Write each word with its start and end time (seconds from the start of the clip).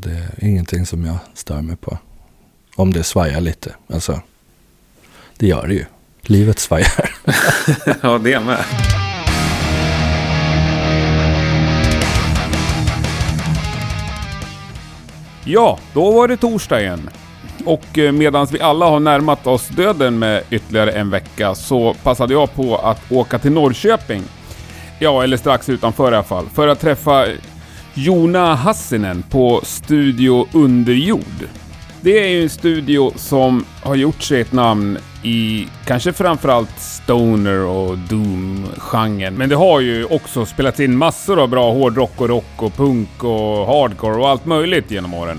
det 0.00 0.10
är 0.10 0.48
ingenting 0.48 0.86
som 0.86 1.04
jag 1.04 1.18
stör 1.34 1.62
mig 1.62 1.76
på. 1.76 1.98
Om 2.76 2.92
det 2.92 3.02
svajar 3.02 3.40
lite. 3.40 3.74
Alltså, 3.92 4.20
det 5.36 5.46
gör 5.46 5.66
det 5.66 5.74
ju. 5.74 5.84
Livet 6.22 6.58
svajar. 6.58 7.16
ja, 8.02 8.18
det 8.18 8.40
med. 8.40 8.64
Ja, 15.44 15.78
då 15.94 16.12
var 16.12 16.28
det 16.28 16.36
torsdag 16.36 16.80
igen. 16.80 17.10
Och 17.64 17.98
eh, 17.98 18.12
medan 18.12 18.46
vi 18.50 18.60
alla 18.60 18.86
har 18.86 19.00
närmat 19.00 19.46
oss 19.46 19.68
döden 19.68 20.18
med 20.18 20.42
ytterligare 20.50 20.92
en 20.92 21.10
vecka 21.10 21.54
så 21.54 21.94
passade 21.94 22.32
jag 22.32 22.54
på 22.54 22.76
att 22.76 23.12
åka 23.12 23.38
till 23.38 23.52
Norrköping. 23.52 24.22
Ja, 24.98 25.22
eller 25.22 25.36
strax 25.36 25.68
utanför 25.68 26.12
i 26.12 26.14
alla 26.14 26.24
fall. 26.24 26.46
För 26.54 26.68
att 26.68 26.80
träffa 26.80 27.26
Jona 28.02 28.54
Hassinen 28.54 29.22
på 29.30 29.60
Studio 29.62 30.46
Underjord. 30.52 31.48
Det 32.00 32.24
är 32.24 32.28
ju 32.28 32.42
en 32.42 32.50
studio 32.50 33.12
som 33.16 33.64
har 33.82 33.94
gjort 33.94 34.22
sig 34.22 34.40
ett 34.40 34.52
namn 34.52 34.98
i 35.22 35.68
kanske 35.84 36.12
framförallt 36.12 36.80
stoner 36.80 37.58
och 37.58 37.98
doom-genren. 37.98 39.34
Men 39.34 39.48
det 39.48 39.56
har 39.56 39.80
ju 39.80 40.04
också 40.04 40.46
spelats 40.46 40.80
in 40.80 40.96
massor 40.96 41.40
av 41.42 41.48
bra 41.48 41.72
hårdrock 41.72 42.20
och 42.20 42.28
rock 42.28 42.62
och 42.62 42.76
punk 42.76 43.24
och 43.24 43.66
hardcore 43.66 44.16
och 44.16 44.28
allt 44.28 44.46
möjligt 44.46 44.90
genom 44.90 45.14
åren. 45.14 45.38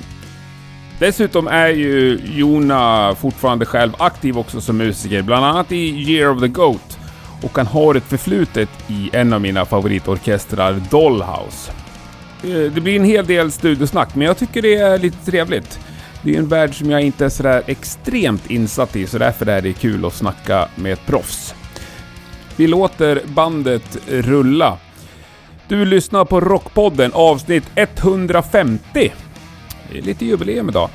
Dessutom 1.00 1.48
är 1.48 1.70
ju 1.70 2.20
Jona 2.26 3.16
fortfarande 3.16 3.66
själv 3.66 3.92
aktiv 3.98 4.38
också 4.38 4.62
som 4.62 4.78
musiker, 4.78 5.22
bland 5.22 5.46
annat 5.46 5.72
i 5.72 6.12
Year 6.12 6.30
of 6.36 6.40
the 6.42 6.48
Goat. 6.48 7.00
Och 7.42 7.58
han 7.58 7.68
har 7.68 7.96
ett 7.96 8.04
förflutet 8.04 8.70
i 8.88 9.10
en 9.14 9.34
av 9.34 9.42
mina 9.42 9.66
favoritorkestrar, 9.66 10.82
Dollhouse. 10.92 11.81
Eh, 12.44 12.50
det 12.50 12.82
blir 12.82 12.96
en 12.96 13.06
hel 13.06 13.26
del 13.26 13.52
studiosnack, 13.52 14.16
men 14.16 14.28
jag 14.28 14.38
tycker 14.38 14.62
det 14.62 14.76
är 14.76 14.98
lite 14.98 15.32
trevligt. 15.32 15.80
Det 16.24 16.36
är 16.36 16.40
en 16.40 16.48
värld 16.48 16.78
som 16.78 16.90
jag 16.90 17.02
inte 17.02 17.26
är 17.26 17.30
sådär 17.30 17.64
extremt 17.68 18.52
insatt 18.52 18.96
i, 18.96 19.08
så 19.08 19.18
därför 19.18 19.46
är 19.46 19.62
det 19.62 19.74
kul 19.74 20.06
att 20.06 20.14
snacka 20.14 20.68
med 20.76 20.94
ett 20.94 21.06
proffs. 21.06 21.56
Vi 22.56 22.68
låter 22.68 23.22
bandet 23.26 23.98
rulla. 24.08 24.78
Du 25.68 25.86
lyssnar 25.86 26.26
på 26.26 26.40
Rockpodden 26.40 27.12
avsnitt 27.14 27.64
150. 27.76 29.12
Det 29.92 29.98
är 29.98 30.02
lite 30.02 30.26
jubileum 30.26 30.70
idag. 30.70 30.90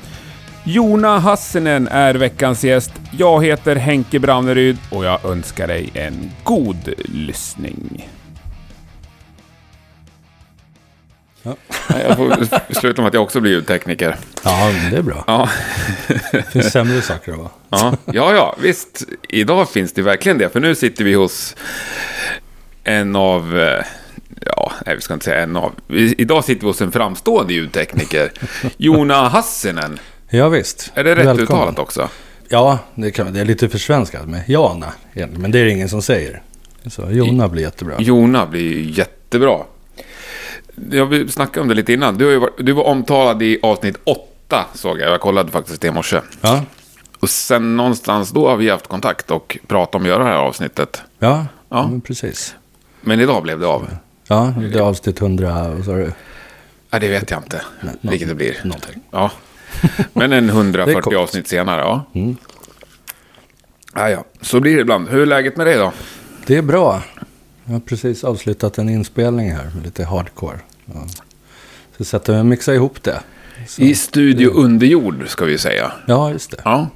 Jona 0.63 1.19
Hassinen 1.19 1.87
är 1.87 2.15
veckans 2.15 2.63
gäst. 2.63 2.91
Jag 3.11 3.45
heter 3.45 3.75
Henke 3.75 4.19
Brauneryd 4.19 4.77
och 4.91 5.05
jag 5.05 5.25
önskar 5.25 5.67
dig 5.67 5.89
en 5.93 6.31
god 6.43 6.93
lyssning. 7.05 8.09
Ja. 11.47 11.55
Jag 12.07 12.17
får 12.17 12.73
sluta 12.73 13.01
med 13.01 13.07
att 13.07 13.13
jag 13.13 13.23
också 13.23 13.39
blir 13.39 13.51
ljudtekniker. 13.51 14.15
Ja, 14.43 14.71
det 14.91 14.97
är 14.97 15.01
bra. 15.01 15.23
Ja. 15.27 15.49
Det 16.31 16.51
finns 16.51 16.71
sämre 16.71 17.01
saker 17.01 17.31
vara. 17.31 17.49
Ja, 17.69 17.93
ja, 18.05 18.33
ja, 18.33 18.55
visst. 18.61 19.03
Idag 19.29 19.69
finns 19.69 19.93
det 19.93 20.01
verkligen 20.01 20.37
det. 20.37 20.49
För 20.49 20.59
nu 20.59 20.75
sitter 20.75 21.03
vi 21.03 21.13
hos 21.13 21.55
en 22.83 23.15
av... 23.15 23.59
eh, 23.59 23.85
Ja, 24.45 24.71
nej, 24.85 24.95
vi 24.95 25.01
ska 25.01 25.13
inte 25.13 25.25
säga 25.25 25.43
en 25.43 25.55
av. 25.55 25.71
Idag 26.17 26.43
sitter 26.43 26.61
vi 26.61 26.67
hos 26.67 26.81
en 26.81 26.91
framstående 26.91 27.53
ljudtekniker. 27.53 28.31
Jona 28.77 29.27
Hassinen. 29.29 29.99
Ja, 30.29 30.49
visst. 30.49 30.91
Är 30.95 31.03
det 31.03 31.11
rätt 31.15 31.17
Välkommen. 31.25 31.43
uttalat 31.43 31.79
också? 31.79 32.09
Ja, 32.49 32.79
det, 32.95 33.11
kan, 33.11 33.33
det 33.33 33.39
är 33.39 33.45
lite 33.45 33.69
försvenskat 33.69 34.27
med 34.29 34.43
Jana 34.47 34.93
men 35.13 35.51
det 35.51 35.59
är 35.59 35.65
det 35.65 35.71
ingen 35.71 35.89
som 35.89 36.01
säger. 36.01 36.41
Så 36.89 37.11
Jona 37.11 37.47
blir 37.47 37.63
jättebra. 37.63 37.95
Jona 37.99 38.45
blir 38.45 38.81
jättebra. 38.99 39.57
Jag 40.91 41.05
vill 41.05 41.31
snacka 41.31 41.61
om 41.61 41.67
det 41.67 41.73
lite 41.73 41.93
innan. 41.93 42.17
Du, 42.17 42.37
varit, 42.37 42.53
du 42.57 42.71
var 42.71 42.83
omtalad 42.83 43.41
i 43.43 43.59
avsnitt 43.63 43.97
åtta, 44.03 44.65
såg 44.73 44.99
jag. 44.99 45.11
Jag 45.11 45.21
kollade 45.21 45.51
faktiskt 45.51 45.81
det 45.81 45.87
i 45.87 45.91
morse. 45.91 46.21
Ja, 46.41 46.63
Och 47.19 47.29
sen 47.29 47.77
någonstans 47.77 48.29
då 48.31 48.49
har 48.49 48.55
vi 48.57 48.69
haft 48.69 48.87
kontakt 48.87 49.31
och 49.31 49.57
pratat 49.67 49.95
om 49.95 50.01
att 50.01 50.07
göra 50.07 50.23
det 50.23 50.29
här 50.29 50.37
avsnittet. 50.37 51.01
ja, 51.19 51.45
Ja. 51.69 51.87
Men 51.87 52.01
precis. 52.01 52.55
Men 53.01 53.19
idag 53.19 53.43
blev 53.43 53.59
det 53.59 53.67
av. 53.67 53.87
Ja, 54.27 54.53
det 54.71 54.77
är 54.79 54.81
avsnitt 54.81 55.21
100, 55.21 55.69
vad 55.69 55.85
sa 55.85 55.91
du? 55.91 56.11
Ja, 56.89 56.99
det 56.99 57.07
vet 57.09 57.31
jag 57.31 57.39
inte. 57.39 57.61
nå- 57.81 57.91
vilket 58.11 58.27
det 58.27 58.35
blir. 58.35 58.55
Någonting. 58.63 59.01
Ja. 59.11 59.31
Men 60.13 60.33
en 60.33 60.47
Det 60.47 60.51
är 60.53 60.55
140 60.55 61.01
coolt. 61.01 61.17
avsnitt 61.17 61.47
senare, 61.47 61.81
ja. 61.81 62.05
Ja, 63.95 64.09
ja. 64.09 64.23
Så 64.41 64.59
blir 64.59 64.75
det 64.75 64.81
ibland. 64.81 65.09
Hur 65.09 65.21
är 65.21 65.25
läget 65.25 65.57
med 65.57 65.67
dig 65.67 65.75
då? 65.77 65.91
Det 66.45 66.57
är 66.57 66.61
bra. 66.61 67.01
Jag 67.67 67.73
har 67.73 67.79
precis 67.79 68.23
avslutat 68.23 68.77
en 68.77 68.89
inspelning 68.89 69.51
här, 69.51 69.71
med 69.75 69.83
lite 69.83 70.05
hardcore. 70.05 70.59
Ja. 70.85 71.07
Så 71.97 72.03
sätter 72.05 72.33
vi 72.33 72.39
och 72.39 72.45
mixar 72.45 72.73
ihop 72.73 73.03
det. 73.03 73.19
Så. 73.67 73.81
I 73.81 73.95
Studio 73.95 74.49
Underjord, 74.49 75.27
ska 75.27 75.45
vi 75.45 75.57
säga. 75.57 75.91
Ja, 76.05 76.31
just 76.31 76.51
det. 76.51 76.61
Ja. 76.65 76.87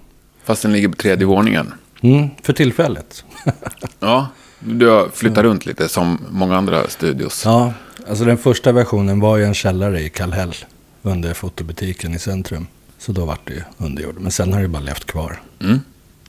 Fast 0.44 0.62
den 0.62 0.74
ligger 0.74 0.88
på 0.88 0.96
tredje 0.96 1.26
våningen. 1.26 1.74
Mm, 2.02 2.30
för 2.44 2.54
tillfället. 2.54 3.24
Ja. 4.00 4.28
Du 4.60 4.88
har 4.88 5.10
flyttat 5.10 5.44
runt 5.44 5.66
lite 5.66 5.90
som 5.90 6.20
många 6.32 6.58
andra 6.58 6.88
studios. 6.88 7.42
Ja, 7.46 7.74
alltså 8.08 8.26
den 8.26 8.38
första 8.38 8.72
versionen 8.72 9.20
var 9.20 9.38
ju 9.38 9.44
en 9.44 9.54
källare 9.54 10.02
i 10.02 10.10
Kallhäll. 10.10 10.56
Under 11.02 11.34
fotobutiken 11.34 12.14
i 12.14 12.20
centrum. 12.20 12.68
Så 12.98 13.12
då 13.12 13.26
vart 13.26 13.48
det 13.48 13.54
ju 13.54 13.62
underjord. 13.78 14.16
Men 14.20 14.32
sen 14.32 14.54
har 14.54 14.62
det 14.62 14.68
bara 14.68 14.84
levt 14.84 15.06
kvar. 15.06 15.42
Mm. 15.60 15.80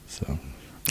Så 0.08 0.24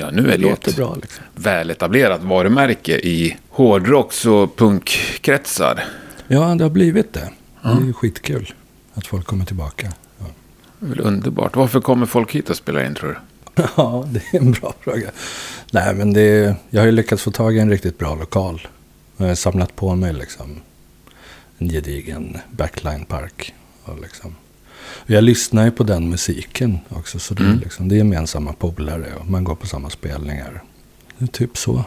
Ja, 0.02 0.10
nu 0.12 0.32
är 0.32 0.38
det 0.38 0.44
det 0.44 0.68
ett 0.68 0.76
bra 0.76 0.96
liksom. 1.02 1.24
väletablerat 1.36 2.24
varumärke 2.24 2.98
i 2.98 3.38
hårdrocks 3.50 4.26
och 4.26 4.56
punkkretsar. 4.56 5.84
Ja, 6.28 6.56
det 6.56 6.64
har 6.64 6.70
blivit 6.70 7.14
det. 7.14 7.30
Det 7.62 7.70
är 7.70 7.86
ju 7.86 7.94
skitkul 7.94 8.54
att 8.94 9.08
folk 9.08 9.26
kommer 9.26 9.46
tillbaka. 9.46 9.92
Ja. 10.20 10.26
Det 10.80 11.00
är 11.00 11.02
underbart. 11.02 11.56
Varför 11.56 11.82
kommer 11.82 12.06
folk 12.06 12.36
hit 12.36 12.50
och 12.50 12.56
spelar 12.56 12.86
in, 12.86 12.96
tror 12.96 13.10
du? 13.10 13.64
Ja, 13.78 14.08
det 14.08 14.38
är 14.38 14.42
en 14.42 14.52
bra 14.52 14.74
fråga. 14.80 15.12
Nej, 15.72 15.96
men 15.96 16.14
det 16.14 16.22
är, 16.22 16.56
jag 16.70 16.82
har 16.82 16.86
ju 16.86 16.92
lyckats 16.92 17.24
få 17.24 17.32
tag 17.32 17.56
i 17.56 17.60
en 17.60 17.70
riktigt 17.70 17.98
bra 17.98 18.16
lokal. 18.16 18.68
Jag 19.18 19.28
har 19.28 19.36
samlat 19.36 19.76
på 19.76 19.96
mig 19.96 20.14
liksom 20.14 20.62
en 21.58 21.70
gedigen 21.70 22.38
backline-park. 22.52 23.54
Och 23.84 24.02
liksom. 24.02 24.36
Jag 25.06 25.24
lyssnar 25.24 25.66
ju 25.66 25.72
på 25.72 25.84
den 25.84 26.10
musiken 26.10 26.80
också. 26.90 27.20
Så 27.20 27.34
det, 27.34 27.44
är 27.44 27.48
Mm. 27.48 27.60
liksom, 27.60 27.88
det 27.90 27.96
är 27.96 27.98
gemensamma 27.98 28.54
polare 28.54 29.06
och 29.20 29.28
man 29.30 29.44
går 29.44 29.56
på 29.56 29.68
samma 29.68 29.90
spelningar. 29.90 30.64
Det 31.18 31.26
är 31.26 31.28
typ 31.28 31.58
så. 31.58 31.84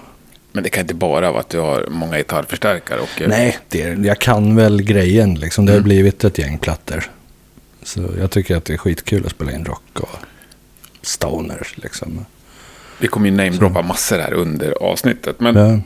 Men 0.52 0.62
det 0.62 0.68
kan 0.70 0.80
inte 0.80 0.94
bara 0.94 1.30
vara 1.30 1.40
att 1.40 1.48
du 1.48 1.58
har 1.60 1.86
många 1.90 2.16
gitarrförstärkare 2.18 3.00
och... 3.00 3.22
Nej, 3.28 3.58
det 3.68 3.82
är, 3.82 4.04
jag 4.04 4.18
kan 4.18 4.56
väl 4.56 4.82
grejen. 4.82 5.34
Liksom. 5.34 5.66
Det 5.66 5.72
har 5.72 5.76
Mm. 5.78 5.84
blivit 5.88 6.24
ett 6.24 6.38
gäng 6.38 6.58
plattor. 6.58 7.04
Så 7.82 8.00
jag 8.18 8.30
tycker 8.30 8.56
att 8.56 8.64
det 8.64 8.72
är 8.72 8.76
skitkul 8.78 9.26
att 9.26 9.32
spela 9.32 9.52
in 9.52 9.64
rock 9.64 10.00
och 10.00 10.08
stoners. 11.02 11.74
Liksom. 11.76 12.26
Vi 12.98 13.06
kommer 13.08 13.28
ju 13.30 13.36
namedroppa 13.36 13.82
massor 13.82 14.18
här 14.18 14.32
under 14.32 14.82
avsnittet. 14.82 15.40
Men 15.40 15.56
ja, 15.56 15.80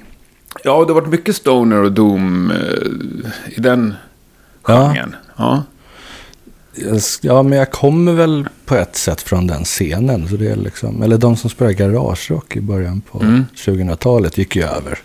Ja, 0.64 0.84
det 0.84 0.92
har 0.92 1.00
varit 1.00 1.08
mycket 1.08 1.36
stoner 1.36 1.76
och 1.82 1.92
doom 1.92 2.50
eh, 2.50 3.56
i 3.56 3.60
den 3.60 3.94
Ja. 4.66 4.92
genren. 4.94 5.16
Ja. 5.36 5.52
Jag- 5.54 5.62
Ja, 7.20 7.42
men 7.42 7.58
jag 7.58 7.70
kommer 7.70 8.12
väl 8.12 8.48
på 8.66 8.74
ett 8.76 8.96
sätt 8.96 9.22
från 9.22 9.46
den 9.46 9.64
scenen. 9.64 10.28
Så 10.28 10.36
det 10.36 10.50
är 10.50 10.56
liksom, 10.56 11.02
eller 11.02 11.18
de 11.18 11.36
som 11.36 11.50
spelade 11.50 11.74
garagerock 11.74 12.56
i 12.56 12.60
början 12.60 13.00
på 13.00 13.20
Mm. 13.20 13.46
2000-talet 13.56 14.38
gick 14.38 14.56
ju 14.56 14.62
över. 14.64 14.98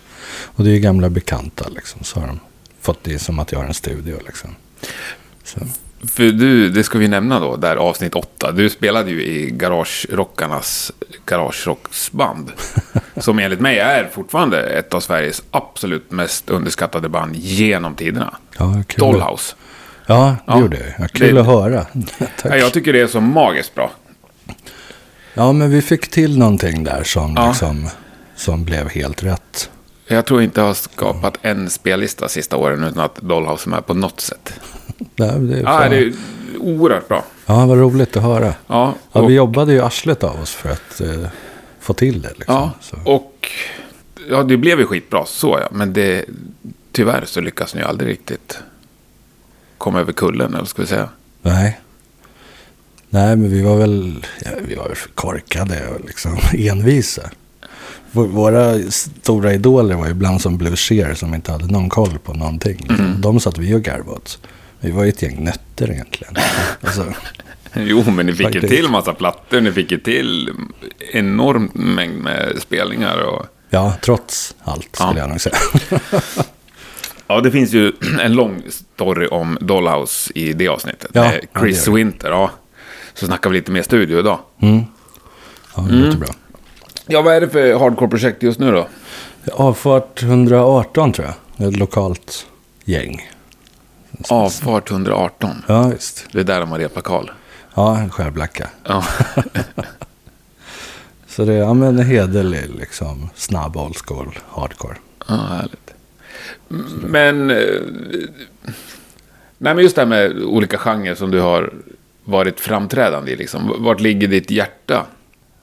Och 0.43 0.63
det 0.63 0.69
är 0.69 0.73
ju 0.73 0.79
gamla 0.79 1.09
bekanta 1.09 1.65
liksom. 1.75 2.03
Så 2.03 2.19
har 2.19 2.27
de 2.27 2.39
fått 2.81 3.03
det 3.03 3.19
som 3.19 3.39
att 3.39 3.51
jag 3.51 3.59
har 3.59 3.65
en 3.65 3.73
studio 3.73 4.15
liksom. 4.25 4.49
Så, 5.43 5.59
För 6.07 6.23
du, 6.23 6.69
det 6.69 6.83
ska 6.83 6.97
vi 6.97 7.07
nämna 7.07 7.39
då, 7.39 7.55
där 7.55 7.75
avsnitt 7.75 8.15
åtta. 8.15 8.51
Du 8.51 8.69
spelade 8.69 9.11
ju 9.11 9.23
i 9.23 9.49
Garagerockarnas 9.51 10.91
garagerocksband. 11.25 12.51
som 13.17 13.39
enligt 13.39 13.59
mig 13.59 13.79
är 13.79 14.09
fortfarande 14.13 14.63
ett 14.63 14.93
av 14.93 14.99
Sveriges 14.99 15.43
absolut 15.51 16.11
mest 16.11 16.49
underskattade 16.49 17.09
band 17.09 17.35
genom 17.35 17.95
tiderna. 17.95 18.37
ja. 18.57 18.83
Dollhouse. 18.97 19.55
Ja, 20.05 20.35
det 20.45 20.51
Ja. 20.53 20.59
gjorde 20.59 20.77
jag. 20.77 20.87
Ja, 20.99 21.07
kul 21.07 21.35
Det- 21.35 21.41
att 21.41 21.47
höra. 21.47 21.85
Ja, 22.17 22.25
Tack. 22.41 22.61
jag 22.61 22.73
tycker 22.73 22.93
det 22.93 23.01
är 23.01 23.07
så 23.07 23.21
magiskt 23.21 23.75
bra. 23.75 23.91
Ja, 25.33 25.51
men 25.51 25.69
vi 25.69 25.81
fick 25.81 26.07
till 26.11 26.37
någonting 26.39 26.83
där 26.83 27.03
som, 27.03 27.33
Ja. 27.37 27.47
liksom, 27.47 27.89
som 28.35 28.63
blev 28.65 28.89
helt 28.89 29.23
rätt. 29.23 29.69
Jag 30.07 30.25
tror 30.25 30.41
inte 30.41 30.59
jag 30.61 30.67
har 30.67 30.73
skapat 30.73 31.37
en 31.41 31.69
spellista 31.69 32.27
sista 32.29 32.57
åren 32.57 32.83
utan 32.83 32.99
att 33.03 33.15
Dollhouse 33.15 33.67
är 33.67 33.69
med 33.69 33.85
på 33.85 33.93
något 33.93 34.21
sätt. 34.21 34.53
Ja, 35.15 35.25
det, 35.25 35.57
är 35.57 35.63
Ja, 35.63 35.89
det 35.89 35.97
är 35.97 36.13
oerhört 36.59 37.07
bra. 37.07 37.23
ja, 37.45 37.65
vad 37.65 37.77
roligt 37.77 38.17
att 38.17 38.23
höra. 38.23 38.45
Ja, 38.67 38.93
Ja, 39.11 39.21
och, 39.21 39.29
vi 39.29 39.33
jobbade 39.33 39.73
ju 39.73 39.81
arslet 39.81 40.23
av 40.23 40.41
oss 40.41 40.51
för 40.51 40.69
att 40.69 41.01
eh, 41.01 41.27
få 41.79 41.93
till 41.93 42.21
det. 42.21 42.29
Liksom. 42.37 42.55
ja, 42.55 42.71
Så. 42.81 42.97
och 43.05 43.49
ja, 44.29 44.43
det 44.43 44.57
blev 44.57 44.79
ju 44.79 44.85
skitbra, 44.85 45.25
så 45.25 45.57
ja. 45.61 45.67
Men 45.71 45.93
det, 45.93 46.25
tyvärr 46.91 47.23
så 47.25 47.41
lyckas 47.41 47.75
ni 47.75 47.81
ju 47.81 47.87
aldrig 47.87 48.09
riktigt 48.09 48.59
komma 49.83 49.99
över 49.99 50.13
kullen, 50.13 50.53
eller 50.53 50.65
ska 50.65 50.81
vi 50.81 50.87
säga. 50.87 51.09
Nej. 51.41 51.79
Nej, 53.09 53.35
men 53.35 53.49
vi 53.51 53.61
var 53.61 53.77
väl, 53.77 54.25
ja, 54.45 54.51
vi 54.67 54.75
var 54.75 54.87
väl 54.87 54.97
korkade 55.15 55.87
och 55.87 56.05
liksom 56.05 56.37
envisa. 56.53 57.21
Vå- 58.11 58.27
Våra 58.27 58.91
stora 58.91 59.53
idoler 59.53 59.95
var 59.95 60.05
ju 60.05 60.11
ibland 60.11 60.41
som 60.41 60.57
Blue 60.57 60.75
Shear 60.75 61.13
som 61.13 61.33
inte 61.33 61.51
hade 61.51 61.67
någon 61.67 61.89
koll 61.89 62.17
på 62.23 62.33
någonting. 62.33 62.77
Liksom. 62.79 63.05
Mm. 63.05 63.21
De 63.21 63.39
satt 63.39 63.57
vi 63.57 63.73
och 63.75 63.81
garvade 63.81 64.11
åt. 64.11 64.39
Vi 64.79 64.91
var 64.91 65.03
ju 65.03 65.09
ett 65.09 65.21
gäng 65.21 65.43
nötter 65.43 65.91
egentligen. 65.91 66.33
Alltså, 66.81 67.13
Jo, 67.75 68.03
men 68.11 68.25
ni 68.25 68.31
fick 68.33 68.39
ju 68.47 68.51
Faktiskt. 68.61 68.73
till 68.73 68.89
massa 68.89 69.13
plattor, 69.13 69.61
ni 69.61 69.71
fick 69.71 69.91
ju 69.91 69.97
till 69.99 70.49
enorm 71.13 71.71
mängd 71.73 72.17
med 72.17 72.57
spelningar 72.61 73.17
och... 73.21 73.45
ja, 73.69 73.93
trots 74.01 74.55
allt 74.63 74.87
skulle 74.95 75.09
Ja. 75.11 75.17
jag 75.17 75.29
nog 75.29 75.41
säga. 75.41 75.55
Ja, 77.33 77.41
det 77.41 77.51
finns 77.51 77.73
ju 77.73 77.91
en 78.21 78.33
lång 78.33 78.61
story 78.69 79.27
om 79.27 79.57
Dollhouse 79.61 80.31
i 80.35 80.53
det 80.53 80.67
avsnittet. 80.67 81.11
Ja, 81.13 81.33
ja, 81.33 81.59
Chris 81.59 81.85
det. 81.85 81.91
Winter, 81.91 82.29
ja. 82.31 82.51
Så 83.13 83.25
snackar 83.25 83.49
vi 83.49 83.55
lite 83.57 83.71
mer 83.71 83.81
studio 83.83 84.19
idag. 84.19 84.39
Mm. 84.61 84.83
Ja, 85.75 85.81
det 85.81 85.89
Mm. 85.93 86.05
låter 86.05 86.17
bra. 86.19 86.29
Ja, 87.05 87.21
vad 87.21 87.35
är 87.35 87.41
det 87.41 87.49
för 87.49 87.79
hardcore-projekt 87.79 88.43
just 88.43 88.59
nu 88.59 88.71
då? 88.71 88.87
Avfart 89.53 90.23
118 90.23 91.11
tror 91.13 91.27
jag. 91.57 91.67
Ett 91.67 91.77
lokalt 91.79 92.45
gäng. 92.85 93.29
Avfart 94.29 94.91
118. 94.91 95.63
Ja, 95.67 95.87
visst. 95.87 96.25
Det 96.31 96.39
är 96.39 96.43
där 96.43 96.59
de 96.59 96.71
har 96.71 96.79
repat 96.79 97.03
Karl. 97.03 97.29
Ja, 97.75 97.97
en 97.97 98.09
skärblacka. 98.09 98.69
Ja. 98.83 99.03
Så 101.27 101.45
det 101.45 101.53
är 101.53 101.57
ja, 101.57 101.73
men 101.73 101.99
en 101.99 102.05
hederlig, 102.05 102.69
liksom, 102.79 103.29
snabb 103.35 103.77
old 103.77 103.97
school 104.05 104.39
hardcore. 104.49 104.95
ja, 105.27 105.35
härligt. 105.35 105.82
Men... 107.07 107.51
eh, 107.51 107.57
Nej, 109.57 109.75
men 109.75 109.83
just 109.83 109.95
det 109.95 110.01
här 110.01 110.07
med 110.09 110.43
olika 110.43 110.77
genrer 110.77 111.15
som 111.15 111.31
du 111.31 111.39
har 111.39 111.73
varit 112.23 112.59
framträdande 112.59 113.31
i. 113.31 113.35
Liksom. 113.35 113.75
Vart 113.77 113.99
ligger 113.99 114.27
ditt 114.27 114.51
hjärta? 114.51 115.05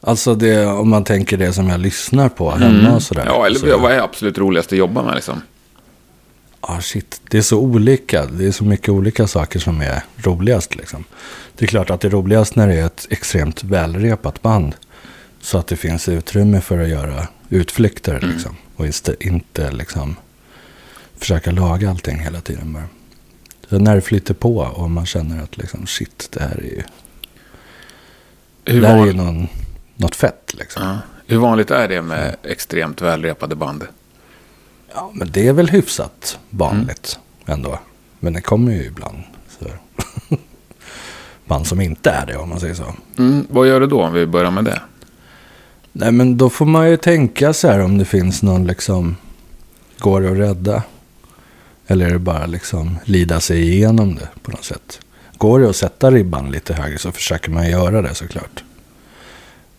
Alltså 0.01 0.35
det, 0.35 0.67
om 0.67 0.89
man 0.91 1.05
tänker 1.05 1.37
det 1.37 1.53
som 1.53 1.69
jag 1.69 1.81
lyssnar 1.81 2.29
på 2.29 2.51
hemma 2.51 2.95
och 2.95 3.03
sådär. 3.03 3.23
Mm. 3.23 3.35
Ja, 3.35 3.47
eller 3.47 3.59
så, 3.59 3.79
vad 3.79 3.93
är 3.93 4.01
absolut 4.01 4.39
roligast 4.39 4.73
att 4.73 4.79
jobba 4.79 5.03
med 5.03 5.15
liksom? 5.15 5.43
ah, 6.61 6.81
shit, 6.81 7.21
det 7.31 7.39
är 7.39 7.43
så 7.43 7.59
olika. 7.59 8.27
Det 8.27 8.47
är 8.47 8.51
så 8.51 8.65
mycket 8.65 8.89
olika 8.89 9.27
saker 9.27 9.59
som 9.59 9.81
är 9.81 10.03
roligast. 10.17 10.77
Liksom. 10.77 11.05
Det 11.57 11.65
är 11.65 11.67
klart 11.69 11.91
att 11.91 12.01
det 12.01 12.09
är 12.09 12.13
roligast 12.13 12.57
när 12.57 12.69
det 12.69 12.75
är 12.75 12.87
ett 12.87 13.07
extremt 13.11 13.65
välrepat 13.65 14.43
band. 14.43 14.75
Så 15.41 15.59
att 15.59 15.67
det 15.67 15.77
finns 15.77 16.09
utrymme 16.09 16.61
för 16.61 16.79
att 16.83 16.89
göra 16.89 17.29
utflykter. 17.49 18.15
Mm. 18.17 18.31
Liksom, 18.31 18.57
och 18.77 18.87
istä- 18.87 19.17
inte 19.21 19.71
liksom, 19.71 20.17
försöka 21.21 21.51
laga 21.51 21.91
allting 21.91 22.19
hela 22.19 22.41
tiden. 22.41 22.73
Bara. 22.73 22.89
Så 23.69 23.79
när 23.79 23.95
det 23.95 24.01
flyter 24.01 24.35
på 24.35 24.57
och 24.59 24.91
man 24.91 25.07
känner 25.07 25.43
att 25.43 25.57
liksom, 25.57 25.87
shit, 25.87 26.29
det 26.33 26.43
här 26.43 26.59
är 26.59 26.63
ju, 26.63 26.83
Hur, 28.65 28.81
det 28.81 28.89
här 28.89 29.03
är 29.03 29.07
ju 29.07 29.13
van... 29.13 29.27
någon, 29.27 29.49
något 29.97 30.17
fett. 30.17 30.55
Liksom. 30.59 30.83
ja. 30.83 30.99
Hur 31.27 31.39
vanligt 31.39 31.71
är 31.71 31.89
det 31.89 32.03
med 32.03 32.37
extremt 32.43 33.03
välrepade 33.03 33.55
band? 33.55 33.87
Ja, 34.95 35.11
men 35.15 35.31
det 35.31 35.49
är 35.49 35.53
väl 35.53 35.69
hyfsat 35.71 36.39
vanligt 36.51 37.19
ändå. 37.47 37.79
Men 38.21 38.33
det 38.33 38.41
kommer 38.41 38.73
ju 38.73 38.85
ibland. 38.85 39.23
Så. 39.59 39.67
Band 41.45 41.67
som 41.67 41.81
inte 41.81 42.11
är 42.11 42.27
det 42.27 42.37
om 42.37 42.49
man 42.49 42.61
säger 42.61 42.75
så. 42.75 42.95
Mm, 43.19 43.47
vad 43.51 43.69
gör 43.69 43.81
du 43.81 43.87
då 43.87 44.03
om 44.03 44.13
vi 44.13 44.27
börjar 44.27 44.51
med 44.51 44.65
det? 44.65 44.81
Nej 45.93 46.13
men 46.13 46.37
då 46.37 46.51
får 46.51 46.67
man 46.67 46.91
ju 46.91 46.97
tänka 46.97 47.53
så 47.53 47.69
här 47.69 47.81
om 47.81 47.99
det 47.99 48.05
finns 48.05 48.43
någon 48.43 48.67
liksom. 48.67 49.17
Går 49.99 50.21
det 50.21 50.31
att 50.31 50.39
rädda? 50.39 50.83
Eller 51.91 52.07
är 52.07 52.13
det 52.13 52.19
bara 52.19 52.47
liksom 52.47 52.99
lida 53.05 53.41
sig 53.41 53.63
igenom 53.63 54.15
det 54.15 54.29
på 54.43 54.51
något 54.51 54.65
sätt? 54.65 55.01
Går 55.37 55.61
det 55.61 55.71
att 55.71 55.77
sätta 55.77 56.11
ribban 56.11 56.51
lite 56.51 56.75
högre 56.75 56.99
så 56.99 57.13
försöker 57.13 57.51
man 57.51 57.71
göra 57.71 58.03
det 58.03 58.15
såklart. 58.15 58.65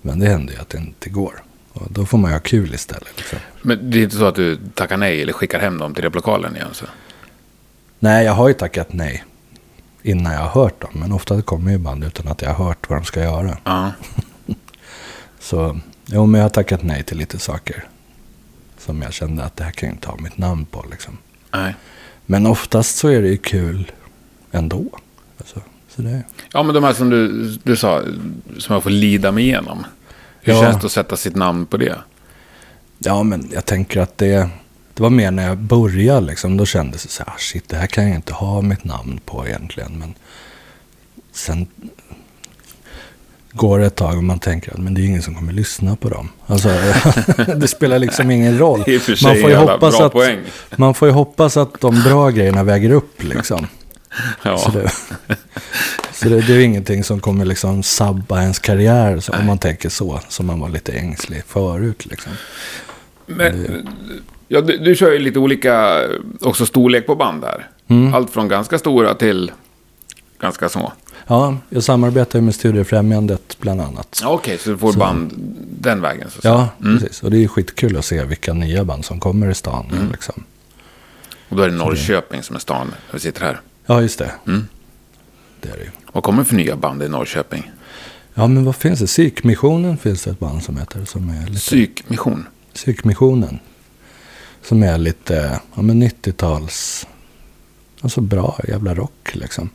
Men 0.01 0.19
det 0.19 0.29
händer 0.29 0.53
ju 0.53 0.59
att 0.59 0.69
det 0.69 0.77
inte 0.77 1.09
går. 1.09 1.43
Och 1.73 1.91
då 1.91 2.05
får 2.05 2.17
man 2.17 2.31
ju 2.31 2.35
ha 2.35 2.41
kul 2.41 2.73
istället. 2.73 3.17
Liksom. 3.17 3.39
Men 3.61 3.91
det 3.91 3.99
är 3.99 4.03
inte 4.03 4.15
så 4.15 4.25
att 4.25 4.35
du 4.35 4.59
tackar 4.73 4.97
nej 4.97 5.21
eller 5.21 5.33
skickar 5.33 5.59
hem 5.59 5.77
dem 5.77 5.93
till 5.93 6.03
replokalen 6.03 6.55
igen? 6.55 6.67
Så. 6.73 6.85
Nej, 7.99 8.25
jag 8.25 8.33
har 8.33 8.47
ju 8.47 8.53
tackat 8.53 8.93
nej. 8.93 9.23
Innan 10.01 10.33
jag 10.33 10.39
har 10.39 10.63
hört 10.63 10.81
dem. 10.81 10.91
Men 10.93 11.11
ofta 11.11 11.41
kommer 11.41 11.71
ju 11.71 11.77
band 11.77 12.03
utan 12.03 12.27
att 12.27 12.41
jag 12.41 12.53
har 12.53 12.65
hört 12.65 12.89
vad 12.89 12.99
de 12.99 13.05
ska 13.05 13.21
göra. 13.21 13.57
Ja. 13.63 13.91
Så, 15.39 15.79
jo 16.05 16.25
men 16.25 16.39
jag 16.39 16.45
har 16.45 16.49
tackat 16.49 16.83
nej 16.83 17.03
till 17.03 17.17
lite 17.17 17.39
saker. 17.39 17.87
Som 18.77 19.01
jag 19.01 19.13
kände 19.13 19.43
att 19.43 19.55
det 19.55 19.63
här 19.63 19.71
kan 19.71 19.89
jag 19.89 19.95
inte 19.95 20.07
ha 20.07 20.17
mitt 20.17 20.37
namn 20.37 20.65
på 20.65 20.85
liksom. 20.91 21.17
Nej. 21.53 21.75
Men 22.25 22.45
oftast 22.45 22.97
så 22.97 23.07
är 23.07 23.21
det 23.21 23.27
ju 23.27 23.37
kul 23.37 23.91
ändå. 24.51 24.85
Alltså, 25.37 25.61
så 25.89 26.01
det, 26.01 26.23
ja, 26.53 26.63
men 26.63 26.75
de 26.75 26.83
här 26.83 26.93
som 26.93 27.09
du, 27.09 27.47
du 27.63 27.75
sa, 27.75 28.01
som 28.57 28.73
jag 28.73 28.83
får 28.83 28.89
lida 28.89 29.31
mig 29.31 29.43
igenom. 29.43 29.85
Hur 30.41 30.53
Ja. 30.53 30.61
känns 30.61 30.79
det 30.81 30.85
att 30.85 30.91
sätta 30.91 31.17
sitt 31.17 31.35
namn 31.35 31.65
på 31.65 31.77
det? 31.77 31.95
ja 33.03 33.23
men 33.23 33.49
jag 33.53 33.65
tänker 33.65 34.01
att 34.01 34.17
det, 34.17 34.49
det 34.93 35.03
var 35.03 35.09
mer 35.09 35.31
när 35.31 35.47
jag 35.47 35.57
började 35.57 36.25
liksom. 36.27 36.57
Då 36.57 36.65
kändes 36.65 37.03
det 37.03 37.09
så 37.09 37.23
här, 37.23 37.33
"Ah, 37.33 37.37
shit 37.37 37.69
det 37.69 37.75
här 37.77 37.87
kan 37.87 38.07
jag 38.07 38.15
inte 38.15 38.33
ha 38.33 38.61
mitt 38.61 38.83
namn 38.83 39.19
på 39.25 39.47
egentligen. 39.47 39.99
Men 39.99 40.13
sen 41.31 41.67
går 43.53 43.79
det 43.79 43.85
ett 43.85 43.95
tag 43.95 44.17
och 44.17 44.23
man 44.23 44.39
tänker 44.39 44.71
att 44.71 44.77
men 44.77 44.93
det 44.93 45.01
är 45.01 45.05
ingen 45.05 45.21
som 45.21 45.35
kommer 45.35 45.53
lyssna 45.53 45.95
på 45.95 46.09
dem. 46.09 46.29
Alltså, 46.45 46.69
det 47.55 47.67
spelar 47.67 47.99
liksom 47.99 48.31
ingen 48.31 48.59
roll. 48.59 48.83
Man 49.23 49.35
får 49.35 49.49
ju 49.49 49.55
hoppas 49.55 49.99
att, 49.99 50.11
poäng. 50.11 50.39
Man 50.75 50.93
får 50.93 51.07
ju 51.07 51.13
hoppas 51.13 51.57
att 51.57 51.81
de 51.81 52.03
bra 52.03 52.29
grejerna 52.29 52.63
väger 52.63 52.91
upp 52.91 53.23
liksom. 53.23 53.67
Ja. 54.43 54.57
Så, 54.57 54.71
det, 54.71 54.91
så 56.13 56.29
det, 56.29 56.41
det 56.41 56.53
är 56.53 56.57
ju 56.57 56.63
ingenting 56.63 57.03
som 57.03 57.19
kommer 57.19 57.45
liksom 57.45 57.83
sabba 57.83 58.41
ens 58.41 58.59
karriär. 58.59 59.19
Så, 59.19 59.33
om 59.33 59.45
man 59.45 59.57
tänker 59.57 59.89
så. 59.89 60.19
Som 60.27 60.45
man 60.45 60.59
var 60.59 60.69
lite 60.69 60.91
ängslig 60.91 61.43
förut 61.47 62.05
liksom. 62.05 62.31
Men, 63.25 63.87
ja, 64.47 64.61
du, 64.61 64.77
du 64.77 64.95
kör 64.95 65.11
ju 65.11 65.19
lite 65.19 65.39
olika 65.39 66.01
också 66.41 66.65
storlek 66.65 67.05
på 67.05 67.15
band 67.15 67.41
där. 67.41 67.67
Mm. 67.87 68.13
Allt 68.13 68.29
från 68.29 68.47
ganska 68.47 68.77
stora 68.77 69.13
till 69.13 69.51
ganska 70.39 70.69
små. 70.69 70.91
Ja, 71.31 71.57
jag 71.69 71.83
samarbetar 71.83 72.39
ju 72.39 72.45
med 72.45 72.55
Studiefrämjandet 72.55 73.57
bland 73.59 73.81
annat. 73.81 74.21
Okej, 74.25 74.57
så 74.57 74.69
du 74.69 74.77
får 74.77 74.91
Så- 74.93 74.99
band 74.99 75.33
den 75.79 76.01
vägen. 76.01 76.29
Så. 76.29 76.39
Ja, 76.43 76.69
Mm. 76.81 76.99
precis. 76.99 77.23
Och 77.23 77.31
det 77.31 77.43
är 77.43 77.47
skitkul 77.47 77.97
att 77.97 78.05
se 78.05 78.23
vilka 78.23 78.53
nya 78.53 78.83
band 78.85 79.05
som 79.05 79.19
kommer 79.19 79.49
i 79.49 79.53
stan. 79.53 79.85
Mm. 79.91 80.11
Liksom. 80.11 80.43
Och 81.49 81.55
då 81.57 81.63
är 81.63 81.67
det 81.69 81.75
Norrköping 81.75 82.43
som 82.43 82.55
är 82.55 82.59
stan 82.59 82.87
när 82.87 83.13
vi 83.13 83.19
sitter 83.19 83.41
här. 83.41 83.61
Ja, 83.85 84.01
just 84.01 84.19
det. 84.19 84.31
Mm. 84.47 84.67
Det 85.61 85.69
är 85.69 85.77
det 85.77 85.83
ju. 85.83 85.89
Vad 86.13 86.23
kommer 86.23 86.43
för 86.43 86.55
nya 86.55 86.75
band 86.75 87.03
i 87.03 87.07
Norrköping? 87.09 87.71
Ja, 88.33 88.47
men 88.47 88.65
vad 88.65 88.75
finns 88.75 88.99
det? 88.99 89.05
Psykmissionen 89.07 89.97
finns 89.97 90.23
det 90.23 90.31
ett 90.31 90.39
band 90.39 90.63
som 90.63 90.77
heter. 90.77 91.05
Som 91.05 91.29
är 91.29 91.47
lite... 91.47 91.59
Psykmission. 91.59 92.45
Psykmissionen. 92.73 93.59
Som 94.63 94.83
är 94.83 94.97
lite 94.97 95.59
ja, 95.75 95.81
men 95.81 96.03
90-tals... 96.03 97.07
Alltså 98.01 98.21
bra 98.21 98.59
jävla 98.67 98.95
rock 98.95 99.29
liksom. 99.33 99.69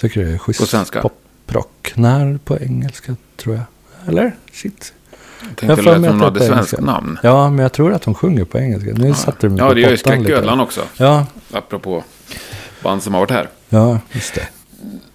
Tycker 0.00 0.24
det 0.24 0.30
är 0.32 0.38
schysst. 0.38 0.60
På 0.60 0.66
svenska? 0.66 1.00
Poprock. 1.02 1.92
Nej, 1.94 2.38
på 2.44 2.58
engelska 2.58 3.16
tror 3.36 3.54
jag. 3.54 3.64
Eller? 4.08 4.36
Shit. 4.52 4.92
Jag 5.40 5.48
Jag 5.50 5.56
tänkte 5.56 5.82
som 5.84 5.92
att 5.94 6.02
de 6.02 6.20
är 6.20 6.24
hade 6.24 6.46
engelska. 6.46 6.80
namn. 6.80 7.18
Ja, 7.22 7.50
men 7.50 7.58
jag 7.58 7.72
tror 7.72 7.92
att 7.94 8.02
de 8.02 8.14
sjunger 8.14 8.44
på 8.44 8.58
engelska. 8.58 8.90
Nu 8.92 9.14
satte 9.14 9.46
de 9.48 9.56
Ja, 9.56 9.74
det 9.74 9.80
gör 9.80 9.90
ju. 9.90 9.96
Skräcködlan 9.96 10.60
också. 10.60 10.80
Ja, 10.96 11.26
Apropå 11.52 12.04
band 12.82 13.02
som 13.02 13.14
har 13.14 13.20
varit 13.20 13.30
här. 13.30 13.48
ja, 13.68 13.98
just 14.12 14.34
det. 14.34 14.48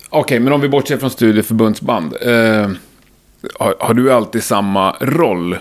Okej, 0.10 0.40
men 0.40 0.54
om 0.54 0.62
vi 0.62 0.70
bortser 0.70 0.98
från 0.98 1.10
studieförbundsband. 1.10 2.14
Eh, 2.22 2.70
har, 3.60 3.76
har 3.80 3.94
du 3.94 4.14
alltid 4.14 4.44
samma 4.44 4.96
roll 5.02 5.58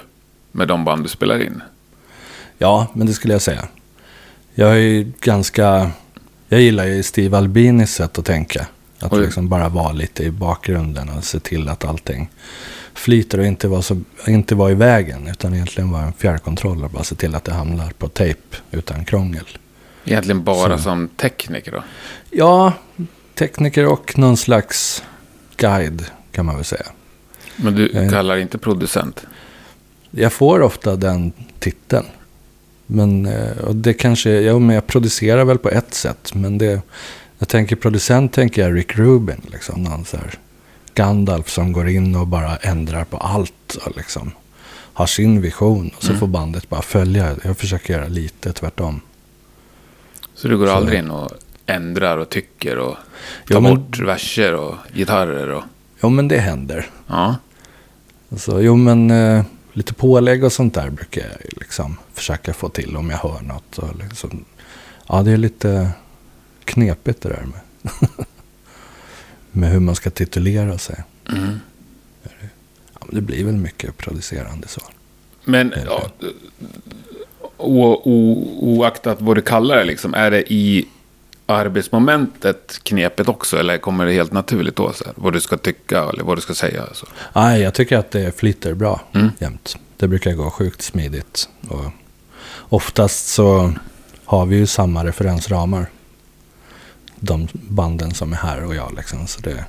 med 0.52 0.68
de 0.68 0.84
band 0.84 1.02
du 1.04 1.08
spelar 1.08 1.42
in? 1.42 1.62
Ja, 2.58 2.86
men 2.94 3.06
det 3.06 3.12
skulle 3.12 3.34
jag 3.34 3.42
säga. 3.42 3.68
Jag 4.54 4.70
är 4.70 4.74
ju 4.76 5.12
ganska... 5.20 5.90
Jag 6.48 6.60
gillar 6.60 6.84
ju 6.84 7.02
Steve 7.02 7.36
Albinis 7.38 7.94
sätt 7.94 8.18
att 8.18 8.24
tänka. 8.24 8.66
Att 9.00 9.12
Oj. 9.12 9.21
liksom 9.21 9.49
bara 9.49 9.69
vara 9.69 9.92
lite 9.92 10.23
i 10.25 10.30
bakgrunden 10.30 11.09
och 11.09 11.25
se 11.25 11.40
till 11.40 11.69
att 11.69 11.85
allting 11.85 12.30
flyter 12.95 13.38
och 13.38 13.47
inte 13.47 13.69
vara, 13.69 13.83
så, 13.83 14.00
inte 14.26 14.54
vara 14.54 14.71
i 14.71 14.75
vägen. 14.75 15.28
Utan 15.28 15.54
egentligen 15.54 15.90
vara 15.90 16.02
en 16.02 16.12
fjärrkontroll 16.12 16.85
och 16.85 16.90
bara 16.90 17.04
se 17.04 17.14
till 17.14 17.35
att 17.35 17.45
det 17.45 17.52
hamnar 17.52 17.90
på 17.99 18.09
tejp 18.09 18.40
utan 18.71 19.04
krångel. 19.04 19.45
Egentligen 20.04 20.45
bara 20.45 20.76
Så. 20.76 20.83
som 20.83 21.09
tekniker 21.09 21.73
då? 21.73 21.83
Ja, 22.30 22.73
tekniker 23.35 23.87
och 23.87 24.19
någon 24.19 24.37
slags 24.37 25.02
guide 25.57 26.04
kan 26.33 26.47
man 26.47 26.54
väl 26.57 26.64
säga. 26.64 26.87
Men 27.57 27.75
du 27.75 27.90
Eh. 27.90 28.11
kallar 28.11 28.37
inte 28.37 28.59
producent? 28.59 29.26
Jag 30.11 30.33
får 30.33 30.61
ofta 30.62 30.97
den 30.97 31.33
titeln. 31.59 32.07
Men 32.87 33.26
eh, 33.26 33.59
och 33.59 33.76
det 33.76 33.92
kanske, 33.92 34.30
ja, 34.30 34.59
men 34.59 34.75
jag 34.75 34.87
producerar 34.87 35.45
väl 35.45 35.59
på 35.59 35.69
ett 35.71 35.95
sätt. 35.95 36.35
Men 36.35 36.59
det, 36.59 36.83
jag 37.40 37.49
tänker 37.49 37.76
producent 37.76 38.32
tänker 38.32 38.62
jag 38.62 38.76
Rick 38.76 38.97
Rubin. 38.97 39.40
Liksom, 39.52 39.82
någon 39.82 40.04
så 40.04 40.16
här 40.16 40.35
Gandalf 40.94 41.49
som 41.50 41.73
går 41.73 41.88
in 41.88 42.14
och 42.16 42.26
bara 42.26 42.56
ändrar 42.56 43.04
på 43.04 43.16
allt. 43.16 43.75
Och 43.87 43.97
liksom 43.97 44.30
har 44.92 45.06
sin 45.06 45.40
vision. 45.40 45.90
Och 45.97 46.02
så 46.02 46.09
Mm. 46.09 46.20
får 46.20 46.26
bandet 46.26 46.68
bara 46.68 46.82
följa. 46.82 47.37
Jag 47.44 47.56
försöker 47.59 47.94
göra 47.94 48.09
lite 48.09 48.52
tvärtom. 48.52 49.00
Så 50.35 50.49
du 50.49 50.59
går 50.59 50.66
Så- 50.66 50.73
aldrig 50.73 50.99
in 50.99 51.11
och 51.11 51.30
ändrar 51.66 52.16
och 52.18 52.28
tycker 52.28 52.78
och 52.78 52.94
tar 53.49 53.54
Ja, 53.54 53.61
men- 53.61 53.75
bort 53.75 53.99
verser 53.99 54.54
och 54.54 54.75
gitarrer 54.94 55.49
och... 55.49 55.62
Jo 56.02 56.09
men 56.09 56.28
det 56.28 56.38
händer. 56.38 56.87
Ja. 57.06 57.37
Alltså, 58.32 58.61
jo 58.62 58.76
men 58.76 59.11
eh, 59.11 59.44
lite 59.73 59.94
pålägg 59.94 60.44
och 60.44 60.52
sånt 60.52 60.75
där 60.75 60.90
brukar 60.90 61.20
jag 61.20 61.59
liksom 61.61 61.97
försöka 62.14 62.54
få 62.54 62.68
till 62.68 62.97
om 62.97 63.11
jag 63.11 63.18
hör 63.18 63.40
något. 63.42 63.78
Och 63.78 63.97
liksom, 63.99 64.44
ja 65.09 65.23
det 65.23 65.30
är 65.32 65.37
lite, 65.37 65.90
knepigt 66.64 67.20
det 67.22 67.28
där 67.28 67.44
med. 67.44 67.60
med 69.52 69.70
hur 69.70 69.80
man 69.80 69.94
ska 69.94 70.10
titulera 70.10 70.78
sig. 70.78 71.04
Mm. 71.28 71.60
Ja, 73.00 73.06
det 73.10 73.20
blir 73.20 73.44
väl 73.44 73.56
mycket 73.56 73.96
producerande 73.96 74.68
så. 74.68 74.80
Men 75.44 75.74
ja, 75.86 76.10
o, 77.56 77.84
o, 78.04 78.46
oaktat 78.60 79.20
vad 79.20 79.36
du 79.36 79.42
kallar 79.42 79.76
det, 79.76 79.84
liksom, 79.84 80.14
är 80.14 80.30
det 80.30 80.52
i 80.52 80.88
arbetsmomentet 81.46 82.80
knepet 82.82 83.28
också? 83.28 83.56
Eller 83.58 83.78
kommer 83.78 84.06
det 84.06 84.12
helt 84.12 84.32
naturligt 84.32 84.76
då? 84.76 84.92
Så 84.92 85.04
här, 85.04 85.12
vad 85.16 85.32
du 85.32 85.40
ska 85.40 85.56
tycka 85.56 86.02
eller 86.02 86.24
vad 86.24 86.36
du 86.38 86.40
ska 86.42 86.54
säga? 86.54 86.84
Så. 86.92 87.06
Nej, 87.32 87.60
jag 87.62 87.74
tycker 87.74 87.98
att 87.98 88.10
det 88.10 88.38
flyter 88.38 88.74
bra 88.74 89.00
Mm. 89.14 89.28
jämt. 89.38 89.76
Det 89.96 90.08
brukar 90.08 90.32
gå 90.32 90.50
sjukt 90.50 90.82
smidigt. 90.82 91.48
Och 91.68 91.84
oftast 92.58 93.26
så 93.28 93.72
har 94.24 94.46
vi 94.46 94.56
ju 94.56 94.66
samma 94.66 95.04
referensramar. 95.04 95.86
De 97.20 97.48
banden 97.52 98.14
som 98.14 98.32
är 98.32 98.36
här 98.36 98.64
och 98.64 98.74
jag 98.74 98.92
liksom. 98.96 99.26
Så 99.26 99.40
det 99.40 99.64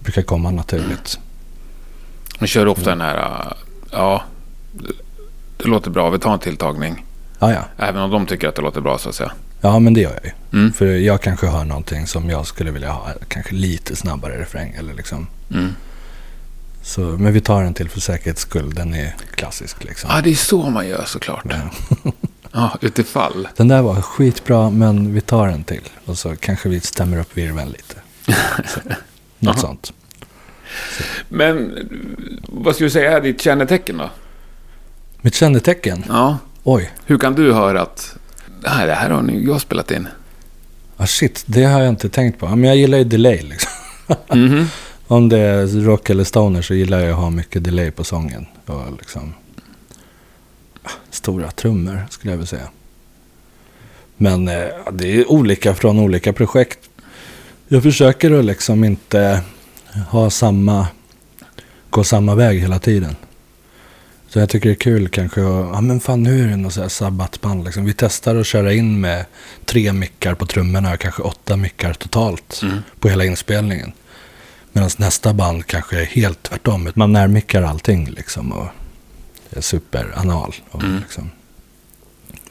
brukar 0.00 0.22
komma 0.22 0.50
naturligt. 0.50 1.18
Men 2.38 2.48
kör 2.48 2.66
ofta 2.66 2.90
den 2.90 3.00
här, 3.00 3.16
äh, 3.16 3.52
ja, 3.90 4.22
det, 5.56 5.68
låter 5.68 5.90
bra, 5.90 6.10
vi 6.10 6.18
tar 6.18 6.32
en 6.32 6.38
tilltagning. 6.38 7.06
Ja, 7.38 7.52
ja. 7.52 7.64
Även 7.76 8.02
om 8.02 8.10
de 8.10 8.26
tycker 8.26 8.48
att 8.48 8.54
det 8.54 8.62
låter 8.62 8.80
bra 8.80 8.98
så 8.98 9.08
att 9.08 9.14
säga. 9.14 9.32
Ja, 9.60 9.78
men 9.78 9.94
det 9.94 10.00
gör 10.00 10.12
jag 10.12 10.24
ju. 10.24 10.58
Mm. 10.58 10.72
För 10.72 10.86
jag 10.86 11.20
kanske 11.20 11.46
har 11.46 11.64
någonting 11.64 12.06
som 12.06 12.30
jag 12.30 12.46
skulle 12.46 12.70
vilja 12.70 12.90
ha. 12.90 13.08
Kanske 13.28 13.54
lite 13.54 13.96
snabbare 13.96 14.40
refräng 14.40 14.74
eller 14.78 14.94
liksom. 14.94 15.26
Mm. 15.50 15.74
Så, 16.82 17.00
men 17.00 17.32
vi 17.32 17.40
tar 17.40 17.62
den 17.62 17.74
till 17.74 17.88
för 17.88 18.00
säkerhets 18.00 18.42
skull. 18.42 18.74
Den 18.74 18.94
är 18.94 19.14
klassisk 19.34 19.84
liksom. 19.84 20.10
Ja, 20.12 20.20
det 20.20 20.30
är 20.30 20.34
så 20.34 20.70
man 20.70 20.88
gör 20.88 21.04
såklart. 21.06 21.44
Ja. 21.48 22.12
Ja, 22.52 22.78
utifall. 22.80 23.48
Den 23.56 23.68
där 23.68 23.82
var 23.82 24.02
skitbra, 24.02 24.70
men 24.70 25.14
vi 25.14 25.20
tar 25.20 25.48
en 25.48 25.64
till. 25.64 25.88
Och 26.04 26.18
så 26.18 26.36
kanske 26.36 26.68
vi 26.68 26.80
stämmer 26.80 27.18
upp 27.20 27.36
virveln 27.36 27.68
lite. 27.68 27.94
Så, 28.68 28.80
något 29.38 29.54
Aha. 29.54 29.60
sånt. 29.62 29.92
Men 31.28 31.72
vad 32.42 32.74
skulle 32.74 32.86
du 32.86 32.90
säga 32.90 33.16
är 33.16 33.20
ditt 33.20 33.40
kännetecken 33.42 33.98
då? 33.98 34.10
Mitt 35.20 35.34
kännetecken? 35.34 36.04
Ja, 36.08 36.38
Oj, 36.62 36.90
hur 37.06 37.18
kan 37.18 37.34
du 37.34 37.52
höra 37.52 37.82
att 37.82 38.16
Nej, 38.64 38.86
det 38.86 38.94
här 38.94 39.10
har 39.10 39.22
ni 39.22 39.44
jag 39.46 39.60
spelat 39.60 39.90
in? 39.90 40.08
ah, 40.96 41.06
shit, 41.06 41.42
det 41.46 41.64
har 41.64 41.80
jag 41.80 41.88
inte 41.88 42.08
tänkt 42.08 42.38
på. 42.40 42.48
Men 42.48 42.64
jag 42.64 42.76
gillar 42.76 42.98
ju 42.98 43.04
delay 43.04 43.42
liksom. 43.42 43.70
Mhm. 44.34 44.66
Om 45.06 45.28
det 45.28 45.38
är 45.38 45.66
rock 45.66 46.10
eller 46.10 46.24
stoner 46.24 46.62
så 46.62 46.74
gillar 46.74 47.00
jag 47.00 47.10
att 47.10 47.16
ha 47.16 47.30
mycket 47.30 47.64
delay 47.64 47.90
på 47.90 48.04
sången. 48.04 48.46
Och 48.66 48.92
liksom 48.98 49.34
stora 51.10 51.50
trummor 51.50 52.06
skulle 52.10 52.32
jag 52.32 52.38
vilja 52.38 52.46
säga. 52.46 52.68
Men 54.16 54.48
eh, 54.48 54.64
det 54.92 55.16
är 55.16 55.30
olika 55.30 55.74
från 55.74 55.98
olika 55.98 56.32
projekt. 56.32 56.78
Jag 57.68 57.82
försöker 57.82 58.30
att 58.38 58.44
liksom 58.44 58.84
inte 58.84 59.40
ha 60.08 60.30
samma, 60.30 60.86
gå 61.90 62.04
samma 62.04 62.34
väg 62.34 62.60
hela 62.60 62.78
tiden. 62.78 63.16
Så 64.28 64.38
jag 64.38 64.48
tycker 64.48 64.68
det 64.68 64.72
är 64.72 64.80
kul 64.80 65.08
kanske 65.08 65.40
att, 65.40 65.70
ja 65.74 65.80
men 65.80 66.00
fan 66.00 66.22
nu 66.22 66.44
är 66.44 66.48
det 66.48 66.56
något 66.56 66.72
så 66.74 66.80
här 66.80 66.88
sabbatband 66.88 67.64
liksom. 67.64 67.84
Vi 67.84 67.94
testar 67.94 68.36
att 68.36 68.46
köra 68.46 68.72
in 68.72 69.00
med 69.00 69.24
tre 69.64 69.92
mickar 69.92 70.34
på 70.34 70.46
trummorna, 70.46 70.96
kanske 70.96 71.22
åtta 71.22 71.56
mickar 71.56 71.92
totalt 71.92 72.60
Mm. 72.62 72.78
på 73.00 73.08
hela 73.08 73.24
inspelningen. 73.24 73.92
Medan 74.72 74.90
nästa 74.98 75.32
band 75.34 75.66
kanske 75.66 76.00
är 76.00 76.04
helt 76.04 76.42
tvärtom. 76.42 76.90
Man 76.94 77.12
närmickar 77.12 77.62
allting 77.62 78.10
liksom 78.10 78.52
och 78.52 78.66
superanal. 79.60 80.54
Och 80.70 80.82
Mm. 80.82 80.98
liksom. 80.98 81.30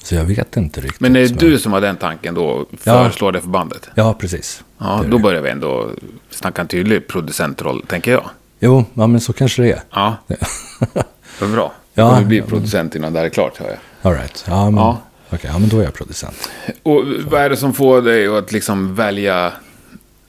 Så 0.04 0.16
jag 0.16 0.24
vet 0.24 0.58
inte 0.58 0.82
riktigt. 0.82 1.00
Men 1.00 1.16
är 1.16 1.20
det 1.22 1.28
så. 1.30 1.36
du 1.36 1.60
som 1.60 1.74
har 1.74 1.82
den 1.82 1.98
tanken 1.98 2.34
då? 2.34 2.66
Föreslår 2.78 3.32
det 3.32 3.42
för 3.42 3.48
bandet? 3.48 3.90
Ja, 3.96 4.14
precis. 4.14 4.64
Ja, 4.78 5.04
då 5.08 5.18
börjar 5.20 5.42
vi 5.42 5.50
ändå 5.50 5.90
snacka 6.30 6.62
en 6.62 6.68
tydlig 6.68 7.08
producentroll, 7.08 7.84
tänker 7.88 8.12
jag. 8.12 8.30
Jo, 8.60 8.86
ja, 8.94 9.08
men 9.08 9.22
så 9.22 9.34
kanske 9.34 9.62
det 9.62 9.72
är. 9.72 9.82
Ja, 9.92 10.16
vad 11.42 11.52
bra. 11.52 11.74
Ja, 11.94 12.04
Ja, 12.04 12.10
kommer 12.16 12.28
bli 12.28 12.38
ja, 12.38 12.44
men- 12.44 12.50
producent 12.50 12.96
innan 12.96 13.14
det 13.14 13.20
här 13.20 13.26
är 13.26 13.30
klart, 13.30 13.58
hör 13.58 13.68
jag. 13.70 13.78
All 14.12 14.18
right. 14.20 14.46
Ja, 14.48 14.66
men, 14.70 14.84
Ja. 14.84 15.02
Okej, 15.30 15.50
ja, 15.54 15.60
men 15.60 15.70
då 15.70 15.80
är 15.80 15.84
jag 15.84 15.94
producent. 15.94 16.50
Och 16.84 17.04
vad 17.26 17.42
är 17.42 17.50
det 17.50 17.58
som 17.58 17.74
får 17.74 18.02
dig 18.02 18.28
att 18.38 18.52
liksom 18.52 18.96
välja 18.96 19.54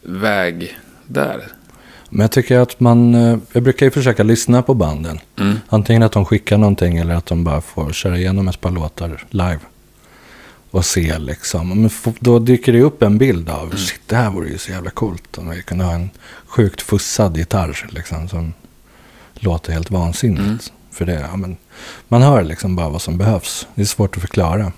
väg 0.03 0.79
där? 1.07 1.49
Men 2.11 2.21
jag 2.21 2.33
tycker 2.33 2.59
att 2.59 2.81
man, 2.81 3.15
eh, 3.15 3.39
jag 3.53 3.63
brukar 3.63 3.87
ju 3.87 3.91
försöka 3.91 4.23
lyssna 4.23 4.63
på 4.63 4.75
banden. 4.75 5.19
Mm. 5.39 5.57
Antingen 5.69 6.03
att 6.03 6.13
de 6.13 6.25
skickar 6.25 6.59
någonting 6.59 6.97
eller 6.99 7.15
att 7.15 7.27
de 7.27 7.45
bara 7.45 7.61
får 7.61 7.93
köra 7.93 8.19
igenom 8.19 8.49
ett 8.49 8.61
par 8.61 8.71
låtar 8.71 9.25
live. 9.31 9.59
Och 10.71 10.85
se 10.85 11.19
liksom. 11.19 11.69
Men 11.69 11.91
då 12.21 12.39
dyker 12.39 12.73
det 12.73 12.81
upp 12.83 13.03
en 13.03 13.19
bild 13.19 13.51
av, 13.51 13.65
Mm. 13.67 13.79
shit 13.79 14.01
det 14.07 14.17
här 14.17 14.31
vore 14.31 14.49
ju 14.49 14.59
så 14.59 14.71
jävla 14.71 14.91
coolt. 14.91 15.39
Om 15.39 15.49
vi 15.51 15.63
kunde 15.63 15.85
ha 15.85 15.93
en 15.93 16.11
sjukt 16.47 16.83
fussad 16.83 17.37
gitarr 17.37 17.87
liksom. 17.91 18.29
Som 18.29 18.53
låter 19.35 19.73
helt 19.73 19.91
vansinnigt. 19.91 20.41
Mm. 20.41 20.59
För 20.93 21.05
det, 21.07 21.27
ja, 21.31 21.37
men, 21.37 21.57
man 22.09 22.23
hör 22.23 22.43
liksom 22.43 22.77
bara 22.77 22.89
vad 22.89 23.03
som 23.03 23.19
behövs. 23.19 23.67
Det 23.75 23.83
är 23.83 23.87
svårt 23.87 24.17
att 24.17 24.21
förklara. 24.23 24.73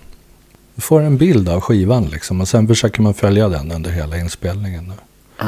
Du 0.74 0.80
får 0.82 1.00
en 1.00 1.16
bild 1.16 1.48
av 1.48 1.60
skivan 1.60 2.04
liksom. 2.04 2.40
Och 2.40 2.48
sen 2.48 2.68
försöker 2.68 3.02
man 3.02 3.14
följa 3.14 3.48
den 3.48 3.72
under 3.72 3.90
hela 3.90 4.18
inspelningen. 4.18 4.92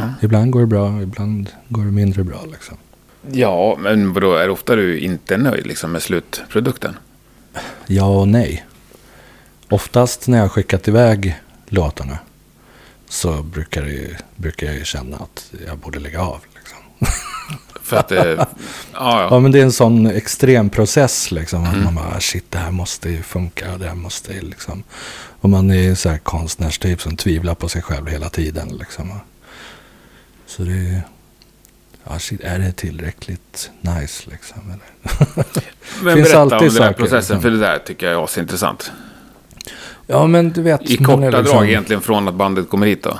Ja. 0.00 0.14
Ibland 0.22 0.50
går 0.50 0.60
det 0.60 0.66
bra, 0.66 1.02
ibland 1.02 1.50
går 1.68 1.84
det 1.84 1.90
mindre 1.90 2.24
bra 2.24 2.44
liksom. 2.52 2.76
Ja, 3.32 3.76
men 3.80 4.12
vadå, 4.12 4.34
är 4.34 4.44
det 4.46 4.52
ofta 4.52 4.76
du 4.76 4.98
inte 4.98 5.34
är 5.34 5.38
nöjd 5.38 5.66
liksom, 5.66 5.92
med 5.92 6.02
slutprodukten? 6.02 6.96
Ja 7.86 8.04
och 8.20 8.28
nej. 8.28 8.66
Oftast 9.70 10.28
när 10.28 10.38
jag 10.38 10.44
har 10.44 10.48
skickat 10.48 10.88
iväg 10.88 11.36
låtarna 11.66 12.18
så 13.08 13.42
brukar, 13.42 13.82
det, 13.82 14.16
brukar 14.36 14.72
jag 14.72 14.86
känna 14.86 15.16
att 15.16 15.52
jag 15.66 15.78
borde 15.78 15.98
lägga 15.98 16.20
av. 16.22 16.38
Liksom. 16.54 16.78
För 17.82 17.96
att 17.96 18.08
det... 18.08 18.34
ja, 18.38 18.46
Ja, 18.92 19.28
ja. 19.30 19.40
men 19.40 19.52
det 19.52 19.58
är 19.58 19.62
en 19.64 19.72
sån 19.72 20.06
extrem 20.06 20.70
process 20.70 21.30
liksom. 21.30 21.64
Att 21.64 21.72
Mm. 21.74 21.84
man 21.84 21.94
bara, 21.94 22.20
shit, 22.20 22.50
det 22.50 22.58
här 22.58 22.70
måste 22.70 23.08
ju 23.10 23.22
funka. 23.22 23.78
Det 23.78 23.86
här 23.88 23.94
måste 23.94 24.32
ju 24.32 24.40
liksom. 24.40 24.82
Och 25.40 25.50
man 25.50 25.70
är 25.70 25.74
ju 25.82 25.94
så 25.96 26.08
här 26.08 26.18
konstnärstyp 26.18 27.00
som 27.02 27.16
tvivlar 27.16 27.54
på 27.54 27.68
sig 27.68 27.82
själv 27.82 28.06
hela 28.08 28.28
tiden. 28.28 28.68
Liksom. 28.68 29.12
Så 30.56 30.62
det 30.62 30.72
är... 30.72 31.02
Ja, 32.04 32.18
shit, 32.18 32.40
är 32.40 32.58
det 32.58 32.72
tillräckligt 32.72 33.70
nice 33.80 34.30
liksom? 34.30 34.60
Eller? 34.66 35.14
Men 36.02 36.14
finns 36.14 36.28
berätta 36.28 36.40
alltid 36.40 36.68
om 36.68 36.74
den 36.74 36.82
här 36.82 36.92
processen, 36.92 37.18
liksom. 37.18 37.40
för 37.40 37.50
det 37.50 37.58
där 37.58 37.78
tycker 37.78 38.10
jag 38.10 38.22
är 38.22 38.40
intressant. 38.40 38.92
Ja, 40.06 40.26
men 40.26 40.52
du 40.52 40.62
vet. 40.62 40.90
I 40.90 40.96
korta 40.96 41.26
är 41.26 41.30
drag 41.30 41.44
liksom- 41.44 41.64
egentligen 41.64 42.02
från 42.02 42.28
att 42.28 42.34
bandet 42.34 42.68
kommer 42.68 42.86
hit 42.86 43.02
då. 43.02 43.18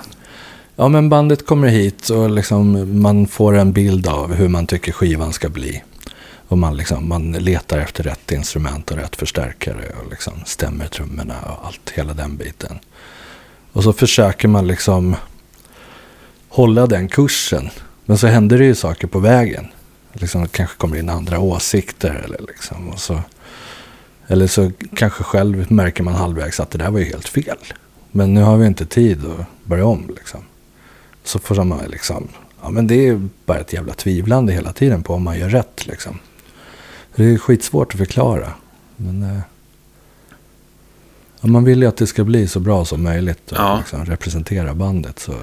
Ja, 0.76 0.88
men 0.88 1.08
bandet 1.08 1.46
kommer 1.46 1.68
hit 1.68 2.08
och 2.08 2.30
liksom 2.30 2.88
man 3.02 3.26
får 3.26 3.56
en 3.56 3.72
bild 3.72 4.08
av 4.08 4.34
hur 4.34 4.48
man 4.48 4.66
tycker 4.66 4.92
skivan 4.92 5.32
ska 5.32 5.48
bli. 5.48 5.82
Och 6.48 6.58
man, 6.58 6.76
liksom, 6.76 7.08
man 7.08 7.32
letar 7.32 7.78
efter 7.78 8.04
rätt 8.04 8.32
instrument 8.32 8.90
och 8.90 8.96
rätt 8.96 9.16
förstärkare 9.16 9.92
och 10.02 10.10
liksom 10.10 10.32
stämmer 10.46 10.86
trummorna 10.86 11.34
och 11.42 11.66
allt, 11.66 11.90
hela 11.94 12.14
den 12.14 12.36
biten. 12.36 12.78
Och 13.72 13.82
så 13.82 13.92
försöker 13.92 14.48
man 14.48 14.66
liksom 14.66 15.16
hålla 16.54 16.86
den 16.86 17.08
kursen. 17.08 17.70
Men 18.04 18.18
så 18.18 18.26
händer 18.26 18.58
det 18.58 18.64
ju 18.64 18.74
saker 18.74 19.06
på 19.06 19.18
vägen. 19.18 19.66
Liksom, 20.12 20.42
det 20.42 20.48
kanske 20.48 20.76
kommer 20.76 20.96
in 20.96 21.08
andra 21.10 21.38
åsikter 21.38 22.22
eller 22.24 22.38
liksom. 22.48 22.92
Så, 22.96 23.20
eller 24.26 24.46
så 24.46 24.70
kanske 24.96 25.24
själv 25.24 25.72
märker 25.72 26.02
man 26.02 26.14
halvvägs 26.14 26.60
att 26.60 26.70
det 26.70 26.78
där 26.78 26.90
var 26.90 26.98
ju 26.98 27.04
helt 27.04 27.28
fel. 27.28 27.56
Men 28.10 28.34
nu 28.34 28.42
har 28.42 28.56
vi 28.56 28.66
inte 28.66 28.86
tid 28.86 29.24
att 29.26 29.46
börja 29.64 29.86
om 29.86 30.12
liksom. 30.16 30.40
Så 31.24 31.38
får 31.38 31.64
man 31.64 31.80
liksom, 31.88 32.28
ja 32.62 32.70
men 32.70 32.86
det 32.86 33.08
är 33.08 33.28
bara 33.46 33.58
ett 33.58 33.72
jävla 33.72 33.94
tvivlande 33.94 34.52
hela 34.52 34.72
tiden 34.72 35.02
på 35.02 35.14
om 35.14 35.22
man 35.22 35.38
gör 35.38 35.48
rätt 35.48 35.86
liksom. 35.86 36.18
Det 37.16 37.24
är 37.24 37.38
skitsvårt 37.38 37.92
att 37.94 37.98
förklara. 37.98 38.52
Men 38.96 39.22
eh, 39.22 39.38
ja, 41.40 41.48
man 41.48 41.64
vill 41.64 41.82
ju 41.82 41.88
att 41.88 41.96
det 41.96 42.06
ska 42.06 42.24
bli 42.24 42.46
så 42.48 42.60
bra 42.60 42.84
som 42.84 43.02
möjligt 43.02 43.52
och 43.52 43.58
Ja. 43.58 43.76
liksom 43.78 44.04
representera 44.04 44.74
bandet 44.74 45.18
så, 45.18 45.34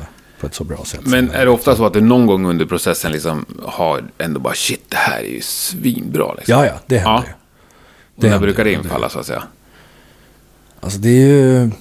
på 0.42 0.48
ett 0.48 0.56
så 0.56 0.64
bra 0.64 0.86
sätt 0.86 1.00
Men 1.04 1.32
är 1.32 1.46
det 1.46 1.52
ofta 1.52 1.76
så 1.76 1.86
att 1.86 1.94
du 1.94 2.02
någon 2.02 2.26
gång 2.26 2.46
under 2.46 2.66
processen 2.66 3.12
liksom 3.12 3.46
har 3.66 4.04
ändå 4.18 4.40
bara 4.40 4.54
shit, 4.54 4.84
det 4.88 4.98
här 4.98 5.20
är 5.20 5.30
ju 5.30 5.42
svinbra 5.42 6.34
liksom? 6.34 6.54
Ja, 6.54 6.66
ja, 6.66 6.80
det 6.86 6.98
händer 6.98 7.28
Ja. 7.28 7.36
Och 8.16 8.24
när 8.24 8.40
brukar 8.40 8.64
det 8.64 8.72
infalla 8.72 9.10
så 9.10 9.20
att 9.20 9.26
säga? 9.26 9.44
Alltså 10.80 11.00
det 11.00 11.10
är 11.10 11.28
ju, 11.28 11.72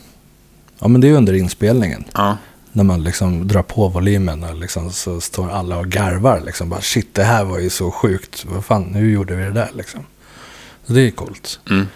ja 0.78 0.88
men 0.88 1.00
det 1.00 1.08
är 1.08 1.12
under 1.12 1.32
inspelningen. 1.32 2.04
Ja. 2.14 2.36
När 2.72 2.84
man 2.84 3.04
liksom 3.04 3.48
drar 3.48 3.62
på 3.62 3.88
volymen 3.88 4.44
och 4.44 4.54
liksom 4.54 4.92
så 4.92 5.20
står 5.20 5.50
alla 5.50 5.78
och 5.78 5.86
garvar. 5.86 6.42
Liksom 6.46 6.68
bara 6.68 6.80
shit, 6.80 7.14
det 7.14 7.24
här 7.24 7.44
var 7.44 7.58
ju 7.58 7.70
så 7.70 7.90
sjukt. 7.90 8.44
Vad 8.48 8.64
fan, 8.64 8.94
hur 8.94 9.10
gjorde 9.10 9.34
vi 9.34 9.44
det 9.44 9.50
där 9.50 9.70
liksom? 9.74 10.00
Så 10.86 10.92
det 10.92 11.00
är 11.00 11.10
coolt. 11.10 11.60
Mm. 11.70 11.86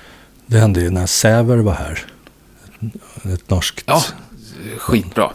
Det 0.47 0.59
hände 0.59 0.81
ju 0.81 0.91
när 0.91 1.07
Säver 1.07 1.57
var 1.57 1.75
här. 1.75 2.07
Ett 3.35 3.51
norskt. 3.51 3.85
Ja, 3.87 4.03
skitbra. 4.79 5.33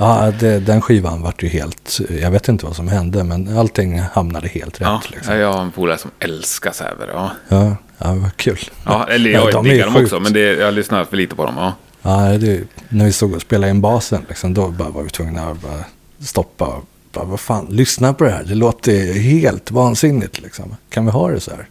Ja, 0.00 0.32
det, 0.40 0.60
den 0.60 0.80
skivan 0.80 1.22
vart 1.22 1.42
ju 1.42 1.48
helt... 1.48 2.00
Jag 2.20 2.30
vet 2.30 2.48
inte 2.48 2.66
vad 2.66 2.76
som 2.76 2.88
hände, 2.88 3.24
men 3.24 3.58
allting 3.58 4.00
hamnade 4.00 4.48
helt 4.48 4.80
rätt. 4.80 4.88
Ja, 4.88 5.02
liksom. 5.08 5.36
jag 5.36 5.52
har 5.52 5.62
en 5.62 5.70
polare 5.70 5.98
som 5.98 6.10
älskar 6.18 6.72
Säver. 6.72 7.10
Ja. 7.12 7.30
Ja, 7.48 7.76
ja, 7.98 8.14
vad 8.14 8.36
kul. 8.36 8.58
Ja, 8.84 9.06
eller 9.08 9.30
Ja, 9.30 9.40
jag 9.40 9.52
de 9.52 9.66
är 9.66 9.70
diggar 9.70 9.86
dem 9.86 9.96
också, 9.96 10.20
men 10.20 10.32
det, 10.32 10.40
jag 10.40 10.74
lyssnar 10.74 11.04
för 11.04 11.16
lite 11.16 11.34
på 11.34 11.44
dem. 11.44 11.54
Ja. 11.56 11.72
Ja, 12.02 12.38
det, 12.38 12.62
när 12.88 13.04
vi 13.04 13.12
stod 13.12 13.34
och 13.34 13.42
spelade 13.42 13.70
in 13.70 13.80
basen, 13.80 14.24
liksom, 14.28 14.54
då 14.54 14.68
bara 14.68 14.88
var 14.88 15.02
vi 15.02 15.10
tvungna 15.10 15.48
att 15.48 15.62
bara 15.62 15.84
stoppa. 16.18 16.66
Och 16.66 16.84
bara, 17.12 17.24
vad 17.24 17.40
fan, 17.40 17.66
lyssna 17.70 18.14
på 18.14 18.24
det 18.24 18.30
här. 18.30 18.44
Det 18.44 18.54
låter 18.54 19.12
helt 19.12 19.70
vansinnigt. 19.70 20.40
Liksom. 20.40 20.76
Kan 20.90 21.04
vi 21.04 21.10
ha 21.10 21.30
det 21.30 21.40
så 21.40 21.50
här? 21.50 21.68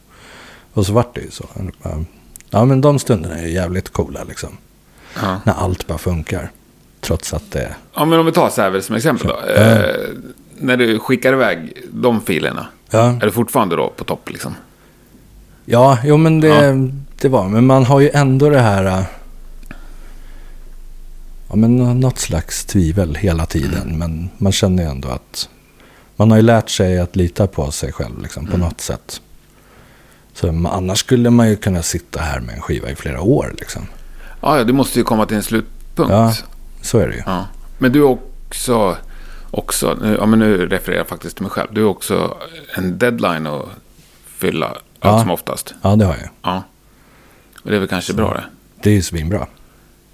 Och 0.73 0.85
så 0.85 0.93
vart 0.93 1.15
det 1.15 1.21
ju 1.21 1.31
så. 1.31 1.45
Ja, 2.49 2.65
men 2.65 2.81
de 2.81 2.99
stunderna 2.99 3.37
är 3.37 3.47
jävligt 3.47 3.89
coola. 3.89 4.23
Liksom. 4.23 4.57
Ja. 5.21 5.41
När 5.45 5.53
allt 5.53 5.87
bara 5.87 5.97
funkar. 5.97 6.51
Trots 7.01 7.33
att 7.33 7.51
det... 7.51 7.75
ja, 7.95 8.05
men 8.05 8.19
om 8.19 8.25
vi 8.25 8.31
tar 8.31 8.49
Sävel 8.49 8.83
som 8.83 8.95
exempel 8.95 9.27
då. 9.27 9.39
Ja. 9.47 9.61
Eh, 9.61 9.95
när 10.57 10.77
du 10.77 10.99
skickar 10.99 11.33
iväg 11.33 11.73
de 11.91 12.21
filerna, 12.21 12.67
Ja, 12.91 12.99
är 12.99 13.25
du 13.25 13.31
fortfarande 13.31 13.75
då 13.75 13.89
på 13.89 14.03
topp 14.03 14.29
liksom? 14.29 14.55
ja 15.65 15.97
jo 16.03 16.17
men 16.17 16.39
det, 16.39 16.89
det 17.21 17.27
var... 17.27 17.47
Men 17.47 17.65
man 17.65 17.85
har 17.85 17.99
ju 17.99 18.09
ändå 18.13 18.49
det 18.49 18.59
här... 18.59 18.85
äh, 18.85 19.03
Ja, 21.49 21.55
men 21.55 21.99
något 21.99 22.19
slags 22.19 22.65
tvivel 22.65 23.15
hela 23.15 23.45
tiden. 23.45 23.97
Men 23.97 24.29
man 24.37 24.51
känner 24.51 24.83
ju 24.83 24.89
ändå 24.89 25.07
att... 25.09 25.49
Man 26.15 26.31
har 26.31 26.37
ju 26.37 26.43
lärt 26.43 26.69
sig 26.69 26.99
att 26.99 27.15
lita 27.15 27.47
på 27.47 27.71
sig 27.71 27.91
själv 27.93 28.21
liksom, 28.21 28.47
på 28.47 28.57
något 28.57 28.81
sätt. 28.81 29.21
Så 30.33 30.47
annars 30.71 30.99
skulle 30.99 31.29
man 31.29 31.49
ju 31.49 31.55
kunna 31.55 31.81
sitta 31.83 32.19
här 32.21 32.39
med 32.39 32.55
en 32.55 32.61
skiva 32.61 32.89
i 32.89 32.95
flera 32.95 33.21
år. 33.21 33.55
Liksom. 33.59 33.87
Ja, 34.41 34.57
ja, 34.57 34.63
du 34.63 34.73
måste 34.73 34.99
ju 34.99 35.05
komma 35.05 35.25
till 35.25 35.37
en 35.37 35.43
slutpunkt. 35.43 36.11
Ja. 36.11 36.33
Så 36.81 36.97
är 36.99 37.07
det 37.07 37.15
ju. 37.15 37.21
Ja. 37.25 37.45
Men 37.77 37.91
du 37.91 37.99
är 37.99 38.03
också, 38.05 38.97
också 39.51 39.97
nu, 40.01 40.15
ja, 40.19 40.25
men 40.25 40.39
nu 40.39 40.67
refererar 40.67 40.97
jag 40.99 41.07
faktiskt 41.07 41.35
till 41.35 41.43
mig 41.43 41.51
själv. 41.51 41.67
Du 41.71 41.81
är 41.81 41.85
också 41.85 42.37
en 42.77 42.97
deadline 42.97 43.47
att 43.47 43.65
fylla 44.25 44.67
allt 44.67 44.79
Ja. 45.01 45.19
som 45.19 45.31
oftast. 45.31 45.73
Ja, 45.81 45.95
det 45.95 46.05
har 46.05 46.13
jag. 46.15 46.29
Ja. 46.41 46.63
Och 47.63 47.69
det 47.69 47.75
är 47.75 47.79
väl 47.79 47.87
kanske 47.89 48.13
bra 48.13 48.33
det. 48.33 48.43
Det 48.83 48.89
är 48.89 48.93
ju 48.93 49.01
svinbra. 49.01 49.47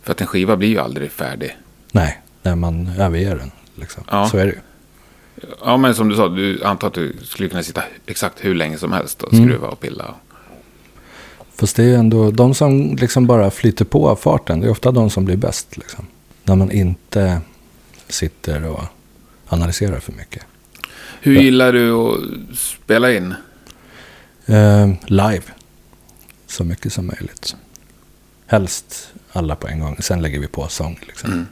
För 0.04 0.12
att 0.12 0.22
en 0.22 0.28
skiva 0.28 0.56
blir 0.58 0.70
ju 0.70 0.80
aldrig 0.80 1.12
färdig. 1.12 1.58
Nej, 1.92 2.22
när 2.42 2.56
man 2.56 2.88
överger 3.00 3.36
den. 3.36 3.52
Liksom. 3.76 4.04
Ja. 4.12 4.30
Så 4.30 4.38
är 4.38 4.46
det 4.46 4.52
ju. 4.52 4.60
Ja, 5.66 5.78
men 5.78 5.96
som 5.96 6.10
du 6.10 6.16
sa, 6.16 6.28
du 6.28 6.64
antar 6.64 6.88
att 6.88 6.94
du 6.94 7.16
skulle 7.24 7.50
kunna 7.50 7.64
sitta 7.64 7.84
exakt 8.06 8.46
hur 8.46 8.56
länge 8.56 8.78
som 8.78 8.92
helst 8.92 9.22
och 9.24 9.34
Mm. 9.34 9.46
skruva 9.48 9.68
och 9.68 9.80
pilla. 9.80 10.06
Fast 11.56 11.76
det 11.76 11.84
är 11.84 11.98
ändå 11.98 12.32
de 12.32 12.54
som 12.56 12.96
liksom 12.96 13.28
bara 13.28 13.52
flyter 13.52 13.86
på 13.86 14.10
av 14.10 14.16
farten. 14.16 14.60
Det 14.60 14.68
är 14.68 14.72
ofta 14.72 14.92
de 14.92 15.10
som 15.10 15.26
blir 15.26 15.38
bäst. 15.38 15.78
Liksom. 15.78 16.08
När 16.46 16.56
man 16.56 16.72
inte 16.72 17.42
sitter 18.08 18.64
och 18.66 18.84
analyserar 19.48 20.00
för 20.00 20.12
mycket. 20.14 20.44
Hur 21.22 21.36
Ja. 21.36 21.42
gillar 21.42 21.74
du 21.74 21.92
att 21.92 22.58
spela 22.58 23.12
in? 23.14 23.36
Eh, 24.46 24.90
live. 25.06 25.44
Så 26.48 26.64
mycket 26.64 26.94
som 26.94 27.08
möjligt. 27.08 27.56
Helst 28.48 29.14
alla 29.32 29.56
på 29.56 29.68
en 29.68 29.80
gång. 29.80 29.98
Sen 30.00 30.22
lägger 30.22 30.40
vi 30.40 30.48
på 30.48 30.68
sång. 30.68 31.00
Liksom. 31.08 31.32
Mm. 31.32 31.46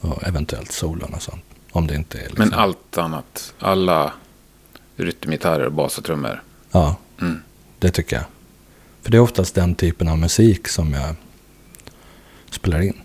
Och 0.00 0.22
eventuellt 0.28 0.72
solon 0.72 1.14
och 1.14 1.22
sånt. 1.22 1.42
Om 1.72 1.86
det 1.86 1.94
inte 1.94 2.18
är 2.18 2.22
liksom. 2.22 2.38
Men 2.48 2.54
allt 2.54 2.98
annat, 2.98 3.54
alla 3.58 4.12
rytmgitarrer, 4.96 5.68
bas 5.70 5.98
och 5.98 6.04
trummor. 6.04 6.42
Ja, 6.70 6.96
Mm. 7.20 7.42
det 7.78 7.90
tycker 7.90 8.16
jag. 8.16 8.24
För 9.02 9.10
det 9.10 9.16
är 9.16 9.20
oftast 9.20 9.54
den 9.54 9.74
typen 9.74 10.08
av 10.08 10.18
musik 10.18 10.68
som 10.68 10.92
jag 10.92 11.14
spelar 12.50 12.80
in. 12.80 13.00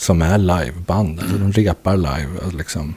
Som 0.00 0.22
är 0.22 0.38
liveband. 0.38 1.20
Alltså 1.20 1.36
de 1.36 1.52
repar 1.52 1.96
live. 1.96 2.56
Liksom. 2.58 2.94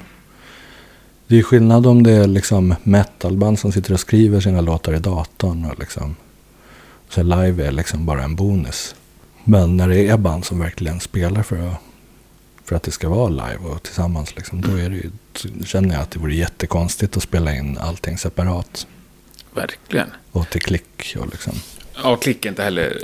Det 1.27 1.39
är 1.39 1.43
skillnad 1.43 1.87
om 1.87 2.03
det 2.03 2.11
är 2.11 2.27
liksom 2.27 2.75
metalband 2.83 3.59
som 3.59 3.71
sitter 3.71 3.93
och 3.93 3.99
skriver 3.99 4.39
sina 4.39 4.61
låtar 4.61 4.93
i 4.93 4.99
datorn. 4.99 5.65
Och 5.65 5.79
liksom. 5.79 6.15
Så 7.09 7.23
live 7.23 7.65
är 7.67 7.71
liksom 7.71 8.05
bara 8.05 8.23
en 8.23 8.35
bonus. 8.35 8.95
Men 9.43 9.77
när 9.77 9.87
det 9.87 10.07
är 10.07 10.17
band 10.17 10.45
som 10.45 10.59
verkligen 10.59 10.99
spelar 10.99 11.43
för 11.43 11.67
att, 11.67 11.77
för 12.63 12.75
att 12.75 12.83
det 12.83 12.91
ska 12.91 13.09
vara 13.09 13.29
live 13.29 13.59
och 13.63 13.83
tillsammans. 13.83 14.35
Liksom, 14.35 14.61
då 14.61 14.75
är 14.75 14.89
det 14.89 14.95
ju, 14.95 15.09
känner 15.65 15.93
jag 15.93 16.03
att 16.03 16.11
det 16.11 16.19
vore 16.19 16.35
jättekonstigt 16.35 17.17
att 17.17 17.23
spela 17.23 17.55
in 17.55 17.77
allting 17.77 18.17
separat. 18.17 18.87
Verkligen. 19.53 20.09
Och 20.31 20.49
till 20.49 20.61
klick 20.61 21.15
och 21.19 21.27
liksom. 21.27 21.53
Ja, 22.03 22.15
klick 22.15 22.45
är 22.45 22.49
inte 22.49 22.63
heller 22.63 23.03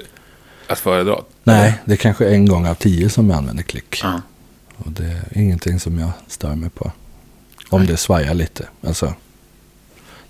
att 0.69 0.79
föredra. 0.79 1.15
Nej, 1.43 1.79
det 1.85 1.93
är 1.93 1.97
kanske 1.97 2.29
en 2.29 2.45
gång 2.45 2.67
av 2.67 2.73
tio 2.73 3.09
som 3.09 3.29
jag 3.29 3.37
använder 3.37 3.63
klick. 3.63 3.99
Ja. 4.03 4.21
Och 4.77 4.91
det 4.91 5.03
är 5.03 5.37
ingenting 5.41 5.79
som 5.79 5.99
jag 5.99 6.11
stör 6.27 6.55
mig 6.55 6.69
på. 6.69 6.91
Om 7.69 7.85
det 7.85 7.97
svajar 7.97 8.33
lite. 8.33 8.65
Alltså, 8.87 9.13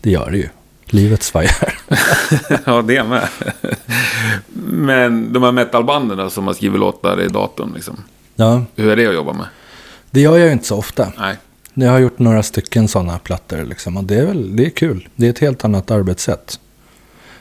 det 0.02 0.12
gör 0.12 0.32
det 0.32 0.38
ju. 0.38 0.49
Livet 0.86 1.23
svajar. 1.23 1.80
ja, 2.65 2.82
det 2.82 3.04
med. 3.04 3.28
Men 4.63 5.34
de 5.34 5.43
här 5.43 5.52
metalbanden 5.52 6.30
som 6.30 6.47
har 6.47 6.54
skrivit 6.54 6.80
låtar 6.80 7.21
i 7.21 7.28
datorn, 7.28 7.71
liksom. 7.75 8.04
Ja, 8.36 8.65
hur 8.75 8.89
är 8.89 8.95
det 8.95 9.08
att 9.08 9.13
jobba 9.13 9.34
med? 9.34 9.45
det 10.12 10.21
gör 10.21 10.38
jag 10.38 10.47
ju 10.47 10.54
inte 10.54 10.67
så 10.67 10.78
ofta. 10.78 11.12
Nej. 11.17 11.36
Jag 11.73 11.91
har 11.91 11.99
gjort 11.99 12.19
några 12.19 12.43
stycken 12.43 12.88
sådana 12.88 13.19
plattor 13.19 13.65
liksom. 13.65 13.97
Och 13.97 14.04
det 14.04 14.15
är 14.15 14.25
väl, 14.25 14.56
det 14.56 14.65
är 14.65 14.69
kul. 14.69 15.08
Det 15.15 15.25
är 15.25 15.30
ett 15.30 15.39
helt 15.39 15.65
annat 15.65 15.91
arbetssätt. 15.91 16.60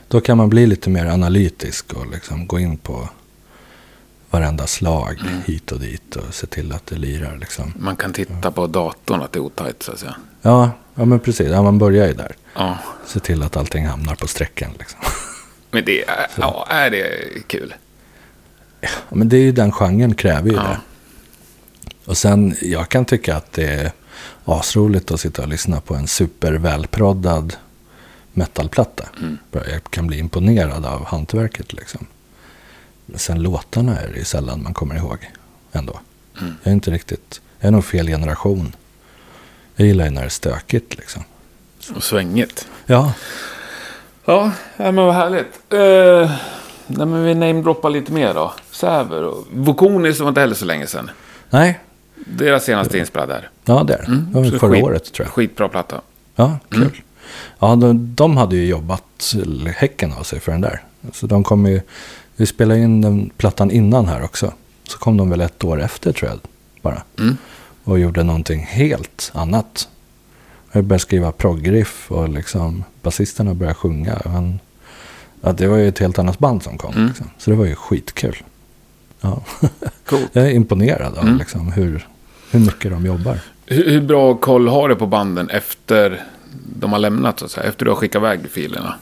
Då 0.09 0.21
kan 0.21 0.37
man 0.37 0.49
bli 0.49 0.67
lite 0.67 0.89
mer 0.89 1.05
analytisk 1.05 1.93
och 1.93 2.11
liksom 2.11 2.47
gå 2.47 2.59
in 2.59 2.77
på 2.77 3.09
varenda 4.29 4.67
slag 4.67 5.19
hit 5.45 5.71
och 5.71 5.79
dit 5.79 6.15
och 6.15 6.33
se 6.33 6.47
till 6.47 6.71
att 6.71 6.85
det 6.85 6.95
lirar 6.95 7.37
liksom. 7.37 7.73
Man 7.79 7.95
kan 7.95 8.13
titta 8.13 8.51
på 8.51 8.67
datorn 8.67 9.21
att 9.21 9.31
det 9.31 9.39
är 9.39 9.41
otajt, 9.41 9.83
så 9.83 9.91
att 9.91 9.99
säga. 9.99 10.15
Ja, 10.41 10.71
ja 10.95 11.05
men 11.05 11.19
precis. 11.19 11.47
Ja, 11.49 11.61
man 11.63 11.77
börjar 11.79 12.07
ju 12.07 12.13
där. 12.13 12.35
Ja. 12.55 12.77
Se 13.07 13.19
till 13.19 13.43
att 13.43 13.57
allting 13.57 13.85
hamnar 13.87 14.15
på 14.15 14.27
strecken 14.27 14.71
liksom. 14.79 14.99
Men 15.71 15.85
det 15.85 16.03
är, 16.03 16.27
ja, 16.37 16.67
är 16.69 16.89
det 16.89 17.07
kul? 17.47 17.73
Ja, 18.81 18.89
men 19.09 19.29
det 19.29 19.37
är 19.37 19.41
ju 19.41 19.51
den 19.51 19.71
genren 19.71 20.15
kräver 20.15 20.49
ju 20.49 20.55
Ja. 20.55 20.61
det. 20.63 20.79
Och 22.05 22.17
sen, 22.17 22.55
jag 22.61 22.89
kan 22.89 23.05
tycka 23.05 23.35
att 23.35 23.51
det 23.53 23.67
är 23.67 23.91
asroligt 24.45 25.11
att 25.11 25.19
sitta 25.19 25.41
och 25.41 25.47
lyssna 25.47 25.81
på 25.81 25.95
en 25.95 26.07
supervälproddad 26.07 27.55
metalplatta. 28.33 29.05
Mm. 29.21 29.37
Jag 29.51 29.83
kan 29.89 30.07
bli 30.07 30.19
imponerad 30.19 30.85
av 30.85 31.05
hantverket 31.05 31.73
liksom. 31.73 32.05
Sen 33.15 33.41
låtarna 33.43 33.99
är 33.99 34.11
det 34.15 34.25
sällan 34.25 34.63
man 34.63 34.73
kommer 34.73 34.95
ihåg 34.95 35.17
ändå. 35.71 35.99
Mm. 36.41 36.53
Jag 36.63 36.69
är 36.71 36.73
inte 36.73 36.91
riktigt, 36.91 37.41
jag 37.59 37.67
är 37.67 37.71
nog 37.71 37.85
fel 37.85 38.07
generation. 38.07 38.75
Jag 39.75 39.87
gillar 39.87 40.05
ju 40.05 40.11
när 40.11 40.21
det 40.21 40.27
är 40.27 40.29
stökigt 40.29 40.97
liksom. 40.97 41.23
Och 41.95 42.03
svängigt. 42.03 42.67
Ja, 42.85 43.13
Ja, 44.25 44.51
men 44.77 44.95
vad 44.95 45.15
härligt. 45.15 45.59
Uh, 45.73 46.31
nej, 46.87 47.07
men 47.07 47.23
vi 47.23 47.35
namedroppar 47.35 47.89
lite 47.89 48.11
mer 48.11 48.33
då. 48.33 48.53
Säver 48.71 49.23
och 49.23 49.47
Vokonis 49.51 50.19
var 50.19 50.29
inte 50.29 50.41
heller 50.41 50.55
så 50.55 50.65
länge 50.65 50.87
sedan. 50.87 51.11
nej, 51.49 51.79
Deras 52.25 52.63
senaste 52.63 52.97
inspelade 52.97 53.33
där. 53.33 53.49
ja 53.65 53.83
det 53.83 53.93
är 53.93 53.97
det. 53.97 54.03
Mm, 54.05 54.25
Det 54.29 54.35
var 54.35 54.41
väl 54.41 54.59
förra 54.59 54.71
skit- 54.71 54.83
året 54.83 55.13
tror 55.13 55.25
jag. 55.25 55.33
Skitbra 55.33 55.69
platta. 55.69 56.01
Ja, 56.35 56.57
kul. 56.69 56.81
Mm. 56.81 56.91
Ja, 57.59 57.75
de, 57.75 58.15
de 58.15 58.37
hade 58.37 58.55
ju 58.55 58.65
jobbat 58.65 59.35
häcken 59.75 60.13
av 60.13 60.23
sig 60.23 60.39
för 60.39 60.51
den 60.51 60.61
där. 60.61 60.81
Så 61.13 61.27
de 61.27 61.43
kom 61.43 61.65
ju, 61.65 61.81
vi 62.35 62.45
spelade 62.45 62.79
in 62.79 63.01
den 63.01 63.29
plattan 63.37 63.71
innan 63.71 64.05
här 64.07 64.23
också. 64.23 64.53
Så 64.87 64.97
kom 64.97 65.17
de 65.17 65.29
väl 65.29 65.41
ett 65.41 65.63
år 65.63 65.81
efter 65.81 66.11
tror 66.11 66.31
jag 66.31 66.39
bara. 66.81 67.03
Mm. 67.19 67.37
Och 67.83 67.99
gjorde 67.99 68.23
någonting 68.23 68.59
helt 68.59 69.31
annat. 69.33 69.87
Jag 70.71 70.83
började 70.83 71.01
skriva 71.01 71.31
proggriff 71.31 72.11
och 72.11 72.29
liksom 72.29 72.83
basisterna 73.01 73.53
började 73.53 73.75
sjunga. 73.75 74.21
Men, 74.25 74.59
ja, 75.41 75.51
det 75.51 75.67
var 75.67 75.77
ju 75.77 75.87
ett 75.87 75.99
helt 75.99 76.19
annat 76.19 76.39
band 76.39 76.63
som 76.63 76.77
kom. 76.77 76.93
Mm. 76.93 77.07
Liksom. 77.07 77.29
Så 77.37 77.49
det 77.51 77.55
var 77.57 77.65
ju 77.65 77.75
skitkul. 77.75 78.37
Ja. 79.21 79.41
Coolt. 80.05 80.29
Jag 80.33 80.45
är 80.45 80.51
imponerad 80.51 81.17
av 81.17 81.23
Mm. 81.23 81.37
liksom, 81.37 81.71
hur, 81.71 82.07
hur 82.51 82.59
mycket 82.59 82.91
de 82.91 83.05
jobbar. 83.05 83.39
Hur, 83.65 83.89
hur 83.89 84.01
bra 84.01 84.35
koll 84.35 84.67
har 84.67 84.89
du 84.89 84.95
på 84.95 85.05
banden 85.07 85.49
efter 85.49 86.23
de 86.79 86.91
har 86.91 86.99
lämnat, 86.99 87.39
så 87.39 87.45
att 87.45 87.51
säga? 87.51 87.67
Efter 87.67 87.85
du 87.85 87.91
har 87.91 87.95
skickat 87.95 88.19
iväg 88.19 88.49
filerna? 88.51 88.95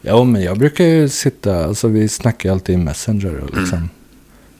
Ja, 0.00 0.24
men 0.24 0.42
jag 0.42 0.58
brukar 0.58 0.84
ju 0.84 1.08
sitta, 1.08 1.64
alltså 1.64 1.88
vi 1.88 2.08
snackar 2.08 2.48
ju 2.48 2.52
alltid 2.52 2.74
i 2.74 2.78
Messenger 2.78 3.36
och 3.40 3.56
liksom. 3.58 3.88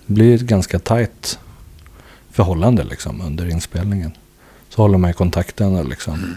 Det 0.06 0.12
blir 0.14 0.34
ett 0.34 0.40
ganska 0.40 0.78
tajt 0.78 1.38
förhållande 2.30 2.84
liksom 2.84 3.20
under 3.20 3.46
inspelningen. 3.50 4.12
Så 4.68 4.82
håller 4.82 4.98
man 4.98 5.10
i 5.10 5.12
kontakten 5.12 5.76
och 5.76 5.88
liksom 5.88 6.34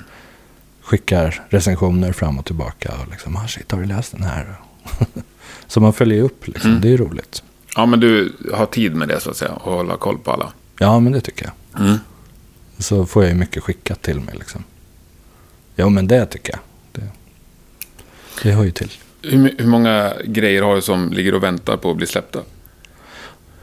skickar 0.82 1.42
recensioner 1.50 2.12
fram 2.12 2.40
och 2.40 2.46
tillbaka 2.46 2.94
och 3.02 3.12
liksom, 3.12 3.36
ah 3.36 3.48
shit, 3.48 3.72
har 3.72 3.80
du 3.80 3.86
läst 3.86 4.12
den 4.12 4.24
här? 4.24 4.56
så 5.68 5.80
man 5.80 5.94
följer 5.94 6.24
upp 6.24 6.48
liksom, 6.48 6.70
Mm. 6.70 6.82
det 6.82 6.94
är 6.94 6.98
roligt. 6.98 7.44
Ja, 7.76 7.86
men 7.86 8.00
du 8.00 8.36
har 8.54 8.66
tid 8.66 8.96
med 8.96 9.08
det, 9.08 9.20
så 9.20 9.30
att 9.30 9.38
säga. 9.38 9.52
Och 9.52 9.72
hålla 9.74 9.98
koll 9.98 10.18
på 10.18 10.32
alla. 10.32 10.54
Ja, 10.80 11.00
men 11.00 11.12
det 11.12 11.22
tycker 11.22 11.46
jag. 11.46 11.82
Mm. 11.86 11.98
Så 12.78 13.06
får 13.06 13.24
jag 13.24 13.32
ju 13.32 13.38
mycket 13.38 13.64
skickat 13.64 14.02
till 14.02 14.20
mig 14.20 14.36
liksom. 14.38 14.64
Ja, 15.76 15.90
men 15.90 16.08
det 16.08 16.26
tycker 16.26 16.54
jag. 16.54 16.60
Det, 16.92 17.10
det 18.44 18.52
hör 18.52 18.64
ju 18.64 18.72
till. 18.72 18.92
Hur, 19.22 19.56
hur 19.58 19.68
många 19.68 20.14
grejer 20.26 20.62
har 20.62 20.76
du 20.76 20.82
som 20.82 21.14
ligger 21.14 21.36
och 21.36 21.44
väntar 21.44 21.78
på 21.78 21.92
att 21.92 21.98
bli 21.98 22.08
släppta? 22.08 22.40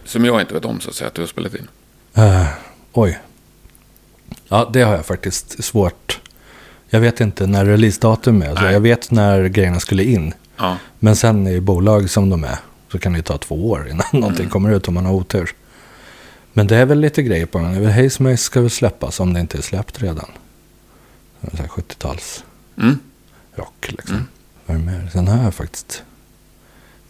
Som 0.05 0.25
jag 0.25 0.40
inte 0.40 0.55
vet 0.55 0.64
om, 0.64 0.81
så 0.81 0.90
att 0.90 0.96
säga, 0.96 1.09
att 1.09 1.14
du 1.14 1.22
har 1.22 1.29
spelat 1.29 1.55
in. 1.55 1.68
Eh, 2.14 2.46
oj. 2.92 3.18
Ja, 4.48 4.70
det 4.72 4.83
har 4.83 4.94
jag 4.94 5.07
faktiskt 5.07 5.64
svårt. 5.64 6.20
Jag 6.88 7.01
vet 7.01 7.20
inte 7.20 7.46
när 7.46 7.64
releasedatum 7.64 8.42
är. 8.42 8.55
Nej. 8.55 8.72
jag 8.72 8.81
vet 8.81 9.11
när 9.11 9.48
grejerna 9.48 9.81
skulle 9.81 10.05
in. 10.05 10.35
Ja. 10.57 10.77
Men 10.98 11.16
sen 11.16 11.46
i 11.46 11.61
bolag 11.61 12.11
som 12.11 12.31
de 12.31 12.44
är 12.44 12.59
så 12.92 12.98
kan 12.98 13.12
det 13.12 13.16
ju 13.16 13.22
ta 13.22 13.38
två 13.38 13.70
år 13.70 13.88
innan 13.90 14.07
någonting 14.12 14.48
kommer 14.48 14.70
ut 14.70 14.88
om 14.88 14.94
man 14.94 15.07
har 15.07 15.12
otur. 15.12 15.55
Men 16.53 16.66
det 16.66 16.77
är 16.77 16.87
väl 16.87 17.01
lite 17.01 17.22
grejer 17.22 17.46
på 17.46 17.59
den. 17.59 17.85
Maze 18.18 18.37
ska 18.37 18.61
väl 18.61 18.70
släppas 18.70 19.20
om 19.20 19.33
det 19.33 19.40
inte 19.40 19.59
är 19.59 19.62
släppt 19.62 20.03
redan. 20.03 20.31
Det 20.31 20.31
är 20.31 20.31
så 20.33 21.32
här 21.32 21.32
70-tals 21.50 22.44
Mm. 22.78 22.98
rock 23.55 23.87
liksom. 23.98 24.28
Mm. 24.66 25.11
Sen 25.12 25.28
har 25.28 25.44
jag 25.44 25.55
faktiskt 25.55 26.02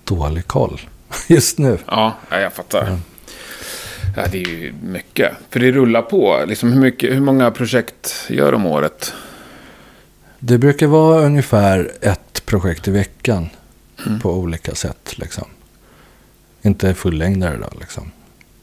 dålig 0.04 0.46
koll 0.46 0.80
just 1.28 1.58
nu. 1.58 1.78
Ja, 1.86 2.14
ja, 2.30 2.40
jag 2.40 2.52
fattar. 2.52 2.86
Ja. 2.90 2.98
Ja, 4.16 4.26
det 4.32 4.42
är 4.42 4.48
ju 4.48 4.72
mycket. 4.82 5.32
För 5.50 5.60
det 5.60 5.72
rullar 5.72 6.02
på. 6.02 6.44
Liksom 6.46 6.72
hur, 6.72 6.80
mycket, 6.80 7.12
hur 7.16 7.20
många 7.20 7.50
projekt 7.50 8.26
gör 8.28 8.54
om 8.54 8.66
året? 8.66 9.12
Det 10.38 10.58
brukar 10.58 10.86
vara 10.86 11.20
ungefär 11.26 11.92
ett 12.00 12.46
projekt 12.46 12.88
i 12.88 12.90
veckan 12.90 13.48
Mm. 14.06 14.20
på 14.20 14.32
olika 14.34 14.74
sätt. 14.74 15.18
Liksom. 15.18 15.44
Inte 16.62 16.94
fullängdare 16.94 17.56
då 17.56 17.78
liksom. 17.80 18.10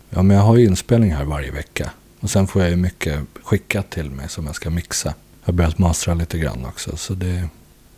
Ja, 0.10 0.22
men 0.22 0.38
jag 0.38 0.44
har 0.44 0.58
ju 0.58 0.66
inspelning 0.66 1.14
här 1.14 1.24
varje 1.24 1.52
vecka. 1.52 1.92
Och 2.20 2.30
sen 2.30 2.48
får 2.48 2.62
jag 2.62 2.72
ju 2.72 2.78
mycket 2.78 3.20
skickat 3.44 3.90
till 3.90 4.10
mig 4.12 4.30
som 4.30 4.46
jag 4.46 4.56
ska 4.56 4.70
mixa. 4.70 5.14
Jag 5.50 5.54
har 5.54 5.58
börjat 5.58 5.78
mastra 5.78 6.14
lite 6.14 6.38
grann 6.38 6.66
också. 6.66 6.98
Så 6.98 7.14
det 7.14 7.28
är 7.28 7.50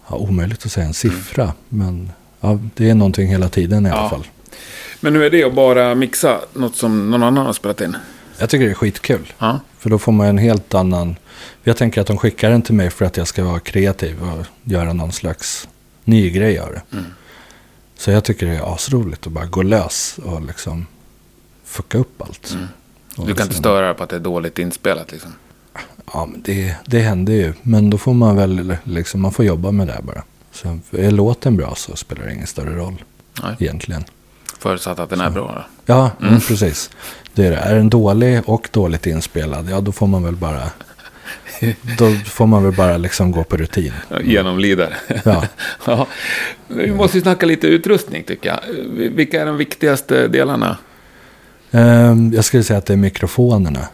ja, 0.07 0.15
omöjligt 0.15 0.65
att 0.65 0.71
säga 0.71 0.85
en 0.85 0.93
siffra. 0.93 1.53
Men 1.69 2.11
ja, 2.41 2.59
det 2.75 2.89
är 2.89 2.95
någonting 2.95 3.27
hela 3.27 3.49
tiden 3.49 3.85
i 3.85 3.89
alla 3.89 4.09
fall. 4.09 4.27
Men 4.99 5.15
hur 5.15 5.23
är 5.23 5.29
det 5.29 5.43
att 5.43 5.53
bara 5.53 5.95
mixa 5.95 6.39
något 6.53 6.75
som 6.75 7.11
någon 7.11 7.23
annan 7.23 7.45
har 7.45 7.53
spelat 7.53 7.81
in? 7.81 7.95
Jag 8.37 8.49
tycker 8.49 8.65
det 8.65 8.71
är 8.71 8.75
skitkul. 8.75 9.33
Ja. 9.37 9.59
För 9.77 9.89
då 9.89 9.99
får 9.99 10.11
man 10.11 10.27
en 10.27 10.37
helt 10.37 10.73
annan... 10.73 11.15
Jag 11.63 11.77
tänker 11.77 12.01
att 12.01 12.07
de 12.07 12.17
skickar 12.17 12.49
den 12.49 12.61
till 12.61 12.75
mig 12.75 12.89
för 12.89 13.05
att 13.05 13.17
jag 13.17 13.27
ska 13.27 13.43
vara 13.43 13.59
kreativ 13.59 14.23
och 14.23 14.45
göra 14.63 14.93
någon 14.93 15.11
slags 15.11 15.67
ny 16.03 16.29
grej 16.29 16.59
av 16.59 16.69
det. 16.71 16.81
Mm. 16.91 17.05
Så 17.97 18.11
jag 18.11 18.23
tycker 18.23 18.45
det 18.45 18.55
är 18.55 18.73
asroligt 18.73 19.27
att 19.27 19.33
bara 19.33 19.45
gå 19.45 19.61
lös 19.61 20.19
och 20.23 20.41
liksom 20.41 20.85
fucka 21.65 21.97
upp 21.97 22.21
allt. 22.21 22.51
Mm. 22.51 22.67
Du 23.15 23.21
kan 23.21 23.29
inte 23.29 23.43
sen- 23.43 23.53
störa 23.53 23.93
på 23.93 24.03
att 24.03 24.09
det 24.09 24.15
är 24.15 24.19
dåligt 24.19 24.59
inspelat 24.59 25.11
liksom? 25.11 25.33
Ja, 26.13 26.25
men 26.25 26.41
det, 26.41 26.75
det 26.85 26.99
händer 26.99 27.33
ju. 27.33 27.53
Men 27.61 27.89
då 27.89 27.97
får 27.97 28.13
man 28.13 28.35
väl 28.35 28.75
liksom, 28.83 29.21
man 29.21 29.31
får 29.31 29.45
jobba 29.45 29.71
med 29.71 29.87
det 29.87 29.99
bara. 30.03 30.23
Så 30.51 30.79
är 30.91 31.11
låten 31.11 31.57
bra 31.57 31.73
så 31.75 31.95
spelar 31.95 32.25
det 32.25 32.33
ingen 32.33 32.47
större 32.47 32.75
roll 32.75 33.03
Nej. 33.43 33.55
egentligen. 33.59 34.03
Förutsatt 34.59 34.99
att 34.99 35.09
den 35.09 35.21
är 35.21 35.29
bra 35.29 35.51
då. 35.55 35.63
Ja, 35.93 36.11
Mm. 36.19 36.29
mm. 36.29 36.41
precis. 36.41 36.89
Det 37.33 37.45
är 37.45 37.51
det. 37.51 37.57
Är 37.57 37.75
den 37.75 37.89
dålig 37.89 38.41
och 38.45 38.69
dåligt 38.71 39.07
inspelad, 39.07 39.67
ja 39.71 39.81
då 39.81 39.91
får 39.91 40.07
man 40.07 40.23
väl 40.23 40.35
bara... 40.35 40.61
Då 41.97 42.11
får 42.25 42.45
man 42.45 42.63
väl 42.63 42.73
bara 42.73 42.97
liksom 42.97 43.31
gå 43.31 43.43
på 43.43 43.57
rutin. 43.57 43.93
Genomlider. 44.23 44.97
Ja. 45.23 45.43
ja. 45.85 46.07
Vi 46.67 46.91
måste 46.91 47.17
ju 47.17 47.21
snacka 47.21 47.45
lite 47.45 47.67
utrustning 47.67 48.23
tycker 48.23 48.49
jag. 48.49 48.59
Vilka 49.15 49.41
är 49.41 49.45
de 49.45 49.57
viktigaste 49.57 50.27
delarna? 50.27 50.77
Ehm, 51.71 52.33
jag 52.33 52.45
skulle 52.45 52.63
säga 52.63 52.77
att 52.77 52.85
det 52.85 52.93
är 52.93 52.97
mikrofonerna. 52.97 53.87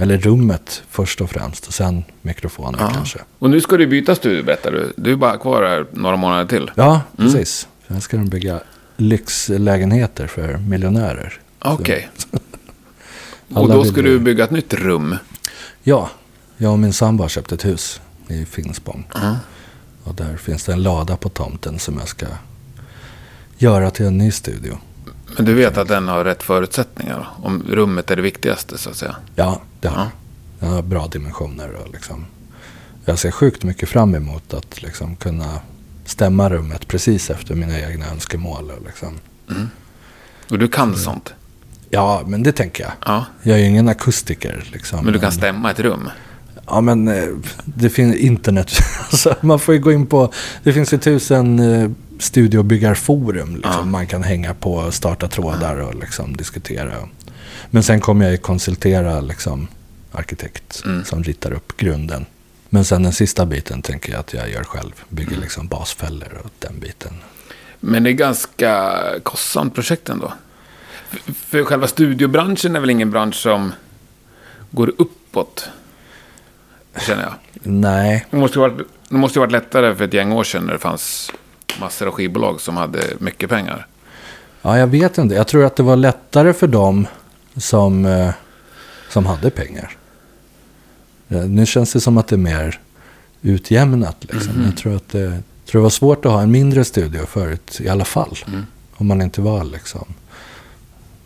Eller 0.00 0.18
rummet 0.18 0.82
först 0.90 1.20
och 1.20 1.30
främst. 1.30 1.66
Och 1.66 1.74
sen 1.74 2.04
mikrofoner 2.22 2.78
Ja. 2.80 2.90
kanske. 2.94 3.18
Och 3.38 3.50
nu 3.50 3.60
ska 3.60 3.76
du 3.76 3.86
byta 3.86 4.14
studio 4.14 4.44
berättar 4.44 4.72
du. 4.72 4.92
Du 4.96 5.12
är 5.12 5.16
bara 5.16 5.38
kvar 5.38 5.62
här 5.62 5.86
några 5.92 6.16
månader 6.16 6.46
till. 6.46 6.70
Ja, 6.74 7.00
Mm. 7.18 7.32
precis. 7.32 7.68
Sen 7.88 8.00
ska 8.00 8.16
de 8.16 8.26
bygga 8.28 8.60
lyxlägenheter 8.96 10.26
för 10.26 10.56
miljonärer. 10.56 11.40
Okej. 11.58 12.08
Och 13.54 13.64
Alla 13.64 13.74
då 13.74 13.84
ska 13.84 14.02
du 14.02 14.18
bygga 14.18 14.44
ett 14.44 14.50
nytt 14.50 14.74
rum. 14.74 15.16
Ja, 15.82 16.10
jag 16.56 16.72
och 16.72 16.78
min 16.78 16.92
sambo 16.92 17.24
har 17.24 17.28
köpt 17.28 17.52
ett 17.52 17.64
hus 17.64 18.00
i 18.28 18.44
Finspång. 18.44 19.06
Ja. 19.14 19.36
Och 20.04 20.14
där 20.14 20.36
finns 20.36 20.64
det 20.64 20.72
en 20.72 20.82
lada 20.82 21.16
på 21.16 21.28
tomten 21.28 21.78
som 21.78 21.98
jag 21.98 22.08
ska 22.08 22.26
göra 23.58 23.90
till 23.90 24.06
en 24.06 24.18
ny 24.18 24.30
studio. 24.30 24.78
Men 25.36 25.44
du 25.44 25.54
vet 25.54 25.78
att 25.78 25.88
den 25.88 26.08
har 26.08 26.24
rätt 26.24 26.42
förutsättningar? 26.42 27.28
Om 27.42 27.62
rummet 27.70 28.10
är 28.10 28.16
det 28.16 28.22
viktigaste 28.22 28.78
så 28.78 28.90
att 28.90 28.96
säga. 28.96 29.16
Ja, 29.34 29.60
det 29.80 29.88
har 29.88 29.96
Ja. 29.96 30.10
den 30.60 30.68
har 30.68 30.82
bra 30.82 31.06
dimensioner. 31.06 31.72
Och 31.72 31.92
liksom. 31.92 32.26
Jag 33.04 33.18
ser 33.18 33.30
sjukt 33.30 33.64
mycket 33.64 33.88
fram 33.88 34.14
emot 34.14 34.54
att 34.54 34.82
liksom 34.82 35.16
kunna 35.16 35.60
stämma 36.04 36.50
rummet 36.50 36.88
precis 36.88 37.30
efter 37.30 37.54
mina 37.54 37.80
egna 37.80 38.06
önskemål. 38.10 38.70
Och 38.70 38.86
liksom. 38.86 39.18
Och 40.50 40.58
du 40.58 40.68
kan 40.68 40.96
sånt. 40.96 41.34
Ja, 41.90 42.22
men 42.26 42.42
det 42.42 42.52
tänker 42.52 42.84
jag. 42.84 42.92
Ja. 43.06 43.24
Jag 43.42 43.58
är 43.58 43.62
ju 43.62 43.68
ingen 43.68 43.88
akustiker. 43.88 44.64
Liksom. 44.72 45.04
Men 45.04 45.12
du 45.12 45.18
kan 45.20 45.32
stämma 45.32 45.70
ett 45.70 45.80
rum. 45.80 46.10
Ja, 46.66 46.80
men 46.80 47.08
eh, 47.08 47.24
det 47.64 47.90
finns 47.90 48.16
internet. 48.16 48.70
alltså, 49.10 49.34
man 49.40 49.58
får 49.58 49.74
ju 49.74 49.80
gå 49.80 49.92
in 49.92 50.06
på... 50.06 50.32
Det 50.62 50.72
finns 50.72 50.92
ju 50.92 50.98
tusen 50.98 51.58
eh, 51.58 51.90
studiobyggarforum. 52.18 53.54
Liksom. 53.56 53.72
Ja. 53.78 53.84
Man 53.84 54.06
kan 54.06 54.22
hänga 54.22 54.54
på 54.54 54.74
och 54.74 54.94
starta 54.94 55.28
trådar 55.28 55.76
och 55.76 55.94
liksom, 55.94 56.36
diskutera. 56.36 56.92
Men 57.70 57.82
sen 57.82 58.00
kommer 58.00 58.24
jag 58.24 58.32
ju 58.32 58.38
konsultera 58.38 59.20
liksom, 59.20 59.68
arkitekt 60.12 60.82
Mm. 60.84 61.04
som 61.04 61.24
ritar 61.24 61.52
upp 61.52 61.76
grunden. 61.76 62.26
Men 62.68 62.84
sen 62.84 63.02
den 63.02 63.12
sista 63.12 63.46
biten 63.46 63.82
tänker 63.82 64.12
jag 64.12 64.20
att 64.20 64.34
jag 64.34 64.50
gör 64.50 64.64
själv. 64.64 64.92
Bygger 65.08 65.30
Mm. 65.30 65.40
liksom 65.42 65.66
basfällor 65.68 66.40
och 66.44 66.50
den 66.58 66.80
biten. 66.80 67.12
Men 67.80 68.02
det 68.02 68.10
är 68.10 68.12
ganska 68.12 68.94
kostsamt 69.22 69.74
projekt 69.74 70.08
ändå. 70.08 70.32
För, 71.10 71.32
för 71.32 71.64
själva 71.64 71.86
studiobranschen 71.86 72.76
är 72.76 72.80
väl 72.80 72.90
ingen 72.90 73.10
bransch 73.10 73.34
som 73.34 73.72
går 74.70 74.92
uppåt. 74.98 75.68
Känner 77.06 77.22
jag. 77.22 77.32
Nej, 77.62 78.26
Det 78.30 78.36
måste 78.36 78.58
ju 78.58 78.60
varit, 78.60 78.78
det 79.08 79.14
måste 79.16 79.38
varit 79.38 79.52
lättare 79.52 79.94
för 79.94 80.04
ett 80.04 80.12
gäng 80.14 80.32
år 80.32 80.44
sedan 80.44 80.64
när 80.64 80.72
det 80.72 80.78
fanns 80.78 81.30
massor 81.80 82.06
av 82.06 82.12
skivbolag 82.12 82.60
som 82.60 82.76
hade 82.76 83.00
mycket 83.18 83.50
pengar. 83.50 83.86
ja, 84.62 84.78
jag 84.78 84.86
vet 84.86 85.18
inte. 85.18 85.34
Jag 85.34 85.46
tror 85.48 85.64
att 85.64 85.76
det 85.76 85.82
var 85.82 85.96
lättare 85.96 86.52
för 86.52 86.66
dem 86.66 87.06
som, 87.58 88.06
eh, 88.06 88.30
som 89.10 89.26
hade 89.26 89.50
pengar. 89.50 89.96
Eh, 91.28 91.38
Nu 91.44 91.66
känns 91.66 91.92
det 91.92 92.00
som 92.00 92.18
att 92.18 92.28
det 92.28 92.34
är 92.36 92.38
mer 92.38 92.80
utjämnat. 93.42 94.16
Liksom. 94.20 94.52
Mhm. 94.54 94.64
Jag 94.64 94.76
tror 94.76 94.96
att 94.96 95.08
det, 95.08 95.42
tror 95.66 95.80
det 95.80 95.82
var 95.82 95.90
svårt 95.90 96.24
att 96.24 96.32
ha 96.32 96.42
en 96.42 96.50
mindre 96.50 96.84
studio 96.84 97.26
förut 97.26 97.80
i 97.80 97.88
alla 97.88 98.04
fall. 98.04 98.38
Mm. 98.46 98.66
Om 98.96 99.06
man 99.06 99.22
inte 99.22 99.40
var 99.40 99.64
liksom 99.64 100.14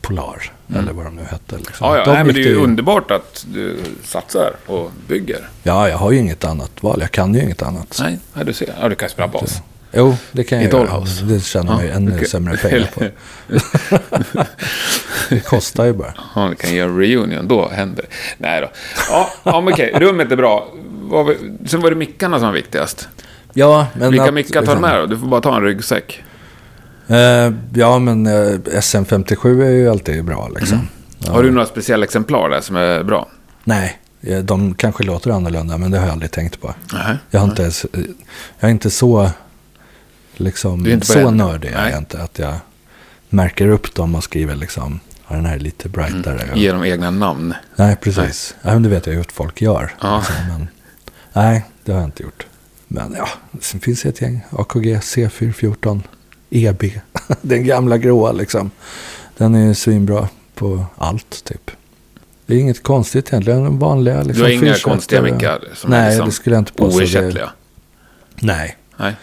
Polar 0.01 0.53
Mm. 0.71 0.83
eller 0.83 0.93
vad 0.93 1.05
de 1.05 1.17
nu 1.17 1.23
hette. 1.23 1.57
Liksom. 1.57 1.77
Ja, 1.87 1.97
ja. 1.99 2.13
Nej, 2.13 2.25
men 2.25 2.35
det 2.35 2.41
är 2.41 2.45
ju 2.45 2.49
ju- 2.51 2.57
underbart 2.57 3.11
att 3.11 3.47
du 3.53 3.79
satsar 4.05 4.53
och 4.67 4.91
bygger. 5.09 5.49
Ja, 5.63 5.89
jag 5.89 5.99
har 5.99 6.11
ju 6.13 6.19
inget 6.19 6.45
annat 6.45 6.83
val. 6.83 6.99
Jag 7.01 7.11
kan 7.11 7.35
ju 7.35 7.43
inget 7.43 7.63
annat. 7.63 7.99
Nej, 8.01 8.19
du 8.45 8.53
ser. 8.53 8.75
Ja, 8.81 8.89
du 8.89 8.95
kan 8.95 9.09
spela 9.09 9.29
bas. 9.29 9.63
Jo, 9.93 10.17
det 10.33 10.45
kan 10.45 10.59
I 10.61 10.65
jag 10.65 10.73
göra. 10.73 10.81
Dollhouse. 10.85 11.25
Det 11.25 11.41
tjänar 11.41 11.73
man 11.75 11.83
ju 11.83 11.89
Ja, 11.89 11.95
ännu 11.97 12.15
okej. 12.15 12.29
sämre 12.29 12.57
pengar 12.57 12.91
på. 12.95 13.01
det 15.29 15.41
kostar 15.41 15.85
ju 15.85 15.93
bara. 15.93 16.15
Ja, 16.35 16.47
vi 16.49 16.57
kan 16.57 16.75
göra 16.75 16.89
reunion, 16.99 17.49
då 17.49 17.69
händer 17.69 18.03
det. 18.03 18.09
Nej 18.39 18.61
då. 18.61 18.69
Ja, 19.11 19.31
ja 19.45 19.61
men 19.61 19.73
okej, 19.73 19.93
rummet 19.97 20.33
är 20.33 20.37
bra. 20.37 20.69
Sen 21.67 21.81
var 21.81 21.91
det 21.91 21.97
mickarna 21.97 22.39
som 22.39 22.47
var 22.49 22.55
viktigast. 22.55 23.09
Ja, 23.53 23.87
men 23.95 24.11
Vilka 24.11 24.25
att- 24.25 24.35
mickar 24.35 24.63
tar 24.67 24.75
du 24.75 24.81
med 24.81 24.99
då? 25.01 25.07
Du 25.07 25.19
får 25.19 25.27
bara 25.27 25.41
ta 25.41 25.57
en 25.57 25.63
ryggsäck. 25.63 26.23
Eh, 27.09 27.53
ja, 27.75 27.99
men 27.99 28.27
eh, 28.27 28.33
SM57 28.65 29.63
är 29.65 29.71
ju 29.71 29.89
alltid 29.91 30.25
bra 30.25 30.49
liksom. 30.57 30.79
Ja. 31.19 31.25
Mm. 31.27 31.35
Har 31.37 31.43
du 31.43 31.51
några 31.51 31.67
speciella 31.67 32.05
exemplar 32.05 32.51
där 32.51 32.61
som 32.61 32.77
är 32.77 33.03
bra? 33.03 33.29
Nej, 33.65 33.99
eh, 34.21 34.39
de 34.39 34.75
kanske 34.75 35.05
låter 35.05 35.31
annorlunda, 35.31 35.79
men 35.79 35.91
det 35.91 35.99
har 35.99 36.07
jag 36.07 36.13
aldrig 36.13 36.31
tänkt 36.31 36.61
på. 36.61 36.75
Nej. 36.93 37.17
Jag, 37.31 37.41
har 37.41 37.49
inte, 37.49 37.65
eh, 37.65 37.71
jag 38.61 38.69
är 38.69 38.73
inte 38.73 38.91
så, 38.91 39.31
liksom, 40.37 40.87
är 40.87 41.01
så 41.01 41.31
nördig 41.31 41.69
är 41.69 41.77
Nej. 41.77 41.91
jag 41.91 41.99
inte. 41.99 42.23
Att 42.23 42.39
jag 42.39 42.55
märker 43.29 43.69
upp 43.69 43.95
dem 43.95 44.15
och 44.15 44.25
skriver 44.25 44.55
liksom, 44.57 45.01
ja, 45.29 45.35
den 45.37 45.47
här 45.47 45.55
är 45.55 45.59
lite 45.59 45.89
brightare. 45.89 46.49
och- 46.53 46.59
Ge 46.59 46.73
dem 46.73 46.85
egna 46.85 47.11
namn. 47.11 47.55
Nej, 47.77 47.97
precis. 47.97 48.55
Ja, 48.63 48.73
men 48.73 48.83
det 48.83 48.89
vet 48.89 49.07
jag 49.07 49.15
ju 49.15 49.21
att 49.21 49.33
folk 49.33 49.63
gör. 49.63 49.95
Ja. 50.01 50.19
Liksom, 50.19 50.49
men, 50.49 50.69
nej, 51.33 51.65
det 51.85 51.93
har 51.93 51.99
jag 51.99 52.09
inte 52.09 52.23
gjort. 52.23 52.47
Men 52.89 53.15
ja, 53.19 53.29
sen 53.61 53.81
finns 53.81 54.03
det 54.03 54.09
ett 54.09 54.21
gäng. 54.21 54.41
AKG 54.51 54.97
C414 54.99 56.03
EB. 56.51 56.83
Den 57.43 57.65
gamla 57.67 57.99
gråa 57.99 58.33
liksom. 58.33 58.71
Den 59.37 59.55
är 59.55 59.67
ju 59.67 59.75
svinbra 59.75 60.29
på 60.55 60.87
allt 60.97 61.45
typ. 61.45 61.71
Det 62.47 62.55
är 62.55 62.59
inget 62.59 62.83
konstigt 62.83 63.29
egentligen. 63.29 63.65
Den 63.65 63.79
vanliga 63.79 64.17
liksom. 64.23 64.35
Du 64.35 64.43
har 64.43 64.49
inga 64.51 64.61
fyrköttare. 64.61 64.93
konstiga 64.93 65.23
mickar 65.23 65.65
som 65.75 65.93
är 65.93 65.97
Nej, 65.99 66.09
liksom 66.11 66.27
det 66.27 66.33
skulle 66.33 66.57
jag 66.57 66.61
inte 66.61 66.73
påstå. 66.73 66.99
Oersättliga? 66.99 67.51
Nej. 68.41 68.77
Nej. 68.97 69.17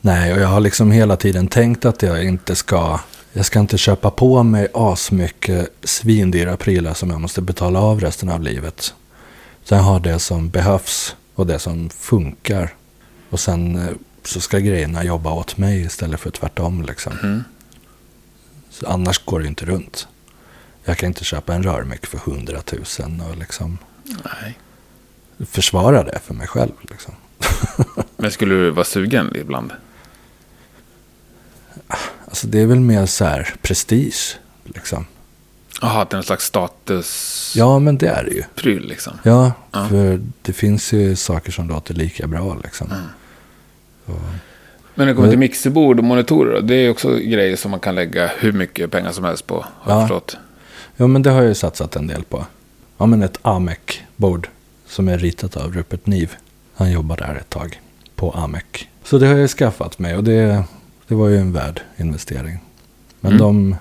Nej, 0.00 0.32
och 0.32 0.40
jag 0.40 0.48
har 0.48 0.60
liksom 0.60 0.90
hela 0.90 1.16
tiden 1.16 1.48
tänkt 1.48 1.84
att 1.84 2.02
jag 2.02 2.24
inte 2.24 2.56
ska... 2.56 3.00
Jag 3.32 3.46
ska 3.46 3.60
inte 3.60 3.78
köpa 3.78 4.10
på 4.10 4.42
mig 4.42 4.68
asmycket 4.74 5.68
svindyra 5.82 6.56
prylar 6.56 6.94
som 6.94 7.10
jag 7.10 7.20
måste 7.20 7.40
betala 7.40 7.80
av 7.80 8.00
resten 8.00 8.28
av 8.28 8.42
livet. 8.42 8.94
Så 9.64 9.74
jag 9.74 9.82
har 9.82 10.00
det 10.00 10.18
som 10.18 10.50
behövs 10.50 11.16
och 11.34 11.46
det 11.46 11.58
som 11.58 11.90
funkar. 11.90 12.74
Och 13.30 13.40
sen 13.40 13.76
eh, 13.76 13.88
så 14.24 14.40
ska 14.40 14.58
grejerna 14.58 15.04
jobba 15.04 15.32
åt 15.32 15.56
mig 15.58 15.80
istället 15.80 16.20
för 16.20 16.30
tvärtom 16.30 16.82
liksom. 16.82 17.12
Mm. 17.22 17.44
Så 18.70 18.86
annars 18.86 19.24
går 19.24 19.40
det 19.40 19.46
inte 19.46 19.66
runt. 19.66 20.08
Jag 20.84 20.98
kan 20.98 21.06
inte 21.06 21.24
köpa 21.24 21.54
en 21.54 21.62
rörmick 21.62 22.06
för 22.06 22.18
100 22.18 22.58
000 22.72 23.22
och 23.30 23.36
liksom 23.36 23.78
Nej. 24.06 24.58
försvara 25.46 26.02
det 26.02 26.18
för 26.24 26.34
mig 26.34 26.46
själv. 26.46 26.72
Liksom. 26.80 27.14
Men 28.16 28.30
skulle 28.30 28.54
du 28.54 28.70
vara 28.70 28.84
sugen 28.84 29.32
ibland? 29.36 29.72
Alltså 32.28 32.46
det 32.46 32.60
är 32.60 32.66
väl 32.66 32.80
mer 32.80 33.06
så 33.06 33.24
här 33.24 33.54
prestige. 33.62 34.36
Liksom. 34.64 35.06
Jaha, 35.82 36.02
att 36.02 36.10
det 36.10 36.14
är 36.14 36.18
en 36.18 36.24
slags 36.24 36.44
statuspryl 36.44 37.60
Ja, 37.60 37.78
men 37.78 37.98
det 37.98 38.06
är 38.08 38.24
det 38.24 38.70
ju. 38.70 38.78
liksom. 38.80 39.12
Ja, 39.22 39.52
Ja. 39.72 39.88
för 39.88 40.20
det 40.42 40.52
finns 40.52 40.92
ju 40.92 41.16
saker 41.16 41.52
som 41.52 41.68
låter 41.68 41.94
lika 41.94 42.26
bra 42.26 42.56
liksom. 42.64 42.88
Men 42.88 44.16
när 44.94 45.06
det 45.06 45.12
kommer 45.14 45.22
Men- 45.26 45.30
till 45.30 45.38
mixerbord 45.38 45.98
och 45.98 46.04
monitorer 46.04 46.60
det 46.62 46.74
är 46.74 46.90
också 46.90 47.14
grejer 47.16 47.56
som 47.56 47.70
man 47.70 47.80
kan 47.80 47.94
lägga 47.94 48.30
hur 48.38 48.52
mycket 48.52 48.90
pengar 48.90 49.12
som 49.12 49.24
helst 49.24 49.46
på. 49.46 49.64
Har 49.74 49.92
jag 49.92 50.02
Ja. 50.02 50.06
förstått. 50.06 50.36
Ja, 50.96 51.06
men 51.06 51.22
det 51.22 51.30
har 51.30 51.38
jag 51.40 51.48
ju 51.48 51.54
satsat 51.54 51.96
en 51.96 52.06
del 52.06 52.24
på. 52.24 52.46
Ja, 52.98 53.06
men 53.06 53.22
ett 53.22 53.38
AMEC-bord 53.42 54.48
som 54.86 55.08
är 55.08 55.18
ritat 55.18 55.56
av 55.56 55.74
Rupert 55.74 56.06
Niv. 56.06 56.32
Han 56.74 56.90
jobbar 56.90 57.16
där 57.16 57.34
ett 57.40 57.50
tag 57.50 57.80
på 58.16 58.30
AMEC. 58.32 58.64
Så 59.04 59.18
det 59.18 59.26
har 59.26 59.34
jag 59.36 59.50
skaffat 59.50 59.98
mig 59.98 60.16
och 60.16 60.24
det, 60.24 60.64
det 61.08 61.14
var 61.14 61.28
ju 61.28 61.36
en 61.38 61.52
värd 61.52 61.80
investering. 61.96 62.58
Men 63.20 63.32
Mm. 63.32 63.42
de 63.42 63.76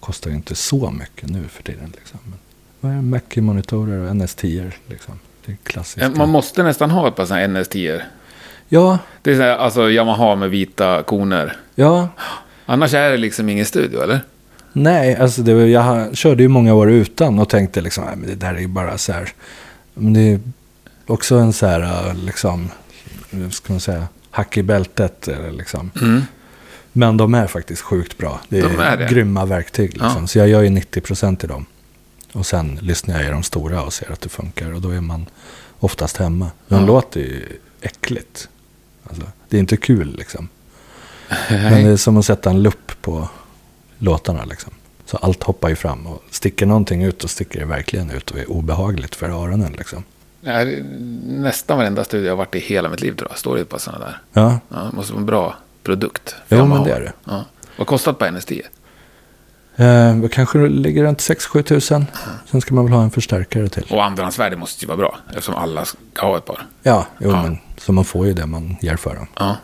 kostar 0.00 0.30
ju 0.30 0.36
inte 0.36 0.54
så 0.54 0.90
mycket 0.90 1.28
nu 1.30 1.44
för 1.48 1.62
tiden. 1.62 1.92
Liksom. 1.96 2.18
Men 2.24 2.38
vad 2.80 2.92
är? 2.92 3.02
Mackie-monitorer 3.02 3.98
och 3.98 4.10
NS10 4.14 4.72
liksom. 4.88 5.18
Det 5.46 5.52
är 5.52 5.56
klassiska. 5.64 6.10
Man 6.10 6.28
måste 6.28 6.62
nästan 6.62 6.90
ha 6.90 7.08
ett 7.08 7.16
par 7.16 7.26
sådana 7.26 7.40
här 7.40 7.48
NS10. 7.48 8.00
Ja, 8.68 8.98
Det 9.22 9.30
är 9.30 9.36
så 9.36 9.42
här, 9.42 9.56
alltså 9.56 9.90
Yamaha 9.90 10.34
med 10.36 10.50
vita 10.50 11.02
koner. 11.02 11.56
ja. 11.74 12.08
Annars 12.66 12.94
är 12.94 13.10
det 13.10 13.16
liksom 13.16 13.48
ingen 13.48 13.66
studio, 13.66 14.02
eller? 14.02 14.20
Nej, 14.72 15.16
alltså 15.16 15.42
det, 15.42 15.52
jag 15.52 16.16
körde 16.16 16.42
ju 16.42 16.48
många 16.48 16.74
år 16.74 16.90
utan 16.90 17.38
och 17.38 17.48
tänkte 17.48 17.80
liksom, 17.80 18.04
nej, 18.04 18.16
men 18.16 18.28
det 18.28 18.34
där 18.34 18.54
är 18.54 18.58
ju 18.58 18.66
bara 18.66 18.98
så 18.98 19.12
här. 19.12 19.32
Men 19.94 20.12
det 20.12 20.20
är 20.20 20.40
också 21.06 21.36
en 21.36 21.52
så 21.52 21.66
här, 21.66 22.14
liksom, 22.14 22.70
vad 23.30 23.52
ska 23.52 23.72
man 23.72 23.80
säga, 23.80 24.08
hack 24.30 24.56
i 24.56 24.62
bältet. 24.62 25.28
eller 25.28 25.50
Liksom. 25.52 25.90
Mm. 26.02 26.22
Men 26.96 27.16
de 27.16 27.34
är 27.34 27.46
faktiskt 27.46 27.82
sjukt 27.82 28.18
bra. 28.18 28.40
Det 28.48 28.58
är, 28.58 28.62
De 28.62 28.78
är 28.78 28.96
det. 28.96 29.06
grymma 29.10 29.44
verktyg. 29.44 29.92
Liksom. 29.92 30.16
Ja. 30.20 30.26
Så 30.26 30.38
jag 30.38 30.48
gör 30.48 30.62
ju 30.62 30.68
90% 30.68 31.44
i 31.44 31.46
dem. 31.46 31.66
Och 32.32 32.46
sen 32.46 32.78
lyssnar 32.82 33.16
jag 33.18 33.26
i 33.26 33.30
de 33.30 33.42
stora 33.42 33.82
och 33.82 33.92
ser 33.92 34.12
att 34.12 34.20
det 34.20 34.28
funkar. 34.28 34.74
Och 34.74 34.80
då 34.80 34.90
är 34.90 35.00
man 35.00 35.26
oftast 35.78 36.16
hemma. 36.16 36.50
De 36.68 36.74
Ja. 36.80 36.86
låter 36.86 37.20
ju 37.20 37.58
äckligt. 37.80 38.48
Alltså, 39.08 39.26
det 39.48 39.56
är 39.56 39.60
inte 39.60 39.76
kul 39.76 40.16
liksom. 40.18 40.48
Men 41.48 41.84
det 41.84 41.90
är 41.90 41.96
som 41.96 42.16
att 42.16 42.24
sätta 42.26 42.50
en 42.50 42.62
lupp 42.62 42.92
på 43.02 43.28
låtarna 43.98 44.44
liksom. 44.44 44.72
Så 45.06 45.16
allt 45.16 45.42
hoppar 45.42 45.68
ju 45.68 45.76
fram 45.76 46.06
och 46.06 46.22
sticker 46.30 46.66
någonting 46.66 47.02
ut 47.04 47.24
och 47.24 47.30
sticker 47.30 47.60
det 47.60 47.66
verkligen 47.66 48.10
ut 48.10 48.30
och 48.30 48.38
är 48.38 48.50
obehagligt 48.50 49.14
för 49.14 49.28
öronen 49.28 49.72
liksom. 49.72 50.04
Ja, 50.40 50.64
nästan 51.24 51.78
varenda 51.78 52.04
studio 52.04 52.26
jag 52.26 52.32
har 52.32 52.36
varit 52.36 52.54
i 52.54 52.58
hela 52.58 52.88
mitt 52.88 53.00
liv 53.00 53.12
tror 53.16 53.30
jag. 53.30 53.38
Står 53.38 53.56
det 53.56 53.64
par 53.64 53.78
sådana 53.78 54.04
där. 54.04 54.18
Ja, 54.32 54.58
Ja, 54.68 54.90
måste 54.92 55.12
vara 55.12 55.24
bra 55.24 55.56
produkt. 55.84 56.34
Yamaha. 56.48 56.74
men 56.74 56.88
det 56.88 56.94
är 56.96 57.00
det. 57.00 57.12
Ja. 57.24 57.44
Vad 57.76 57.86
kostar 57.86 58.12
det 58.12 58.18
på 58.18 58.24
NS10? 58.24 58.62
Eh, 59.76 60.16
det 60.16 60.28
kanske 60.28 60.58
ligger 60.68 61.02
runt 61.04 61.18
6-7 61.18 61.62
tusen. 61.62 62.06
Sen 62.50 62.60
ska 62.60 62.74
man 62.74 62.84
väl 62.84 62.92
ha 62.94 63.02
en 63.02 63.10
förstärkare 63.10 63.68
till. 63.68 63.86
Och 63.90 64.04
andrahandsvärde 64.04 64.56
måste 64.56 64.84
ju 64.84 64.88
vara 64.88 64.96
bra. 64.98 65.18
Eftersom 65.28 65.54
alla 65.54 65.84
ska 65.84 66.26
ha 66.26 66.36
ett 66.38 66.44
par. 66.44 66.66
Ja, 66.82 67.06
jo, 67.18 67.30
Ja. 67.30 67.42
men 67.42 67.58
så 67.78 67.92
man 67.92 68.04
får 68.04 68.26
ju 68.26 68.32
det 68.32 68.46
man 68.46 68.76
ger 68.80 68.96
för 68.96 69.14
dem. 69.14 69.26
Ja. 69.38 69.56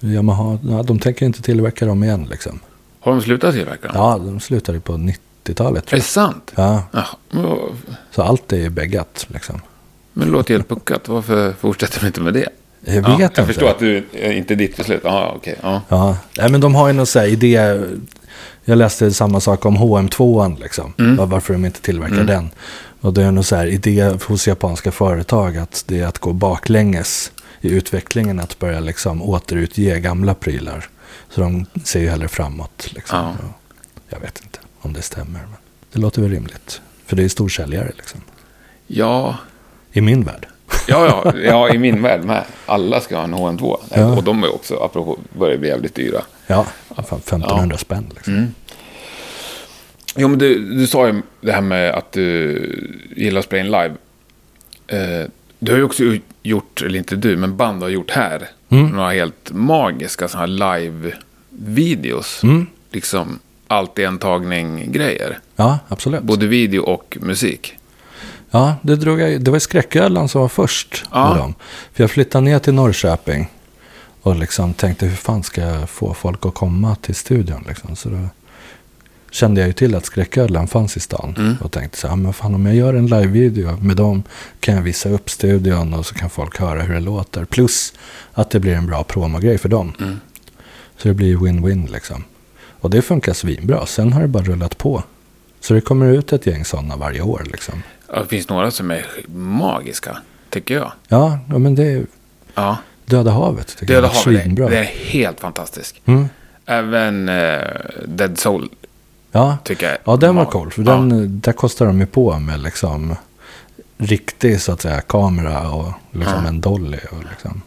Yamaha, 0.00 0.58
ja, 0.62 0.82
de 0.82 0.98
tänker 0.98 1.26
inte 1.26 1.42
tillverka 1.42 1.86
dem 1.86 2.04
igen 2.04 2.26
liksom. 2.30 2.60
Har 3.00 3.12
de 3.12 3.22
slutat 3.22 3.54
tillverka 3.54 3.86
dem? 3.88 3.96
Ja, 3.96 4.18
de 4.18 4.40
slutade 4.40 4.80
på 4.80 4.92
90-talet 4.92 5.92
Är 5.92 5.96
det 5.96 6.02
sant? 6.02 6.52
Ja, 6.54 6.82
Ja. 6.92 7.06
Så 8.10 8.22
allt 8.22 8.52
är 8.52 8.56
ju 8.56 8.70
beggat 8.70 9.26
liksom. 9.28 9.60
men 10.12 10.26
det 10.26 10.32
låter 10.32 10.54
helt 10.54 10.68
puckat. 10.68 11.08
Varför 11.08 11.52
fortsätter 11.52 12.00
de 12.00 12.06
inte 12.06 12.20
med 12.20 12.34
det? 12.34 12.48
Jag 12.84 12.92
vet 12.94 13.04
ja, 13.08 13.12
inte. 13.22 13.40
Jag 13.40 13.46
förstår 13.46 13.68
att 13.70 13.78
du 13.78 14.06
eh, 14.12 14.38
inte 14.38 14.54
är 14.54 14.56
ditt 14.56 14.76
beslut. 14.76 15.00
Ja, 15.04 15.32
okej. 15.36 15.56
Ja. 15.62 15.82
Ja, 15.88 16.16
nej, 16.38 16.50
men 16.50 16.60
de 16.60 16.74
har 16.74 16.88
ju 16.88 16.94
någon 16.94 17.06
så 17.06 17.18
här 17.18 17.26
idé. 17.26 17.80
Jag 18.64 18.78
läste 18.78 19.10
samma 19.12 19.40
sak 19.40 19.64
om 19.66 19.76
HM2 19.78 20.58
liksom. 20.60 20.92
Mm. 20.98 21.16
Var- 21.16 21.26
Varför 21.26 21.52
de 21.52 21.64
inte 21.64 21.80
tillverkar 21.80 22.14
Mm. 22.14 22.26
den. 22.26 22.50
Och 23.00 23.12
det 23.14 23.22
är 23.22 23.30
någon 23.32 23.44
så 23.44 23.56
här 23.56 23.66
idé 23.66 24.12
hos 24.26 24.48
japanska 24.48 24.92
företag 24.92 25.56
att 25.56 25.84
det 25.86 26.00
är 26.00 26.06
att 26.06 26.18
gå 26.18 26.32
baklänges 26.32 27.32
i 27.60 27.68
utvecklingen. 27.70 28.40
Att 28.40 28.58
börja 28.58 28.80
liksom 28.80 29.22
återutge 29.22 30.00
gamla 30.00 30.34
prylar. 30.34 30.88
Så 31.30 31.40
de 31.40 31.66
ser 31.84 32.00
ju 32.00 32.08
hellre 32.08 32.28
framåt. 32.28 32.88
Liksom. 32.94 33.18
Ja. 33.18 33.34
Jag 34.08 34.20
vet 34.20 34.40
inte 34.44 34.58
om 34.80 34.92
det 34.92 35.02
stämmer. 35.02 35.40
Men 35.40 35.56
det 35.92 35.98
låter 35.98 36.22
väl 36.22 36.30
rimligt. 36.30 36.80
För 37.06 37.16
det 37.16 37.24
är 37.24 37.28
storsäljare 37.28 37.92
liksom. 37.96 38.20
Ja, 38.86 39.36
I 39.92 40.00
min 40.00 40.24
värld. 40.24 40.46
Ja, 40.88 41.06
ja, 41.24 41.32
ja, 41.44 41.74
i 41.74 41.78
min 41.78 42.02
värld 42.02 42.24
med. 42.24 42.44
Alla 42.66 43.00
ska 43.00 43.16
ha 43.16 43.24
en 43.24 43.34
HN2. 43.34 43.76
Ja. 43.94 44.16
Och 44.16 44.24
de 44.24 44.44
är 44.44 44.54
också, 44.54 44.76
apropå, 44.76 45.18
börjar 45.38 45.58
bli 45.58 45.68
jävligt 45.68 45.94
dyra. 45.94 46.22
Ja, 46.46 46.66
fan 46.88 47.18
1500 47.18 47.78
spänn 47.78 48.06
liksom. 48.14 48.34
Mm. 48.34 48.54
Jo, 50.16 50.28
men 50.28 50.38
du, 50.38 50.76
du 50.78 50.86
sa 50.86 51.06
ju 51.06 51.22
det 51.40 51.52
här 51.52 51.60
med 51.60 51.94
att 51.94 52.12
du 52.12 53.06
gillar 53.16 53.38
att 53.38 53.44
spela 53.44 53.60
in 53.60 53.66
live. 53.66 53.94
Eh, 54.86 55.30
du 55.58 55.72
har 55.72 55.78
ju 55.78 55.84
också 55.84 56.02
gjort, 56.42 56.82
eller 56.82 56.98
inte 56.98 57.16
du, 57.16 57.36
men 57.36 57.56
band 57.56 57.82
har 57.82 57.88
gjort 57.88 58.10
här. 58.10 58.48
Mm. 58.68 58.86
Några 58.86 59.10
helt 59.10 59.50
magiska 59.52 60.28
sådana 60.28 60.46
här 60.46 60.80
live-videos. 60.80 62.42
Mm. 62.42 62.66
Liksom 62.90 63.38
allt 63.68 63.98
i 63.98 64.04
en 64.04 64.18
tagning-grejer. 64.18 65.38
Ja, 65.56 65.78
absolut. 65.88 66.22
Både 66.22 66.46
video 66.46 66.82
och 66.82 67.18
musik. 67.20 67.77
Ja, 68.50 68.74
det, 68.82 68.96
drog 68.96 69.20
jag, 69.20 69.40
det 69.44 69.50
var 69.50 69.58
Skräcködlan 69.58 70.28
som 70.28 70.40
var 70.40 70.48
först 70.48 71.04
Ja. 71.12 71.28
med 71.28 71.38
dem. 71.38 71.54
För 71.92 72.02
jag 72.02 72.10
flyttade 72.10 72.44
ner 72.44 72.58
till 72.58 72.74
Norrköping 72.74 73.48
och 74.22 74.36
liksom 74.36 74.74
tänkte 74.74 75.06
hur 75.06 75.16
fan 75.16 75.42
ska 75.42 75.60
jag 75.60 75.90
få 75.90 76.14
folk 76.14 76.46
att 76.46 76.54
komma 76.54 76.94
till 76.94 77.14
studion. 77.14 77.64
Liksom. 77.68 77.96
Så 77.96 78.08
då 78.08 78.18
kände 79.30 79.60
jag 79.60 79.66
ju 79.68 79.72
till 79.72 79.94
att 79.94 80.04
Skräcködlan 80.06 80.68
fanns 80.68 80.96
i 80.96 81.00
stan. 81.00 81.34
Mm. 81.38 81.56
Och 81.62 81.72
tänkte 81.72 81.98
så 81.98 82.08
här, 82.08 82.16
men 82.16 82.32
fan 82.32 82.54
om 82.54 82.66
jag 82.66 82.74
gör 82.74 82.94
en 82.94 83.06
live-video 83.06 83.76
med 83.76 83.96
dem 83.96 84.22
kan 84.60 84.74
jag 84.74 84.82
visa 84.82 85.08
upp 85.08 85.30
studion 85.30 85.94
och 85.94 86.06
så 86.06 86.14
kan 86.14 86.30
folk 86.30 86.58
höra 86.58 86.82
hur 86.82 86.94
det 86.94 87.00
låter. 87.00 87.44
Plus 87.44 87.92
att 88.32 88.50
det 88.50 88.60
blir 88.60 88.74
en 88.74 88.86
bra 88.86 89.04
promogrej 89.04 89.58
för 89.58 89.68
dem. 89.68 89.92
Mm. 90.00 90.20
Så 90.96 91.08
det 91.08 91.14
blir 91.14 91.36
win-win 91.36 91.92
liksom. 91.92 92.24
Och 92.80 92.90
det 92.90 93.02
funkar 93.02 93.32
svinbra. 93.32 93.86
Sen 93.86 94.12
har 94.12 94.22
det 94.22 94.28
bara 94.28 94.42
rullat 94.42 94.78
på. 94.78 95.02
Så 95.68 95.74
det 95.74 95.80
kommer 95.80 96.06
ut 96.12 96.32
ett 96.32 96.46
gäng 96.46 96.64
sådana 96.64 96.96
varje 96.96 97.20
år 97.20 97.42
liksom. 97.52 97.82
Ja, 98.12 98.20
det 98.20 98.26
finns 98.26 98.48
några 98.48 98.70
som 98.70 98.90
är 98.90 99.06
magiska, 99.36 100.16
tycker 100.50 100.74
jag. 100.74 100.92
Ja, 101.08 101.38
ja 101.50 101.58
men 101.58 101.74
det 101.74 101.82
är 101.84 102.06
Ja, 102.54 102.76
Döda 103.04 103.30
havet. 103.30 103.66
Tycker 103.76 103.94
Döda 103.94 104.06
jag. 104.06 104.14
havet, 104.14 104.42
Svinbra. 104.42 104.68
det, 104.68 104.78
är 104.78 104.82
helt 104.84 105.40
fantastiskt. 105.40 105.94
Mm. 106.04 106.28
Även 106.66 107.28
eh, 107.28 107.60
Dead 108.06 108.38
Soul 108.38 108.68
Ja. 109.32 109.58
tycker 109.64 109.88
jag. 109.88 109.98
ja, 110.04 110.16
den 110.16 110.36
var 110.36 110.44
cool. 110.44 110.70
För 110.70 110.82
Ja. 110.82 110.90
den, 110.92 111.40
där 111.40 111.52
kostar 111.52 111.86
de 111.86 112.00
ju 112.00 112.06
på 112.06 112.38
med 112.38 112.60
liksom 112.60 113.16
riktig 113.98 114.60
så 114.60 114.72
att 114.72 114.80
säga 114.80 115.00
kamera 115.00 115.70
och 115.70 115.92
liksom 116.10 116.42
Ja. 116.42 116.48
en 116.48 116.60
dolly. 116.60 116.98
Och 117.10 117.24
liksom. 117.30 117.62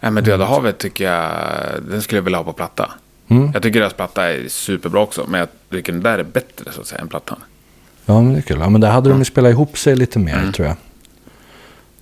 Nej, 0.00 0.10
men 0.12 0.24
Döda 0.24 0.44
havet 0.44 0.78
tycker 0.78 1.04
jag, 1.12 1.30
den 1.90 2.02
skulle 2.02 2.18
jag 2.18 2.22
vilja 2.24 2.38
ha 2.38 2.44
på 2.44 2.52
platta. 2.52 2.90
Mm. 3.30 3.50
Jag 3.54 3.62
tycker 3.62 3.80
deras 3.80 3.92
platta 3.94 4.32
är 4.32 4.48
superbra 4.48 5.00
också, 5.00 5.24
men 5.28 5.40
jag 5.40 5.48
tycker 5.70 5.92
den 5.92 6.02
där 6.02 6.18
är 6.18 6.22
bättre 6.24 6.72
så 6.72 6.80
att 6.80 6.86
säga 6.86 7.00
än 7.00 7.08
plattan. 7.08 7.38
Ja, 8.06 8.22
men 8.22 8.32
det 8.32 8.38
är 8.38 8.42
kul. 8.42 8.58
Ja, 8.60 8.68
men 8.68 8.80
där 8.80 8.90
hade 8.90 9.10
de 9.10 9.18
ju 9.18 9.24
spelat 9.24 9.50
ihop 9.50 9.78
sig 9.78 9.96
lite 9.96 10.18
mer 10.18 10.38
Mm. 10.38 10.52
tror 10.52 10.68
jag. 10.68 10.76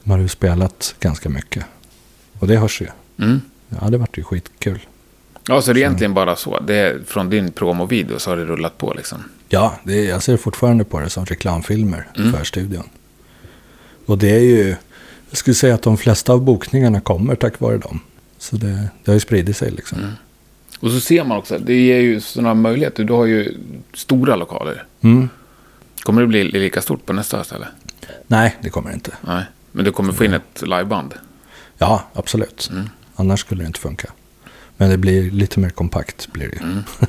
De 0.04 0.10
hade 0.10 0.22
ju 0.22 0.28
spelat 0.28 0.94
ganska 1.00 1.28
mycket. 1.28 1.64
Och 2.38 2.46
det 2.46 2.56
hörs 2.56 2.80
ju. 2.80 2.86
Mm. 3.18 3.40
Ja, 3.80 3.88
det 3.90 3.98
vart 3.98 4.18
ju 4.18 4.22
skitkul. 4.24 4.80
Ja, 5.48 5.62
så 5.62 5.72
det 5.72 5.78
är 5.78 5.82
egentligen 5.82 6.14
bara 6.14 6.36
så. 6.36 6.60
Det 6.60 6.74
är, 6.74 6.98
från 7.06 7.30
din 7.30 7.52
promovideo 7.52 8.18
så 8.18 8.30
har 8.30 8.36
det 8.36 8.44
rullat 8.44 8.78
på 8.78 8.94
liksom. 8.96 9.18
Ja, 9.48 9.78
det 9.84 10.04
jag 10.04 10.22
ser 10.22 10.36
fortfarande 10.36 10.84
på 10.84 11.00
det 11.00 11.10
som 11.10 11.24
reklamfilmer 11.26 12.06
Mm. 12.16 12.32
för 12.32 12.44
studion. 12.44 12.88
Och 14.06 14.18
det 14.18 14.30
är 14.30 14.40
ju, 14.40 14.68
jag 15.30 15.38
skulle 15.38 15.54
säga 15.54 15.74
att 15.74 15.82
de 15.82 15.96
flesta 15.98 16.32
av 16.32 16.40
bokningarna 16.44 17.00
kommer 17.00 17.34
tack 17.34 17.60
vare 17.60 17.78
dem. 17.78 18.00
Så 18.38 18.56
det, 18.56 18.66
det 19.04 19.10
har 19.10 19.14
ju 19.14 19.20
spridit 19.20 19.56
sig 19.56 19.70
liksom. 19.70 19.98
Mm. 19.98 20.10
Och 20.80 20.90
så 20.90 21.00
ser 21.00 21.24
man 21.24 21.38
också, 21.38 21.58
det 21.58 21.74
ger 21.74 22.00
ju 22.00 22.20
sådana 22.20 22.54
möjligheter. 22.54 23.04
Du 23.04 23.12
har 23.12 23.26
ju 23.26 23.54
stora 23.94 24.36
lokaler. 24.36 24.84
Mm. 25.00 25.28
Kommer 26.02 26.20
det 26.20 26.28
bli 26.28 26.44
lika 26.44 26.82
stort 26.82 27.06
på 27.06 27.12
nästa 27.12 27.44
ställe? 27.44 27.68
Nej, 28.26 28.56
det 28.60 28.70
kommer 28.70 28.88
det 28.90 28.94
inte. 28.94 29.16
Nej. 29.20 29.44
Men 29.72 29.84
du 29.84 29.92
kommer 29.92 30.12
få 30.12 30.24
in 30.24 30.32
ett 30.32 30.62
liveband? 30.62 31.14
Ja, 31.78 32.02
absolut. 32.12 32.68
Mm. 32.72 32.88
Annars 33.14 33.40
skulle 33.40 33.62
det 33.62 33.66
inte 33.66 33.80
funka. 33.80 34.12
Men 34.76 34.90
det 34.90 34.98
blir 34.98 35.30
lite 35.30 35.60
mer 35.60 35.70
kompakt 35.70 36.32
blir 36.32 36.48
det. 36.48 36.60
Mm. 36.60 36.82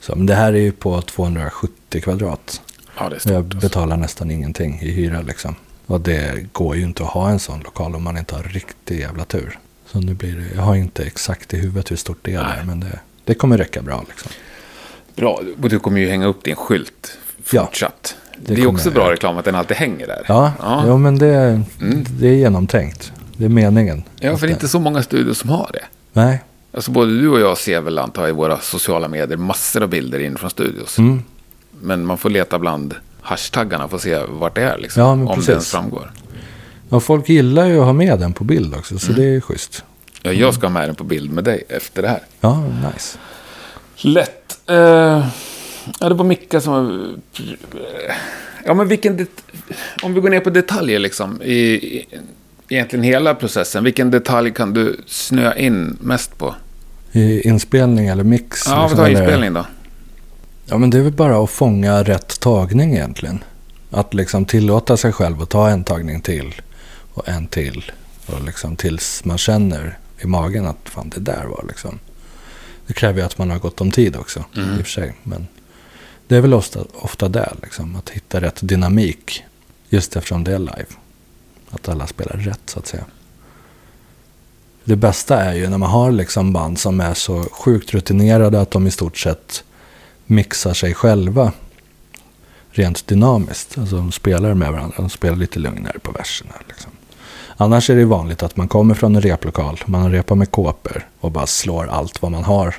Så, 0.00 0.16
men 0.16 0.26
det 0.26 0.34
här 0.34 0.52
är 0.52 0.60
ju 0.60 0.72
på 0.72 1.02
270 1.02 2.00
kvadrat. 2.00 2.62
Ja, 2.98 3.08
det 3.08 3.16
är 3.16 3.18
stort. 3.18 3.32
jag 3.32 3.44
alltså. 3.44 3.58
betalar 3.58 3.96
nästan 3.96 4.30
ingenting 4.30 4.80
i 4.80 4.90
hyra 4.90 5.22
liksom. 5.22 5.54
Och 5.86 6.00
det 6.00 6.52
går 6.52 6.76
ju 6.76 6.82
inte 6.82 7.02
att 7.02 7.08
ha 7.08 7.30
en 7.30 7.38
sån 7.38 7.60
lokal 7.60 7.94
om 7.94 8.02
man 8.02 8.18
inte 8.18 8.34
har 8.34 8.42
riktig 8.42 9.00
jävla 9.00 9.24
tur. 9.24 9.58
Så 9.96 10.02
nu 10.02 10.14
blir 10.14 10.32
det, 10.36 10.44
jag 10.56 10.62
har 10.62 10.74
inte 10.74 11.02
exakt 11.04 11.54
i 11.54 11.56
huvudet 11.56 11.90
hur 11.90 11.96
stort 11.96 12.18
det 12.22 12.34
är 12.34 12.38
där, 12.38 12.62
men 12.66 12.80
det, 12.80 12.98
det 13.24 13.34
kommer 13.34 13.58
räcka 13.58 13.82
bra 13.82 14.04
liksom. 14.08 14.30
Bra, 15.16 15.40
och 15.62 15.68
du 15.68 15.78
kommer 15.78 16.00
ju 16.00 16.08
hänga 16.08 16.26
upp 16.26 16.44
din 16.44 16.56
skylt 16.56 17.18
Ja, 17.50 17.64
fortsatt. 17.66 18.16
det 18.38 18.54
det 18.54 18.62
är 18.62 18.66
också 18.66 18.90
bra 18.90 19.10
reklam 19.12 19.38
att 19.38 19.44
den 19.44 19.54
alltid 19.54 19.76
hänger 19.76 20.06
där. 20.06 20.24
Ja, 20.28 20.52
ja. 20.60 20.86
ja. 20.86 20.96
men 20.96 21.18
det, 21.18 21.34
Mm. 21.80 22.04
det 22.18 22.28
är 22.28 22.32
genomtänkt. 22.32 23.12
Det 23.36 23.44
är 23.44 23.48
meningen. 23.48 24.02
Ja, 24.20 24.36
för 24.36 24.46
det 24.46 24.50
är 24.50 24.54
inte 24.54 24.68
så 24.68 24.80
många 24.80 25.02
studios 25.02 25.38
som 25.38 25.50
har 25.50 25.70
det. 25.72 25.84
Nej. 26.12 26.42
Alltså 26.72 26.90
både 26.90 27.20
du 27.20 27.28
och 27.28 27.40
jag 27.40 27.58
ser 27.58 27.80
väl 27.80 27.98
antar 27.98 28.28
i 28.28 28.32
våra 28.32 28.58
sociala 28.60 29.08
medier 29.08 29.36
massor 29.38 29.82
av 29.82 29.88
bilder 29.88 30.18
in 30.20 30.36
från 30.38 30.50
studios. 30.50 30.98
Mm. 30.98 31.22
Men 31.80 32.06
man 32.06 32.18
får 32.18 32.30
leta 32.30 32.58
bland 32.58 32.94
hashtaggarna 33.20 33.88
för 33.88 33.96
att 33.96 34.02
se 34.02 34.18
vart 34.28 34.54
det 34.54 34.62
är. 34.62 34.78
Liksom, 34.78 35.02
Ja, 35.02 35.10
om 35.12 35.26
precis. 35.28 35.46
det 35.46 35.52
ens 35.52 35.70
framgår. 35.70 36.12
Ja, 36.88 37.00
folk 37.00 37.28
gillar 37.28 37.66
ju 37.66 37.78
att 37.78 37.84
ha 37.84 37.92
med 37.92 38.18
den 38.18 38.32
på 38.32 38.44
bild 38.44 38.74
också, 38.74 38.98
så 38.98 39.12
det 39.12 39.24
är 39.24 39.40
schysst. 39.40 39.84
Ja, 40.22 40.32
jag 40.32 40.54
ska 40.54 40.66
ha 40.66 40.72
med 40.72 40.88
den 40.88 40.94
på 40.94 41.04
bild 41.04 41.32
med 41.32 41.44
dig 41.44 41.64
efter 41.68 42.02
det 42.02 42.08
här. 42.08 42.20
Ja, 42.40 42.64
nice. 42.92 43.18
Lätt. 43.96 44.58
Eh, 44.66 44.76
ja, 46.00 46.08
det 46.08 46.14
var 46.14 46.24
Micka 46.24 46.60
som. 46.60 47.02
Ja, 48.64 48.74
men 48.74 48.88
vilken... 48.88 49.26
Om 50.02 50.14
vi 50.14 50.20
går 50.20 50.30
ner 50.30 50.40
på 50.40 50.50
detaljer 50.50 50.98
liksom. 50.98 51.42
I, 51.42 51.52
i, 51.52 52.06
egentligen 52.68 53.02
hela 53.02 53.34
processen. 53.34 53.84
Vilken 53.84 54.10
detalj 54.10 54.50
kan 54.50 54.74
du 54.74 55.00
snöa 55.06 55.56
in 55.56 55.98
mest 56.00 56.38
på? 56.38 56.54
I 57.12 57.48
inspelning 57.48 58.08
eller 58.08 58.24
mix. 58.24 58.66
Ja, 58.66 58.74
vi 58.74 58.82
liksom, 58.82 58.98
tar 58.98 59.08
inspelning 59.08 59.52
då. 59.52 59.66
Ja, 60.66 60.78
men 60.78 60.90
det 60.90 60.98
är 60.98 61.02
väl 61.02 61.12
bara 61.12 61.44
att 61.44 61.50
fånga 61.50 62.02
rätt 62.02 62.40
tagning 62.40 62.94
egentligen. 62.94 63.44
Att 63.90 64.14
liksom 64.14 64.44
tillåta 64.44 64.96
sig 64.96 65.12
själv 65.12 65.42
att 65.42 65.50
ta 65.50 65.68
en 65.68 65.84
tagning 65.84 66.20
till 66.20 66.54
och 67.16 67.28
en 67.28 67.46
till. 67.46 67.92
Och 68.26 68.42
liksom 68.44 68.76
tills 68.76 69.24
man 69.24 69.38
känner 69.38 69.98
i 70.20 70.26
magen 70.26 70.66
att 70.66 70.76
fan 70.84 71.08
det 71.14 71.20
där 71.20 71.44
var 71.44 71.64
liksom. 71.68 71.98
Det 72.86 72.92
kräver 72.92 73.20
ju 73.20 73.26
att 73.26 73.38
man 73.38 73.50
har 73.50 73.58
gått 73.58 73.80
om 73.80 73.90
tid 73.90 74.16
också 74.16 74.44
Mm. 74.56 74.70
i 74.78 74.82
och 74.82 74.84
för 74.84 74.90
sig. 74.92 75.14
Men 75.22 75.46
det 76.28 76.36
är 76.36 76.40
väl 76.40 76.54
ofta, 76.54 76.80
ofta 76.94 77.28
där 77.28 77.56
liksom. 77.62 77.96
Att 77.96 78.10
hitta 78.10 78.40
rätt 78.40 78.58
dynamik. 78.60 79.44
Just 79.88 80.16
eftersom 80.16 80.44
det 80.44 80.54
är 80.54 80.58
live. 80.58 80.86
Att 81.70 81.88
alla 81.88 82.06
spelar 82.06 82.36
rätt 82.36 82.60
så 82.66 82.78
att 82.78 82.86
säga. 82.86 83.04
Det 84.84 84.96
bästa 84.96 85.40
är 85.42 85.54
ju 85.54 85.68
när 85.68 85.78
man 85.78 85.90
har 85.90 86.12
liksom 86.12 86.52
band 86.52 86.78
som 86.78 87.00
är 87.00 87.14
så 87.14 87.44
sjukt 87.52 87.94
rutinerade 87.94 88.60
att 88.60 88.70
de 88.70 88.86
i 88.86 88.90
stort 88.90 89.18
sett 89.18 89.64
mixar 90.26 90.74
sig 90.74 90.94
själva 90.94 91.52
rent 92.70 93.06
dynamiskt. 93.06 93.78
Alltså 93.78 93.96
de 93.96 94.12
spelar 94.12 94.54
med 94.54 94.72
varandra, 94.72 94.94
de 94.96 95.10
spelar 95.10 95.36
lite 95.36 95.58
lugnare 95.58 95.98
på 95.98 96.12
verserna. 96.12 96.52
Liksom. 96.68 96.90
Annars 97.56 97.90
är 97.90 97.96
det 97.96 98.04
vanligt 98.04 98.42
att 98.42 98.56
man 98.56 98.68
kommer 98.68 98.94
från 98.94 99.16
en 99.16 99.22
replokal, 99.22 99.80
man 99.86 100.12
repar 100.12 100.34
med 100.36 100.50
kåpor 100.50 101.06
och 101.20 101.30
bara 101.32 101.46
slår 101.46 101.86
allt 101.88 102.22
vad 102.22 102.30
man 102.30 102.44
har. 102.44 102.74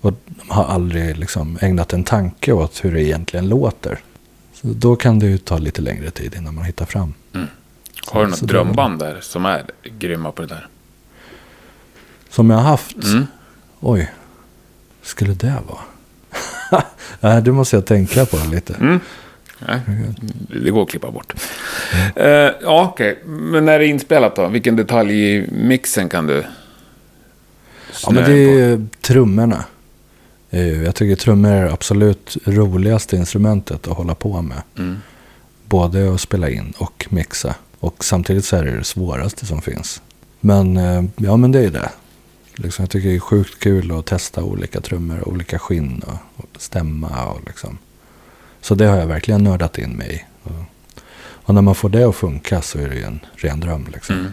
Och 0.00 0.12
har 0.48 0.64
aldrig 0.64 1.16
liksom 1.16 1.58
ägnat 1.60 1.92
en 1.92 2.04
tanke 2.04 2.52
åt 2.52 2.84
hur 2.84 2.92
det 2.94 3.02
egentligen 3.02 3.48
låter. 3.48 3.98
Så 4.54 4.66
då 4.66 4.96
kan 4.96 5.18
det 5.18 5.26
ju 5.26 5.38
ta 5.38 5.58
lite 5.58 5.82
längre 5.82 6.10
tid 6.10 6.34
innan 6.34 6.54
man 6.54 6.64
hittar 6.64 6.86
fram. 6.86 7.14
Har 8.06 8.20
du 8.24 8.26
något 8.30 8.38
Så 8.38 8.46
drömband 8.46 8.98
där 8.98 9.18
som 9.20 9.46
är 9.46 9.64
grymma 9.98 10.32
på 10.32 10.42
det 10.42 10.48
där? 10.48 10.68
Som 12.30 12.50
jag 12.50 12.56
har 12.56 12.64
haft, 12.64 12.96
Mm. 13.04 13.26
oj, 13.80 14.12
skulle 15.02 15.34
det 15.34 15.54
vara? 15.68 16.82
Nej, 17.20 17.42
det 17.42 17.52
måste 17.52 17.76
jag 17.76 17.86
tänka 17.86 18.26
på 18.26 18.36
lite. 18.50 18.74
Mm. 18.74 19.00
Nej, 19.58 19.80
det 20.64 20.70
går 20.70 20.82
att 20.82 20.90
klippa 20.90 21.10
bort. 21.10 21.34
Eh, 22.16 22.26
ja, 22.62 22.90
okej. 22.92 23.18
Men 23.24 23.64
när 23.64 23.78
det 23.78 23.84
är 23.84 23.88
inspelat 23.88 24.36
då? 24.36 24.48
Vilken 24.48 24.76
detalj 24.76 25.34
i 25.34 25.48
mixen 25.52 26.08
kan 26.08 26.26
du 26.26 26.44
Ja, 28.02 28.10
men 28.10 28.24
det 28.24 28.32
är 28.32 28.76
på? 28.76 28.82
trummorna. 29.00 29.64
Jag 30.84 30.94
tycker 30.94 31.16
trummor 31.16 31.50
är 31.50 31.64
det 31.64 31.72
absolut 31.72 32.36
roligaste 32.44 33.16
instrumentet 33.16 33.88
att 33.88 33.96
hålla 33.96 34.14
på 34.14 34.42
med. 34.42 34.62
Mm. 34.78 34.96
Både 35.64 36.14
att 36.14 36.20
spela 36.20 36.50
in 36.50 36.72
och 36.78 37.06
mixa. 37.10 37.54
Och 37.80 38.04
samtidigt 38.04 38.44
så 38.44 38.56
är 38.56 38.64
det 38.64 38.78
det 38.78 38.84
svåraste 38.84 39.46
som 39.46 39.62
finns. 39.62 40.02
Men 40.40 40.76
eh, 40.76 41.04
ja, 41.16 41.36
men 41.36 41.52
det 41.52 41.60
är 41.60 41.70
det. 41.70 41.90
Liksom, 42.54 42.82
jag 42.82 42.90
tycker 42.90 43.08
det 43.08 43.14
är 43.14 43.20
sjukt 43.20 43.60
kul 43.60 43.92
att 43.92 44.06
testa 44.06 44.42
olika 44.42 44.80
trummor, 44.80 45.28
olika 45.28 45.58
skinn 45.58 46.02
och, 46.06 46.18
och 46.36 46.62
stämma 46.62 47.26
och 47.26 47.40
liksom. 47.46 47.78
Så 48.66 48.74
det 48.74 48.86
har 48.86 48.96
jag 48.96 49.06
verkligen 49.06 49.44
nördat 49.44 49.78
in 49.78 49.90
mig 49.90 50.14
i. 50.14 50.48
Och, 50.48 50.64
och 51.18 51.54
när 51.54 51.62
man 51.62 51.74
får 51.74 51.88
det 51.88 52.04
att 52.04 52.16
funka 52.16 52.62
så 52.62 52.78
är 52.78 52.88
det 52.88 52.94
ju 52.94 53.02
en 53.02 53.20
ren 53.36 53.60
dröm 53.60 53.86
liksom. 53.92 54.16
Mm. 54.16 54.32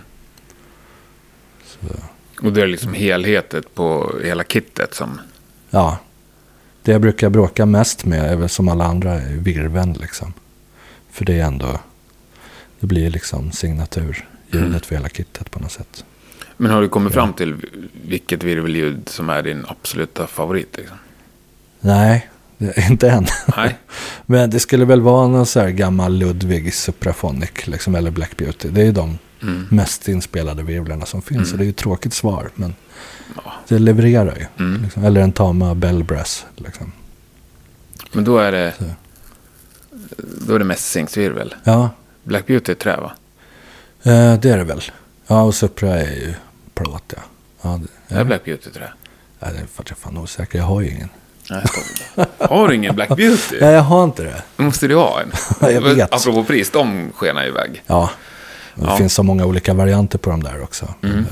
Och 2.41 2.53
det 2.53 2.61
är 2.61 2.67
liksom 2.67 2.93
helhetet 2.93 3.75
på 3.75 4.15
hela 4.23 4.43
kittet 4.43 4.93
som... 4.93 5.19
Ja. 5.69 5.97
Det 6.81 6.91
jag 6.91 7.01
brukar 7.01 7.29
bråka 7.29 7.65
mest 7.65 8.05
med 8.05 8.31
är 8.31 8.35
väl 8.35 8.49
som 8.49 8.67
alla 8.69 8.85
andra 8.85 9.17
virven 9.17 9.93
liksom. 9.93 10.33
För 11.11 11.25
det 11.25 11.39
är 11.39 11.45
ändå, 11.45 11.79
det 12.79 12.87
blir 12.87 13.09
liksom 13.09 13.51
signaturljudet 13.51 14.23
Mm. 14.53 14.79
för 14.79 14.95
hela 14.95 15.09
kittet 15.09 15.51
på 15.51 15.59
något 15.59 15.71
sätt. 15.71 16.05
Men 16.57 16.71
har 16.71 16.81
du 16.81 16.89
kommit 16.89 17.13
fram 17.13 17.33
till 17.33 17.55
vilket 18.07 18.43
virvelljud 18.43 19.09
som 19.09 19.29
är 19.29 19.41
din 19.41 19.65
absoluta 19.67 20.27
favorit? 20.27 20.77
Liksom? 20.77 20.97
Nej, 21.79 22.29
inte 22.89 23.09
än. 23.09 23.25
Nej. 23.57 23.77
Men 24.25 24.49
det 24.49 24.59
skulle 24.59 24.85
väl 24.85 25.01
vara 25.01 25.27
någon 25.27 25.45
så 25.45 25.59
här 25.59 25.69
gammal 25.69 26.13
Ludwig 26.17 26.73
Supraphonic 26.73 27.49
liksom, 27.67 27.95
eller 27.95 28.11
Black 28.11 28.37
Beauty. 28.37 28.69
Det 28.69 28.81
är 28.81 28.85
ju 28.85 28.91
de 28.91 29.17
Mm. 29.41 29.67
mest 29.71 30.07
inspelade 30.07 30.63
virvlarna 30.63 31.05
som 31.05 31.21
finns. 31.21 31.37
Mm. 31.37 31.45
Så 31.51 31.55
det 31.57 31.63
är 31.63 31.65
ju 31.65 31.69
ett 31.69 31.77
tråkigt 31.77 32.13
svar, 32.13 32.49
men 32.55 32.75
Ja. 33.45 33.53
det 33.67 33.79
levererar 33.79 34.35
ju. 34.35 34.65
Mm. 34.65 34.83
Liksom. 34.83 35.03
Eller 35.03 35.21
en 35.21 35.31
Tama 35.31 35.75
Bell 35.75 36.03
Brass. 36.03 36.45
Liksom. 36.55 36.91
Men 38.11 38.23
då 38.23 38.37
är 38.37 38.51
det... 38.51 38.73
Så. 38.77 38.83
Då 40.47 40.55
är 40.55 40.59
det 40.59 40.65
mässingsvirvel. 40.65 41.55
Ja, 41.63 41.89
Black 42.23 42.47
Beauty 42.47 42.71
är 42.71 42.75
trä 42.75 42.97
va? 42.97 43.11
eh, 44.03 44.39
det 44.39 44.49
är 44.49 44.57
det 44.57 44.63
väl. 44.63 44.81
Ja, 45.27 45.41
och 45.41 45.55
Supra 45.55 45.89
är 45.99 46.15
ju 46.15 46.33
plåt, 46.73 47.13
ja. 47.15 47.21
ja 47.61 47.79
det, 48.07 48.15
Är 48.15 48.23
Black 48.23 48.45
Beauty 48.45 48.69
trä? 48.69 48.87
Ja, 49.39 49.47
det 49.47 49.53
är 49.57 49.67
jag 49.77 49.91
är 49.91 49.95
fan 49.95 50.17
osäker. 50.17 50.57
Jag 50.59 50.65
har 50.65 50.81
ju 50.81 50.89
ingen. 50.89 51.09
Nej. 51.49 51.63
Har 52.39 52.67
du 52.67 52.75
ingen 52.75 52.95
Black 52.95 53.09
Beauty? 53.09 53.57
Nej, 53.61 53.73
jag 53.73 53.81
har 53.81 54.03
inte 54.03 54.23
det. 54.23 54.43
Då 54.57 54.63
måste 54.63 54.87
du 54.87 54.95
ha 54.95 55.21
en. 55.21 55.31
Jag 55.73 55.81
vet. 55.81 56.13
Apropå 56.13 56.43
pris, 56.43 56.69
de 56.71 57.11
skenar 57.15 57.45
iväg. 57.47 57.83
Ja, 57.87 58.09
det 58.75 58.85
Ja. 58.85 58.97
finns 58.97 59.13
så 59.13 59.23
många 59.23 59.45
olika 59.45 59.73
varianter 59.73 60.17
på 60.17 60.29
de 60.29 60.43
där 60.43 60.63
också. 60.63 60.93
Mm. 61.03 61.17
Eh, 61.19 61.23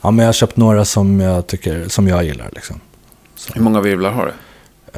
Ja, 0.00 0.10
men 0.10 0.18
jag 0.18 0.28
har 0.28 0.32
köpt 0.32 0.56
några 0.56 0.84
som 0.84 1.20
jag 1.20 1.46
tycker, 1.46 1.88
som 1.88 2.08
jag 2.08 2.24
gillar 2.24 2.50
liksom. 2.52 2.80
Hur 3.54 3.60
många 3.62 3.80
virvlar 3.80 4.10
har 4.10 4.24
du? 4.26 4.32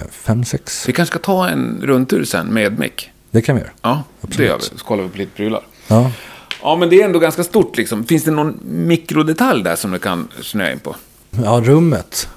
Eh, 0.00 0.07
Fem, 0.11 0.44
sex. 0.44 0.88
Vi 0.88 0.92
kanske 0.92 1.12
ska 1.12 1.24
ta 1.24 1.48
en 1.48 1.81
rundtur 1.83 2.24
sen 2.24 2.46
med 2.46 2.79
mick. 2.79 3.11
Det 3.31 3.42
kan 3.42 3.55
vi 3.57 3.61
göra. 3.62 3.70
Ja, 3.83 4.02
det 4.20 4.26
Absolut. 4.29 4.48
gör 4.48 4.59
vi. 4.72 4.79
Så 4.79 4.85
kollar 4.85 5.02
vi 5.02 5.09
på 5.09 5.18
lite 5.18 5.37
prylar. 5.37 5.62
Ja. 5.88 6.11
Ja, 6.62 6.76
men 6.76 6.88
det 6.90 7.00
är 7.00 7.05
ändå 7.05 7.18
ganska 7.18 7.44
stort 7.44 7.76
liksom. 7.76 8.05
Finns 8.05 8.24
det 8.24 8.31
någon 8.31 8.59
mikrodetalj 8.64 9.62
där 9.64 9.76
som 9.76 9.90
du 9.90 9.98
kan 9.98 10.29
snöa 10.42 10.72
in 10.72 10.79
på? 10.79 10.96
ja, 11.44 11.61
rummet. 11.64 12.29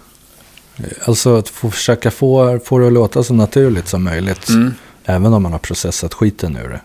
Alltså 1.06 1.36
att 1.38 1.50
få 1.50 1.72
försöka 1.72 2.12
få, 2.12 2.60
få 2.66 2.80
det 2.80 2.88
att 2.88 2.94
låta 2.94 3.24
så 3.24 3.34
naturligt 3.34 3.88
som 3.88 4.04
möjligt. 4.04 4.50
Mm. 4.50 4.74
Även 5.06 5.34
om 5.34 5.44
man 5.44 5.52
har 5.52 5.60
processat 5.60 6.14
skiten 6.14 6.58
ur 6.58 6.70
det. 6.70 6.82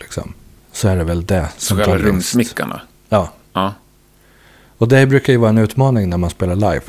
Liksom. 0.00 0.32
Så 0.72 0.88
är 0.88 0.96
det 0.96 1.04
väl 1.04 1.26
det 1.26 1.48
Så 1.56 1.66
som 1.66 1.76
tar 1.78 1.84
kallade 1.84 2.02
rumsmickarna. 2.04 2.80
Ja, 3.08 3.32
Ja. 3.52 3.74
Och 4.78 4.88
det 4.88 5.06
brukar 5.06 5.32
ju 5.32 5.36
vara 5.38 5.50
en 5.50 5.58
utmaning 5.58 6.10
när 6.10 6.16
man 6.16 6.30
spelar 6.30 6.54
live. 6.54 6.80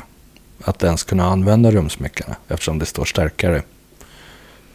Att 0.64 0.82
ens 0.84 1.02
kunna 1.04 1.24
använda 1.24 1.70
rumsmickarna 1.70 2.36
eftersom 2.48 2.78
det 2.78 2.86
står 2.86 3.04
starkare. 3.04 3.62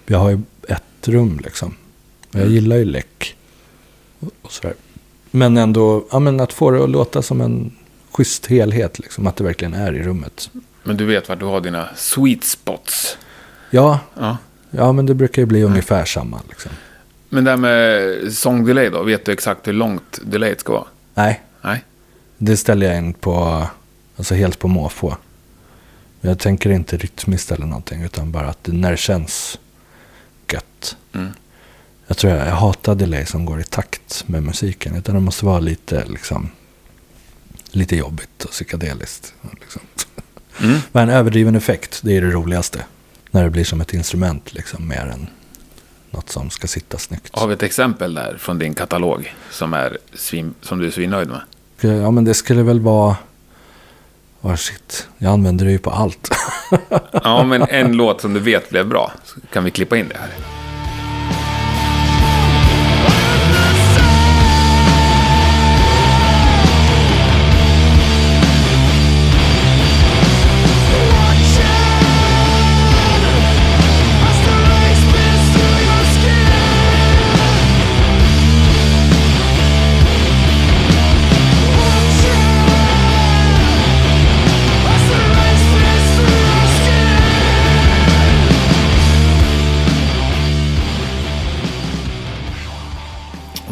Jag 0.06 0.20
har 0.20 0.30
ju 0.30 0.40
ett 0.68 1.08
rum 1.08 1.40
liksom. 1.44 1.76
Jag 2.32 2.42
Mm. 2.42 2.54
gillar 2.54 2.76
ju 2.76 2.86
läck. 2.86 3.36
Och 4.42 4.52
sådär. 4.52 4.74
Men 5.32 5.58
ändå, 5.58 6.06
ja 6.12 6.20
men 6.20 6.40
att 6.40 6.54
få 6.54 6.72
det 6.72 6.84
att 6.84 6.90
låta 6.90 7.22
som 7.22 7.42
en 7.42 7.72
schysst 8.12 8.46
helhet 8.46 9.00
liksom. 9.00 9.28
Att 9.28 9.36
det 9.36 9.44
verkligen 9.44 9.74
är 9.74 9.94
i 9.96 10.04
rummet. 10.04 10.50
Men 10.84 10.98
du 10.98 11.06
vet 11.06 11.30
vart 11.30 11.40
du 11.40 11.46
har 11.46 11.62
dina 11.62 11.90
sweet 11.96 12.44
spots. 12.44 13.18
Ja, 13.70 14.00
Ja. 14.20 14.38
ja 14.72 14.92
men 14.92 15.06
det 15.06 15.14
brukar 15.14 15.42
ju 15.42 15.46
bli 15.46 15.64
ungefär 15.64 16.06
samma 16.06 16.42
liksom. 16.50 16.72
Men 17.30 17.44
det 17.44 17.50
här 17.50 17.58
med 17.58 18.34
sångdelay 18.34 18.90
då? 18.90 19.04
Vet 19.04 19.26
du 19.26 19.32
exakt 19.32 19.68
hur 19.68 19.74
långt 19.74 20.20
delayet 20.24 20.60
ska 20.60 20.74
vara? 20.74 20.88
Nej, 21.14 21.42
Nej. 21.62 21.84
det 22.38 22.58
ställer 22.58 22.88
jag 22.88 22.98
in 22.98 23.14
på, 23.14 23.68
alltså 24.18 24.36
helt 24.36 24.60
på 24.60 24.68
måfå. 24.68 25.18
Jag 26.22 26.40
tänker 26.40 26.70
inte 26.70 26.98
rytmiskt 26.98 27.52
eller 27.52 27.66
någonting. 27.66 28.04
Utan 28.04 28.32
bara 28.32 28.48
att 28.48 28.64
det, 28.64 28.72
när 28.72 28.92
det 28.92 28.98
känns 28.98 29.60
gött. 30.52 30.98
Mm. 31.14 31.32
Jag 32.08 32.18
tror 32.18 32.34
jag, 32.34 32.48
jag 32.48 32.56
hatar 32.56 32.96
delay 32.96 33.26
som 33.26 33.46
går 33.46 33.60
i 33.60 33.64
takt 33.64 34.24
med 34.28 34.44
musiken. 34.44 34.96
Utan 34.96 35.16
det 35.16 35.22
måste 35.22 35.46
vara 35.46 35.60
lite, 35.60 36.06
liksom, 36.06 36.50
lite 37.72 37.96
jobbigt 37.96 38.44
och 38.44 38.52
psykedeliskt. 38.52 39.34
Liksom. 39.62 39.82
Mm. 40.62 40.80
Men 40.92 41.10
en 41.10 41.16
överdriven 41.16 41.56
effekt, 41.56 42.00
det 42.04 42.18
är 42.18 42.22
det 42.22 42.32
roligaste. 42.32 42.86
När 43.32 43.44
det 43.44 43.50
blir 43.50 43.64
som 43.64 43.82
ett 43.82 43.94
instrument, 43.94 44.54
liksom, 44.54 44.88
mer 44.88 45.12
än 45.14 45.28
något 46.12 46.30
som 46.30 46.50
ska 46.50 46.68
sitta 46.68 46.98
snyggt. 46.98 47.30
Har 47.40 47.48
vi 47.48 47.54
ett 47.54 47.64
exempel 47.64 48.14
där 48.14 48.38
från 48.40 48.60
din 48.60 48.74
katalog 48.74 49.36
som, 49.52 49.74
är 49.74 49.98
svin, 50.14 50.54
som 50.62 50.80
du 50.80 50.88
är 50.88 50.92
svinnöjd 50.92 51.30
med? 51.30 51.42
Ja, 51.82 52.12
men 52.12 52.26
det 52.26 52.34
skulle 52.34 52.64
väl 52.64 52.80
vara... 52.80 53.16
Oh 54.42 54.56
shit, 54.56 55.08
jag 55.18 55.34
använder 55.34 55.66
det 55.66 55.72
ju 55.72 55.80
på 55.80 55.90
allt. 55.90 56.30
Ja, 57.12 57.44
men 57.44 57.62
en 57.70 57.92
låt 57.92 58.22
som 58.22 58.34
du 58.34 58.40
vet 58.40 58.70
blev 58.70 58.88
bra. 58.88 59.12
Så 59.26 59.40
kan 59.54 59.64
vi 59.64 59.72
klippa 59.72 59.98
in 59.98 60.08
det 60.08 60.18
här? 60.18 60.53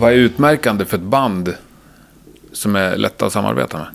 Vad 0.01 0.11
är 0.11 0.15
utmärkande 0.15 0.85
för 0.85 0.97
ett 0.97 1.03
band 1.03 1.55
som 2.51 2.75
är 2.75 2.97
lätta 2.97 3.25
att 3.25 3.33
samarbeta 3.33 3.77
med? 3.77 3.87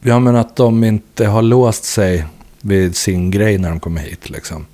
Ja, 0.00 0.18
men 0.18 0.36
att 0.36 0.56
de 0.56 0.84
inte 0.84 1.26
har 1.26 1.42
låst 1.42 1.84
sig 1.84 2.26
vid 2.60 2.96
sin 2.96 3.30
grej 3.30 3.58
när 3.58 3.70
de 3.70 3.80
kommer 3.80 4.00
hit. 4.00 4.30
Liksom. 4.30 4.66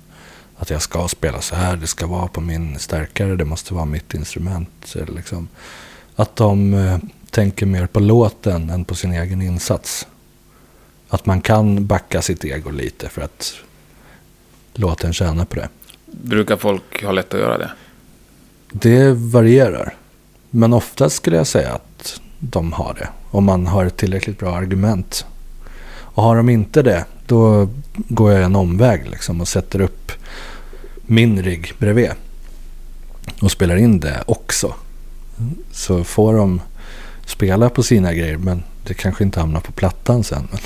Att 0.57 0.69
jag 0.69 0.81
ska 0.81 1.07
spela 1.07 1.41
så 1.41 1.55
här, 1.55 1.75
det 1.75 1.87
ska 1.87 2.07
vara 2.07 2.27
på 2.27 2.41
min 2.41 2.79
stärkare, 2.79 3.35
det 3.35 3.45
måste 3.45 3.73
vara 3.73 3.85
mitt 3.85 4.13
instrument. 4.13 4.95
Liksom. 5.07 5.47
Att 6.15 6.35
de 6.35 6.73
eh, 6.73 6.97
tänker 7.29 7.65
mer 7.65 7.87
på 7.87 7.99
låten 7.99 8.69
än 8.69 8.85
på 8.85 8.95
sin 8.95 9.13
egen 9.13 9.41
insats. 9.41 10.07
Att 11.09 11.25
man 11.25 11.41
kan 11.41 11.85
backa 11.85 12.21
sitt 12.21 12.45
ego 12.45 12.69
lite 12.69 13.09
för 13.09 13.21
att 13.21 13.55
låten 14.73 15.13
tjänar 15.13 15.45
på 15.45 15.55
det. 15.55 15.69
Brukar 16.05 16.57
folk 16.57 17.03
ha 17.03 17.11
lätt 17.11 17.33
att 17.33 17.39
göra 17.39 17.57
det? 17.57 17.71
Det 18.71 19.13
varierar. 19.13 19.95
Men 20.49 20.73
oftast 20.73 21.15
skulle 21.15 21.37
jag 21.37 21.47
säga 21.47 21.73
att 21.73 22.21
de 22.39 22.73
har 22.73 22.93
det. 22.93 23.09
Om 23.31 23.43
man 23.43 23.67
har 23.67 23.85
ett 23.85 23.97
tillräckligt 23.97 24.39
bra 24.39 24.55
argument. 24.55 25.25
Och 26.13 26.23
har 26.23 26.35
de 26.35 26.49
inte 26.49 26.81
det, 26.81 27.05
då 27.25 27.69
går 27.93 28.31
jag 28.31 28.43
en 28.43 28.55
omväg 28.55 29.09
liksom 29.09 29.41
och 29.41 29.47
sätter 29.47 29.81
upp 29.81 30.11
min 31.05 31.43
rigg 31.43 31.73
bredvid. 31.77 32.11
Och 33.41 33.51
spelar 33.51 33.75
in 33.75 33.99
det 33.99 34.23
också. 34.25 34.73
Så 35.71 36.03
får 36.03 36.33
de 36.33 36.61
spela 37.25 37.69
på 37.69 37.83
sina 37.83 38.13
grejer, 38.13 38.37
men 38.37 38.63
det 38.87 38.93
kanske 38.93 39.23
inte 39.23 39.39
hamnar 39.39 39.59
på 39.59 39.71
plattan 39.71 40.23
sen. 40.23 40.47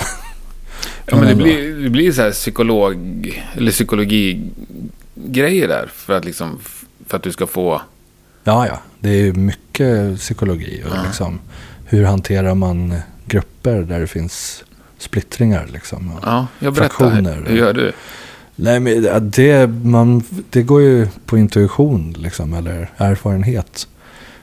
Ja, 1.06 1.16
men 1.16 1.26
det 1.26 1.32
ändå. 1.32 1.44
blir, 1.44 1.76
det 1.76 1.90
blir 1.90 2.12
så 2.12 2.22
här 2.22 2.32
psykolog, 2.32 2.96
eller 3.54 3.72
psykologi-grejer 3.72 5.68
där. 5.68 5.90
För 5.94 6.14
att, 6.14 6.26
liksom, 6.26 6.60
för 7.08 7.18
att 7.18 7.24
du 7.24 7.32
ska 7.32 7.48
få... 7.48 7.82
Ja, 8.48 8.68
ja. 8.68 8.80
Det 9.00 9.10
är 9.10 9.34
mycket 9.34 10.18
psykologi. 10.20 10.84
Och 10.86 10.96
Ja. 10.96 11.04
liksom, 11.08 11.40
hur 11.86 12.04
hanterar 12.06 12.56
man 12.56 12.96
grupper 13.26 13.82
där 13.82 14.00
det 14.00 14.08
finns 14.08 14.64
splittringar? 14.98 15.68
Liksom, 15.74 16.12
Ja, 16.24 16.48
jag 16.60 16.74
berättar. 16.74 16.98
Fraktioner. 16.98 17.44
Hur 17.48 17.58
gör 17.58 17.74
du? 17.74 17.92
Nej, 18.56 18.80
men 18.80 19.02
det- 19.32 19.68
man, 19.68 20.24
det 20.50 20.64
går 20.64 20.82
ju 20.82 21.08
på 21.26 21.38
intuition 21.38 22.14
liksom, 22.18 22.54
eller 22.54 22.90
erfarenhet. 22.98 23.88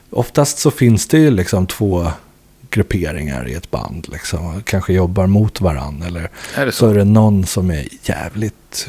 Oftast 0.09 0.57
så 0.59 0.71
finns 0.71 1.07
det 1.07 1.17
ju 1.17 1.31
liksom 1.31 1.67
två 1.67 2.07
grupperingar 2.69 3.47
i 3.47 3.53
ett 3.53 3.71
band. 3.71 4.07
Liksom, 4.11 4.61
kanske 4.65 4.93
jobbar 4.93 5.27
mot 5.27 5.61
varandra. 5.61 6.07
Eller 6.07 6.29
Är 6.55 6.65
så 6.65 6.71
så? 6.71 6.87
är 6.89 6.95
det 6.95 7.03
någon 7.05 7.45
som 7.45 7.71
är 7.71 7.87
jävligt 8.03 8.87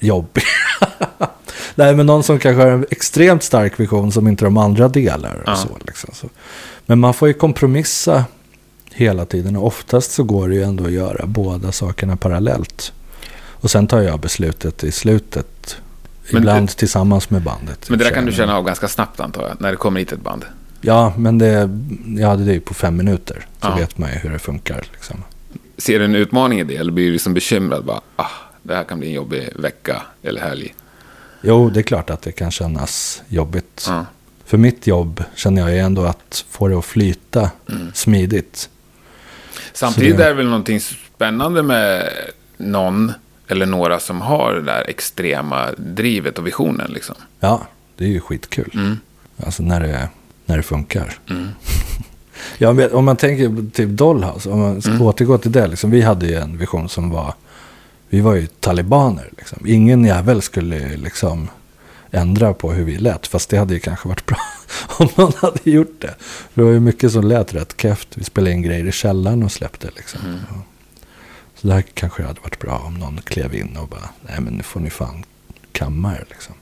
jobbig. 0.00 0.42
Nej, 1.74 1.94
men 1.96 2.06
någon 2.06 2.22
som 2.22 2.38
kanske 2.38 2.62
har 2.62 2.70
en 2.70 2.86
extremt 2.90 3.42
stark 3.42 3.80
vision 3.80 4.12
som 4.12 4.28
inte 4.28 4.44
de 4.44 4.56
andra 4.56 4.88
delar. 4.88 5.34
Och 5.36 5.42
Ja. 5.46 5.56
så, 5.56 5.68
liksom. 5.86 6.10
så. 6.14 6.28
Men 6.86 6.98
man 6.98 7.14
får 7.14 7.28
ju 7.28 7.34
kompromissa 7.34 8.24
hela 8.92 9.24
tiden. 9.26 9.56
Och 9.56 9.66
oftast 9.66 10.12
så 10.12 10.22
går 10.24 10.48
det 10.48 10.54
ju 10.54 10.62
ändå 10.62 10.84
att 10.84 10.92
göra 10.92 11.26
båda 11.26 11.72
sakerna 11.72 12.16
parallellt. 12.16 12.92
Och 13.62 13.70
sen 13.70 13.86
tar 13.86 14.00
jag 14.00 14.20
beslutet 14.20 14.84
i 14.84 14.92
slutet. 14.92 15.76
Men 16.32 16.42
ibland 16.42 16.68
tillsammans 16.68 17.30
med 17.30 17.42
bandet. 17.42 17.90
Men 17.90 17.98
det 17.98 18.04
där 18.04 18.10
kan 18.12 18.26
du 18.26 18.32
känna 18.32 18.56
av 18.56 18.64
ganska 18.64 18.88
snabbt 18.88 19.20
antar 19.20 19.42
jag. 19.48 19.60
När 19.60 19.70
det 19.70 19.76
kommer 19.76 20.00
hit 20.00 20.12
ett 20.12 20.20
band. 20.20 20.44
Ja, 20.80 21.12
men 21.16 21.38
det, 21.38 21.70
ja, 22.18 22.36
det 22.36 22.50
är 22.50 22.54
ju 22.54 22.60
på 22.60 22.74
fem 22.74 22.96
minuter. 22.96 23.46
Så 23.62 23.68
Ja. 23.68 23.74
vet 23.76 23.98
man 23.98 24.10
ju 24.12 24.16
hur 24.18 24.30
det 24.30 24.38
funkar. 24.38 24.86
Liksom. 24.92 25.16
Ser 25.78 25.98
du 25.98 26.04
en 26.04 26.14
utmaning 26.14 26.60
i 26.60 26.64
det? 26.64 26.76
Eller 26.76 26.92
blir 26.92 27.06
du 27.06 27.12
liksom 27.12 27.34
bekymrad? 27.34 27.84
Bara, 27.84 28.00
ah, 28.16 28.26
det 28.62 28.74
här 28.74 28.84
kan 28.84 28.98
bli 28.98 29.08
en 29.08 29.14
jobbig 29.14 29.48
vecka 29.56 30.02
eller 30.22 30.40
helg. 30.40 30.74
Jo, 31.42 31.70
det 31.70 31.80
är 31.80 31.82
klart 31.82 32.10
att 32.10 32.22
det 32.22 32.32
kan 32.32 32.50
kännas 32.50 33.22
jobbigt. 33.28 33.84
Ja. 33.88 34.06
För 34.44 34.58
mitt 34.58 34.86
jobb 34.86 35.24
känner 35.34 35.62
jag 35.62 35.70
ju 35.72 35.78
ändå 35.78 36.04
att 36.04 36.44
få 36.50 36.68
det 36.68 36.78
att 36.78 36.84
flyta 36.84 37.50
Mm. 37.70 37.90
smidigt. 37.94 38.68
Samtidigt 39.72 40.16
det- 40.16 40.24
är 40.24 40.28
det 40.28 40.34
väl 40.34 40.46
någonting 40.46 40.80
spännande 40.80 41.62
med 41.62 42.08
någon 42.56 43.12
eller 43.48 43.66
några 43.66 44.00
som 44.00 44.20
har 44.20 44.54
det 44.54 44.62
där 44.62 44.84
extrema 44.90 45.68
drivet 45.76 46.38
och 46.38 46.46
visionen. 46.46 46.90
Liksom. 46.92 47.14
Ja, 47.40 47.66
det 47.96 48.04
är 48.04 48.08
ju 48.08 48.20
skitkul. 48.20 48.70
Mm. 48.74 48.98
Alltså 49.44 49.62
när 49.62 49.80
det, 49.80 50.08
när 50.46 50.56
det 50.56 50.62
funkar. 50.62 51.18
Mm. 51.30 51.48
Ja, 52.58 52.88
om 52.92 53.04
man 53.04 53.16
tänker 53.16 53.70
typ 53.70 53.88
Dollhouse, 53.88 54.50
om 54.50 54.60
man 54.60 54.82
ska 54.82 54.90
Mm. 54.90 55.02
återgå 55.02 55.38
till 55.38 55.52
det. 55.52 55.66
Liksom, 55.66 55.90
vi 55.90 56.00
hade 56.02 56.26
ju 56.26 56.34
en 56.34 56.58
vision 56.58 56.88
som 56.88 57.10
var, 57.10 57.34
vi 58.10 58.20
var 58.20 58.34
ju 58.34 58.46
talibaner. 58.46 59.30
Liksom. 59.38 59.66
Ingen 59.66 60.04
jävel 60.04 60.42
skulle 60.42 60.96
liksom 60.96 61.48
ändra 62.10 62.54
på 62.54 62.72
hur 62.72 62.84
vi 62.84 62.98
lät. 62.98 63.26
Fast 63.26 63.50
det 63.50 63.56
hade 63.56 63.74
ju 63.74 63.80
kanske 63.80 64.08
varit 64.08 64.26
bra 64.26 64.38
om 64.98 65.08
någon 65.16 65.32
hade 65.36 65.70
gjort 65.70 66.00
det. 66.00 66.14
För 66.18 66.60
det 66.60 66.62
var 66.62 66.72
ju 66.72 66.80
mycket 66.80 67.12
som 67.12 67.24
lät 67.24 67.54
rätt 67.54 67.80
keft. 67.80 68.08
Vi 68.14 68.24
spelade 68.24 68.52
in 68.52 68.62
grejer 68.62 68.86
i 68.86 68.92
källaren 68.92 69.42
och 69.42 69.52
släppte 69.52 69.90
liksom. 69.96 70.20
Mm. 70.24 70.38
Så 71.54 71.66
där 71.66 71.82
kanske 71.82 72.22
det 72.22 72.26
hade 72.26 72.40
varit 72.40 72.58
bra 72.58 72.78
om 72.78 72.94
någon 72.94 73.20
klev 73.24 73.54
in 73.54 73.76
och 73.76 73.88
bara, 73.88 74.08
nej 74.22 74.40
men 74.40 74.54
nu 74.54 74.62
får 74.62 74.80
ni 74.80 74.90
fan 74.90 75.24
kamma 75.72 76.14
er 76.14 76.24
liksom. 76.28 76.54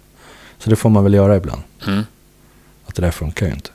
Så 0.58 0.70
det 0.70 0.76
får 0.76 0.90
man 0.90 1.04
väl 1.04 1.14
göra 1.14 1.36
ibland. 1.36 1.62
Mm. 1.86 2.02
Att 2.86 2.94
det 2.94 3.02
där 3.02 3.10
funkar 3.10 3.46
ju 3.46 3.52
inte. 3.52 3.70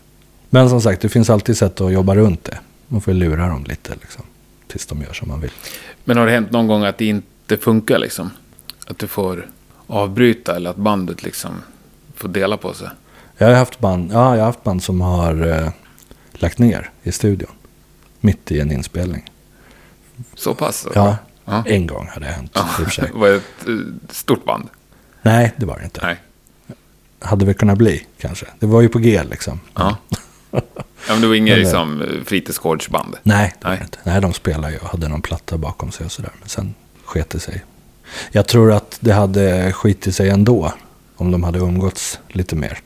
Men 0.49 0.69
som 0.69 0.81
sagt, 0.81 1.01
det 1.01 1.09
finns 1.09 1.29
alltid 1.29 1.57
sätt 1.57 1.81
att 1.81 1.93
jobba 1.93 2.15
runt 2.15 2.43
det. 2.43 2.59
Man 2.87 3.01
får 3.01 3.13
lura 3.13 3.47
dem 3.47 3.63
lite 3.63 3.95
liksom. 4.01 4.23
Tills 4.67 4.85
de 4.85 5.01
gör 5.01 5.13
som 5.13 5.27
man 5.27 5.41
vill. 5.41 5.51
Men 6.03 6.17
har 6.17 6.25
det 6.25 6.31
hänt 6.31 6.51
någon 6.51 6.67
gång 6.67 6.83
att 6.83 6.97
det 6.97 7.05
inte 7.05 7.27
funkar? 7.57 7.97
Liksom? 7.99 8.29
Att 8.87 8.99
du 8.99 9.07
får 9.07 9.47
avbryta 9.87 10.55
eller 10.55 10.69
att 10.69 10.75
bandet 10.75 11.23
liksom 11.23 11.51
får 12.15 12.29
dela 12.29 12.57
på 12.57 12.73
sig? 12.73 12.87
Jag 13.37 13.47
har 13.47 13.53
haft 13.55 13.79
band, 13.79 14.11
ja, 14.13 14.33
jag 14.35 14.41
har 14.41 14.45
haft 14.45 14.63
band 14.63 14.83
som 14.83 15.01
har 15.01 15.47
eh, 15.47 15.69
lagt 16.33 16.59
ner 16.59 16.89
i 17.03 17.11
studion. 17.11 17.51
Mitt 18.19 18.51
i 18.51 18.59
en 18.59 18.71
inspelning. 18.71 19.31
Så 20.35 20.53
pass? 20.55 20.87
Ja, 20.95 21.17
Ja. 21.45 21.63
en 21.67 21.87
gång 21.87 22.07
hade 22.07 22.25
det 22.25 22.31
hänt 22.31 22.57
för 22.77 22.89
sig. 22.89 23.11
Var 23.13 23.27
det 23.29 23.35
ett 23.35 23.67
eh, 23.67 23.73
stort 24.09 24.45
band? 24.45 24.69
Nej, 25.21 25.53
det 25.57 25.65
var 25.65 25.77
det 25.79 25.83
inte. 25.83 26.01
Nej. 26.03 26.17
Hade 27.19 27.45
det 27.45 27.53
kunnat 27.53 27.77
bli 27.77 28.05
kanske. 28.19 28.45
Det 28.59 28.65
var 28.65 28.81
ju 28.81 28.89
på 28.89 28.99
G 28.99 29.21
liksom. 29.29 29.59
Ja. 29.73 29.97
ja 30.51 30.61
men 31.09 31.21
det 31.21 31.27
var 31.27 31.35
inget 31.35 31.53
eh, 31.53 31.59
liksom, 31.59 32.03
fritidsgårdsband? 32.25 33.15
Nej, 33.23 33.53
det 33.59 33.65
var 33.65 33.71
Nej. 33.71 33.79
det 33.79 33.83
inte. 33.85 33.97
Nej, 34.03 34.21
de 34.21 34.33
spelade 34.33 34.73
ju 34.73 34.79
och 34.79 34.87
hade 34.89 35.07
någon 35.07 35.21
platta 35.21 35.57
bakom 35.57 35.91
sig 35.91 36.05
och 36.05 36.11
sådär. 36.11 36.31
Men 36.39 36.49
sen 36.49 36.73
sket 37.05 37.29
det 37.29 37.39
sig. 37.39 37.63
Jag 38.31 38.47
tror 38.47 38.71
att 38.71 38.97
det 38.99 39.11
hade 39.13 39.71
skitit 39.73 40.15
sig 40.15 40.29
ändå. 40.29 40.73
Om 41.15 41.31
de 41.31 41.43
hade 41.43 41.59
umgåtts 41.59 42.19
lite 42.27 42.55
mer. 42.55 42.79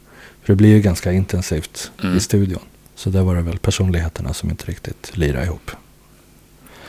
För 0.44 0.54
det 0.54 0.56
blir 0.56 0.70
ju 0.70 0.82
ganska 0.82 1.12
intensivt 1.12 1.92
Mm. 2.04 2.18
i 2.18 2.20
studion. 2.20 2.60
Så 2.96 3.10
där 3.10 3.22
var 3.22 3.36
det 3.36 3.42
väl 3.42 3.58
personligheterna 3.60 4.34
som 4.34 4.50
inte 4.50 4.66
riktigt 4.66 5.18
lirade 5.18 5.46
ihop. 5.46 5.72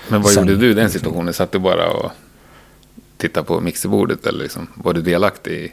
Men 0.09 0.23
vad 0.23 0.33
Sen- 0.33 0.47
gjorde 0.49 0.61
du 0.61 0.71
i 0.71 0.75
den 0.75 0.91
situationen? 0.91 1.35
Satt 1.35 1.53
du 1.53 1.59
bara 1.59 1.91
och 1.91 2.11
tittade 3.17 3.47
på 3.47 3.61
mixerbordet? 3.61 4.27
Eller 4.27 4.43
liksom, 4.43 4.67
var 4.75 4.93
du 4.95 5.03
delaktig 5.03 5.53
i? 5.53 5.73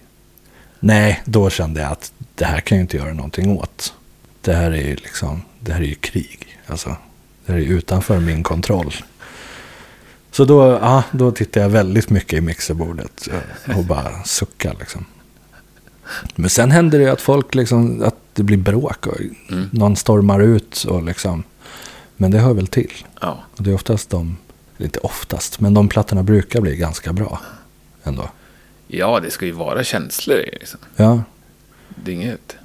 Nej, 0.79 1.21
då 1.25 1.49
kände 1.49 1.81
jag 1.81 1.91
att 1.91 2.11
det 2.35 2.45
här 2.45 2.59
kan 2.59 2.77
jag 2.77 2.83
inte 2.83 2.97
göra 2.97 3.13
någonting 3.13 3.49
åt. 3.57 3.93
Det 4.41 4.53
här 4.53 4.71
är 4.71 4.87
ju 4.87 4.95
liksom, 4.95 5.41
det 5.59 5.73
här 5.73 5.81
är 5.81 5.85
ju 5.85 5.95
krig. 5.95 6.57
Alltså, 6.67 6.95
det 7.45 7.51
här 7.51 7.59
är 7.59 7.63
utanför 7.63 8.19
min 8.19 8.43
kontroll. 8.43 8.93
Så 10.35 10.45
då, 10.45 10.61
ja, 10.81 11.03
då 11.11 11.31
tittade 11.31 11.65
jag 11.65 11.69
väldigt 11.69 12.09
mycket 12.09 12.33
i 12.33 12.41
mixerbordet 12.41 13.27
och 13.77 13.83
bara 13.85 14.23
suckade 14.23 14.75
liksom. 14.79 15.05
Men 16.35 16.49
sen 16.49 16.71
händer 16.71 16.97
det 16.99 17.03
ju 17.05 17.09
att 17.11 17.21
folk 17.21 17.55
liksom, 17.55 18.03
att 18.03 18.15
det 18.33 18.43
blir 18.43 18.57
bråk 18.57 19.07
och 19.07 19.17
Mm. 19.49 19.69
någon 19.71 19.95
stormar 19.95 20.39
ut 20.39 20.83
och 20.83 21.03
liksom. 21.03 21.43
Men 22.17 22.31
det 22.31 22.39
hör 22.39 22.53
väl 22.53 22.67
till. 22.67 22.91
Ja. 23.21 23.43
Och 23.57 23.63
det 23.63 23.69
är 23.69 23.75
oftast 23.75 24.09
de, 24.09 24.37
eller 24.77 24.85
inte 24.85 24.99
oftast, 24.99 25.59
men 25.59 25.73
de 25.73 25.87
plattorna 25.89 26.23
brukar 26.23 26.61
bli 26.61 26.75
ganska 26.75 27.13
bra 27.13 27.41
ändå. 28.03 28.29
ja, 28.87 29.19
det 29.19 29.31
ska 29.31 29.45
ju 29.45 29.51
vara 29.51 29.83
känslor 29.83 30.37
i. 30.37 30.49
Liksom. 30.59 30.79
Ja, 30.95 31.23
Det 32.03 32.11
är 32.11 32.15
inget... 32.15 32.55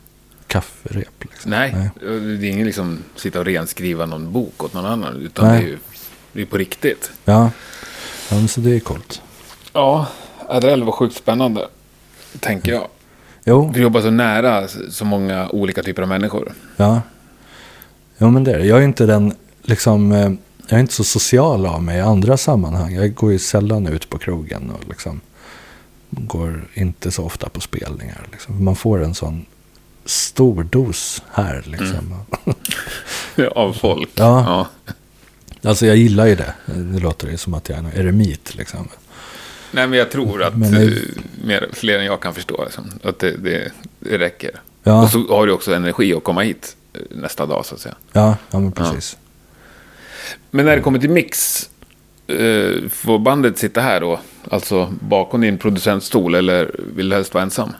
kafferep 0.46 1.24
liksom. 1.24 1.50
Nej, 1.50 1.90
det 2.00 2.06
är 2.06 2.44
inget 2.44 2.66
liksom 2.66 2.98
sitta 3.16 3.38
och 3.38 3.44
renskriva 3.44 4.06
någon 4.06 4.32
bok 4.32 4.64
åt 4.64 4.74
någon 4.74 4.86
annan. 4.86 5.16
Utan 5.16 5.48
Nej. 5.48 5.58
det 5.60 5.66
är 5.66 5.68
ju 5.68 5.78
det 6.32 6.42
är 6.42 6.46
på 6.46 6.56
riktigt. 6.56 7.10
Ja, 7.24 7.50
ja 8.30 8.36
men 8.36 8.48
så 8.48 8.60
det 8.60 8.76
är 8.76 8.80
coolt. 8.80 9.22
Ja, 9.72 10.06
där 10.48 10.84
var 10.84 10.92
sjukt 10.92 11.16
spännande. 11.16 11.68
Tänker 12.40 12.72
jag. 12.72 12.86
Jo, 13.44 13.70
Du 13.74 13.80
jobbar 13.82 14.00
så 14.00 14.10
nära 14.10 14.68
så 14.90 15.04
många 15.04 15.48
olika 15.48 15.82
typer 15.82 16.02
av 16.02 16.08
människor. 16.08 16.52
ja. 16.76 17.02
Jo, 18.22 18.30
men 18.30 18.44
det 18.44 18.52
är 18.52 18.58
det. 18.58 18.64
Jag 18.66 18.78
är 18.78 18.82
inte 18.84 19.06
den, 19.06 19.34
liksom, 19.62 20.12
eh, 20.12 20.30
jag 20.68 20.76
är 20.76 20.80
inte 20.80 20.94
så 20.94 21.04
social 21.04 21.66
av 21.66 21.82
mig 21.82 21.98
i 21.98 22.00
andra 22.00 22.36
sammanhang. 22.36 22.94
Jag 22.94 23.14
går 23.14 23.32
ju 23.32 23.38
sällan 23.38 23.86
ut 23.86 24.10
på 24.10 24.18
krogen 24.18 24.70
och 24.70 24.88
liksom 24.88 25.20
går 26.10 26.68
inte 26.74 27.10
så 27.10 27.24
ofta 27.24 27.48
på 27.48 27.60
spelningar. 27.60 28.28
Liksom. 28.32 28.64
Man 28.64 28.76
får 28.76 29.04
en 29.04 29.14
sån 29.14 29.46
stor 30.04 30.62
dos 30.64 31.22
här 31.32 31.62
liksom. 31.66 32.14
Av 33.54 33.72
folk. 33.72 34.10
Ja. 34.14 34.44
ja. 34.86 34.92
Alltså 35.62 35.86
jag 35.86 35.96
gillar 35.96 36.26
ju 36.26 36.34
det. 36.34 36.54
Det 36.66 36.98
låter 36.98 37.28
ju 37.28 37.36
som 37.36 37.54
att 37.54 37.68
jag 37.68 37.78
är 37.78 37.82
en 37.82 37.92
eremit 38.00 38.54
liksom. 38.54 38.88
Nej, 39.72 39.86
men 39.86 39.98
jag 39.98 40.10
tror 40.10 40.42
att 40.42 40.56
Men 40.56 40.72
det- 40.72 41.02
mer, 41.44 41.68
fler 41.72 41.98
än 41.98 42.04
jag 42.04 42.20
kan 42.20 42.34
förstå. 42.34 42.64
Liksom, 42.64 42.90
att 43.04 43.18
det, 43.18 43.36
det, 43.36 43.72
det 43.98 44.18
räcker. 44.18 44.50
Ja, 44.54 44.60
Ja. 44.82 45.02
Och 45.02 45.10
så 45.10 45.18
har 45.28 45.46
du 45.46 45.52
också 45.52 45.74
energi 45.74 46.14
att 46.14 46.24
komma 46.24 46.40
hit 46.42 46.76
eh, 46.92 47.00
nästa 47.10 47.46
dag 47.46 47.66
så 47.66 47.74
att 47.74 47.80
säga. 47.80 47.94
Ja, 48.12 48.36
ja 48.50 48.58
men 48.60 48.72
precis. 48.72 49.16
Men 50.50 50.64
när 50.66 50.76
det 50.76 50.82
kommer 50.82 50.98
till 50.98 51.10
mix, 51.10 51.62
eh, 52.26 52.88
får 52.90 53.18
bandet 53.18 53.58
sitta 53.58 53.80
här 53.80 54.00
då? 54.00 54.20
Alltså 54.50 54.94
bakom 55.00 55.40
din 55.40 55.58
producentstol 55.58 56.34
eller 56.34 56.70
vill 56.96 57.08
du 57.08 57.14
helst 57.16 57.34
vara 57.34 57.44
ensam? 57.44 57.72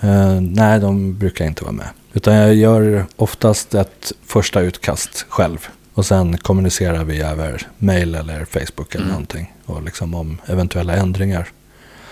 Eh, 0.00 0.40
nej, 0.40 0.80
de 0.80 1.18
brukar 1.18 1.44
inte 1.44 1.64
vara 1.64 1.72
med. 1.72 1.88
Utan 2.12 2.34
jag 2.34 2.54
gör 2.54 3.04
oftast 3.16 3.74
ett 3.74 4.12
första 4.26 4.60
utkast 4.60 5.26
själv. 5.28 5.68
Och 5.94 6.06
sen 6.06 6.38
kommunicerar 6.38 7.04
vi 7.04 7.20
över 7.20 7.68
mail 7.78 8.14
eller 8.14 8.44
Facebook 8.44 8.94
eller 8.94 9.06
någonting. 9.06 9.52
Och 9.64 9.82
liksom 9.82 10.14
om 10.14 10.38
eventuella 10.46 10.96
ändringar. 10.96 11.48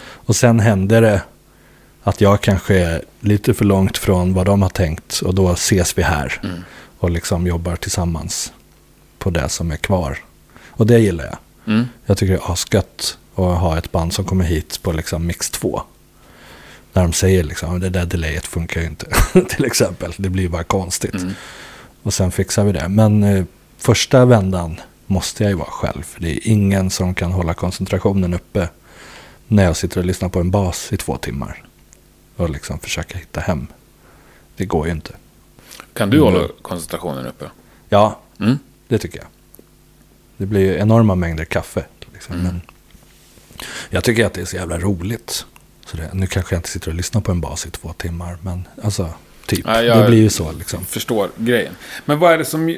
Och 0.03 0.37
sen 0.37 0.61
händer 0.61 1.03
det 1.03 1.23
att 2.03 2.21
jag 2.21 2.41
kanske 2.41 2.79
är 2.79 3.03
lite 3.21 3.55
för 3.55 3.65
långt 3.65 3.99
från 3.99 4.35
vad 4.35 4.47
de 4.47 4.63
har 4.63 4.69
tänkt. 4.69 5.21
Och 5.21 5.35
då 5.35 5.53
ses 5.53 5.99
vi 5.99 6.03
här. 6.03 6.41
Och 6.99 7.11
liksom 7.11 7.47
jobbar 7.47 7.77
tillsammans 7.77 8.53
på 9.19 9.31
det 9.31 9.49
som 9.49 9.71
är 9.71 9.77
kvar. 9.77 10.19
Och 10.69 10.87
det 10.87 10.99
gillar 10.99 11.25
jag. 11.25 11.39
Mm. 11.75 11.87
Jag 12.07 12.19
tycker 12.19 12.33
det 12.33 12.41
är 12.41 12.53
asgött 12.53 13.19
att 13.35 13.59
ha 13.59 13.79
ett 13.79 13.93
band 13.93 14.13
som 14.13 14.25
kommer 14.25 14.45
hit 14.45 14.83
på 14.83 14.93
liksom 14.93 15.27
mix 15.27 15.51
2. 15.51 15.83
När 16.93 17.03
de 17.03 17.13
säger 17.13 17.45
liksom, 17.45 17.81
det 17.81 17.89
där 17.89 18.07
delayet 18.07 18.47
funkar 18.47 18.81
ju 18.81 18.87
inte. 18.87 19.07
till 19.49 19.65
exempel, 19.65 20.13
det 20.17 20.29
blir 20.29 20.49
bara 20.49 20.65
konstigt. 20.65 21.15
Mm. 21.15 21.35
Och 22.03 22.15
sen 22.15 22.33
fixar 22.33 22.65
vi 22.65 22.73
det. 22.73 22.89
Men 22.89 23.23
eh, 23.23 23.45
första 23.81 24.25
vändan 24.25 24.81
måste 25.07 25.43
jag 25.43 25.51
ju 25.51 25.57
vara 25.57 25.71
själv. 25.71 26.03
För 26.03 26.21
det 26.21 26.31
är 26.31 26.49
ingen 26.49 26.91
som 26.91 27.15
kan 27.15 27.33
hålla 27.33 27.55
koncentrationen 27.55 28.35
uppe 28.35 28.69
när 29.49 29.65
jag 29.65 29.77
sitter 29.77 29.99
och 30.01 30.05
lyssnar 30.07 30.29
på 30.29 30.41
en 30.41 30.51
bas 30.51 30.93
i 30.93 30.97
två 30.97 31.17
timmar. 31.17 31.65
Och 32.37 32.51
liksom 32.51 32.79
försöka 32.79 33.19
hitta 33.19 33.41
hem. 33.41 33.67
Det 34.57 34.65
går 34.67 34.87
ju 34.87 34.93
inte. 34.93 35.13
Kan 35.93 36.11
du 36.11 36.17
Mm. 36.17 36.33
hålla 36.33 36.49
koncentrationen 36.63 37.27
uppe? 37.27 37.51
Ja, 37.89 38.19
Mm. 38.41 38.59
det 38.89 38.99
tycker 38.99 39.19
jag. 39.19 39.27
Det 40.37 40.47
blir 40.47 40.61
ju 40.61 40.79
enorma 40.79 41.15
mängder 41.15 41.45
kaffe. 41.45 41.85
Liksom. 42.13 42.35
Mm. 42.35 42.45
Men 42.47 42.61
jag 43.91 44.05
tycker 44.05 44.27
att 44.27 44.35
det 44.35 44.41
är 44.41 44.45
så 44.45 44.57
jävla 44.57 44.79
roligt. 44.79 45.47
Så 45.87 45.97
det, 45.97 46.11
nu 46.13 46.27
kanske 46.27 46.55
jag 46.55 46.59
inte 46.59 46.69
sitter 46.69 46.89
och 46.89 46.95
lyssnar 46.95 47.21
på 47.21 47.31
en 47.33 47.41
bas 47.41 47.67
i 47.67 47.71
två 47.71 47.93
timmar. 47.93 48.39
Men 48.43 48.69
alltså, 48.83 49.11
typ. 49.57 49.65
Ja, 49.67 49.83
jag- 49.83 49.99
Det 50.03 50.09
blir 50.09 50.19
ju 50.19 50.29
så 50.31 50.53
liksom. 50.53 50.85
Förstår 50.85 51.31
grejen. 51.37 51.73
Men 52.05 52.19
vad 52.19 52.33
är, 52.33 52.39
det 52.39 52.45
som, 52.45 52.77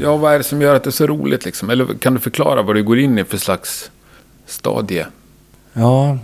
ja, 0.00 0.16
vad 0.16 0.34
är 0.34 0.38
det 0.38 0.44
som 0.44 0.62
gör 0.62 0.74
att 0.74 0.84
det 0.84 0.90
är 0.90 0.92
så 0.92 1.06
roligt? 1.06 1.44
Liksom? 1.44 1.70
Eller 1.70 1.94
kan 1.98 2.14
du 2.14 2.20
förklara 2.20 2.62
vad 2.62 2.76
du 2.76 2.82
går 2.82 2.98
in 2.98 3.18
i 3.18 3.24
för 3.24 3.36
slags 3.36 3.90
stadie? 4.46 5.06
Ja, 5.72 6.18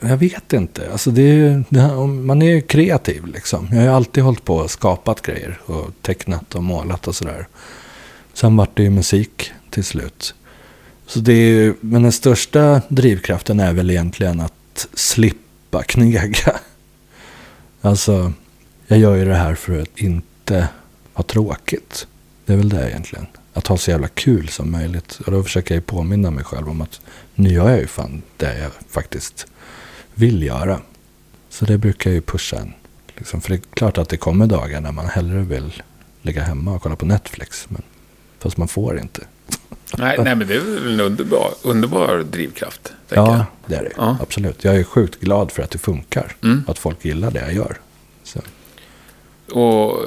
jag 0.00 0.16
vet 0.16 0.52
inte. 0.52 0.88
Alltså 0.92 1.10
det 1.10 1.22
är, 1.22 2.06
man 2.06 2.42
är 2.42 2.50
ju 2.54 2.60
kreativ 2.60 3.26
liksom. 3.26 3.68
Jag 3.70 3.76
har 3.76 3.82
ju 3.84 3.88
alltid 3.90 4.24
hållit 4.24 4.44
på 4.44 4.56
och 4.56 4.70
skapat 4.70 5.22
grejer. 5.22 5.60
Och 5.66 5.90
tecknat 6.02 6.54
och 6.54 6.62
målat 6.62 7.08
och 7.08 7.14
sådär. 7.14 7.46
Sen 8.34 8.56
vart 8.56 8.76
det 8.76 8.82
ju 8.82 8.90
musik 8.90 9.52
till 9.70 9.84
slut. 9.84 10.34
Så 11.06 11.18
det 11.18 11.32
är 11.32 11.48
ju, 11.48 11.74
men 11.80 12.02
den 12.02 12.12
största 12.12 12.82
drivkraften 12.88 13.60
är 13.60 13.72
väl 13.72 13.90
egentligen 13.90 14.40
att 14.40 14.88
slippa 14.94 15.82
knega. 15.86 16.56
Alltså, 17.80 18.32
jag 18.90 18.98
gör 18.98 19.14
ju 19.14 19.24
det 19.24 19.34
här 19.34 19.54
för 19.54 19.82
att 19.82 19.98
inte 19.98 20.68
ha 21.12 21.24
tråkigt. 21.24 22.06
Det 22.46 22.52
är 22.52 22.56
väl 22.56 22.68
det 22.68 22.90
egentligen. 22.90 23.26
Att 23.52 23.66
ha 23.66 23.76
så 23.76 23.90
jävla 23.90 24.08
kul 24.08 24.48
som 24.48 24.70
möjligt. 24.70 25.20
Och 25.26 25.32
då 25.32 25.42
försöker 25.42 25.74
jag 25.74 25.80
ju 25.80 25.86
påminna 25.86 26.30
mig 26.30 26.44
själv 26.44 26.68
om 26.68 26.80
att 26.80 27.00
nu 27.34 27.50
gör 27.50 27.70
jag 27.70 27.78
ju 27.78 27.86
fan 27.86 28.22
det 28.36 28.58
jag 28.58 28.70
faktiskt 28.88 29.46
vill 30.14 30.42
göra. 30.42 30.80
Så 31.48 31.64
det 31.64 31.78
brukar 31.78 32.10
jag 32.10 32.14
ju 32.14 32.20
pusha 32.20 32.56
en. 32.56 32.72
Liksom, 33.16 33.40
för 33.40 33.48
det 33.50 33.54
är 33.54 33.74
klart 33.74 33.98
att 33.98 34.08
det 34.08 34.16
kommer 34.16 34.46
dagar 34.46 34.80
när 34.80 34.92
man 34.92 35.06
hellre 35.06 35.40
vill 35.40 35.82
ligga 36.22 36.42
hemma 36.42 36.74
och 36.74 36.82
kolla 36.82 36.96
på 36.96 37.06
Netflix. 37.06 37.66
Men, 37.68 37.82
fast 38.38 38.56
man 38.56 38.68
får 38.68 38.98
inte. 38.98 39.22
Nej, 39.98 40.16
nej, 40.18 40.36
men 40.36 40.48
det 40.48 40.54
är 40.54 40.60
väl 40.60 40.94
en 40.94 41.00
underbar, 41.00 41.50
underbar 41.62 42.24
drivkraft. 42.30 42.92
Ja, 43.08 43.36
jag. 43.36 43.44
det 43.66 43.74
är 43.74 43.82
det. 43.82 43.92
Ja. 43.96 44.16
Absolut. 44.22 44.64
Jag 44.64 44.76
är 44.76 44.84
sjukt 44.84 45.20
glad 45.20 45.52
för 45.52 45.62
att 45.62 45.70
det 45.70 45.78
funkar. 45.78 46.36
Mm. 46.42 46.64
Att 46.66 46.78
folk 46.78 47.04
gillar 47.04 47.30
det 47.30 47.40
jag 47.40 47.54
gör. 47.54 47.76
Och 49.52 50.02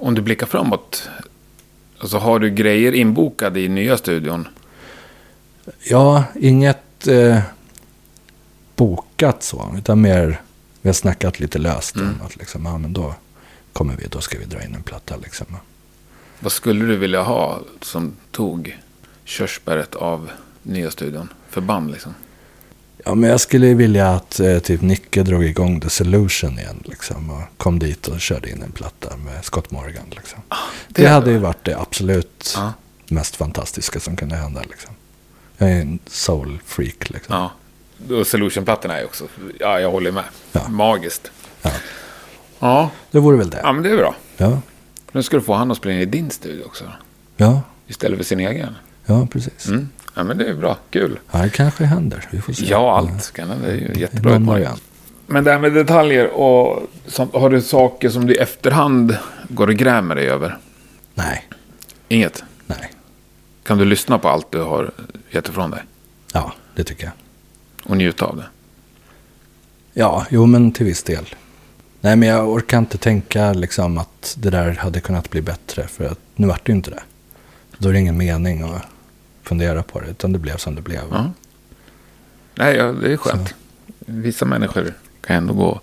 om 0.00 0.14
du 0.14 0.22
blickar 0.22 0.46
framåt. 0.46 1.08
Alltså 1.98 2.18
har 2.18 2.38
du 2.38 2.50
grejer 2.50 2.92
inbokade 2.92 3.60
i 3.60 3.68
nya 3.68 3.96
studion? 3.96 4.48
Ja, 5.82 6.24
inget 6.40 7.06
eh, 7.06 7.38
bokat 8.76 9.42
så. 9.42 9.74
Utan 9.78 10.00
mer, 10.00 10.40
vi 10.82 10.88
har 10.88 10.94
snackat 10.94 11.40
lite 11.40 11.58
löst 11.58 11.96
Mm. 11.96 12.08
om 12.20 12.26
att 12.26 12.36
liksom, 12.36 12.66
ja 12.66 12.78
men 12.78 12.92
då 12.92 13.14
kommer 13.72 13.96
vi, 13.96 14.06
då 14.06 14.20
ska 14.20 14.38
vi 14.38 14.44
dra 14.44 14.62
in 14.64 14.74
en 14.74 14.82
platta 14.82 15.16
liksom. 15.16 15.46
Vad 16.40 16.52
skulle 16.52 16.84
du 16.84 16.96
vilja 16.96 17.22
ha 17.22 17.60
som 17.80 18.16
tog 18.30 18.78
körsbäret 19.24 19.94
av 19.94 20.30
nya 20.62 20.90
studion? 20.90 21.28
För 21.50 21.60
band 21.60 21.90
liksom. 21.90 22.14
Ja, 23.08 23.14
men 23.14 23.30
jag 23.30 23.40
skulle 23.40 23.74
vilja 23.74 24.08
att 24.10 24.40
eh, 24.40 24.58
typ 24.58 24.80
Nicke 24.82 25.22
drog 25.22 25.44
igång 25.44 25.80
The 25.80 25.90
Solution 25.90 26.58
igen 26.58 26.82
liksom. 26.84 27.30
Och 27.30 27.42
kom 27.56 27.78
dit 27.78 28.06
och 28.08 28.20
körde 28.20 28.50
in 28.50 28.62
en 28.62 28.72
platta 28.72 29.16
med 29.16 29.44
Scott 29.44 29.70
Morgan 29.70 30.06
liksom. 30.10 30.38
det, 30.88 31.02
det- 31.02 31.08
hade 31.08 31.30
ju 31.30 31.38
varit 31.38 31.64
det 31.64 31.78
absolut 31.78 32.52
Ja. 32.56 32.72
mest 33.08 33.36
fantastiska 33.36 34.00
som 34.00 34.16
kunde 34.16 34.36
hända 34.36 34.62
liksom. 34.70 34.94
Jag 35.58 35.70
är 35.72 35.80
en 35.80 35.98
soul-freak 36.06 37.10
liksom. 37.10 37.34
Ja. 37.34 37.50
Och 38.16 38.26
Solution-plattorna 38.26 38.98
är 39.00 39.04
också, 39.04 39.24
ja 39.60 39.80
jag 39.80 39.90
håller 39.90 40.12
med. 40.12 40.24
Ja. 40.52 40.68
Magiskt. 40.68 41.30
Ja. 41.62 41.70
Ja. 42.58 42.90
Det 43.10 43.20
vore 43.20 43.36
väl 43.36 43.50
det. 43.50 43.60
ja, 43.62 43.72
men 43.72 43.82
det 43.82 43.90
är 43.90 43.96
bra. 43.96 44.14
Ja, 44.36 44.60
Nu 45.12 45.22
ska 45.22 45.36
du 45.36 45.42
få 45.42 45.54
han 45.54 45.70
att 45.70 45.76
spela 45.76 45.94
in 45.94 46.00
i 46.00 46.04
din 46.04 46.30
studio 46.30 46.64
också. 46.64 46.84
ja, 47.36 47.62
Istället 47.86 48.18
för 48.18 48.24
sin 48.24 48.40
egen. 48.40 48.74
ja 49.06 49.26
precis. 49.32 49.66
Mm. 49.68 49.88
Ja, 50.16 50.24
men 50.24 50.38
det 50.38 50.48
är 50.48 50.54
bra. 50.54 50.76
Kul. 50.90 51.18
Ja, 51.32 51.38
det 51.38 51.50
kanske 51.50 51.84
händer. 51.84 52.28
Vi 52.30 52.40
får 52.40 52.52
se. 52.52 52.64
Ja, 52.66 52.96
allt 52.96 53.32
kan 53.32 53.48
hända. 53.48 53.66
Det 53.66 53.72
är 53.72 53.76
ju 53.76 54.00
jättebra 54.00 54.38
Någon. 54.38 54.78
Men 55.26 55.44
det 55.44 55.50
här 55.52 55.58
med 55.58 55.72
detaljer 55.72 56.26
och 56.26 56.82
sånt, 57.06 57.34
har 57.34 57.50
du 57.50 57.62
saker 57.62 58.08
som 58.08 58.26
du 58.26 58.34
i 58.34 58.36
efterhand 58.36 59.16
går 59.48 59.66
och 59.66 59.74
grämer 59.74 60.14
dig 60.14 60.28
över? 60.28 60.58
Nej, 61.14 61.48
Inget? 62.08 62.44
nej. 62.66 62.92
Kan 63.62 63.78
du 63.78 63.84
lyssna 63.84 64.18
på 64.18 64.28
allt 64.28 64.52
du 64.52 64.62
har 64.62 64.90
gett 65.30 65.48
ifrån 65.48 65.70
dig? 65.70 65.80
Ja, 66.32 66.52
det 66.74 66.84
tycker 66.84 67.04
jag. 67.04 67.12
Och 67.90 67.96
njuta 67.96 68.24
av 68.24 68.36
det? 68.36 68.46
Ja, 69.92 70.26
jo 70.30 70.46
men 70.46 70.72
till 70.72 70.86
viss 70.86 71.02
del. 71.02 71.26
Nej, 72.00 72.16
men 72.16 72.28
jag 72.28 72.48
orkar 72.48 72.78
inte 72.78 72.98
tänka 72.98 73.52
liksom 73.52 73.98
att 73.98 74.36
det 74.38 74.50
där 74.50 74.74
hade 74.74 75.00
kunnat 75.00 75.30
bli 75.30 75.42
bättre. 75.42 75.86
För 75.86 76.04
att 76.04 76.18
nu 76.34 76.46
vart 76.46 76.66
det 76.66 76.72
ju 76.72 76.76
inte 76.76 76.90
det. 76.90 77.02
Då 77.78 77.88
är 77.88 77.92
det 77.92 77.98
ingen 77.98 78.16
mening 78.16 78.62
att 78.62 78.82
fundera 79.46 79.82
på 79.82 80.00
det. 80.00 80.06
Utan 80.10 80.32
det 80.32 80.38
blev 80.38 80.56
som 80.56 80.74
det 80.74 80.82
blev. 80.82 81.02
Ja. 81.10 81.30
Nej, 82.54 82.76
ja, 82.76 82.84
det 82.92 83.12
är 83.12 83.16
skönt. 83.16 83.54
Vissa 83.98 84.44
människor 84.44 84.94
kan 85.20 85.36
ändå 85.36 85.54
gå... 85.54 85.80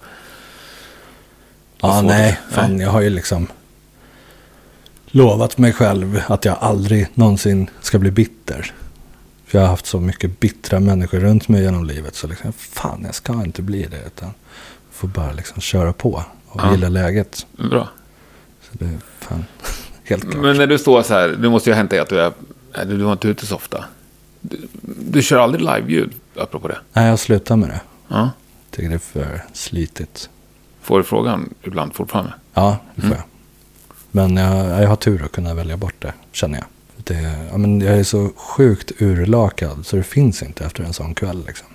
Ja, 1.81 2.01
nej. 2.01 2.39
det. 2.49 2.55
Fan, 2.55 2.79
jag 2.79 2.89
har 2.89 3.01
ju 3.01 3.09
liksom 3.09 3.47
lovat 5.05 5.57
mig 5.57 5.73
själv 5.73 6.21
att 6.27 6.45
jag 6.45 6.57
aldrig 6.61 7.07
någonsin 7.13 7.69
ska 7.81 7.99
bli 7.99 8.11
bitter. 8.11 8.73
För 9.45 9.57
jag 9.57 9.63
har 9.65 9.69
haft 9.69 9.85
så 9.85 9.99
mycket 9.99 10.39
bittra 10.39 10.79
människor 10.79 11.19
runt 11.19 11.47
mig 11.47 11.61
genom 11.61 11.85
livet. 11.85 12.15
Så 12.15 12.27
liksom, 12.27 12.53
fan, 12.53 13.01
jag 13.05 13.15
ska 13.15 13.33
inte 13.33 13.61
bli 13.61 13.83
det. 13.83 14.01
Utan 14.07 14.29
får 14.91 15.07
bara 15.07 15.31
liksom 15.31 15.61
köra 15.61 15.93
på 15.93 16.23
och 16.47 16.61
Ja. 16.63 16.71
gilla 16.71 16.89
läget. 16.89 17.45
Bra. 17.69 17.89
Så 18.61 18.69
det 18.71 18.85
är 18.85 18.97
fan 19.19 19.45
helt 20.03 20.23
klart. 20.31 20.35
Men 20.43 20.57
när 20.57 20.67
du 20.67 20.77
står 20.77 21.03
så 21.03 21.13
här, 21.13 21.29
det 21.29 21.49
måste 21.49 21.73
hänt 21.73 21.89
dig 21.89 21.99
att 21.99 22.09
du 22.09 22.19
är... 22.21 22.33
Nej, 22.77 22.85
du 22.85 22.97
var 22.97 23.11
inte 23.13 23.27
ute 23.27 23.45
så 23.45 23.55
ofta. 23.55 23.85
Du, 24.41 24.57
du 25.11 25.21
kör 25.21 25.39
aldrig 25.39 25.61
live-ljud, 25.61 26.13
apropå 26.35 26.67
det. 26.67 26.77
Nej, 26.93 27.07
jag 27.07 27.19
slutar 27.19 27.55
med 27.55 27.69
det. 27.69 27.81
Ja. 28.07 28.29
Tycker 28.71 28.89
det 28.89 28.95
är 28.95 28.99
för 28.99 29.43
slitigt. 29.53 30.29
Får 30.81 30.97
du 30.97 31.03
frågan 31.03 31.53
ibland 31.63 31.93
fortfarande? 31.93 32.33
Ja, 32.53 32.77
det 32.95 33.01
får 33.01 33.07
Mm. 33.07 33.17
jag. 33.17 33.25
Men 34.11 34.37
jag, 34.37 34.83
jag 34.83 34.87
har 34.89 34.95
tur 34.95 35.23
att 35.25 35.31
kunna 35.31 35.53
välja 35.53 35.77
bort 35.77 35.95
det, 35.99 36.13
känner 36.31 36.57
jag. 36.57 36.65
Det, 36.97 37.47
ja, 37.51 37.57
men 37.57 37.81
jag 37.81 37.99
är 37.99 38.03
så 38.03 38.29
sjukt 38.35 38.91
urlakad 38.99 39.85
så 39.85 39.95
det 39.95 40.03
finns 40.03 40.43
inte 40.43 40.65
efter 40.65 40.83
en 40.83 40.93
sån 40.93 41.15
kväll. 41.15 41.43
Liksom. 41.47 41.67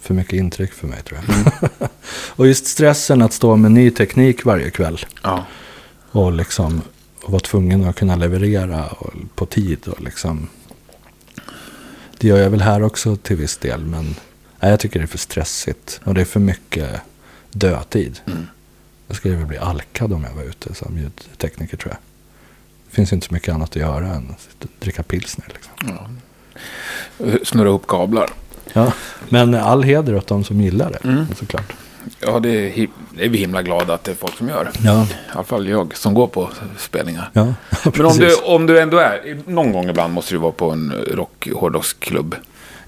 För 0.00 0.14
mycket 0.14 0.32
intryck 0.32 0.72
för 0.72 0.86
mig 0.86 1.02
tror 1.02 1.20
jag. 1.26 1.36
Mm. 1.36 1.50
och 2.36 2.46
just 2.46 2.66
stressen 2.66 3.22
att 3.22 3.32
stå 3.32 3.56
med 3.56 3.72
ny 3.72 3.90
teknik 3.90 4.44
varje 4.44 4.70
kväll. 4.70 4.98
Ja. 5.22 5.44
Och 6.10 6.32
liksom 6.32 6.82
och 7.22 7.30
vara 7.32 7.40
tvungen 7.40 7.84
att 7.84 7.96
kunna 7.96 8.16
leverera 8.16 8.88
på 9.34 9.46
tid. 9.46 9.88
Och 9.88 10.00
liksom, 10.00 10.48
det 12.18 12.28
gör 12.28 12.38
jag 12.38 12.50
väl 12.50 12.60
här 12.62 12.82
också 12.82 13.16
till 13.16 13.36
viss 13.36 13.56
del. 13.56 13.84
Men 13.84 14.04
nej, 14.60 14.70
jag 14.70 14.80
tycker 14.80 14.98
det 15.00 15.04
är 15.04 15.06
för 15.06 15.18
stressigt. 15.18 16.00
Och 16.04 16.14
det 16.14 16.20
är 16.20 16.24
för 16.24 16.40
mycket 16.40 17.00
dödtid. 17.52 18.20
Mm. 18.26 18.46
Jag 19.06 19.16
skulle 19.16 19.36
väl 19.36 19.46
bli 19.46 19.58
alkad 19.58 20.12
om 20.12 20.24
jag 20.24 20.34
var 20.34 20.42
ute 20.42 20.74
som 20.74 20.98
ljudtekniker 20.98 21.76
tror 21.76 21.92
jag. 21.92 21.98
Det 22.90 22.94
finns 22.96 23.12
inte 23.12 23.26
så 23.26 23.34
mycket 23.34 23.54
annat 23.54 23.70
att 23.70 23.76
göra 23.76 24.06
än 24.06 24.30
att 24.30 24.66
dricka 24.80 25.02
pilsner. 25.02 25.46
Liksom. 25.54 25.72
ja. 25.88 26.08
Snurra 27.44 27.68
ihop 27.68 27.86
kablar. 27.86 28.30
Ja. 28.72 28.92
Men 29.28 29.54
all 29.54 29.82
heder 29.82 30.16
åt 30.16 30.26
de 30.26 30.44
som 30.44 30.60
gillar 30.60 30.90
det 30.90 31.08
Mm. 31.08 31.26
såklart. 31.38 31.72
Ja, 32.20 32.40
det 32.40 32.48
är, 32.50 32.86
det 33.16 33.24
är 33.24 33.28
vi 33.28 33.38
himla 33.38 33.62
glada 33.62 33.94
att 33.94 34.04
det 34.04 34.10
är 34.10 34.14
folk 34.14 34.36
som 34.36 34.48
gör. 34.48 34.70
Ja, 34.84 35.02
I 35.04 35.06
alla 35.32 35.44
fall 35.44 35.68
jag 35.68 35.96
som 35.96 36.14
går 36.14 36.26
på 36.26 36.50
spelningar. 36.78 37.30
ja 37.32 37.54
Men 37.96 38.06
om 38.06 38.16
du, 38.18 38.36
om 38.36 38.66
du 38.66 38.80
ändå 38.80 38.98
är, 38.98 39.38
någon 39.46 39.72
gång 39.72 39.88
ibland 39.88 40.14
måste 40.14 40.34
du 40.34 40.38
vara 40.38 40.52
på 40.52 40.70
en 40.70 40.92
rock 40.92 41.48
hårdrocksklubb. 41.54 42.34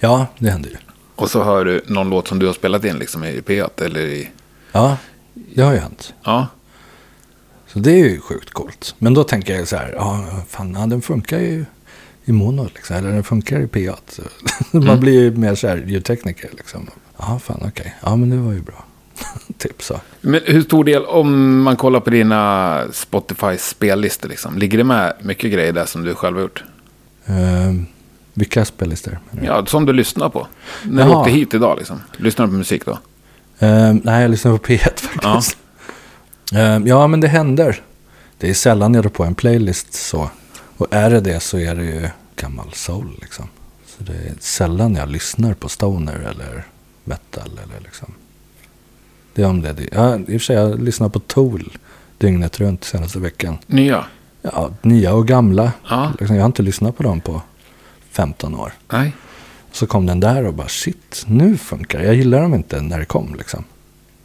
Ja, 0.00 0.26
det 0.38 0.50
händer 0.50 0.70
ju. 0.70 0.76
Och 1.16 1.30
så 1.30 1.42
hör 1.44 1.64
du 1.64 1.82
någon 1.86 2.10
låt 2.10 2.28
som 2.28 2.38
du 2.38 2.46
har 2.46 2.52
spelat 2.52 2.84
in 2.84 2.96
liksom 2.96 3.24
i 3.24 3.40
P1 3.40 3.84
eller 3.84 4.00
i... 4.00 4.30
Ja, 4.72 4.96
det 5.34 5.62
har 5.62 5.72
ju 5.72 5.78
hänt. 5.78 6.14
Ja, 6.24 6.46
Så 7.66 7.78
det 7.78 7.90
är 7.90 8.08
ju 8.08 8.20
sjukt 8.20 8.50
coolt. 8.50 8.94
Men 8.98 9.14
då 9.14 9.24
tänker 9.24 9.56
jag 9.56 9.68
så 9.68 9.76
här, 9.76 9.92
ja, 9.96 10.24
fan, 10.48 10.76
ja, 10.78 10.86
den 10.86 11.02
funkar 11.02 11.38
ju 11.38 11.64
i 12.24 12.32
mono, 12.32 12.68
liksom, 12.74 12.96
eller 12.96 13.10
den 13.12 13.24
funkar 13.24 13.60
i 13.60 13.66
P8. 13.66 13.96
Så 14.08 14.22
Man 14.80 15.00
blir 15.00 15.12
ju 15.20 15.30
mer 15.30 15.54
så 15.54 15.68
här 15.68 15.84
ljudtekniker, 15.86 16.50
liksom. 16.56 16.90
Ja, 17.18 17.38
fan, 17.44 17.62
okej. 17.68 17.94
Ja, 18.02 18.16
men 18.16 18.30
det 18.30 18.36
var 18.36 18.52
ju 18.52 18.60
bra. 18.60 18.84
typ 19.58 19.82
så. 19.82 20.00
Men 20.20 20.40
hur 20.44 20.62
stor 20.62 20.84
del, 20.84 21.04
om 21.04 21.60
man 21.62 21.76
kollar 21.76 22.00
på 22.00 22.10
dina 22.10 22.82
Spotify-spellistor, 22.92 24.28
liksom, 24.28 24.58
ligger 24.58 24.78
det 24.78 24.84
med 24.84 25.14
mycket 25.20 25.52
grejer 25.52 25.72
där 25.72 25.86
som 25.86 26.04
du 26.04 26.14
själv 26.14 26.36
har 26.36 26.42
gjort? 26.42 26.64
Ehm, 27.26 27.86
vilka 28.34 28.64
spellistor? 28.64 29.18
du? 29.30 29.46
Ja, 29.46 29.66
som 29.66 29.86
du 29.86 29.92
lyssnar 29.92 30.28
på. 30.28 30.46
När 30.82 31.04
du 31.04 31.10
Jaha. 31.10 31.20
åkte 31.20 31.30
hit 31.30 31.54
idag, 31.54 31.78
liksom. 31.78 32.00
Lyssnar 32.16 32.46
du 32.46 32.52
på 32.52 32.58
musik 32.58 32.84
då? 32.86 32.98
Ehm, 33.58 34.00
nej, 34.04 34.22
jag 34.22 34.30
lyssnar 34.30 34.58
på 34.58 34.64
P1 34.64 34.78
faktiskt. 35.00 35.56
Ja. 36.52 36.80
ja, 36.84 37.06
men 37.06 37.20
det 37.20 37.28
händer. 37.28 37.80
Det 38.38 38.50
är 38.50 38.54
sällan 38.54 38.94
jag 38.94 39.04
drar 39.04 39.10
på 39.10 39.24
en 39.24 39.34
playlist 39.34 39.94
så. 39.94 40.30
Och 40.76 40.86
är 40.90 41.10
det 41.10 41.20
det 41.20 41.40
så 41.40 41.58
är 41.58 41.74
det 41.74 41.84
ju 41.84 42.08
gammal 42.36 42.72
soul 42.72 43.18
liksom. 43.20 43.48
Så 43.86 44.04
det 44.04 44.12
är 44.12 44.34
sällan 44.40 44.94
jag 44.94 45.08
lyssnar 45.08 45.54
på 45.54 45.68
stoner 45.68 46.14
eller 46.14 46.64
metal 47.04 47.50
eller 47.64 47.80
liksom. 47.80 48.14
Det 49.34 49.42
är 49.42 49.72
det. 49.72 49.88
Ja, 49.92 50.16
I 50.16 50.22
och 50.22 50.26
för 50.26 50.38
sig, 50.38 50.56
jag 50.56 50.82
lyssnar 50.82 51.08
på 51.08 51.18
Tool 51.18 51.72
dygnet 52.18 52.60
runt 52.60 52.84
senaste 52.84 53.18
veckan. 53.18 53.58
Nya? 53.66 54.04
Ja, 54.42 54.70
nya 54.82 55.14
och 55.14 55.28
gamla. 55.28 55.72
Ja. 55.88 56.12
Liksom, 56.18 56.36
jag 56.36 56.42
har 56.42 56.46
inte 56.46 56.62
lyssnat 56.62 56.96
på 56.96 57.02
dem 57.02 57.20
på 57.20 57.42
15 58.10 58.54
år. 58.54 58.72
Nej. 58.92 59.12
Så 59.72 59.86
kom 59.86 60.06
den 60.06 60.20
där 60.20 60.46
och 60.46 60.54
bara 60.54 60.68
shit, 60.68 61.24
nu 61.26 61.56
funkar. 61.56 62.00
Jag 62.00 62.14
gillar 62.14 62.42
dem 62.42 62.54
inte 62.54 62.80
när 62.80 62.98
det 62.98 63.04
kom 63.04 63.34
liksom. 63.38 63.64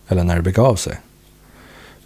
Eller 0.08 0.24
när 0.24 0.36
det 0.36 0.41
begav 0.41 0.76
sig. 0.76 0.99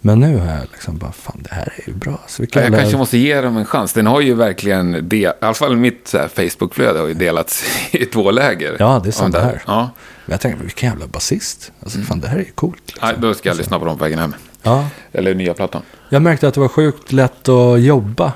Men 0.04 0.20
nu 0.20 0.38
har 0.38 0.46
jag 0.46 0.60
liksom 0.72 0.98
bara, 0.98 1.12
fan 1.12 1.38
det 1.42 1.54
här 1.54 1.72
är 1.76 1.88
ju 1.90 1.94
bra. 1.94 2.20
Så 2.26 2.42
vilka 2.42 2.58
Jag 2.58 2.64
jävla- 2.64 2.78
kanske 2.78 2.96
måste 2.98 3.18
ge 3.18 3.40
dem 3.40 3.56
en 3.56 3.64
chans. 3.64 3.92
Den 3.92 4.06
har 4.06 4.20
ju 4.20 4.34
verkligen, 4.34 5.08
del, 5.08 5.20
i 5.20 5.32
alla 5.40 5.54
fall 5.54 5.76
mitt 5.76 6.08
Facebook-flöde 6.34 6.98
har 7.00 7.06
ju 7.08 7.14
delats 7.14 7.64
i 7.90 8.04
två 8.06 8.30
läger. 8.30 8.76
Ja, 8.78 8.86
det 9.04 9.08
är 9.08 9.24
Om 9.24 9.32
samma 9.32 9.38
här. 9.38 9.62
Ja, 9.66 9.90
Men 10.26 10.32
jag 10.32 10.40
tänkte, 10.40 10.64
vilken 10.64 10.88
jävla 10.90 11.06
basist. 11.06 11.72
Alltså 11.82 11.98
fan 11.98 12.20
det 12.20 12.28
här 12.28 12.36
är 12.36 12.40
ju 12.44 12.50
coolt. 12.54 12.82
Liksom. 12.86 13.08
Nej, 13.08 13.16
då 13.20 13.34
ska 13.34 13.48
jag 13.48 13.56
lyssna 13.58 13.78
på 13.78 13.84
dem 13.84 13.98
på 13.98 14.04
vägen 14.04 14.18
hem. 14.18 14.34
Ja, 14.62 14.88
Eller 15.12 15.34
nya 15.34 15.54
plattan. 15.54 15.82
jag 16.08 16.22
märkte 16.22 16.48
att 16.48 16.54
det 16.54 16.60
var 16.60 16.68
sjukt 16.68 17.12
lätt 17.12 17.48
att 17.48 17.80
jobba. 17.80 18.32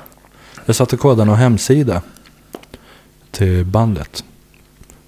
Jag 0.65 0.75
satt 0.75 0.93
och 0.93 0.99
kodade 0.99 1.25
någon 1.25 1.37
hemsida 1.37 2.01
till 3.31 3.65
bandet. 3.65 4.23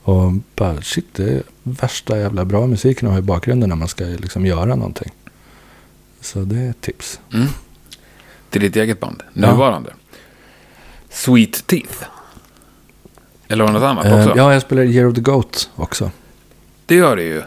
Och 0.03 0.31
bara, 0.55 0.81
shit, 0.81 1.05
det 1.15 1.23
är 1.29 1.43
värsta 1.63 2.17
jävla 2.19 2.45
bra 2.45 2.67
musiken 2.67 3.07
att 3.07 3.11
ha 3.13 3.19
i 3.19 3.21
bakgrunden 3.21 3.69
när 3.69 3.75
man 3.75 3.87
ska 3.87 4.03
liksom 4.03 4.45
göra 4.45 4.75
någonting. 4.75 5.11
Så 6.21 6.39
det 6.39 6.55
är 6.59 6.69
ett 6.69 6.81
tips. 6.81 7.19
Mm. 7.33 7.47
Till 8.49 8.61
ditt 8.61 8.75
eget 8.75 8.99
band, 8.99 9.23
Ja. 9.33 9.51
nuvarande. 9.51 9.93
Sweet 11.09 11.67
Teeth. 11.67 12.03
Eller 13.47 13.63
har 13.65 13.73
du 13.73 13.79
något 13.79 13.87
annat 13.87 14.05
Eh, 14.05 14.19
också? 14.19 14.33
ja, 14.37 14.53
jag 14.53 14.61
spelar 14.61 14.83
Year 14.83 15.07
of 15.07 15.15
the 15.15 15.21
Goat 15.21 15.69
också. 15.75 16.11
Det 16.85 16.95
gör 16.95 17.15
det 17.15 17.23
ju. 17.23 17.41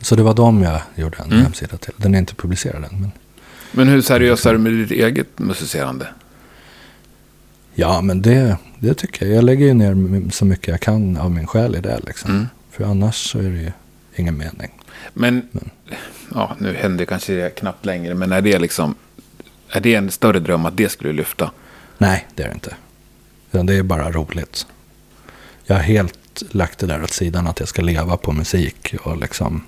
Så 0.00 0.16
det 0.16 0.22
var 0.22 0.34
dem 0.34 0.62
jag 0.62 0.80
gjorde 0.94 1.16
en 1.18 1.24
Mm. 1.32 1.42
hemsida 1.42 1.76
till. 1.76 1.92
Den 1.96 2.14
är 2.14 2.18
inte 2.18 2.34
publicerad 2.34 2.84
än. 2.84 3.00
Men... 3.00 3.10
Men 3.72 3.88
hur 3.88 4.02
seriös 4.02 4.46
är 4.46 4.52
du 4.52 4.58
med 4.58 4.72
ditt 4.72 4.90
eget 4.90 5.38
musicerande? 5.38 6.06
Ja, 7.74 8.00
men 8.00 8.22
det, 8.22 8.56
det 8.78 8.94
tycker 8.94 9.26
jag. 9.26 9.36
Jag 9.36 9.44
lägger 9.44 9.66
ju 9.66 9.74
ner 9.74 10.30
så 10.30 10.44
mycket 10.44 10.68
jag 10.68 10.80
kan 10.80 11.16
av 11.16 11.30
min 11.30 11.46
själ 11.46 11.76
i 11.76 11.80
det. 11.80 12.00
Liksom. 12.06 12.30
Mm. 12.30 12.46
För 12.70 12.84
annars 12.84 13.30
så 13.30 13.38
är 13.38 13.42
det 13.42 13.60
ju 13.60 13.72
ingen 14.16 14.36
mening. 14.36 14.70
Men, 15.14 15.48
ja, 16.34 16.56
nu 16.58 16.74
händer 16.74 17.04
kanske 17.04 17.34
det 17.34 17.50
knappt 17.50 17.84
längre, 17.86 18.14
men 18.14 18.32
är 18.32 18.40
det 18.40 18.58
liksom, 18.58 18.94
är 19.68 19.80
det 19.80 19.94
en 19.94 20.10
större 20.10 20.40
dröm 20.40 20.66
att 20.66 20.76
det 20.76 20.88
skulle 20.88 21.12
lyfta? 21.12 21.50
Nej, 21.98 22.26
det 22.34 22.42
är 22.42 22.48
det 22.48 22.54
inte. 22.54 22.74
Det 23.50 23.74
är 23.74 23.82
bara 23.82 24.10
roligt. 24.10 24.66
Jag 25.64 25.76
har 25.76 25.82
helt 25.82 26.42
lagt 26.50 26.78
det 26.78 26.86
där 26.86 27.02
åt 27.02 27.12
sidan 27.12 27.46
att 27.46 27.60
jag 27.60 27.68
ska 27.68 27.82
leva 27.82 28.16
på 28.16 28.32
musik 28.32 28.94
och 29.02 29.16
liksom 29.16 29.64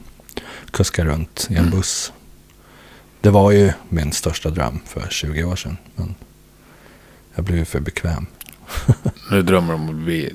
kuska 0.71 1.05
runt 1.05 1.47
i 1.51 1.55
en 1.55 1.71
buss. 1.71 2.13
Det 3.21 3.31
var 3.31 3.51
ju 3.51 3.73
min 3.89 4.13
största 4.13 4.51
dröm 4.51 4.81
för 4.87 5.07
20 5.11 5.45
år 5.45 5.57
sedan. 5.57 5.77
Men 5.95 6.15
jag 7.35 7.45
blev 7.45 7.59
ju 7.59 7.65
för 7.65 7.81
bekväm. 7.81 8.27
Nu 9.31 9.43
drömmer 9.43 9.69
du 9.69 9.75
om 9.75 9.89
att 9.89 9.95
bli, 9.95 10.35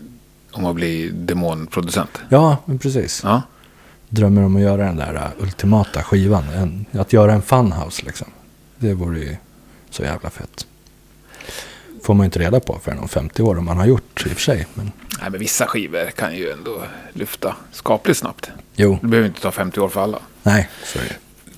om 0.51 0.65
att 0.65 0.75
bli 0.75 1.09
demonproducent. 1.09 2.19
Ja, 2.29 2.57
precis. 2.81 3.21
Ja. 3.23 3.41
Drömmer 4.09 4.43
om 4.43 4.55
att 4.55 4.61
göra 4.61 4.85
den 4.85 4.95
där 4.95 5.15
uh, 5.15 5.43
ultimata 5.43 6.03
skivan. 6.03 6.43
En, 6.49 6.85
att 7.01 7.13
göra 7.13 7.33
en 7.33 7.41
funhouse 7.41 8.05
liksom. 8.05 8.27
Det 8.77 8.93
vore 8.93 9.19
ju 9.19 9.35
så 9.89 10.03
jävla 10.03 10.29
fett. 10.29 10.67
Får 12.03 12.13
man 12.13 12.23
ju 12.23 12.25
inte 12.25 12.39
reda 12.39 12.59
på 12.59 12.79
förrän 12.83 12.99
om 12.99 13.07
50 13.07 13.41
år 13.43 13.57
om 13.57 13.65
man 13.65 13.77
har 13.77 13.85
gjort 13.85 14.25
i 14.25 14.29
och 14.29 14.33
för 14.33 14.41
sig. 14.41 14.67
Men 14.73 14.91
Nej, 15.21 15.29
men 15.29 15.39
vissa 15.39 15.65
skivor 15.67 16.09
kan 16.11 16.35
ju 16.35 16.51
ändå 16.51 16.83
lyfta 17.13 17.55
skapligt 17.71 18.19
snabbt. 18.19 18.49
jo, 18.75 18.97
Det 19.01 19.07
behöver 19.07 19.27
inte 19.29 19.41
ta 19.41 19.51
50 19.51 19.79
år 19.79 19.89
för 19.89 20.01
alla. 20.03 20.19
nej, 20.43 20.69
så 20.83 20.99
är 20.99 21.03
det. 21.03 21.15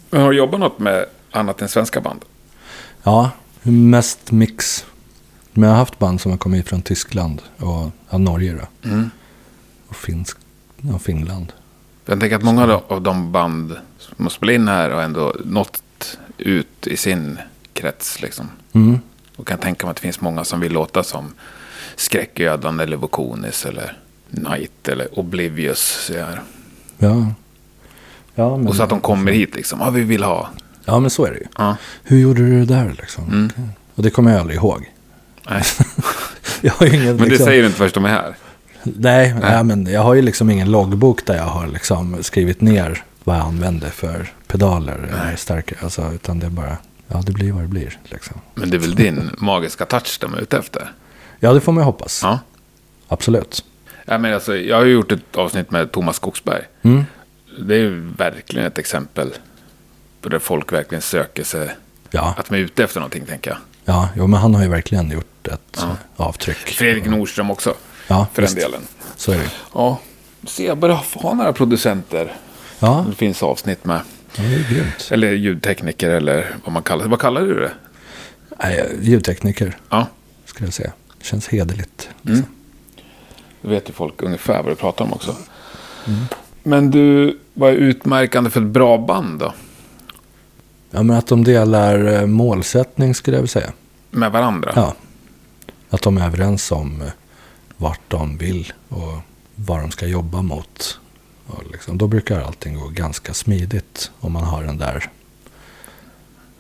Men 0.10 0.22
har 0.22 0.30
du 0.32 0.38
jobbat 0.38 0.60
något 0.60 0.80
med 0.80 1.06
annat 1.32 1.62
än 1.62 1.70
svenska 1.70 2.02
band? 2.02 2.26
Ja, 3.04 3.32
mest 3.64 4.32
mix. 4.32 4.86
Men 5.52 5.64
jag 5.64 5.70
har 5.70 5.78
haft 5.80 6.00
band 6.00 6.22
som 6.22 6.32
har 6.32 6.38
kommit 6.38 6.68
från 6.70 6.82
Tyskland 6.82 7.42
och 7.58 7.92
ja, 8.10 8.18
Norge 8.18 8.54
då. 8.54 8.90
Mm. 8.90 9.10
Och 9.88 9.96
Finsk, 9.96 10.38
ja, 10.82 11.00
Finland. 11.00 11.54
Jag 12.12 12.20
tänker 12.20 12.36
att 12.36 12.44
många 12.44 12.82
av 12.88 13.02
de 13.02 13.32
band 13.32 13.76
som 13.98 14.26
har 14.26 14.30
spelat 14.30 14.54
in 14.54 14.68
här 14.68 14.90
har 14.90 15.02
ändå 15.02 15.36
nått 15.46 16.18
ut 16.38 16.88
i 16.88 16.98
sin 16.98 17.40
krets. 17.74 18.22
Liksom. 18.22 18.50
Mm. 18.74 19.00
Och 19.36 19.48
kan 19.48 19.58
tänka 19.58 19.86
mig 19.86 19.92
att 19.92 19.98
det 19.98 20.02
finns 20.02 20.22
många 20.22 20.44
som 20.44 20.60
vill 20.60 20.72
låta 20.72 21.04
som 21.04 21.34
Skräcködlan 21.96 22.80
eller 22.80 22.98
Vokonis 22.98 23.66
eller 23.66 23.98
Night 24.30 24.88
eller 24.88 25.20
Oblivious. 25.20 26.06
Så 26.08 26.14
här. 26.14 26.42
Ja. 26.98 27.34
Ja 28.36 28.58
men, 28.58 28.68
Och 28.68 28.76
så 28.76 28.84
att 28.84 28.90
de 28.90 29.00
kommer 29.02 29.32
hit 29.32 29.56
liksom. 29.56 29.80
Ja, 29.80 29.90
vi 29.90 30.02
vill 30.02 30.24
ha. 30.24 30.50
ja, 30.86 31.00
men 31.00 31.10
så 31.10 31.26
är 31.26 31.32
det 31.32 31.38
ju. 31.38 31.48
Ja. 31.58 31.78
Hur 32.04 32.20
gjorde 32.20 32.42
du 32.42 32.66
det 32.66 32.74
där 32.74 32.96
liksom? 33.00 33.24
Mm. 33.24 33.52
Och 33.96 34.04
det 34.04 34.10
kommer 34.10 34.32
jag 34.32 34.40
aldrig 34.40 34.58
ihåg. 34.58 34.92
Nej. 35.50 35.64
Jag 36.62 36.74
har 36.74 36.86
ingen, 36.88 37.06
Men 37.06 37.18
det 37.18 37.26
liksom, 37.26 37.46
säger 37.46 37.62
du 37.62 37.68
inte 37.68 37.78
först 37.78 37.96
de 37.96 38.06
är 38.06 38.10
här. 38.10 38.36
Nej, 38.84 39.36
nej. 39.42 39.64
men 39.64 39.86
jag 39.86 40.02
har 40.02 40.14
ju 40.14 40.22
liksom 40.22 40.50
ingen 40.50 40.72
loggbok 40.72 41.26
där 41.26 41.36
jag 41.38 41.44
har 41.44 41.68
liksom 41.68 42.24
skrivit 42.24 42.62
ner 42.62 43.04
vad 43.24 43.36
jag 43.36 43.46
använder 43.46 43.90
för 43.90 44.34
pedaler 44.48 44.94
eller 44.98 45.36
starkare. 45.36 45.80
Alltså, 45.84 46.12
utan 46.14 46.40
det 46.40 46.46
är 46.46 46.50
bara, 46.50 46.78
ja 47.08 47.22
det 47.26 47.32
blir 47.32 47.52
vad 47.52 47.62
det 47.64 47.68
blir. 47.68 47.98
Liksom. 48.06 48.42
Men 48.54 48.70
det 48.70 48.78
är 48.78 48.80
väl 48.80 48.96
din 48.96 49.32
magiska 49.38 49.86
touch 49.86 50.18
de 50.22 50.34
är 50.34 50.40
ute 50.42 50.58
efter. 50.58 50.92
Ja, 51.40 51.54
det 51.54 51.62
får 51.62 51.72
man 51.72 51.82
ju 51.82 51.86
hoppas. 51.86 52.20
Ja. 52.24 52.40
Absolut. 53.08 53.66
Ja, 54.06 54.18
men 54.18 54.34
alltså, 54.34 54.58
jag 54.58 54.78
har 54.78 54.86
ju 54.86 54.92
gjort 54.94 55.12
ett 55.12 55.36
avsnitt 55.36 55.72
med 55.72 55.92
Thomas 55.92 56.16
Skogsberg. 56.16 56.62
Mm. 56.82 57.04
Det 57.60 57.76
är 57.76 57.80
ju 57.80 58.00
verkligen 58.18 58.68
ett 58.68 58.78
exempel 58.78 59.34
på 60.22 60.30
där 60.30 60.40
folk 60.40 60.74
verkligen 60.74 61.02
söker 61.02 61.44
sig. 61.44 61.70
Ja, 62.12 62.34
Att 62.38 62.46
de 62.50 62.56
är 62.56 62.60
ute 62.60 62.84
efter 62.84 63.00
någonting, 63.00 63.26
tänker 63.26 63.52
jag. 63.52 63.60
ja 63.86 64.10
jo, 64.16 64.28
men 64.28 64.40
han 64.40 64.56
har 64.56 64.62
ju 64.64 64.70
verkligen 64.70 65.12
gjort 65.12 65.48
ett 65.48 65.78
Ja. 65.82 65.96
avtryck. 66.16 66.58
Fredrik 66.58 67.06
Nordström 67.06 67.52
också, 67.52 67.74
Ja, 68.12 68.28
för 68.34 68.42
visst. 68.42 68.56
den 68.56 68.64
delen. 68.64 68.82
Så 69.16 69.32
är 69.32 69.38
det. 69.38 69.50
Ja, 69.74 70.00
se, 70.48 70.66
jag 70.66 70.78
börjar 70.78 70.96
ha 71.14 71.34
några 71.34 71.54
producenter. 71.54 72.36
Ja, 72.80 73.06
Det 73.10 73.16
finns 73.16 73.44
avsnitt 73.44 73.86
med. 73.86 74.02
ja, 74.36 74.44
det 74.44 74.54
är 74.56 74.70
grymt. 74.74 75.08
Eller 75.12 75.32
ljudtekniker 75.32 76.10
eller 76.10 76.56
vad 76.64 76.74
man 76.74 76.84
kallar 76.84 77.04
det. 77.04 77.10
Vad 77.10 77.20
kallar 77.20 77.42
du 77.42 77.60
det? 77.60 77.72
Nej, 78.64 78.98
ljudtekniker, 79.02 79.78
Ja, 79.90 80.08
skulle 80.46 80.68
jag 80.68 80.74
säga. 80.74 80.92
Känns 81.22 81.48
hederligt. 81.48 82.10
Mm. 82.26 82.44
då 83.62 83.70
vet 83.70 83.90
ju 83.90 83.94
folk 83.94 84.22
ungefär 84.22 84.64
vad 84.64 84.72
du 84.72 84.76
pratar 84.76 85.06
om 85.06 85.14
också. 85.14 85.36
Men 86.64 86.92
du, 86.92 87.38
vad 87.54 87.70
är 87.70 87.76
utmärkande 87.76 88.50
för 88.50 88.62
ett 88.62 88.68
bra 88.68 88.98
band 88.98 89.40
då? 89.40 89.54
Ja, 90.92 91.04
men 91.04 91.18
att 91.18 91.28
de 91.28 91.44
delar 91.44 92.06
eh, 92.14 92.26
målsättning 92.26 93.16
skulle 93.16 93.38
jag 93.38 93.42
vilja 93.42 93.52
säga. 93.52 93.72
Med 94.10 94.32
varandra? 94.32 94.72
Ja. 94.76 94.94
Att 95.90 96.02
de 96.02 96.18
är 96.18 96.26
överens 96.26 96.72
om 96.72 97.02
eh, 97.02 97.08
vart 97.82 98.02
de 98.08 98.38
vill 98.38 98.74
och 98.90 99.18
vad 99.56 99.80
de 99.82 99.92
ska 99.92 100.08
jobba 100.08 100.42
mot. 100.42 101.00
Och 101.48 101.64
liksom, 101.72 101.98
då 101.98 102.08
brukar 102.08 102.42
allting 102.42 102.76
gå 102.80 102.88
ganska 102.88 103.34
smidigt 103.34 104.12
om 104.20 104.32
man 104.32 104.44
har 104.44 104.64
den 104.64 104.78
där 104.78 105.10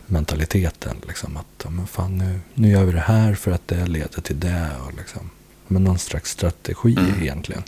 mentaliteten. 0.05 0.97
Liksom, 1.07 1.37
att 1.37 1.71
men 1.71 1.87
fan, 1.87 2.17
nu, 2.17 2.39
nu 2.53 2.69
gör 2.69 2.83
vi 2.83 2.91
det 2.91 2.99
här 2.99 3.33
för 3.33 3.51
att 3.51 3.67
det 3.67 3.85
leder 3.87 4.21
till 4.21 4.39
det. 4.39 4.69
Och 4.85 4.93
liksom, 4.97 5.29
men 5.67 5.83
någon 5.83 5.99
slags 5.99 6.31
strategi 6.31 6.95
Mm. 6.97 7.21
egentligen. 7.21 7.63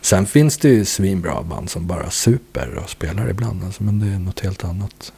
Sen 0.00 0.26
finns 0.26 0.58
det 0.58 0.68
ju 0.68 0.84
svinbra 0.84 1.42
band 1.42 1.70
som 1.70 1.86
bara 1.86 2.10
super 2.10 2.74
och 2.74 2.90
spelar 2.90 3.30
ibland. 3.30 3.64
Alltså, 3.64 3.82
men 3.82 4.00
det 4.00 4.06
är 4.14 4.18
något 4.18 4.40
helt 4.40 4.64
annat. 4.64 5.12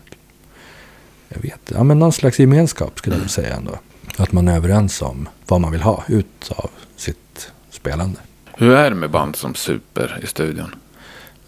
Jag 1.28 1.42
vet 1.42 1.60
Ja, 1.74 1.84
men 1.84 1.98
någon 1.98 2.12
slags 2.12 2.38
gemenskap 2.38 2.98
skulle 2.98 3.14
jag 3.16 3.20
vilja 3.20 3.28
säga 3.32 3.56
ändå. 3.56 3.78
Att 4.16 4.32
man 4.32 4.48
är 4.48 4.56
överens 4.56 5.02
om 5.02 5.28
vad 5.48 5.60
man 5.60 5.72
vill 5.72 5.82
ha 5.82 6.04
ut 6.08 6.50
av 6.56 6.70
sitt 6.96 7.50
spelande. 7.70 8.20
Hur 8.54 8.70
är 8.70 8.90
det 8.90 8.96
med 8.96 9.10
band 9.10 9.36
som 9.36 9.54
super 9.54 10.20
i 10.22 10.26
studion? 10.26 10.74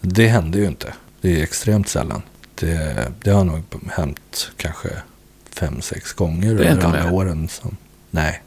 Det 0.01 0.27
händer 0.27 0.59
ju 0.59 0.65
inte. 0.65 0.93
Det 1.21 1.39
är 1.39 1.43
extremt 1.43 1.89
sällan. 1.89 2.21
Det, 2.55 3.11
det 3.23 3.31
har 3.31 3.43
nog 3.43 3.63
hänt 3.91 4.51
kanske 4.57 4.89
fem, 5.49 5.81
sex 5.81 6.13
gånger 6.13 6.51
under 6.51 6.85
alla 6.85 7.03
mer. 7.03 7.13
åren. 7.13 7.47
Som, 7.47 7.77
nej. 8.09 8.41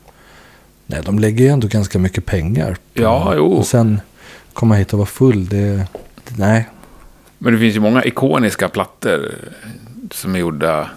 nej, 0.87 1.03
de 1.05 1.19
lägger 1.19 1.45
ju 1.45 1.51
ändå 1.51 1.69
ganska 1.69 1.99
mycket 1.99 2.27
pengar. 2.27 2.77
På, 2.95 3.03
Ja, 3.03 3.33
jo. 3.37 3.53
Och 3.53 3.67
sen 3.67 4.01
komma 4.53 4.75
hit 4.75 4.93
och 4.93 4.99
vara 4.99 5.07
full, 5.07 5.49
det, 5.49 5.87
det 6.25 6.39
nej. 6.39 6.69
Men 7.39 7.53
det 7.53 7.59
finns 7.59 7.77
ju 7.77 7.81
många 7.81 8.05
ikoniska 8.05 8.69
plattor 8.69 9.35
som 10.11 10.35
är 10.35 10.39
gjorda 10.39 10.91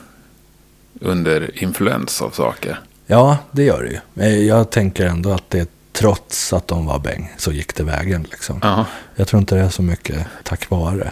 under 1.02 1.64
influens 1.64 2.22
av 2.22 2.30
saker. 2.30 2.80
Ja, 3.08 3.38
det 3.52 3.64
gör 3.64 3.84
det 4.16 4.26
ju. 4.26 4.46
Jag 4.46 4.70
tänker 4.70 5.06
ändå 5.06 5.32
att 5.32 5.50
det 5.50 5.70
trots 5.92 6.54
att 6.54 6.68
de 6.68 6.86
var 6.86 7.00
bäng 7.00 7.34
så 7.38 7.52
gick 7.52 7.76
det 7.76 7.84
vägen 7.84 8.28
liksom. 8.32 8.60
Ja. 8.64 8.86
Jag 9.16 9.28
tror 9.28 9.40
inte 9.40 9.56
det 9.56 9.62
är 9.62 9.70
så 9.70 9.82
mycket 9.82 10.26
tack 10.44 10.70
vare. 10.70 11.12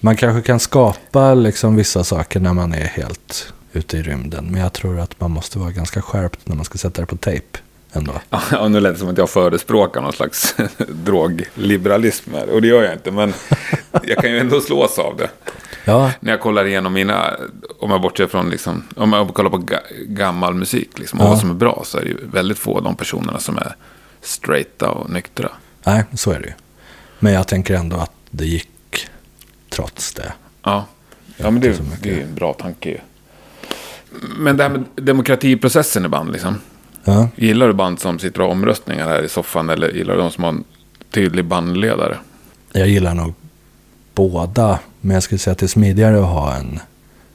Man 0.00 0.16
kanske 0.16 0.46
kan 0.46 0.60
skapa 0.60 1.34
liksom 1.34 1.76
vissa 1.76 2.04
saker 2.04 2.40
när 2.40 2.52
man 2.52 2.74
är 2.74 2.86
helt 2.86 3.52
ute 3.72 3.96
i 3.96 4.02
rymden. 4.02 4.48
Men 4.50 4.60
jag 4.60 4.72
tror 4.72 5.00
att 5.00 5.20
man 5.20 5.30
måste 5.30 5.58
vara 5.58 5.70
ganska 5.70 6.02
skärpt 6.02 6.40
när 6.44 6.56
man 6.56 6.64
ska 6.64 6.78
sätta 6.78 7.00
det 7.00 7.06
på 7.06 7.16
tejp 7.16 7.58
ändå. 7.92 8.12
Ja, 8.52 8.68
nu 8.68 8.80
lät 8.80 8.92
det 8.94 8.98
som 8.98 9.08
att 9.08 9.18
jag 9.18 9.30
förespråkar 9.30 10.00
någon 10.00 10.12
slags 10.12 10.54
drogliberalism 10.88 12.34
här. 12.34 12.50
Och 12.50 12.62
det 12.62 12.68
gör 12.68 12.82
jag 12.82 12.92
inte, 12.92 13.10
men 13.10 13.32
jag 14.02 14.18
kan 14.18 14.30
ju 14.30 14.38
ändå 14.38 14.60
slås 14.60 14.98
av 14.98 15.16
det. 15.16 15.30
Ja, 15.84 16.12
När 16.20 16.32
jag 16.32 16.40
kollar 16.40 16.64
igenom 16.66 16.92
mina, 16.92 17.34
om 17.78 17.90
jag 17.90 18.00
bortser 18.00 18.26
från 18.26 18.50
liksom, 18.50 18.82
om 18.96 19.12
jag 19.12 19.34
kollar 19.34 19.50
på 19.50 19.58
ga, 19.58 19.78
gammal 20.06 20.54
musik 20.54 20.98
liksom, 20.98 21.20
och 21.20 21.26
Ja. 21.26 21.30
vad 21.30 21.38
som 21.38 21.50
är 21.50 21.54
bra, 21.54 21.82
så 21.84 21.98
är 21.98 22.02
det 22.02 22.08
ju 22.08 22.16
väldigt 22.32 22.58
få 22.58 22.76
av 22.76 22.82
de 22.82 22.96
personerna 22.96 23.38
som 23.38 23.56
är 23.58 23.76
straighta 24.20 24.90
och 24.90 25.10
nyktra. 25.10 25.50
nej, 25.84 26.04
så 26.14 26.30
är 26.30 26.40
det 26.40 26.46
ju. 26.46 26.52
Men 27.18 27.32
jag 27.32 27.48
tänker 27.48 27.74
ändå 27.74 27.96
att 27.96 28.12
det 28.30 28.44
gick 28.46 29.08
trots 29.70 30.12
det. 30.14 30.32
Ja, 30.62 30.86
ja 31.36 31.50
men 31.50 31.60
det, 31.60 31.80
det 32.02 32.10
är 32.10 32.14
ju 32.16 32.22
en 32.22 32.34
bra 32.34 32.52
tanke 32.52 32.88
ju. 32.88 32.98
Men 34.38 34.56
det 34.56 34.62
här 34.62 34.70
med 34.70 34.84
demokratiprocessen 34.94 36.04
i 36.04 36.08
band, 36.08 36.32
liksom. 36.32 36.60
Ja, 37.04 37.28
Gillar 37.36 37.66
du 37.66 37.72
band 37.72 38.00
som 38.00 38.18
sitter 38.18 38.40
och 38.40 38.46
har 38.46 38.52
omröstningar 38.52 39.08
här 39.08 39.22
i 39.22 39.28
soffan 39.28 39.70
eller 39.70 39.88
gillar 39.88 40.14
du 40.14 40.20
de 40.20 40.30
som 40.30 40.44
har 40.44 40.50
en 40.50 40.64
tydlig 41.10 41.44
bandledare? 41.44 42.18
jag 42.72 42.88
gillar 42.88 43.14
nog 43.14 43.34
båda. 44.14 44.78
Men 45.00 45.14
jag 45.14 45.22
skulle 45.22 45.38
säga 45.38 45.52
att 45.52 45.58
det 45.58 45.66
är 45.66 45.68
smidigare 45.68 46.18
att 46.20 46.26
ha 46.30 46.54
en 46.54 46.80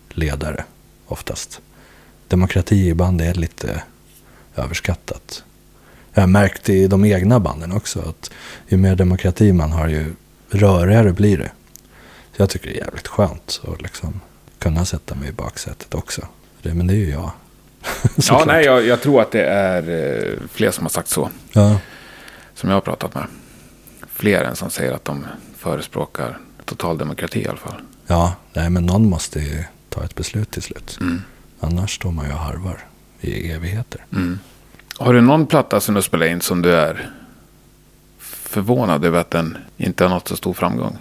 ledare 0.09 0.63
oftast. 1.07 1.61
Demokrati 2.27 2.87
i 2.87 2.93
band 2.93 3.21
är 3.21 3.33
lite 3.33 3.83
överskattat. 4.55 5.43
Jag 6.13 6.21
har 6.21 6.27
märkt 6.27 6.69
i 6.69 6.87
de 6.87 7.05
egna 7.05 7.39
banden 7.39 7.71
också 7.71 7.99
att 7.99 8.31
ju 8.67 8.77
mer 8.77 8.95
demokrati 8.95 9.53
man 9.53 9.71
har 9.71 9.87
ju 9.87 10.13
rörigare 10.49 11.13
blir 11.13 11.37
det. 11.37 11.51
Så 12.35 12.41
jag 12.41 12.49
tycker 12.49 12.67
det 12.67 12.77
är 12.77 12.85
jävligt 12.85 13.07
skönt 13.07 13.61
att 13.67 13.81
liksom 13.81 14.21
kunna 14.59 14.85
sätta 14.85 15.15
mig 15.15 15.29
i 15.29 15.31
baksätet 15.31 15.95
också. 15.95 16.21
Men 16.61 16.87
det 16.87 16.93
är 16.93 16.97
ju 16.97 17.09
jag. 17.09 17.31
Ja, 18.29 18.43
nej, 18.47 18.65
jag, 18.65 18.85
jag 18.85 19.01
tror 19.01 19.21
att 19.21 19.31
det 19.31 19.45
är 19.45 19.89
eh, 19.89 20.39
fler 20.51 20.71
som 20.71 20.83
har 20.85 20.89
sagt 20.89 21.07
så. 21.09 21.29
Ja, 21.51 21.79
Som 22.53 22.69
jag 22.69 22.75
har 22.75 22.81
pratat 22.81 23.15
med. 23.15 23.23
Fler 24.13 24.43
än 24.43 24.55
som 24.55 24.69
säger 24.69 24.91
att 24.91 25.05
de 25.05 25.25
förespråkar 25.57 26.37
total 26.65 26.97
demokrati 26.97 27.41
i 27.41 27.47
alla 27.47 27.57
fall. 27.57 27.81
ja 28.07 28.35
nej, 28.53 28.69
men 28.69 28.85
någon 28.85 29.09
måste 29.09 29.39
ju 29.39 29.63
ta 29.89 30.03
ett 30.03 30.15
beslut 30.15 30.51
till 30.51 30.61
slut. 30.61 30.97
Mm. 31.01 31.21
Annars 31.59 31.95
står 31.95 32.11
man 32.11 32.25
ju 32.25 32.31
och 32.31 32.39
harvar 32.39 32.79
i 33.21 33.51
evigheter. 33.51 34.05
Mm. 34.13 34.39
Har 34.97 35.13
du 35.13 35.21
någon 35.21 35.45
platta 35.47 35.79
som 35.79 35.95
du 35.95 36.01
spelar 36.01 36.25
in 36.25 36.41
som 36.41 36.61
du 36.61 36.75
är 36.75 37.09
förvånad 38.19 39.05
över 39.05 39.19
att 39.19 39.31
den 39.31 39.57
inte 39.77 40.03
har 40.03 40.09
nått 40.09 40.27
så 40.27 40.35
stor 40.35 40.53
framgång? 40.53 40.97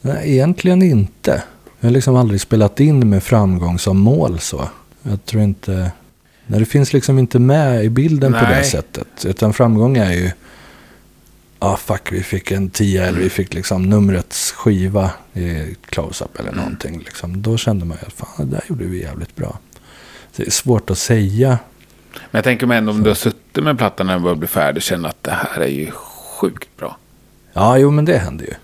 Nej, 0.00 0.32
egentligen 0.32 0.82
inte. 0.82 1.42
Jag 1.80 1.88
har 1.88 1.92
liksom 1.92 2.16
aldrig 2.16 2.40
spelat 2.40 2.80
in 2.80 3.10
med 3.10 3.22
framgång 3.22 3.78
som 3.78 3.98
mål 3.98 4.38
så. 4.38 4.68
Jag 5.02 5.24
tror 5.24 5.42
inte... 5.42 5.90
Nej, 6.46 6.60
det 6.60 6.66
finns 6.66 6.92
liksom 6.92 7.18
inte 7.18 7.38
med 7.38 7.84
i 7.84 7.88
bilden 7.88 8.32
på 8.32 8.38
det 8.38 8.48
Nej. 8.48 8.64
sättet. 8.64 9.24
Utan 9.24 9.52
framgång 9.52 9.96
är 9.96 10.12
ju... 10.12 10.30
Ja, 11.60 11.72
ah, 11.72 11.76
fuck, 11.76 12.12
vi 12.12 12.22
fick 12.22 12.50
en 12.50 12.70
10 12.70 13.04
eller 13.04 13.18
vi 13.18 13.30
fick 13.30 13.54
liksom 13.54 13.82
numrets 13.82 14.52
skiva 14.52 15.10
i 15.34 15.74
close-up 15.86 16.40
eller 16.40 16.52
någonting. 16.52 16.98
Liksom. 16.98 17.42
Då 17.42 17.56
kände 17.56 17.84
man 17.84 17.98
ju 18.02 18.06
att 18.06 18.12
fan, 18.12 18.50
det 18.50 18.56
där 18.56 18.64
gjorde 18.68 18.84
vi 18.84 19.02
jävligt 19.02 19.36
bra. 19.36 19.58
Så 20.32 20.42
det 20.42 20.46
är 20.46 20.50
svårt 20.50 20.90
att 20.90 20.98
säga. 20.98 21.58
Men 22.12 22.38
jag 22.38 22.44
tänker 22.44 22.66
mig 22.66 22.78
ändå 22.78 22.92
om 22.92 23.02
du 23.02 23.10
har 23.10 23.14
suttit 23.14 23.64
med 23.64 23.78
plattan 23.78 24.06
när 24.06 24.12
den 24.12 24.22
börjar 24.22 24.36
bli 24.36 24.48
färdig 24.48 24.76
och 24.76 24.82
känner 24.82 25.08
att 25.08 25.22
det 25.22 25.30
här 25.30 25.60
är 25.60 25.66
ju 25.66 25.90
sjukt 25.90 26.76
bra. 26.76 26.96
Ja, 27.52 27.78
jo, 27.78 27.90
men 27.90 28.04
det 28.04 28.18
händer 28.18 28.44
ju. 28.44 28.54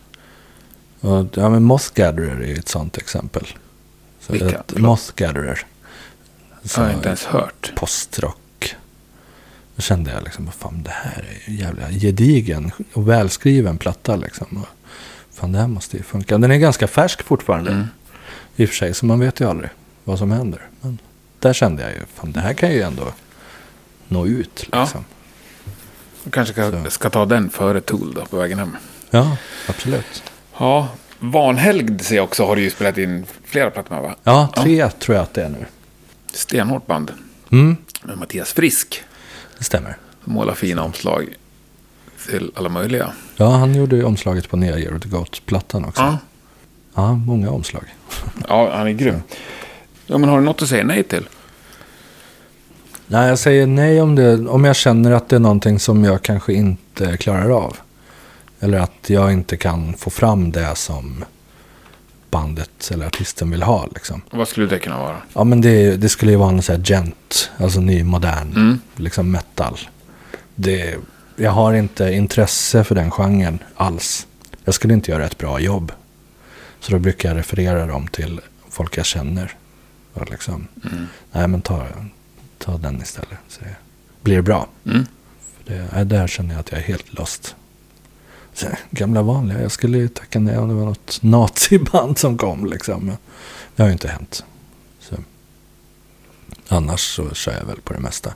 Och, 1.08 1.26
ja, 1.34 1.48
men 1.48 1.62
Moss 1.62 1.90
Gatherer 1.90 2.40
är 2.40 2.46
ju 2.46 2.54
ett 2.54 2.68
sånt 2.68 2.98
exempel. 2.98 3.46
Så 4.20 4.32
Vilka? 4.32 4.48
Ett, 4.48 4.64
Förlåt. 4.66 4.82
Moss 4.82 5.12
Gatherer. 6.62 6.74
Det 6.76 6.80
har 6.80 6.86
jag 6.88 6.98
inte 6.98 7.08
ens 7.08 7.24
hört. 7.24 7.72
postrock. 7.76 8.76
Då 9.76 9.82
kände 9.82 10.10
jag 10.12 10.22
liksom, 10.22 10.50
fan 10.58 10.82
det 10.82 10.90
här 10.90 11.24
är 11.30 11.50
ju 11.50 11.56
jävla 11.58 11.90
gedigen 11.90 12.72
och 12.92 13.08
välskriven 13.08 13.78
platta 13.78 14.16
liksom. 14.16 14.46
Och 14.56 14.68
fan 15.38 15.52
det 15.52 15.58
här 15.58 15.66
måste 15.68 15.96
ju 15.96 16.02
funka. 16.02 16.38
Den 16.38 16.50
är 16.50 16.56
ganska 16.56 16.86
färsk 16.88 17.22
fortfarande. 17.22 17.70
Mm. 17.70 17.86
I 18.56 18.64
och 18.64 18.68
för 18.68 18.76
sig, 18.76 18.94
så 18.94 19.06
man 19.06 19.20
vet 19.20 19.40
ju 19.40 19.48
aldrig 19.50 19.70
vad 20.04 20.18
som 20.18 20.30
händer. 20.30 20.60
Men 20.80 20.98
där 21.38 21.52
kände 21.52 21.82
jag 21.82 21.92
ju, 21.92 21.98
fan 22.14 22.32
det 22.32 22.40
här 22.40 22.52
kan 22.54 22.70
ju 22.72 22.82
ändå 22.82 23.04
nå 24.08 24.26
ut 24.26 24.66
Ja. 24.72 24.80
liksom. 24.82 25.04
Du 26.24 26.30
kanske 26.30 26.52
ska, 26.54 26.84
Så. 26.84 26.90
ska 26.90 27.10
ta 27.10 27.24
den 27.26 27.50
före 27.50 27.80
Tool 27.80 28.14
då 28.14 28.24
på 28.26 28.36
vägen 28.36 28.58
hem. 28.58 28.76
Ja, 29.10 29.36
absolut. 29.68 30.22
Ja, 30.58 30.88
Vanhelgd 31.18 32.02
ser 32.02 32.16
jag 32.16 32.24
också 32.24 32.46
har 32.46 32.56
du 32.56 32.62
ju 32.62 32.70
spelat 32.70 32.98
in 32.98 33.26
flera 33.44 33.70
plattor 33.70 33.94
med 33.94 34.02
va? 34.02 34.14
Ja, 34.24 34.52
tre 34.56 34.90
tror 34.90 35.16
jag 35.16 35.22
att 35.22 35.34
det 35.34 35.42
är 35.44 35.48
nu. 35.48 35.66
Stenhårt 36.32 36.86
band. 36.86 37.12
Mm, 37.50 37.76
Med 38.02 38.18
Mattias 38.18 38.52
Frisk. 38.52 39.02
det 39.58 39.64
stämmer. 39.64 39.96
Som 40.24 40.32
målar 40.32 40.54
fina 40.54 40.82
omslag 40.82 41.34
till 42.28 42.50
alla 42.54 42.68
möjliga. 42.68 43.12
Ja, 43.36 43.50
han 43.50 43.74
gjorde 43.74 43.96
ju 43.96 44.04
omslaget 44.04 44.48
på 44.48 44.56
nya 44.56 44.78
Year 44.78 44.96
of 44.96 45.02
the 45.02 45.08
Goat-plattan 45.08 45.84
också. 45.84 46.02
Ja. 46.02 46.18
ja, 46.94 47.14
många 47.14 47.50
omslag. 47.50 47.84
ja, 48.48 48.76
han 48.76 48.86
är 48.86 48.92
grym. 48.92 49.22
Ja, 50.06 50.18
men 50.18 50.28
har 50.28 50.38
du 50.38 50.44
något 50.44 50.62
att 50.62 50.68
säga 50.68 50.84
nej 50.84 51.02
till? 51.02 51.28
Nej, 53.06 53.28
jag 53.28 53.38
säger 53.38 53.66
nej 53.66 54.00
om, 54.00 54.14
det, 54.14 54.48
om 54.48 54.64
jag 54.64 54.76
känner 54.76 55.12
att 55.12 55.28
det 55.28 55.36
är 55.36 55.40
någonting 55.40 55.78
som 55.78 56.04
jag 56.04 56.22
kanske 56.22 56.52
inte 56.52 57.16
klarar 57.16 57.50
av. 57.50 57.76
Eller 58.60 58.78
att 58.78 59.10
jag 59.10 59.32
inte 59.32 59.56
kan 59.56 59.94
få 59.94 60.10
fram 60.10 60.52
det 60.52 60.74
som 60.76 61.24
bandet 62.32 62.90
eller 62.92 63.06
artisten 63.06 63.50
vill 63.50 63.62
ha. 63.62 63.86
Liksom. 63.94 64.22
Vad 64.30 64.48
skulle 64.48 64.66
det 64.66 64.78
kunna 64.78 64.98
vara? 64.98 65.16
Ja, 65.34 65.44
men 65.44 65.60
det, 65.60 65.96
det 65.96 66.08
skulle 66.08 66.32
ju 66.32 66.38
vara 66.38 66.48
en 66.50 66.62
sån 66.62 66.76
här 66.76 66.82
gent, 66.84 67.50
alltså 67.58 67.80
ny 67.80 68.04
modern 68.04 68.52
Mm. 68.56 68.80
liksom 68.96 69.30
metal. 69.30 69.78
Det, 70.54 70.94
jag 71.36 71.50
har 71.50 71.74
inte 71.74 72.12
intresse 72.12 72.84
för 72.84 72.94
den 72.94 73.10
genren 73.10 73.58
alls. 73.76 74.26
Jag 74.64 74.74
skulle 74.74 74.94
inte 74.94 75.10
göra 75.10 75.24
ett 75.26 75.38
bra 75.38 75.60
jobb. 75.60 75.92
Så 76.80 76.92
då 76.92 76.98
brukar 76.98 77.28
jag 77.28 77.38
referera 77.38 77.86
dem 77.86 78.06
till 78.08 78.40
folk 78.70 78.98
jag 78.98 79.06
känner. 79.06 79.54
Och 80.14 80.30
liksom, 80.30 80.66
Mm. 80.92 81.06
nej 81.32 81.48
men 81.48 81.62
ta, 81.62 81.86
ta 82.58 82.76
den 82.78 83.02
istället. 83.02 83.38
Så 83.48 83.60
det 83.60 83.76
blir 84.22 84.42
bra. 84.42 84.66
Mm. 84.86 85.06
För 85.66 85.74
det, 85.94 86.04
där 86.04 86.26
känner 86.26 86.54
jag 86.54 86.60
att 86.60 86.70
jag 86.72 86.80
är 86.80 86.84
helt 86.84 87.12
lost. 87.14 87.54
Gamla 88.90 89.22
vanliga, 89.22 89.62
jag 89.62 89.72
skulle 89.72 89.98
ju 89.98 90.08
tacka 90.08 90.40
nej 90.40 90.58
om 90.58 90.68
det 90.68 90.74
var 90.74 90.84
något 90.84 91.18
naziband 91.22 92.18
som 92.18 92.38
kom 92.38 92.66
liksom. 92.66 93.06
Men 93.06 93.16
det 93.76 93.82
har 93.82 93.88
ju 93.88 93.92
inte 93.92 94.08
hänt. 94.08 94.44
Så. 95.00 95.16
Annars 96.68 97.00
så 97.00 97.34
kör 97.34 97.52
jag 97.52 97.66
väl 97.66 97.80
på 97.80 97.92
det 97.92 98.00
mesta. 98.00 98.34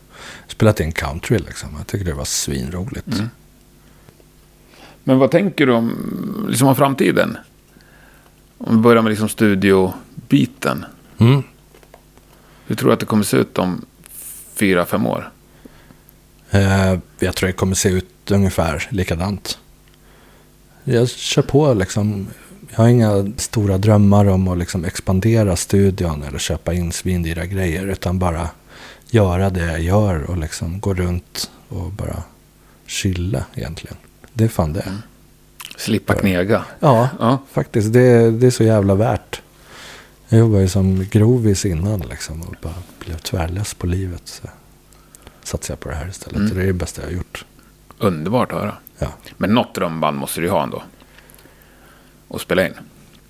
Spelat 0.48 0.80
in 0.80 0.92
country 0.92 1.38
liksom. 1.38 1.68
Jag 1.78 1.86
tycker 1.86 2.04
det 2.04 2.14
var 2.14 2.24
svinroligt. 2.24 3.06
Mm. 3.06 3.28
Men 5.04 5.18
vad 5.18 5.30
tänker 5.30 5.66
du 5.66 5.72
om, 5.72 6.46
liksom 6.48 6.68
om 6.68 6.76
framtiden? 6.76 7.38
Om 8.58 8.76
vi 8.76 8.82
börjar 8.82 9.02
med 9.02 9.10
liksom 9.10 9.28
studiobiten. 9.28 10.84
Mm. 11.18 11.42
Hur 12.66 12.76
tror 12.76 12.88
du 12.88 12.94
att 12.94 13.00
det 13.00 13.06
kommer 13.06 13.24
se 13.24 13.36
ut 13.36 13.58
om 13.58 13.84
fyra, 14.54 14.86
fem 14.86 15.06
år? 15.06 15.32
Eh, 16.50 16.98
jag 17.18 17.34
tror 17.34 17.46
det 17.46 17.52
kommer 17.52 17.74
se 17.74 17.88
ut 17.88 18.30
ungefär 18.30 18.88
likadant. 18.90 19.58
Jag 20.88 21.08
kör 21.08 21.42
på 21.42 21.74
liksom. 21.74 22.26
Jag 22.70 22.76
har 22.76 22.88
inga 22.88 23.32
stora 23.36 23.78
drömmar 23.78 24.26
om 24.26 24.48
att 24.48 24.58
liksom 24.58 24.84
expandera 24.84 25.56
studion 25.56 26.22
eller 26.22 26.38
köpa 26.38 26.74
in 26.74 26.92
svindyra 26.92 27.46
grejer. 27.46 27.86
Utan 27.86 28.18
bara 28.18 28.48
göra 29.10 29.50
det 29.50 29.64
jag 29.66 29.80
gör 29.80 30.22
och 30.30 30.36
liksom 30.38 30.80
gå 30.80 30.94
runt 30.94 31.50
och 31.68 31.92
bara 31.92 32.22
chilla 32.86 33.44
egentligen. 33.54 33.96
Det 34.32 34.44
är 34.44 34.48
fan 34.48 34.72
det. 34.72 34.92
Slippa 35.76 36.14
knega. 36.14 36.64
Ja, 36.80 37.08
Ja. 37.20 37.38
faktiskt. 37.52 37.92
Det, 37.92 38.30
det 38.30 38.46
är 38.46 38.50
så 38.50 38.64
jävla 38.64 38.94
värt. 38.94 39.42
Jag 40.28 40.38
jobbade 40.40 40.62
ju 40.62 40.68
som 40.68 41.06
grovis 41.10 41.64
innan 41.66 42.00
liksom 42.00 42.42
och 42.42 42.54
bara 42.62 42.74
blev 43.04 43.16
tvärlös 43.18 43.74
på 43.74 43.86
livet. 43.86 44.22
Så 44.24 44.48
satsade 45.44 45.72
jag 45.72 45.80
på 45.80 45.88
det 45.88 45.94
här 45.94 46.08
istället. 46.08 46.36
Mm. 46.36 46.54
Det 46.54 46.62
är 46.62 46.66
det 46.66 46.72
bästa 46.72 47.02
jag 47.02 47.08
har 47.08 47.14
gjort. 47.16 47.44
Underbart 47.98 48.52
att 48.52 48.58
höra. 48.60 48.76
Ja. 48.98 49.08
Men 49.36 49.54
något 49.54 49.74
drömband 49.74 50.18
måste 50.18 50.40
du 50.40 50.46
ju 50.46 50.52
ha 50.52 50.62
ändå. 50.62 50.82
Och 52.28 52.40
spela 52.40 52.66
in. 52.66 52.74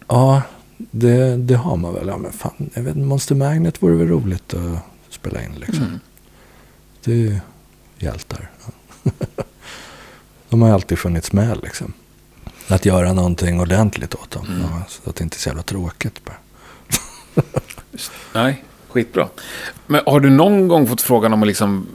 Ja, 0.08 0.42
det, 0.76 1.36
det 1.36 1.54
har 1.54 1.76
man 1.76 1.94
väl. 1.94 2.08
Ja, 2.08 2.16
men 2.16 2.32
fan, 2.32 2.70
jag 2.74 2.82
vet, 2.82 2.96
Monster 2.96 3.34
Magnet 3.34 3.82
vore 3.82 3.96
väl 3.96 4.08
roligt 4.08 4.54
att 4.54 4.78
spela 5.08 5.42
in 5.42 5.54
liksom. 5.54 5.84
Mm. 5.84 6.00
Det 7.04 7.12
är 7.12 7.16
ju 7.16 7.38
hjältar. 7.98 8.50
De 10.48 10.62
har 10.62 10.70
alltid 10.70 10.98
funnits 10.98 11.32
med 11.32 11.58
liksom. 11.62 11.92
Att 12.68 12.84
göra 12.84 13.12
någonting 13.12 13.60
ordentligt 13.60 14.14
åt 14.14 14.30
dem. 14.30 14.46
Mm. 14.46 14.60
Ja, 14.60 14.82
så 14.88 15.10
att 15.10 15.16
det 15.16 15.24
inte 15.24 15.36
är 15.36 15.38
så 15.38 15.48
jävla 15.48 15.62
tråkigt 15.62 16.24
bara. 16.24 16.36
Nej, 18.32 18.64
skitbra. 18.88 19.28
Men 19.86 20.00
har 20.06 20.20
du 20.20 20.30
någon 20.30 20.68
gång 20.68 20.86
fått 20.88 21.02
frågan 21.02 21.32
om 21.32 21.42
att 21.42 21.46
liksom 21.46 21.86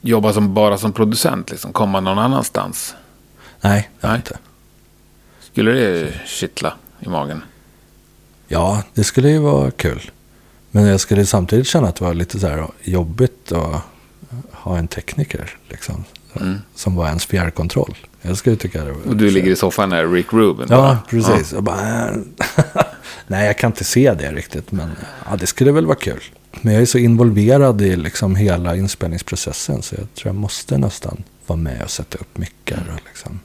jobba 0.00 0.32
som, 0.32 0.54
bara 0.54 0.78
som 0.78 0.92
producent? 0.92 1.50
Liksom, 1.50 1.72
komma 1.72 2.00
någon 2.00 2.18
annanstans? 2.18 2.94
Nej, 3.62 3.90
jag 4.00 4.08
har 4.08 4.12
Nej. 4.14 4.18
inte. 4.26 4.38
Skulle 5.40 5.70
det 5.72 6.12
kittla 6.26 6.74
i 7.00 7.08
magen? 7.08 7.42
Ja, 8.48 8.82
det 8.94 9.04
skulle 9.04 9.28
ju 9.30 9.38
vara 9.38 9.70
kul. 9.70 10.10
Men 10.70 10.84
jag 10.86 11.00
skulle 11.00 11.26
samtidigt 11.26 11.66
känna 11.66 11.88
att 11.88 11.96
det 11.96 12.04
var 12.04 12.14
lite 12.14 12.40
så 12.40 12.48
här 12.48 12.66
jobbigt 12.82 13.52
att 13.52 13.82
ha 14.52 14.78
en 14.78 14.88
tekniker. 14.88 15.56
Liksom, 15.68 16.04
Mm. 16.40 16.58
Som 16.74 16.94
var 16.96 17.08
ens 17.08 17.26
fjärrkontroll. 17.26 17.96
Jag 18.22 18.36
skulle 18.36 18.56
tycka 18.56 18.84
det 18.84 18.92
var... 18.92 19.02
Och 19.08 19.16
du 19.16 19.30
ligger 19.30 19.50
i 19.50 19.56
soffan 19.56 19.88
när 19.88 20.06
Rick 20.06 20.32
Rubin 20.32 20.66
Ja, 20.70 20.76
bara- 20.76 20.98
precis. 21.08 21.52
Jag 21.52 21.62
bara, 21.62 22.08
äh. 22.10 22.16
Nej, 23.26 23.46
jag 23.46 23.58
kan 23.58 23.70
inte 23.70 23.84
se 23.84 24.14
det 24.14 24.32
riktigt. 24.32 24.72
Men 24.72 24.90
ja, 25.30 25.36
det 25.36 25.46
skulle 25.46 25.72
väl 25.72 25.86
vara 25.86 25.96
kul. 25.98 26.22
Men 26.60 26.72
jag 26.74 26.82
är 26.82 26.86
så 26.86 26.98
involverad 26.98 27.82
i 27.82 27.96
liksom 27.96 28.36
hela 28.36 28.76
inspelningsprocessen. 28.76 29.82
Så 29.82 29.94
jag 29.94 30.14
tror 30.14 30.28
jag 30.28 30.34
måste 30.34 30.78
nästan 30.78 31.22
vara 31.46 31.56
med 31.58 31.82
och 31.82 31.90
sätta 31.90 32.18
upp 32.18 32.38
mickar. 32.38 32.84
Och 32.94 33.00
liksom. 33.08 33.40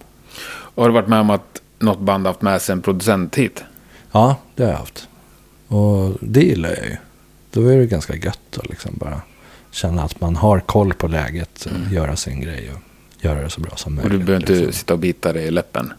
Och 0.77 0.83
har 0.83 0.89
du 0.89 0.93
varit 0.93 1.07
med 1.07 1.19
om 1.19 1.29
att 1.29 1.61
något 1.79 1.99
band 1.99 2.27
haft 2.27 2.41
med 2.41 2.61
sig 2.61 2.73
en 2.73 2.81
producent 2.81 3.35
hit? 3.35 3.63
Ja, 4.11 4.35
det 4.55 4.63
har 4.63 4.71
jag 4.71 4.77
haft. 4.77 5.07
Och 5.67 6.17
det 6.21 6.41
gillar 6.43 6.69
jag 6.69 6.85
ju. 6.85 6.97
Då 7.51 7.67
är 7.67 7.77
det 7.77 7.85
ganska 7.85 8.15
gött 8.15 8.57
att 8.57 8.69
liksom 8.69 8.93
bara 8.97 9.21
känna 9.71 10.03
att 10.03 10.21
man 10.21 10.35
har 10.35 10.59
koll 10.59 10.93
på 10.93 11.07
läget. 11.07 11.65
Och 11.65 11.93
göra 11.93 12.15
sin 12.15 12.41
grej 12.41 12.71
och 12.73 12.79
göra 13.25 13.41
det 13.41 13.49
så 13.49 13.61
bra 13.61 13.75
som 13.75 13.97
Och 13.97 14.03
möjligt. 14.03 14.19
du 14.19 14.25
behöver 14.25 14.43
inte 14.43 14.53
liksom. 14.53 14.73
sitta 14.73 14.93
och 14.93 14.99
bita 14.99 15.33
dig 15.33 15.43
i 15.47 15.51
läppen? 15.51 15.93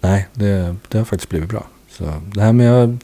Nej, 0.00 0.28
det, 0.32 0.76
det 0.88 0.98
har 0.98 1.04
faktiskt 1.04 1.28
blivit 1.30 1.48
bra. 1.48 1.66
Så 1.88 2.04
det 2.34 2.40
här 2.40 2.52
med 2.52 2.66
jag 2.66 2.98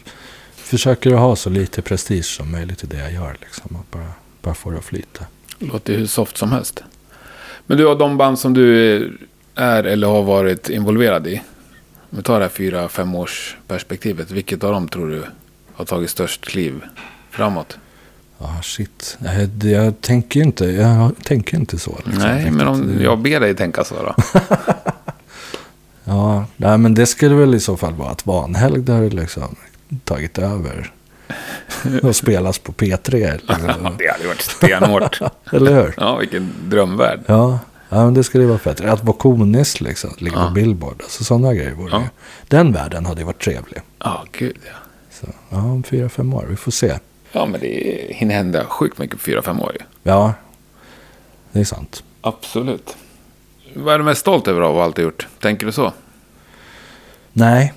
försöker 0.56 1.12
att 1.12 1.20
ha 1.20 1.36
så 1.36 1.50
lite 1.50 1.82
prestige 1.82 2.24
som 2.24 2.52
möjligt 2.52 2.84
i 2.84 2.86
det 2.86 2.98
jag 2.98 3.12
gör. 3.12 3.36
Liksom, 3.40 3.76
och 3.76 3.86
bara, 3.90 4.12
bara 4.42 4.54
få 4.54 4.70
det 4.70 4.78
att 4.78 4.84
flyta. 4.84 5.24
Låter 5.58 5.98
hur 5.98 6.06
soft 6.06 6.36
som 6.36 6.52
helst. 6.52 6.82
Men 7.66 7.78
du 7.78 7.86
har 7.86 7.94
de 7.96 8.16
band 8.16 8.38
som 8.38 8.54
du 8.54 9.18
är 9.54 9.84
eller 9.84 10.06
har 10.06 10.22
varit 10.22 10.68
involverad 10.68 11.26
i. 11.26 11.42
Om 12.10 12.16
vi 12.18 12.22
tar 12.22 12.38
det 12.38 12.44
här 12.44 12.50
fyra, 12.50 12.88
fem 12.88 13.14
års 13.14 13.56
perspektivet. 13.66 14.30
Vilket 14.30 14.64
av 14.64 14.72
dem 14.72 14.88
tror 14.88 15.08
du 15.10 15.24
har 15.72 15.84
tagit 15.84 16.10
störst 16.10 16.44
kliv 16.44 16.82
framåt? 17.30 17.78
Ja, 18.38 18.60
shit. 18.62 19.18
Jag, 19.24 19.70
jag 19.72 20.00
tänker 20.00 20.40
inte, 20.40 20.64
jag 20.64 21.12
tänker 21.24 21.56
inte 21.56 21.78
så. 21.78 21.98
Liksom, 22.04 22.22
Nej, 22.22 22.50
men 22.50 22.68
om 22.68 23.00
jag 23.00 23.18
ber 23.18 23.40
dig 23.40 23.56
tänka 23.56 23.84
så 23.84 23.94
då. 23.94 24.14
Ja, 26.04 26.44
nej, 26.56 26.78
men 26.78 26.94
det 26.94 27.06
skulle 27.06 27.34
väl 27.34 27.54
i 27.54 27.60
så 27.60 27.76
fall 27.76 27.94
vara 27.94 28.10
att 28.10 28.26
Vanhelgd 28.26 28.88
har 28.88 29.10
liksom 29.10 29.56
tagit 30.04 30.38
över. 30.38 30.92
och 32.02 32.16
spelas 32.16 32.58
på 32.58 32.72
P3. 32.72 33.32
Liksom. 33.32 33.94
det 33.98 34.08
hade 34.12 34.26
varit 34.26 34.40
stenhårt. 34.40 35.20
Eller 35.52 35.74
hur? 35.74 35.94
Ja, 35.96 36.16
vilken 36.16 36.52
drömvärld. 36.64 37.20
Ja, 37.26 37.58
ja 37.90 38.04
men 38.04 38.14
det 38.14 38.24
skulle 38.24 38.44
ju 38.44 38.48
vara 38.48 38.58
fett. 38.58 38.80
Att 38.80 39.04
Vokonis 39.04 39.80
liksom, 39.80 40.10
ligger 40.18 40.36
Ja. 40.38 40.46
på 40.46 40.52
Billboard. 40.54 41.00
Alltså 41.02 41.24
sådana 41.24 41.54
grejer 41.54 41.72
vore 41.74 41.90
Ja. 41.92 42.00
ju. 42.00 42.06
Den 42.48 42.72
världen 42.72 43.06
hade 43.06 43.20
ju 43.20 43.26
varit 43.26 43.42
trevlig. 43.42 43.80
Ja, 43.98 44.24
gud 44.32 44.56
ja. 44.66 44.72
Så, 45.10 45.26
ja, 45.50 45.56
om 45.58 45.82
fyra, 45.82 46.08
fem 46.08 46.34
år. 46.34 46.46
Vi 46.50 46.56
får 46.56 46.72
se. 46.72 46.98
Ja, 47.32 47.46
men 47.46 47.60
det 47.60 48.06
hinner 48.10 48.34
hända 48.34 48.64
sjukt 48.64 48.98
mycket 48.98 49.16
på 49.16 49.22
fyra, 49.22 49.42
fem 49.42 49.60
år 49.60 49.72
ju. 49.80 49.84
Ja, 50.02 50.34
det 51.52 51.60
är 51.60 51.64
sant. 51.64 52.02
Absolut. 52.20 52.96
Vad 53.74 53.94
är 53.94 53.98
du 53.98 54.04
mest 54.04 54.20
stolt 54.20 54.48
över 54.48 54.60
av 54.60 54.78
allt 54.80 54.96
du 54.96 55.02
gjort? 55.02 55.28
Tänker 55.40 55.66
du 55.66 55.72
så? 55.72 55.92
Nej. 57.32 57.72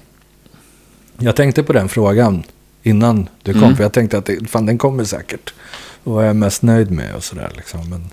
Jag 1.18 1.36
tänkte 1.36 1.64
på 1.64 1.74
den 1.74 1.89
frågan 1.89 2.43
innan 2.84 3.30
du 3.43 3.53
kom. 3.53 3.64
Mm. 3.64 3.76
För 3.76 3.84
jag 3.84 3.93
tänkte 3.93 4.18
att 4.18 4.26
det, 4.26 4.49
fan, 4.49 4.66
den 4.66 4.78
kommer 4.78 5.03
säkert. 5.03 5.53
Och 6.03 6.14
vad 6.14 6.24
är 6.24 6.28
jag 6.28 6.36
mest 6.36 6.61
nöjd 6.61 6.91
med 6.91 7.16
och 7.16 7.24
sådär. 7.24 7.51
Liksom. 7.55 7.89
Men 7.89 8.09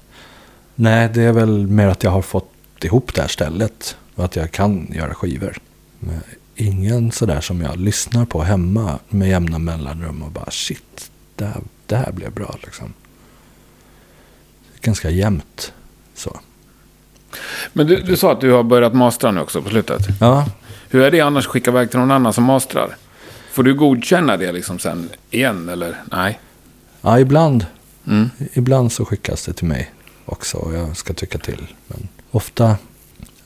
nej, 0.81 1.11
det 1.15 1.23
är 1.23 1.33
väl 1.33 1.67
mer 1.67 1.87
att 1.87 2.03
jag 2.03 2.11
har 2.11 2.23
fått 2.23 2.85
ihop 2.85 3.15
det 3.15 3.21
här 3.21 3.29
stället. 3.29 3.97
Och 4.15 4.25
att 4.25 4.37
jag 4.37 4.51
kan 4.51 4.89
göra 4.93 5.15
skivor. 5.15 5.59
Men 5.99 6.21
ingen 6.55 7.13
sådär 7.13 7.41
som 7.41 7.61
jag 7.61 7.77
lyssnar 7.77 8.25
på 8.25 8.43
hemma 8.43 8.99
med 9.09 9.29
jämna 9.29 9.59
mellanrum. 9.59 10.23
Och 10.23 10.31
bara 10.31 10.51
shit, 10.51 11.11
det 11.37 11.45
här, 11.45 11.63
det 11.87 11.97
här 11.97 12.13
blev 12.13 12.33
bra 12.33 12.57
liksom. 12.63 12.93
Ganska 14.81 15.11
jämnt 15.11 15.73
så. 16.15 16.41
Men 17.73 17.87
du, 17.87 17.97
du 17.97 18.17
sa 18.17 18.33
att 18.33 18.41
du 18.41 18.51
har 18.51 18.63
börjat 18.63 18.95
mastra 18.95 19.31
nu 19.31 19.41
också 19.41 19.63
på 19.63 19.69
slutet. 19.69 20.07
Ja, 20.21 20.47
Hur 20.89 21.03
är 21.03 21.11
det 21.11 21.21
annars 21.21 21.47
att 21.47 21.53
skicka 21.53 21.71
iväg 21.71 21.91
till 21.91 21.99
någon 21.99 22.11
annan 22.11 22.33
som 22.33 22.45
mastrar? 22.45 22.97
Får 23.53 23.63
du 23.63 23.75
godkänna 23.75 24.37
det 24.37 24.53
liksom 24.53 24.79
sen 24.79 25.09
igen 25.31 25.69
eller 25.69 26.03
nej? 26.13 26.41
ja 27.01 27.21
ibland 27.21 27.67
Mm. 28.07 28.31
Ibland 28.53 28.93
så 28.93 29.05
skickas 29.05 29.45
det 29.45 29.53
till 29.53 29.67
mig 29.67 29.91
också 30.33 30.57
och 30.59 30.75
jag 30.75 30.97
ska 30.97 31.15
tycka 31.15 31.39
till. 31.39 31.67
Men 31.87 32.09
ofta 32.31 32.77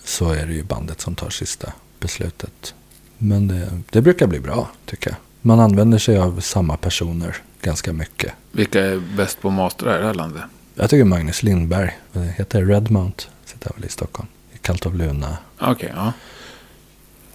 så 0.04 0.32
är 0.32 0.46
det 0.46 0.52
ju 0.52 0.62
bandet 0.62 1.00
som 1.00 1.14
tar 1.14 1.30
sista 1.30 1.72
beslutet. 2.00 2.74
Men 3.18 3.48
det, 3.48 3.80
det 3.90 4.00
brukar 4.02 4.26
bli 4.26 4.40
bra 4.40 4.70
tycker 4.86 5.10
jag. 5.10 5.16
Man 5.40 5.60
använder 5.60 5.98
sig 5.98 6.18
av 6.18 6.40
samma 6.40 6.76
personer 6.76 7.36
ganska 7.62 7.92
mycket. 7.92 8.32
Vilka 8.52 8.80
är 8.84 9.02
bäst 9.16 9.40
på 9.40 9.48
att 9.48 9.54
mastra 9.54 9.94
i 9.96 10.00
det 10.00 10.06
här 10.06 10.14
landet? 10.14 10.42
Jag 10.74 10.90
tycker 10.90 11.04
Magnus 11.04 11.42
Lindberg, 11.42 11.98
det 12.12 12.20
heter 12.20 12.64
Redmount, 12.64 13.28
sitter 13.44 13.70
väl 13.76 13.84
i 13.84 13.88
Stockholm. 13.88 14.28
I 14.52 14.58
Kallt 14.58 14.86
av 14.86 14.94
Luna. 14.96 15.36
Okej, 15.60 15.92
ja. 15.96 16.12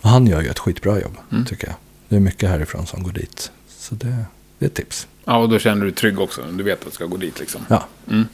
Och 0.01 0.09
han 0.09 0.27
gör 0.27 0.41
ju 0.41 0.47
ett 0.49 0.59
skitbra 0.59 0.99
jobb 1.01 1.17
Mm. 1.31 1.45
tycker 1.45 1.67
jag. 1.67 1.75
Det 2.09 2.15
är 2.15 2.19
mycket 2.19 2.49
härifrån 2.49 2.87
som 2.87 3.03
går 3.03 3.11
dit. 3.11 3.51
Så 3.67 3.95
det, 3.95 4.25
det 4.59 4.65
är 4.65 4.69
ett 4.69 4.75
tips. 4.75 5.07
Ja, 5.25 5.37
och 5.37 5.49
då 5.49 5.59
känner 5.59 5.81
du 5.81 5.91
dig 5.91 5.95
trygg 5.95 6.19
också. 6.19 6.41
Du 6.51 6.63
vet 6.63 6.79
att 6.79 6.85
du 6.85 6.91
ska 6.91 7.05
gå 7.05 7.17
dit 7.17 7.39
liksom. 7.39 7.61
Ja, 7.69 7.85
Mm. 8.09 8.27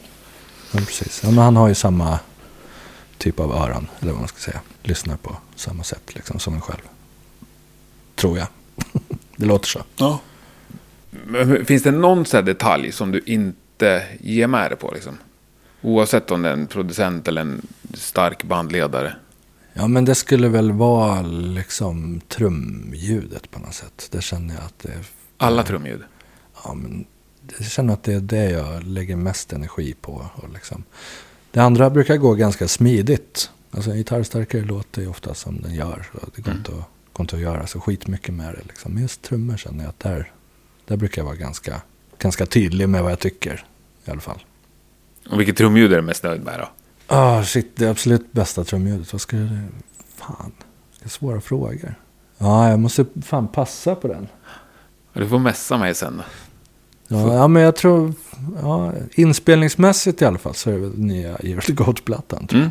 Ja, 0.72 0.78
precis. 0.78 1.20
Ja, 1.22 1.30
men 1.30 1.38
han 1.38 1.56
har 1.56 1.68
ju 1.68 1.74
samma 1.74 2.18
typ 3.18 3.40
av 3.40 3.52
öron, 3.52 3.88
eller 4.00 4.12
vad 4.12 4.20
man 4.20 4.28
ska 4.28 4.38
säga. 4.38 4.60
Lyssnar 4.82 5.16
på 5.16 5.36
samma 5.54 5.82
sätt 5.82 6.14
liksom, 6.14 6.38
som 6.38 6.54
en 6.54 6.60
själv. 6.60 6.82
Tror 8.14 8.38
jag. 8.38 8.46
det 9.36 9.46
låter 9.46 9.68
så. 9.68 9.82
Ja. 9.96 10.20
Men 11.10 11.64
Finns 11.66 11.82
det 11.82 11.90
någon 11.90 12.26
sån 12.26 12.38
här 12.38 12.42
detalj 12.42 12.92
som 12.92 13.12
du 13.12 13.22
inte 13.26 14.06
ger 14.20 14.46
med 14.46 14.70
dig 14.70 14.78
på 14.78 14.90
liksom? 14.94 15.18
Oavsett 15.82 16.30
om 16.30 16.42
det 16.42 16.48
är 16.48 16.52
en 16.52 16.66
producent 16.66 17.28
eller 17.28 17.40
en 17.40 17.66
stark 17.94 18.44
bandledare. 18.44 19.16
Ja, 19.72 19.88
men 19.88 20.04
det 20.04 20.14
skulle 20.14 20.48
väl 20.48 20.72
vara 20.72 21.22
liksom 21.22 22.20
trumljudet 22.28 23.50
på 23.50 23.58
något 23.58 23.74
sätt. 23.74 24.08
Det 24.10 24.22
känner 24.22 24.54
jag 24.54 24.64
att 24.64 24.78
det 24.78 24.88
är... 24.88 25.04
Alla 25.36 25.62
trumljud. 25.62 26.02
Ja, 26.64 26.74
men 26.74 27.04
jag 27.58 27.66
känner 27.66 27.92
att 27.94 28.02
det 28.02 28.12
är 28.14 28.20
det 28.20 28.50
jag 28.50 28.82
lägger 28.84 29.16
mest 29.16 29.52
energi 29.52 29.94
på. 30.00 30.26
Och 30.34 30.48
liksom. 30.52 30.84
Det 31.50 31.60
andra 31.60 31.90
brukar 31.90 32.16
gå 32.16 32.34
ganska 32.34 32.68
smidigt. 32.68 33.50
Alltså 33.70 33.90
en 33.90 33.96
gitarrstärkare 33.96 34.62
låter 34.62 35.02
ju 35.02 35.08
ofta 35.08 35.34
som 35.34 35.62
den 35.62 35.74
gör. 35.74 36.06
Det 36.34 36.42
går, 36.42 36.48
Mm. 36.50 36.58
inte 36.58 36.72
att, 36.72 36.84
går 37.12 37.24
inte 37.24 37.36
att 37.36 37.42
göra 37.42 37.66
så 37.66 37.80
skitmycket 37.80 38.34
med 38.34 38.54
det. 38.54 38.60
Liksom. 38.66 38.92
Men 38.92 39.02
just 39.02 39.22
trummor 39.22 39.56
känner 39.56 39.84
jag 39.84 39.88
att 39.88 40.00
där, 40.00 40.32
där 40.86 40.96
brukar 40.96 41.22
jag 41.22 41.26
vara 41.26 41.36
ganska, 41.36 41.80
ganska 42.18 42.46
tydlig 42.46 42.88
med 42.88 43.02
vad 43.02 43.12
jag 43.12 43.18
tycker. 43.18 43.64
I 44.04 44.10
alla 44.10 44.20
fall. 44.20 44.44
Och 45.30 45.40
vilket 45.40 45.56
trumljud 45.56 45.92
är 45.92 45.96
du 45.96 46.02
mest 46.02 46.22
nöjd 46.22 46.42
med 46.44 46.58
då? 46.60 46.68
Ah, 47.06 47.42
shit, 47.44 47.76
det 47.76 47.86
absolut 47.90 48.32
bästa 48.32 48.64
trumljudet. 48.64 49.12
Vad 49.12 49.20
ska 49.20 49.36
det... 49.36 49.62
Fan, 50.16 50.52
vilka 50.92 51.08
svåra 51.08 51.40
frågor. 51.40 51.94
Ja, 52.38 52.70
jag 52.70 52.80
måste 52.80 53.04
fan 53.22 53.48
passa 53.48 53.94
på 53.94 54.08
den. 54.08 54.28
Du 55.12 55.28
får 55.28 55.38
messa 55.38 55.78
mig 55.78 55.94
sen. 55.94 56.22
Ja, 57.08 57.34
ja, 57.34 57.48
men 57.48 57.62
jag 57.62 57.76
tror... 57.76 58.12
Ja, 58.62 58.92
inspelningsmässigt 59.14 60.22
i 60.22 60.24
alla 60.24 60.38
fall 60.38 60.54
så 60.54 60.70
är 60.70 60.74
det 60.74 60.80
väl 60.80 60.98
nya 60.98 61.36
to 61.36 61.72
Goat-plattan. 61.72 62.46
tror 62.46 62.60
jag, 62.60 62.66
Mm. 62.66 62.70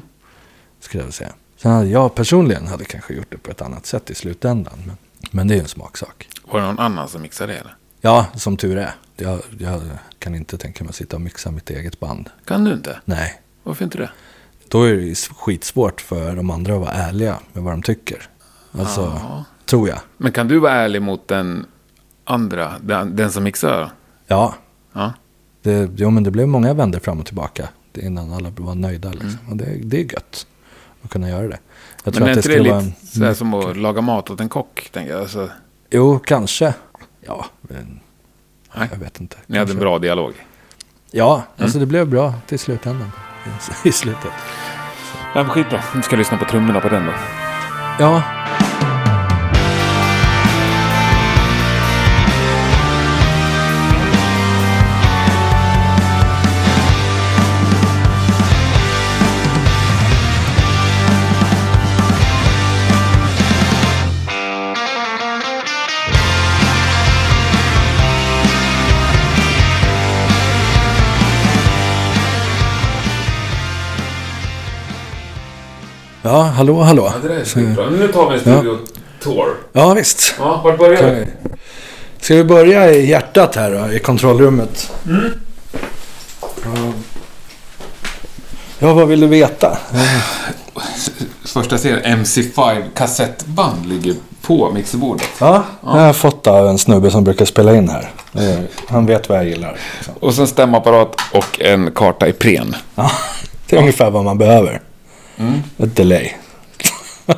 Skulle 0.79 1.03
jag 1.03 1.13
säga. 1.13 1.33
Sen 1.57 1.71
hade 1.71 1.87
jag 1.89 2.15
personligen 2.15 2.67
hade 2.67 2.85
kanske 2.85 3.13
gjort 3.13 3.27
det 3.31 3.37
på 3.37 3.51
ett 3.51 3.61
annat 3.61 3.85
sätt 3.85 4.09
i 4.09 4.15
slutändan. 4.15 4.73
Men, 4.85 4.97
men 5.31 5.47
det 5.47 5.53
är 5.53 5.55
ju 5.55 5.61
en 5.61 5.67
smaksak. 5.67 6.27
Var 6.51 6.59
det 6.59 6.65
någon 6.65 6.79
annan 6.79 7.07
som 7.07 7.21
mixade 7.21 7.53
det 7.53 7.59
eller? 7.59 7.75
Ja, 8.01 8.25
som 8.35 8.57
tur 8.57 8.77
är. 8.77 8.91
Jag, 9.15 9.39
jag 9.59 9.81
kan 10.19 10.35
inte 10.35 10.57
tänka 10.57 10.83
mig 10.83 10.89
att 10.89 10.95
sitta 10.95 11.15
och 11.15 11.21
mixa 11.21 11.51
mitt 11.51 11.69
eget 11.69 11.99
band. 11.99 12.29
Kan 12.45 12.63
du 12.63 12.73
inte? 12.73 12.99
Nej, 13.05 13.41
Varför 13.63 13.83
inte 13.83 13.97
det? 13.97 14.09
då 14.69 14.83
är 14.83 14.95
det 14.95 15.15
skitsvårt 15.15 16.01
för 16.01 16.35
de 16.35 16.49
andra 16.49 16.73
att 16.73 16.79
vara 16.79 16.91
ärliga 16.91 17.39
med 17.53 17.63
vad 17.63 17.73
de 17.73 17.81
tycker. 17.83 18.29
Alltså, 18.71 19.01
Ja. 19.01 19.43
tror 19.65 19.89
jag. 19.89 19.99
Men 20.17 20.31
kan 20.31 20.47
du 20.47 20.59
vara 20.59 20.73
ärlig 20.73 21.01
mot 21.01 21.27
den 21.27 21.65
andra, 22.23 22.73
den, 22.81 23.15
den 23.15 23.31
som 23.31 23.43
mixar? 23.43 23.91
Ja, 24.27 24.53
Ja. 24.93 25.13
det, 25.61 25.89
jo, 25.95 26.09
men 26.09 26.23
det 26.23 26.31
blev 26.31 26.47
många 26.47 26.73
vändor 26.73 26.99
fram 26.99 27.19
och 27.19 27.25
tillbaka 27.25 27.67
innan 27.93 28.33
alla 28.33 28.49
var 28.57 28.75
nöjda. 28.75 29.09
Liksom. 29.11 29.37
Och 29.49 29.57
det, 29.57 29.65
det 29.83 29.97
är 29.99 30.13
gött 30.13 30.47
att 31.03 31.09
kunna 31.11 31.29
göra 31.29 31.47
det. 31.47 31.59
Jag 32.03 32.13
Men 32.13 32.23
är 32.23 32.27
inte 32.29 32.39
det 32.39 32.43
skulle 32.43 32.57
lite 32.59 32.69
vara 32.73 32.81
en- 32.83 32.93
sådär 33.13 33.33
som 33.33 33.53
att 33.53 33.77
laga 33.77 34.01
mat 34.01 34.29
åt 34.29 34.39
en 34.39 34.49
kock? 34.49 34.89
Tänker 34.93 35.11
jag. 35.13 35.21
Alltså, 35.21 35.49
Jo, 35.89 36.19
kanske. 36.19 36.73
Ja, 37.21 37.45
men, 37.61 37.99
Nej. 38.75 38.87
jag 38.91 38.97
vet 38.99 39.19
inte. 39.19 39.37
ni 39.47 39.57
hade 39.57 39.71
en 39.71 39.79
bra 39.79 39.99
dialog. 39.99 40.33
Ja, 41.11 41.43
alltså 41.57 41.79
det 41.79 41.85
blev 41.85 42.07
bra 42.09 42.33
till 42.47 42.59
slutändan. 42.59 43.11
I 43.85 43.91
slutet. 43.91 44.31
Ja, 45.35 45.43
men 45.43 45.49
skitbra. 45.49 45.83
Nu 45.95 46.01
ska 46.01 46.13
jag 46.13 46.17
lyssna 46.19 46.37
på 46.37 46.45
trummorna 46.45 46.79
på 46.81 46.89
den 46.89 47.05
då. 47.05 47.11
Ja, 47.99 48.23
ja 76.25 76.41
hallå, 76.41 76.81
hallå. 76.81 77.11
Ja, 77.13 77.19
det 77.21 77.27
där 77.27 77.41
är 77.41 77.45
skitbra. 77.45 77.89
Nu 77.89 78.07
tar 78.07 78.29
vi 78.29 78.35
en 78.35 78.41
studio 78.41 78.77
tour. 79.23 79.47
Ja, 79.73 79.93
visst. 79.93 80.35
Ja, 80.39 80.61
vart 80.63 80.77
börjar 80.77 81.11
vi? 81.15 81.25
Ska 82.21 82.35
vi 82.35 82.43
börja 82.43 82.91
i 82.91 83.09
hjärtat 83.09 83.55
här 83.55 83.71
då, 83.71 83.93
i 83.93 83.99
kontrollrummet? 83.99 84.91
Mm. 85.05 85.31
Ja. 86.63 86.91
Ja, 88.79 88.93
vad 88.93 89.07
vill 89.07 89.19
du 89.19 89.27
veta? 89.27 89.77
Första 91.45 91.77
serien 91.77 92.23
MC5 92.23 92.81
kassettband 92.95 93.85
ligger 93.85 94.15
på 94.41 94.71
mixerbordet. 94.71 95.27
Ja, 95.39 95.63
jag 95.83 95.89
har 95.89 96.13
fått 96.13 96.47
av 96.47 96.67
en 96.67 96.77
snubbe 96.77 97.11
som 97.11 97.23
brukar 97.23 97.45
spela 97.45 97.75
in 97.75 97.89
här. 97.89 98.11
Han 98.87 99.05
vet 99.05 99.29
vad 99.29 99.37
jag 99.37 99.45
gillar. 99.45 99.77
liksom. 99.97 100.13
Och 100.19 100.33
sen 100.33 100.47
stämapparat 100.47 101.15
och 101.33 101.61
en 101.61 101.91
karta 101.91 102.27
i 102.27 102.33
pren. 102.33 102.75
Ja, 102.95 103.11
det 103.69 103.75
är 103.75 103.79
ungefär 103.79 104.09
vad 104.11 104.23
man 104.23 104.37
behöver. 104.37 104.81
Ett 105.77 105.95
delay. 105.95 106.31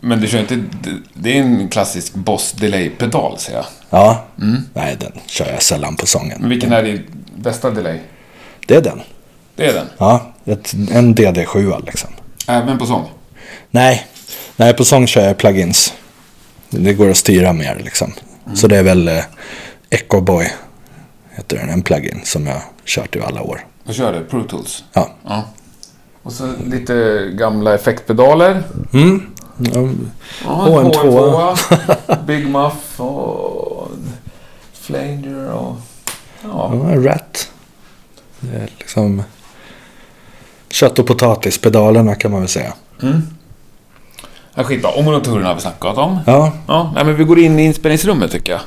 Men 0.00 0.20
du 0.20 0.26
kör 0.28 0.38
inte... 0.38 0.62
Det 1.14 1.38
är 1.38 1.42
en 1.42 1.68
klassisk 1.68 2.14
Boss 2.14 2.52
Delay-pedal, 2.52 3.38
ser 3.38 3.52
jag. 3.54 3.64
Ja, 3.90 4.24
nej 4.74 4.96
den 5.00 5.12
kör 5.26 5.50
jag 5.52 5.62
sällan 5.62 5.96
på 5.96 6.06
sången. 6.06 6.38
Men 6.40 6.50
vilken 6.50 6.72
är 6.72 6.82
din 6.82 7.06
bästa 7.36 7.70
delay? 7.70 8.00
Det 8.66 8.74
är 8.74 8.80
den. 8.80 9.00
Det 9.56 9.66
är 9.66 9.74
den. 9.74 9.86
Ja, 9.98 10.32
ett, 10.44 10.72
en 10.72 11.14
DD7 11.14 11.86
liksom. 11.86 12.10
Även 12.46 12.78
på 12.78 12.86
sång? 12.86 13.10
Nej, 13.70 14.06
nej 14.56 14.74
på 14.74 14.84
sång 14.84 15.06
kör 15.06 15.26
jag 15.26 15.38
plugins. 15.38 15.94
Det 16.70 16.94
går 16.94 17.10
att 17.10 17.16
styra 17.16 17.52
mer 17.52 17.80
liksom. 17.84 18.12
Så 18.54 18.68
det 18.68 18.76
är 18.76 18.82
väl 18.82 19.08
eh, 19.08 19.24
Echo 19.90 20.20
Boy, 20.20 20.52
heter 21.30 21.56
den, 21.56 21.68
en 21.68 21.82
plugin 21.82 22.20
som 22.24 22.46
jag 22.46 22.60
kört 22.84 23.16
i 23.16 23.20
alla 23.20 23.42
år. 23.42 23.66
Vad 23.84 23.96
kör 23.96 24.12
du? 24.12 24.24
Pro 24.24 24.42
Tools? 24.44 24.84
Ja. 24.92 25.10
Ja. 25.24 25.44
Och 26.24 26.32
så 26.32 26.52
lite 26.66 27.28
gamla 27.34 27.74
effektpedaler. 27.74 28.62
Mm. 28.92 29.22
Ja, 29.58 29.88
Ja, 30.44 30.68
Och 30.68 30.80
en 30.80 30.92
HM2, 30.92 32.24
Big 32.26 32.48
Muff 32.48 33.00
och 33.00 33.88
Flanger 34.72 35.52
och... 35.52 35.76
Ja. 36.42 36.72
Ja, 36.74 37.00
rat. 37.10 37.50
Det 38.40 38.56
är 38.56 38.68
liksom 38.78 39.22
kött 40.70 40.98
och 40.98 41.06
potatispedalerna 41.06 42.14
kan 42.14 42.30
man 42.30 42.40
väl 42.40 42.48
säga. 42.48 42.72
Mm. 43.02 43.22
Ja, 44.54 44.64
skitbra. 44.64 44.90
Omoloturerna 44.90 45.48
har 45.48 45.54
vi 45.54 45.60
snackat 45.60 45.98
om. 45.98 46.18
Ja, 46.26 46.52
Ja, 46.66 46.92
nej, 46.94 47.04
men 47.04 47.16
vi 47.16 47.24
går 47.24 47.38
in 47.38 47.58
i 47.58 47.64
inspelningsrummet 47.64 48.30
tycker 48.30 48.52
jag. 48.52 48.60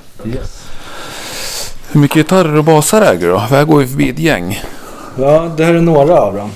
Hur 1.92 2.02
mycket 2.02 2.16
gitarrer 2.18 2.56
och 2.56 2.64
basar 2.64 3.02
äger 3.02 3.28
du 3.28 3.34
då? 3.34 3.40
För 3.40 3.56
här 3.56 3.64
går 3.66 3.80
vi 3.80 3.88
förbi 3.88 4.10
ett 4.10 4.20
gäng. 4.20 4.62
ja 5.20 5.52
det 5.58 5.66
här 5.66 5.74
är 5.74 5.82
några 5.82 6.22
av 6.22 6.36
dem. 6.36 6.52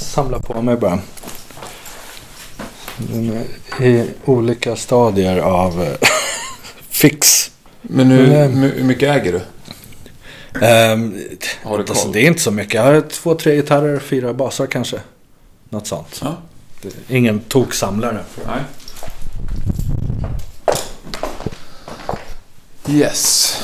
Samla 0.00 0.38
på 0.38 0.62
mig 0.62 0.76
bara. 0.76 0.98
I 3.80 4.04
olika 4.24 4.76
stadier 4.76 5.38
av 5.38 5.82
eh, 5.82 5.92
fix. 6.88 7.50
Men 7.82 8.06
hur, 8.10 8.26
Men, 8.26 8.52
hur 8.52 8.72
hur 8.72 8.84
mycket 8.84 9.16
äger 9.16 9.32
du? 9.32 9.40
Ehm, 10.66 11.18
Har 11.62 11.78
du 11.78 11.84
alltså, 11.88 12.08
det 12.08 12.20
är 12.20 12.26
inte 12.26 12.40
så 12.40 12.50
mycket. 12.50 12.74
Jag 12.74 12.82
har 12.82 13.00
två, 13.00 13.34
tre 13.34 13.56
gitarrer, 13.56 13.98
fyra 13.98 14.34
basar 14.34 14.66
kanske. 14.66 15.00
Något 15.68 15.86
sånt. 15.86 16.20
Ja. 16.22 16.36
Ingen 17.08 17.40
toksamlare. 17.40 18.24
Nej. 18.46 18.60
Yes. 22.98 23.56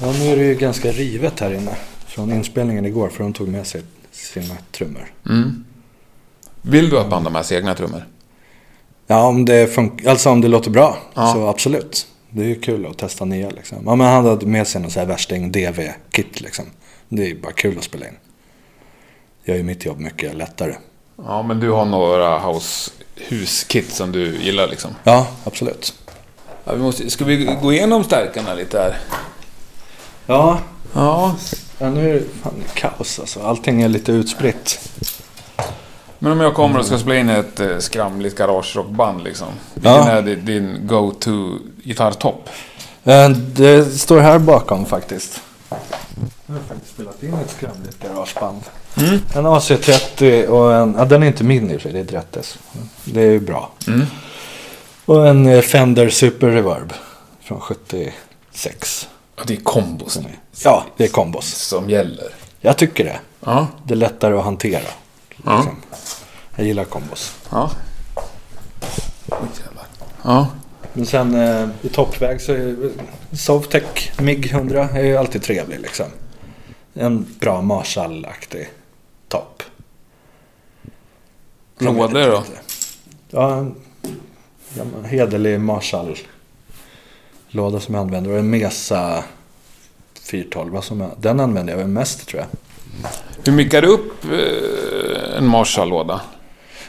Ja, 0.00 0.12
nu 0.12 0.32
är 0.32 0.36
det 0.36 0.44
ju 0.44 0.54
ganska 0.54 0.92
rivet 0.92 1.40
här 1.40 1.54
inne. 1.54 1.76
Från 2.06 2.32
inspelningen 2.32 2.86
igår, 2.86 3.08
för 3.08 3.24
de 3.24 3.32
tog 3.32 3.48
med 3.48 3.66
sig 3.66 3.82
sina 4.32 4.54
trummor. 4.72 5.12
Mm. 5.28 5.64
Vill 6.62 6.90
du 6.90 6.98
att 6.98 7.10
band 7.10 7.26
har 7.26 7.32
med 7.32 7.46
sig 7.46 7.56
egna 7.56 7.74
trummor? 7.74 8.06
Ja, 9.06 9.26
om 9.26 9.44
det, 9.44 9.78
alltså 10.06 10.30
om 10.30 10.40
det 10.40 10.48
låter 10.48 10.70
bra, 10.70 10.96
Ja. 11.14 11.32
så 11.32 11.46
absolut. 11.46 12.06
Det 12.30 12.42
är 12.42 12.46
ju 12.48 12.60
kul 12.60 12.86
att 12.86 12.98
testa 12.98 13.24
nya 13.24 13.50
liksom. 13.50 13.78
Ja, 13.86 13.94
men 13.94 14.06
han 14.06 14.26
hade 14.26 14.46
med 14.46 14.68
sig 14.68 14.80
någon 14.80 14.90
så 14.90 14.98
här 14.98 15.06
värsting 15.06 15.52
DV-kit 15.52 16.40
liksom. 16.40 16.64
Det 17.08 17.22
är 17.22 17.26
ju 17.26 17.40
bara 17.40 17.52
kul 17.52 17.78
att 17.78 17.84
spela 17.84 18.06
in. 18.06 18.14
Gör 19.44 19.56
ju 19.56 19.62
mitt 19.62 19.84
jobb 19.84 20.00
mycket 20.00 20.34
lättare. 20.34 20.74
Ja, 21.16 21.42
men 21.42 21.60
du 21.60 21.70
har 21.70 21.84
några 21.84 22.38
house 22.38 22.90
huskit 23.28 23.92
som 23.92 24.12
du 24.12 24.36
gillar 24.42 24.68
liksom. 24.68 24.90
Ja, 25.04 25.26
absolut. 25.44 25.94
Ja, 26.64 26.74
vi 26.74 26.82
måste, 26.82 27.10
ska 27.10 27.24
vi 27.24 27.44
gå 27.62 27.72
igenom 27.72 28.04
stärkarna 28.04 28.54
lite 28.54 28.78
här? 28.78 28.98
Ja, 30.26 30.58
Ja. 30.94 31.36
Ja 31.82 31.90
nu 31.90 32.10
är 32.10 32.14
det 32.14 32.24
fan 32.42 32.54
kaos 32.74 33.18
alltså. 33.20 33.42
Allting 33.42 33.82
är 33.82 33.88
lite 33.88 34.12
utspritt. 34.12 34.80
Men 36.18 36.32
om 36.32 36.40
jag 36.40 36.54
kommer 36.54 36.78
och 36.78 36.86
ska 36.86 36.98
spela 36.98 37.16
in 37.16 37.28
ett 37.28 37.60
eh, 37.60 37.78
skramligt 37.78 38.38
garagerockband 38.38 39.22
liksom. 39.24 39.48
Vilken 39.74 39.92
Ja. 39.92 40.08
är 40.10 40.22
din, 40.22 40.44
din 40.44 40.86
go-to 40.86 41.58
gitarrtopp? 41.84 42.48
Eh, 43.04 43.28
Det 43.30 43.84
står 43.84 44.20
här 44.20 44.38
bakom 44.38 44.86
faktiskt. 44.86 45.40
Jag 46.46 46.54
har 46.54 46.60
faktiskt 46.68 46.94
spelat 46.94 47.22
in 47.22 47.34
ett 47.34 47.50
skramligt 47.50 48.02
garageband. 48.02 48.60
Mm. 48.96 49.18
En 49.34 49.46
AC30 49.46 50.46
och 50.46 50.74
en, 50.74 50.94
ja 50.98 51.04
den 51.04 51.22
är 51.22 51.26
inte 51.26 51.44
min 51.44 51.70
i 51.70 51.76
och 51.76 51.80
för 51.80 51.90
sig, 51.90 51.92
det 52.04 52.14
är 52.14 52.18
ett. 52.18 52.58
Det 53.04 53.20
är 53.22 53.30
ju 53.30 53.40
bra. 53.40 53.70
Mm. 53.86 54.06
Och 55.04 55.28
en 55.28 55.46
eh, 55.46 55.60
Fender 55.60 56.10
Super 56.10 56.46
Reverb 56.46 56.92
från 57.40 57.60
76. 57.60 59.08
Ja, 59.36 59.42
det 59.46 59.54
är 59.54 59.60
kombos 59.60 60.16
Ja, 60.64 60.84
det 60.96 61.04
är 61.04 61.08
kombos. 61.08 61.46
som 61.46 61.90
gäller. 61.90 62.28
Jag 62.60 62.78
tycker 62.78 63.04
det. 63.04 63.20
Ja. 63.40 63.66
Det 63.84 63.94
är 63.94 63.98
lättare 63.98 64.36
att 64.36 64.44
hantera. 64.44 64.82
Ja. 65.44 65.56
Liksom. 65.56 65.76
Jag 66.56 66.66
gillar 66.66 66.84
kombos. 66.84 67.34
Ja. 67.50 67.70
Oj, 69.28 69.36
jävlar. 69.64 69.84
Ja. 70.22 70.46
Men 70.92 71.06
sen 71.06 71.34
eh, 71.34 71.68
i 71.82 71.88
toppväg 71.88 72.40
så 72.40 72.52
är 72.52 72.90
Sovtech 73.32 74.20
MIG 74.20 74.52
100 74.52 74.88
är 74.88 75.04
ju 75.04 75.16
alltid 75.16 75.42
trevlig 75.42 75.80
liksom. 75.80 76.06
En 76.94 77.26
bra 77.40 77.62
Marshall-aktig 77.62 78.68
topp. 79.28 79.62
Lådor 81.78 82.30
då? 82.30 82.44
Ja, 83.30 83.56
en 83.56 83.74
gammal 84.74 85.04
hederlig 85.04 85.60
Marshall-låda 85.60 87.80
som 87.80 87.94
jag 87.94 88.02
använder. 88.02 88.30
Och 88.30 88.38
en 88.38 88.50
Mesa 88.50 89.24
412 90.24 90.80
som 90.80 91.10
den 91.16 91.40
använder 91.40 91.72
jag 91.72 91.78
väl 91.78 91.88
mest 91.88 92.28
tror 92.28 92.40
jag. 92.40 92.48
Hur 93.44 93.52
mycket 93.52 93.82
det 93.82 93.88
upp 93.88 94.24
eh, 94.24 95.38
en 95.38 95.46
Marshall-låda? 95.46 96.20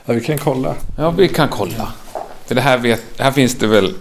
Ja, 0.06 0.14
vi 0.14 0.22
kan 0.22 0.38
kolla. 0.38 0.76
Ja, 0.98 1.12
vi 1.12 1.28
kan 1.28 1.48
kolla. 1.48 1.94
För 2.46 2.56
det 2.56 2.62
här, 2.62 2.78
vet, 2.78 3.04
här 3.18 3.32
finns 3.32 3.56
det 3.56 3.68
väl 3.68 3.94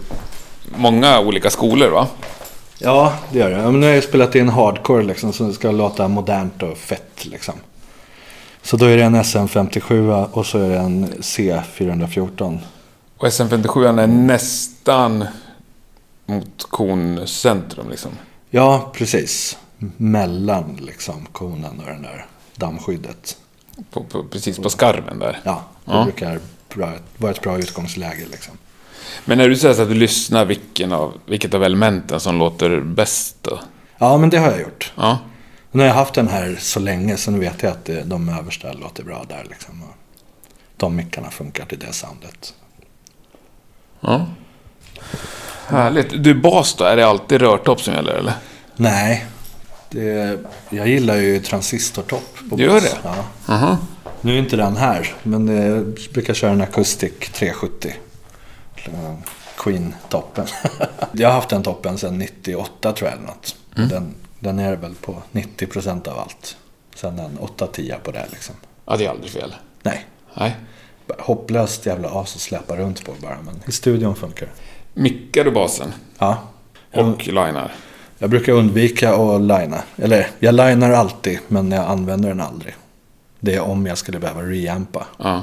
många 0.77 1.19
olika 1.19 1.49
skolor 1.49 1.89
va? 1.89 2.07
Ja, 2.77 3.13
det 3.31 3.39
gör 3.39 3.49
det. 3.49 3.57
Men 3.57 3.79
nu 3.79 3.87
har 3.87 3.93
jag 3.93 4.03
spelat 4.03 4.35
in 4.35 4.49
hardcore 4.49 5.03
liksom, 5.03 5.33
så 5.33 5.43
det 5.43 5.53
ska 5.53 5.71
låta 5.71 6.07
modernt 6.07 6.63
och 6.63 6.77
fett 6.77 7.25
liksom. 7.25 7.53
Så 8.61 8.77
då 8.77 8.85
är 8.85 8.97
det 8.97 9.03
en 9.03 9.15
SM57 9.15 10.25
och 10.31 10.45
så 10.45 10.59
är 10.59 10.69
det 10.69 10.77
en 10.77 11.07
C414. 11.07 12.59
Och 13.17 13.27
SM57 13.27 13.99
är 13.99 14.07
nästan 14.07 15.25
mot 16.25 16.63
koncentrum 16.69 17.89
liksom. 17.89 18.11
Ja, 18.55 18.91
precis. 18.95 19.57
Mellan 19.97 20.79
liksom 20.81 21.25
konen 21.31 21.79
och 21.79 21.85
den 21.85 22.01
där 22.01 22.25
dammskyddet. 22.55 23.37
På, 23.91 24.03
på, 24.03 24.23
precis 24.23 24.57
på 24.59 24.69
skarven 24.69 25.19
där. 25.19 25.39
Ja, 25.43 25.63
det 25.85 25.91
Ja. 25.91 26.03
brukar 26.03 26.39
bra, 26.75 26.93
var 27.17 27.31
ett 27.31 27.41
bra 27.41 27.57
utgångsläge 27.59 28.25
liksom. 28.31 28.57
Men 29.25 29.37
när 29.37 29.49
du 29.49 29.55
säger 29.55 29.73
så 29.73 29.81
att 29.81 29.87
du 29.87 29.93
lyssnar, 29.95 30.45
vilken 30.45 30.91
av, 30.93 31.13
vilket 31.25 31.53
av 31.53 31.63
elementen 31.63 32.19
som 32.19 32.37
låter 32.39 32.79
bäst 32.81 33.37
då? 33.41 33.59
Ja, 33.97 34.17
men 34.17 34.29
det 34.29 34.37
har 34.37 34.51
jag 34.51 34.61
gjort. 34.61 34.93
Ja. 34.95 35.17
Nu 35.71 35.79
har 35.81 35.87
jag 35.87 35.95
haft 35.95 36.13
den 36.13 36.27
här 36.27 36.57
så 36.59 36.79
länge 36.79 37.17
så 37.17 37.31
nu 37.31 37.39
vet 37.39 37.63
jag 37.63 37.71
att 37.71 37.85
det, 37.85 38.03
de 38.03 38.29
översta 38.29 38.73
låter 38.73 39.03
bra 39.03 39.25
där 39.29 39.45
liksom. 39.49 39.83
Och 39.83 39.95
de 40.77 40.95
mickarna 40.95 41.29
funkar 41.29 41.65
till 41.65 41.79
det 41.79 41.93
soundet. 41.93 42.53
ja. 43.99 44.25
Härligt. 45.67 46.23
Du, 46.23 46.33
bas 46.33 46.75
då? 46.75 46.83
Är 46.83 46.95
det 46.95 47.07
alltid 47.07 47.41
rörtopp 47.41 47.81
som 47.81 47.93
gäller 47.93 48.13
eller? 48.13 48.33
Nej, 48.75 49.25
det, 49.89 50.39
jag 50.69 50.87
gillar 50.87 51.15
ju 51.15 51.39
transistortopp. 51.39 52.37
På 52.49 52.59
Gör 52.59 52.73
bas. 52.73 52.83
det? 52.83 52.97
Ja. 53.03 53.15
Aha. 53.45 53.77
Nu 54.21 54.33
är 54.33 54.39
inte 54.39 54.55
den 54.55 54.77
här, 54.77 55.15
men 55.23 55.47
jag 55.47 55.97
brukar 56.13 56.33
köra 56.33 56.51
en 56.51 56.61
Acoustic 56.61 57.13
370. 57.33 57.93
Eh, 58.85 59.13
Queen-toppen. 59.57 60.47
jag 61.11 61.27
har 61.27 61.35
haft 61.35 61.49
den 61.49 61.63
toppen 61.63 61.97
sedan 61.97 62.17
98 62.19 62.93
tror 62.93 63.09
jag 63.09 63.17
eller 63.17 63.27
något. 63.27 63.55
Den, 63.89 64.15
den 64.39 64.59
är 64.59 64.75
väl 64.75 64.95
på 64.95 65.21
90% 65.31 66.07
av 66.09 66.19
allt. 66.19 66.57
Sen 66.95 67.19
en 67.19 67.39
8-10 67.39 67.99
på 68.03 68.11
det 68.11 68.25
liksom. 68.31 68.55
Ja, 68.85 68.97
det 68.97 69.05
är 69.05 69.09
aldrig 69.09 69.31
fel. 69.31 69.55
Nej, 69.83 70.05
Nej. 70.33 70.55
hopplöst 71.19 71.85
jävla 71.85 72.09
as 72.09 72.35
att 72.35 72.41
släppa 72.41 72.75
runt 72.75 73.05
på 73.05 73.13
bara. 73.21 73.37
Men 73.45 73.61
i 73.67 73.71
studion 73.71 74.15
funkar 74.15 74.45
det. 74.45 74.51
Mickar 74.93 75.43
du 75.43 75.51
basen? 75.51 75.93
Ja. 76.17 76.37
Och 76.93 77.27
linar? 77.27 77.73
Jag 78.17 78.29
brukar 78.29 78.53
undvika 78.53 79.15
att 79.15 79.41
linea. 79.41 79.83
Eller 79.95 80.27
jag 80.39 80.55
linar 80.55 80.91
alltid, 80.91 81.39
men 81.47 81.71
jag 81.71 81.85
använder 81.85 82.29
den 82.29 82.41
aldrig. 82.41 82.75
Det 83.39 83.55
är 83.55 83.61
om 83.61 83.85
jag 83.85 83.97
skulle 83.97 84.19
behöva 84.19 84.41
reampa. 84.41 85.05
Ja. 85.17 85.41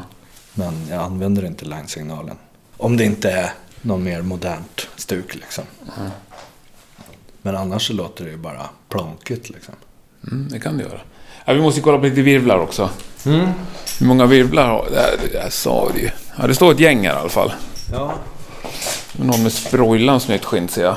Men 0.54 0.86
jag 0.90 1.00
använder 1.02 1.44
inte 1.44 1.64
line-signalen. 1.64 2.36
Om 2.76 2.96
det 2.96 3.04
inte 3.04 3.30
är 3.30 3.52
någon 3.82 4.02
mer 4.02 4.22
modernt 4.22 4.88
stuk 4.96 5.34
liksom. 5.34 5.64
Men 7.42 7.56
annars 7.56 7.86
så 7.86 7.92
låter 7.92 8.24
det 8.24 8.30
ju 8.30 8.36
bara 8.36 8.68
plonkigt 8.88 9.50
liksom. 9.50 9.74
Mm, 10.26 10.48
det 10.50 10.58
kan 10.58 10.78
det 10.78 10.84
göra. 10.84 11.00
Ja, 11.44 11.52
vi 11.52 11.60
måste 11.60 11.80
kolla 11.80 11.98
på 11.98 12.04
lite 12.04 12.22
virvlar 12.22 12.58
också. 12.58 12.90
Mm. 13.26 13.48
Hur 13.98 14.06
många 14.06 14.26
virvlar 14.26 14.68
har... 14.68 14.86
Det 14.90 15.00
här, 15.00 15.16
det 15.32 15.38
här 15.38 15.50
sa 15.50 15.90
du 15.94 16.00
ju. 16.00 16.10
Ja, 16.38 16.46
det 16.46 16.54
står 16.54 16.72
ett 16.72 16.80
gäng 16.80 17.06
här 17.06 17.14
i 17.14 17.18
alla 17.18 17.28
fall. 17.28 17.52
Ja. 17.92 18.14
Någon 19.12 19.42
med 19.42 19.52
sprojlan 19.52 20.20
som 20.20 20.30
är 20.32 20.36
ett 20.36 20.44
skinn 20.44 20.68
ser 20.68 20.84
jag. 20.84 20.96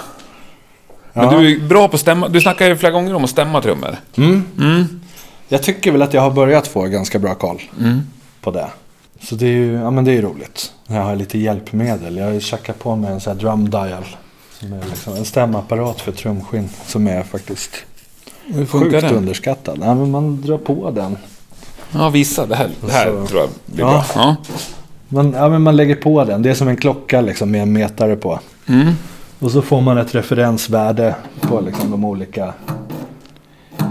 Men 1.14 1.26
Ja. 1.26 1.40
du 1.40 1.56
är 1.56 1.60
bra 1.68 1.88
på 1.88 1.96
att 1.96 2.02
stämma. 2.02 2.28
Du 2.28 2.42
snackar 2.42 2.66
ju 2.68 2.78
flera 2.78 2.92
gånger 2.92 3.14
om 3.16 3.24
att 3.24 3.30
stämma 3.30 3.62
trummor. 3.62 3.98
Mm. 4.18 4.46
Mm. 4.60 5.02
Jag 5.48 5.64
tycker 5.64 5.92
väl 5.92 6.02
att 6.02 6.14
jag 6.14 6.22
har 6.22 6.32
börjat 6.32 6.68
få 6.68 6.82
ganska 6.84 7.20
bra 7.20 7.36
koll 7.36 7.62
Mm. 7.80 8.02
på 8.42 8.52
det. 8.52 8.68
Så 9.22 9.36
det 9.36 9.46
är 9.46 9.50
ju 9.52 9.74
ja, 9.74 9.92
men 9.92 10.06
det 10.06 10.12
är 10.18 10.22
roligt. 10.22 10.72
Jag 10.88 11.02
har 11.02 11.16
lite 11.16 11.38
hjälpmedel. 11.38 12.18
Jag 12.18 12.26
har 12.26 12.32
ju 12.32 12.42
tjackat 12.42 12.80
på 12.80 12.96
mig 12.96 13.12
en 13.12 13.20
sån 13.22 13.34
här 13.34 13.40
drum 13.40 13.70
dial. 13.70 14.06
Som 14.60 14.74
är 14.74 14.84
liksom 14.90 15.14
en 15.14 15.26
stämapparat 15.26 16.02
för 16.02 16.12
trumskinn. 16.12 16.70
Som 16.88 17.08
är 17.08 17.24
faktiskt 17.24 17.72
Hur 18.46 18.66
sjukt 18.66 19.04
underskattad. 19.12 19.80
Ja, 19.82 19.96
men 19.96 20.12
man 20.12 20.42
drar 20.42 20.58
på 20.58 20.92
den. 20.92 21.18
Ja, 21.92 22.10
visa. 22.10 22.46
Det 22.46 22.56
här, 22.56 22.70
det 22.86 22.92
här 22.92 23.06
Så- 23.06 23.28
tror 23.28 23.42
jag 23.42 23.50
blir 23.66 23.86
Ja. 23.86 23.92
bra. 23.92 24.06
Ja. 24.16 24.36
Man, 25.14 25.34
ja, 25.34 25.49
men 25.49 25.61
man 25.61 25.76
lägger 25.76 25.95
på 25.95 26.24
den. 26.24 26.41
Det 26.41 26.49
är 26.49 26.53
som 26.53 26.68
en 26.68 26.78
klocka 26.78 27.22
liksom, 27.22 27.51
med 27.51 27.61
en 27.61 27.74
mätare 27.74 28.16
på. 28.16 28.39
Mm. 28.68 28.93
Och 29.39 29.51
så 29.51 29.61
får 29.61 29.82
man 29.82 29.97
ett 29.97 30.16
referensvärde 30.16 31.16
på 31.41 31.61
liksom, 31.61 31.91
de 31.91 32.05
olika 32.05 32.53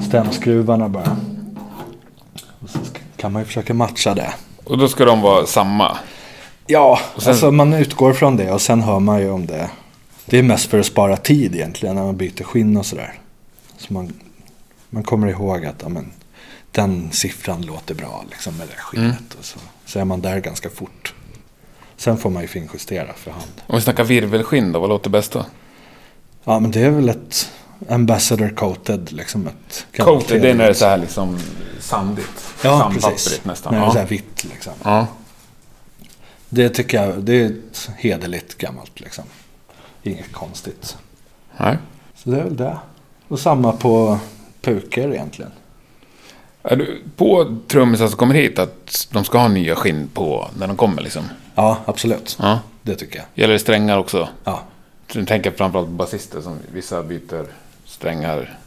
stämskruvarna 0.09 0.89
bara. 0.89 1.17
Och 2.61 2.71
så 2.71 2.79
kan 3.17 3.33
man 3.33 3.43
ju 3.43 3.47
försöka 3.47 3.75
matcha 3.75 4.15
det. 4.15 4.33
Och 4.65 4.79
då 4.79 4.89
ska 4.89 5.05
de 5.05 5.21
vara 5.21 5.47
samma. 5.47 5.97
Ja, 6.67 6.99
Och 7.15 7.23
sen- 7.23 7.31
alltså 7.31 7.51
man 7.51 7.73
utgår 7.73 8.13
från 8.13 8.37
det 8.37 8.53
och 8.53 8.61
sen 8.61 8.83
hör 8.83 8.99
man 9.01 9.21
ju 9.21 9.31
om 9.31 9.47
det. 9.47 9.71
Det 10.27 10.39
är 10.39 10.43
mest 10.43 10.67
för 10.67 10.79
att 10.79 10.87
spara 10.87 11.17
tid 11.17 11.55
egentligen 11.55 11.95
när 11.97 12.03
man 12.03 12.17
byter 12.17 12.43
skinn 12.45 12.77
och 12.77 12.87
sådär. 12.87 13.15
Så 13.79 13.93
man, 13.93 14.13
man 14.91 15.03
kommer 15.03 15.27
ihåg 15.29 15.65
att 15.65 15.77
ja, 15.83 15.89
men, 15.89 16.11
den 16.71 17.09
siffran 17.13 17.63
låter 17.63 17.95
bra 17.95 18.25
liksom, 18.31 18.57
med 18.57 18.67
det 18.69 18.75
skinnet. 18.83 19.35
Och 19.39 19.45
så, 19.45 19.59
så 19.93 19.99
är 19.99 20.05
man 20.05 20.21
där 20.21 20.41
ganska 20.41 20.71
fort. 20.71 21.15
Sen 21.97 22.17
får 22.17 22.31
man 22.31 22.43
ju 22.43 22.49
finjustera 22.49 23.13
för 23.13 23.31
hand. 23.31 23.53
Om 23.67 23.77
vi 23.77 23.83
snackar 23.83 24.05
virvelskinn 24.05 24.73
då, 24.73 24.81
vad 24.81 24.89
låter 24.89 25.11
bäst 25.11 25.33
då? 25.33 25.47
Ja, 26.45 26.61
men 26.61 26.71
det 26.71 26.81
är 26.81 26.91
väl 26.91 27.09
ett 27.09 27.51
Ambassador 27.89 28.49
coated, 28.49 29.13
liksom 29.13 29.47
ett 29.47 29.87
Coated, 29.97 30.43
det 30.43 30.51
är 30.51 30.55
när 30.55 30.65
det 30.65 30.71
är 30.71 30.75
så 30.75 30.85
här 30.85 30.99
liksom 30.99 31.39
sandigt. 31.81 32.55
Ja, 32.63 32.79
Sandpapperigt 32.79 33.25
precis. 33.25 33.45
nästan. 33.45 33.75
När 33.75 33.81
det 33.81 33.87
är 33.87 33.91
så 33.91 33.99
här 33.99 34.07
vitt 34.07 34.45
liksom. 34.45 34.73
ja. 34.83 35.07
Det 36.49 36.69
tycker 36.69 37.03
jag, 37.03 37.23
det 37.23 37.43
är 37.43 37.47
ett 37.47 37.91
hederligt 37.97 38.59
gammalt 38.59 39.01
liksom. 39.01 39.25
Inget 40.03 40.33
konstigt. 40.33 40.97
Nej. 41.57 41.79
Så 42.15 42.31
det 42.31 42.41
är 42.41 42.45
väl 42.45 42.57
det. 42.57 42.79
Och 43.29 43.41
samma 43.41 43.73
på 43.73 44.19
puker 44.61 45.13
egentligen. 45.15 45.53
Är 46.63 46.77
du 46.77 47.03
på 47.17 47.57
trummisar 47.69 48.09
som 48.09 48.17
kommer 48.17 48.35
hit 48.35 48.59
att 48.59 49.07
de 49.11 49.25
ska 49.25 49.39
ha 49.39 49.49
nya 49.49 49.75
skinn 49.77 50.09
på 50.15 50.51
när 50.59 50.67
de 50.67 50.77
kommer 50.77 51.03
liksom? 51.03 51.25
Ja, 51.55 51.79
absolut. 51.85 52.37
Ja. 52.41 52.61
Det 52.83 52.95
tycker 52.95 53.17
jag. 53.17 53.27
Gäller 53.35 53.53
det 53.53 53.59
strängar 53.59 53.99
också? 53.99 54.29
Ja, 54.45 54.63
Jag 55.13 55.29
tänker 55.29 55.51
framförallt 55.51 55.89
på 55.89 55.93
basister 55.93 56.41
som 56.41 56.59
vissa 56.73 57.03
byter 57.03 57.45
strängar 57.85 58.59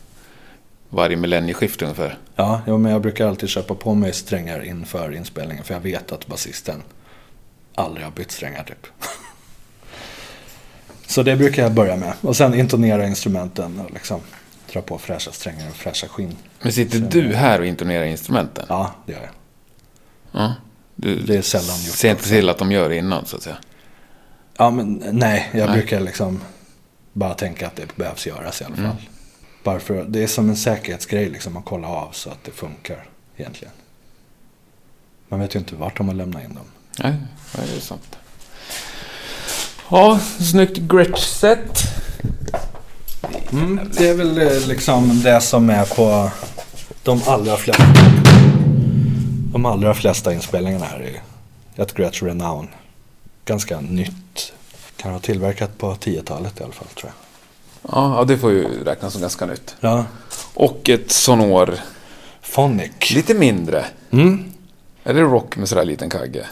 varje 0.89 1.15
millennieskift 1.17 1.81
ungefär. 1.81 2.17
ja 2.35 2.61
jo, 2.67 2.77
men 2.77 2.91
jag 2.91 3.01
brukar 3.01 3.27
alltid 3.27 3.49
köpa 3.49 3.75
på 3.75 3.93
mig 3.93 4.13
strängar 4.13 4.63
inför 4.65 5.13
inspelningen. 5.15 5.63
För 5.63 5.73
jag 5.73 5.81
vet 5.81 6.11
att 6.11 6.27
basisten 6.27 6.81
aldrig 7.75 8.05
har 8.05 8.11
bytt 8.11 8.31
strängar 8.31 8.63
typ. 8.63 8.87
Så 11.07 11.23
det 11.23 11.35
brukar 11.35 11.63
jag 11.63 11.71
börja 11.73 11.95
med. 11.95 12.13
Och 12.21 12.35
sen 12.37 12.53
intonera 12.53 13.07
instrumenten 13.07 13.79
och 13.79 13.91
liksom 13.93 14.19
dra 14.73 14.81
på 14.81 14.97
fräscha 14.97 15.31
strängar 15.31 15.69
och 15.69 15.75
fräscha 15.75 16.07
skinn. 16.07 16.35
Men 16.65 16.73
sitter 16.73 16.99
du 16.99 17.35
här 17.35 17.59
och 17.59 17.65
intonerar 17.65 18.03
instrumenten? 18.03 18.65
Ja, 18.69 18.91
det 19.05 19.11
gör 19.13 19.19
jag. 19.21 19.31
Ja. 20.41 20.53
Du 20.95 21.15
Det 21.15 21.35
är 21.35 21.41
sällan 21.41 21.83
gjort 21.85 21.95
ser 21.95 22.09
inte 22.09 22.19
också. 22.21 22.29
till 22.29 22.49
att 22.49 22.57
de 22.57 22.71
gör 22.71 22.89
det 22.89 22.95
innan 22.95 23.25
så 23.25 23.35
att 23.35 23.43
säga? 23.43 23.57
Ja, 24.57 24.69
men 24.71 25.03
nej, 25.11 25.49
jag 25.53 25.69
Nej. 25.69 25.77
brukar 25.77 25.99
liksom 25.99 26.41
bara 27.13 27.33
tänka 27.33 27.67
att 27.67 27.75
det 27.75 27.95
behövs 27.95 28.27
göras 28.27 28.61
i 28.61 28.63
alla 28.65 28.75
fall. 28.75 28.85
Mm. 28.85 28.95
Bara 29.63 29.79
för, 29.79 30.03
det 30.03 30.23
är 30.23 30.27
som 30.27 30.49
en 30.49 30.55
säkerhetsgrej 30.55 31.29
liksom 31.29 31.57
att 31.57 31.65
kolla 31.65 31.87
av 31.87 32.09
så 32.11 32.29
att 32.29 32.43
det 32.43 32.51
funkar 32.51 33.05
egentligen. 33.37 33.73
Man 35.29 35.39
vet 35.39 35.55
ju 35.55 35.59
inte 35.59 35.75
vart 35.75 35.97
de 35.97 36.07
har 36.07 36.15
lämnat 36.15 36.43
in 36.43 36.53
dem. 36.55 36.65
Nej, 36.99 37.13
nej, 37.57 37.67
det 37.71 37.77
är 37.77 37.81
sant. 37.81 38.17
Ja, 39.89 40.19
snyggt 40.39 40.77
Gretsch-set. 40.77 41.83
Mm, 43.51 43.91
det 43.97 44.07
är 44.09 44.13
väl 44.13 44.37
eh, 44.41 44.67
liksom 44.67 45.21
det 45.23 45.41
som 45.41 45.69
är 45.69 45.85
på 45.85 46.31
de 47.05 47.21
allra 47.27 47.57
flesta, 47.57 47.83
de 49.53 49.65
allra 49.65 49.93
flesta 49.93 50.33
inspelningarna 50.33 50.85
här. 50.85 50.99
är 50.99 51.83
Ett 51.83 51.93
Gretsch 51.93 52.23
Renown. 52.23 52.67
Ganska 53.45 53.79
nytt. 53.79 54.53
Kan 54.97 55.11
ha 55.11 55.19
tillverkat 55.19 55.77
på 55.77 55.93
10-talet 55.93 56.59
i 56.59 56.63
alla 56.63 56.73
fall 56.73 56.87
tror 56.87 57.11
jag. 57.11 57.95
Ja, 57.95 58.17
ja, 58.17 58.23
det 58.23 58.37
får 58.37 58.51
ju 58.51 58.83
räknas 58.83 59.13
som 59.13 59.21
ganska 59.21 59.45
nytt. 59.45 59.75
Ja. 59.79 60.05
Och 60.53 60.89
ett 60.89 61.11
Sonor. 61.11 61.73
Phonic. 62.55 63.11
Lite 63.15 63.33
mindre. 63.33 63.85
Mm. 64.11 64.43
Är 65.03 65.13
det 65.13 65.21
rock 65.21 65.57
med 65.57 65.69
sådär 65.69 65.85
liten 65.85 66.09
kagge? 66.09 66.45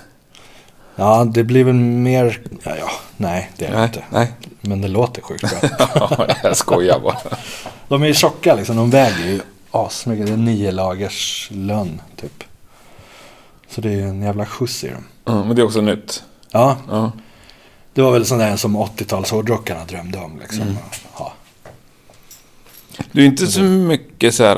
Ja, 0.95 1.25
det 1.33 1.43
blir 1.43 1.63
väl 1.63 1.75
mer... 1.75 2.41
Ja, 2.63 2.75
ja 2.79 2.91
nej, 3.17 3.51
det 3.57 3.65
är 3.65 3.71
det 3.71 3.77
Nej, 3.77 3.85
inte. 3.85 4.03
nej. 4.09 4.31
Men 4.61 4.81
det 4.81 4.87
låter 4.87 5.21
sjukt 5.21 5.41
bra. 5.41 5.69
Ja, 5.95 6.27
jag 6.43 6.57
skojar 6.57 6.99
bara. 6.99 7.17
De 7.87 8.03
är 8.03 8.07
ju 8.07 8.13
tjocka 8.13 8.55
liksom. 8.55 8.75
De 8.75 8.89
väger 8.89 9.25
ju 9.25 9.41
asmycket. 9.73 10.27
Det 10.27 10.33
är 10.33 10.37
nio 10.37 10.71
lagers 10.71 11.47
lönn 11.51 12.01
typ. 12.15 12.43
Så 13.69 13.81
det 13.81 13.93
är 13.93 14.01
en 14.03 14.21
jävla 14.21 14.45
skjuts 14.45 14.83
i 14.83 14.87
dem. 14.89 15.03
Ja, 15.25 15.43
men 15.43 15.55
det 15.55 15.61
är 15.61 15.65
också 15.65 15.81
nytt. 15.81 16.23
Ja, 16.51 16.77
Ja. 16.89 17.11
det 17.93 18.01
var 18.01 18.11
väl 18.11 18.25
sån 18.25 18.37
där 18.37 18.55
som 18.55 18.77
80-tals 18.77 19.31
hårdrockarna 19.31 19.85
drömde 19.85 20.17
om 20.17 20.39
liksom. 20.39 20.61
Mm. 20.61 20.75
Ja. 21.17 21.33
Du 23.11 23.21
är 23.21 23.25
inte 23.25 23.47
så 23.47 23.61
mycket 23.61 24.35
så 24.35 24.43
här, 24.43 24.55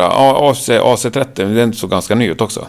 AC, 0.51 0.69
AC30, 0.69 1.45
men 1.45 1.53
det 1.55 1.61
är 1.61 1.63
inte 1.63 1.77
så 1.77 1.87
ganska 1.87 2.15
nytt 2.15 2.41
också. 2.41 2.67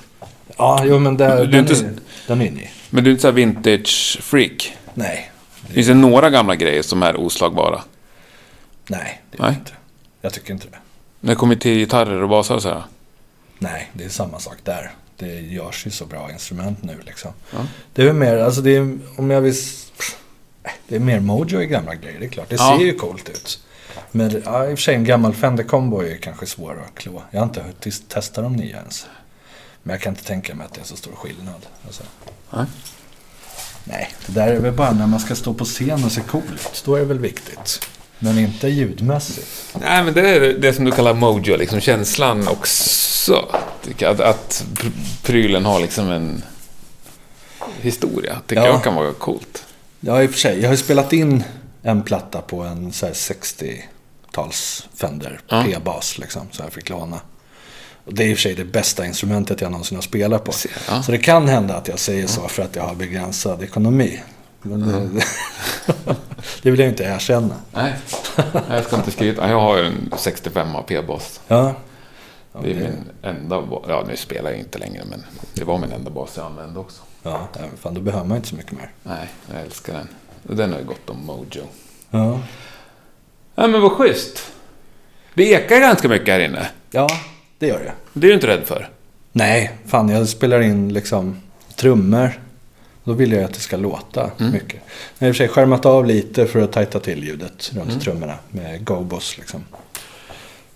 ja, 0.56 0.82
jo 0.84 0.98
men 0.98 1.16
det, 1.16 1.26
Du 1.26 1.32
är 1.42 1.46
den, 1.46 1.60
inte 1.60 1.72
är, 1.72 1.76
så- 1.76 1.84
den 2.26 2.40
är 2.42 2.50
ny. 2.50 2.68
Men 2.90 3.04
du 3.04 3.10
är 3.10 3.12
inte 3.12 3.20
så 3.22 3.28
här 3.28 3.32
vintage 3.32 4.18
freak. 4.22 4.72
Nej, 4.94 5.30
Finns 5.66 5.86
det 5.86 5.94
några 5.94 6.30
gamla 6.30 6.54
grejer 6.56 6.82
som 6.82 7.02
är 7.02 7.16
oslagbara? 7.16 7.82
nej, 8.86 9.22
det 9.30 9.38
är 9.38 9.42
Nej. 9.42 9.50
det 9.52 9.58
inte. 9.58 9.72
Jag 10.20 10.32
tycker 10.32 10.52
inte 10.52 10.66
det. 10.68 10.78
När 11.20 11.32
det 11.32 11.36
kommer 11.36 11.56
till 11.56 11.78
gitarrer 11.78 12.22
och 12.22 12.28
basar 12.28 12.54
och 12.54 12.62
så 12.62 12.68
här. 12.68 12.82
Nej, 13.58 13.90
det 13.92 14.04
är 14.04 14.08
samma 14.08 14.38
sak 14.38 14.56
där. 14.64 14.90
Det 15.16 15.40
görs 15.40 15.86
ju 15.86 15.90
så 15.90 16.06
bra 16.06 16.30
instrument 16.32 16.82
nu 16.82 16.96
liksom. 17.06 17.30
Ja. 17.52 17.58
Det 17.92 18.02
är 18.02 18.06
väl 18.06 18.14
mer, 18.14 18.36
alltså 18.36 18.60
det 18.60 18.76
är, 18.76 18.98
om 19.16 19.30
jag 19.30 19.40
vill... 19.40 19.54
Det 20.88 20.96
är 20.96 21.00
mer 21.00 21.20
mojo 21.20 21.60
i 21.62 21.66
gamla 21.66 21.94
grejer, 21.94 22.20
det 22.20 22.26
är 22.26 22.30
klart. 22.30 22.48
Det 22.48 22.56
Ja. 22.56 22.76
ser 22.78 22.84
ju 22.86 22.92
coolt 22.94 23.28
ut. 23.28 23.60
Men 24.10 24.42
ja, 24.44 24.64
i 24.70 24.74
och 24.74 24.78
för 24.78 24.82
sig 24.82 24.94
en 24.94 25.04
gammal 25.04 25.34
Fender 25.34 25.64
Combo 25.64 26.00
är 26.00 26.16
kanske 26.16 26.46
svår 26.46 26.84
att 26.88 26.98
klå. 26.98 27.22
Jag 27.30 27.40
har 27.40 27.46
inte 27.46 27.60
hunnit 27.60 28.08
testa 28.08 28.42
de 28.42 28.52
nya 28.52 28.76
ens. 28.76 29.06
Men 29.82 29.94
jag 29.94 30.00
kan 30.02 30.12
inte 30.12 30.24
tänka 30.24 30.54
mig 30.54 30.66
att 30.66 30.74
det 30.74 30.80
är 30.80 30.84
så 30.84 30.96
stor 30.96 31.12
skillnad. 31.12 31.66
Alltså. 31.86 32.02
Nej. 32.50 32.64
Nej, 33.84 34.08
det 34.26 34.32
där 34.32 34.48
är 34.48 34.60
väl 34.60 34.72
bara 34.72 34.92
när 34.92 35.06
man 35.06 35.20
ska 35.20 35.34
stå 35.34 35.54
på 35.54 35.64
scen 35.64 36.04
och 36.04 36.12
se 36.12 36.20
cool 36.20 36.42
ut. 36.54 36.82
Då 36.84 36.94
är 36.94 36.98
det 37.00 37.06
väl 37.06 37.18
viktigt. 37.18 37.88
Men 38.18 38.38
inte 38.38 38.68
ljudmässigt. 38.68 39.76
Nej, 39.80 40.04
men 40.04 40.14
det 40.14 40.28
är 40.30 40.40
det 40.40 40.72
som 40.72 40.84
du 40.84 40.90
kallar 40.90 41.14
mojo, 41.14 41.56
liksom 41.56 41.80
känslan 41.80 42.48
också. 42.48 43.48
Att, 44.04 44.20
att 44.20 44.64
pr- 44.74 44.92
prylen 45.22 45.64
har 45.64 45.80
liksom 45.80 46.10
en 46.10 46.42
historia. 47.80 48.36
Tycker 48.46 48.62
Ja. 48.62 48.68
jag 48.68 48.84
kan 48.84 48.94
vara 48.94 49.12
coolt. 49.12 49.64
Ja, 50.00 50.22
i 50.22 50.26
och 50.26 50.30
för 50.30 50.38
sig. 50.38 50.60
Jag 50.60 50.68
har 50.68 50.72
ju 50.72 50.76
spelat 50.82 51.12
in 51.12 51.44
en 51.82 52.02
platta 52.02 52.40
på 52.40 52.62
en 52.62 52.92
så 52.92 53.06
här 53.06 53.12
60-tals 53.12 54.86
Fender 54.94 55.40
Ja. 55.48 55.62
P-bas 55.66 56.18
liksom. 56.18 56.42
Så 56.50 56.62
jag 56.62 56.72
fick 56.72 56.88
låna. 56.88 57.20
Och 58.04 58.14
det 58.14 58.24
är 58.24 58.28
i 58.28 58.32
och 58.34 58.36
för 58.36 58.42
sig 58.42 58.54
det 58.54 58.64
bästa 58.64 59.06
instrumentet 59.06 59.60
jag 59.60 59.70
någonsin 59.70 59.96
har 59.96 60.02
spelat 60.02 60.44
på. 60.44 60.52
Ja. 60.88 61.02
Så 61.02 61.12
det 61.12 61.18
kan 61.18 61.48
hända 61.48 61.74
att 61.76 61.88
jag 61.88 61.98
säger 61.98 62.26
så 62.26 62.48
för 62.48 62.62
att 62.62 62.76
jag 62.76 62.82
har 62.82 62.94
begränsad 62.94 63.62
ekonomi. 63.62 64.20
Men 64.66 65.20
det, 66.62 66.70
vill 66.70 66.80
jag 66.80 66.88
inte 66.88 67.04
erkänna. 67.04 67.54
Nej, 67.72 67.94
jag 68.70 68.84
ska 68.84 68.96
inte 68.96 69.10
skryta. 69.10 69.48
Jag 69.50 69.60
har 69.60 69.78
en 69.78 70.10
65 70.16 70.68
P-bas. 70.86 71.40
Ja. 71.48 71.74
Ja, 72.52 72.60
Det 72.62 72.70
är 72.70 72.74
min 72.74 73.04
enda 73.22 73.62
bas. 73.62 73.84
Ja, 73.88 74.04
nu 74.08 74.16
spelar 74.16 74.50
jag 74.50 74.58
inte 74.58 74.78
längre, 74.78 75.02
men 75.10 75.24
det 75.54 75.64
var 75.64 75.78
min 75.78 75.92
enda 75.92 76.10
bas 76.10 76.32
jag 76.36 76.46
använde 76.46 76.80
också. 76.80 77.02
Ja, 77.22 77.48
nej, 77.58 77.68
men 77.68 77.76
fan, 77.78 77.94
då 77.94 78.00
behöver 78.00 78.26
man 78.26 78.36
inte 78.36 78.48
så 78.48 78.56
mycket 78.56 78.72
mer. 78.72 78.90
Nej, 79.02 79.28
jag 79.52 79.60
älskar 79.62 79.92
den. 79.92 80.08
Den 80.56 80.72
har 80.72 80.78
ju 80.78 80.84
gått 80.84 81.10
om 81.10 81.26
mojo. 81.26 81.62
Ja, 82.10 82.40
Ja, 83.54 83.66
men 83.66 83.80
vad 83.80 83.92
schysst. 83.92 84.52
Det 85.34 85.50
ekar 85.52 85.80
ganska 85.80 86.08
mycket 86.08 86.28
här 86.28 86.40
inne. 86.40 86.66
ja 86.90 87.08
det 87.58 87.66
gör 87.66 87.78
det. 87.78 87.92
Det 88.12 88.26
är 88.26 88.28
du 88.28 88.34
inte 88.34 88.46
rädd 88.46 88.62
för. 88.66 88.88
Nej, 89.32 89.72
fan 89.86 90.08
jag 90.08 90.28
spelar 90.28 90.60
in 90.60 90.92
liksom 90.92 91.40
trummor. 91.76 92.40
Då 93.06 93.12
vill 93.12 93.32
jag 93.32 93.44
att 93.44 93.54
det 93.54 93.60
ska 93.60 93.76
låta 93.76 94.30
mycket. 94.38 94.80
Jag 95.18 95.26
har 95.26 95.28
i 95.28 95.30
och 95.30 95.36
för 95.36 95.38
sig 95.44 95.48
skärmat 95.48 95.86
av 95.86 96.06
lite 96.06 96.46
för 96.46 96.60
att 96.60 96.72
tajta 96.72 97.00
till 97.00 97.24
ljudet 97.24 97.72
runt 97.74 98.00
trummorna 98.02 98.38
med 98.50 98.84
Gobos 98.84 99.38
liksom. 99.38 99.64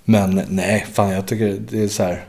Men 0.04 0.42
nej, 0.48 0.86
fan 0.92 1.10
jag 1.10 1.26
tycker 1.26 1.58
det 1.70 1.82
är 1.82 1.88
så 1.88 2.02
här. 2.02 2.24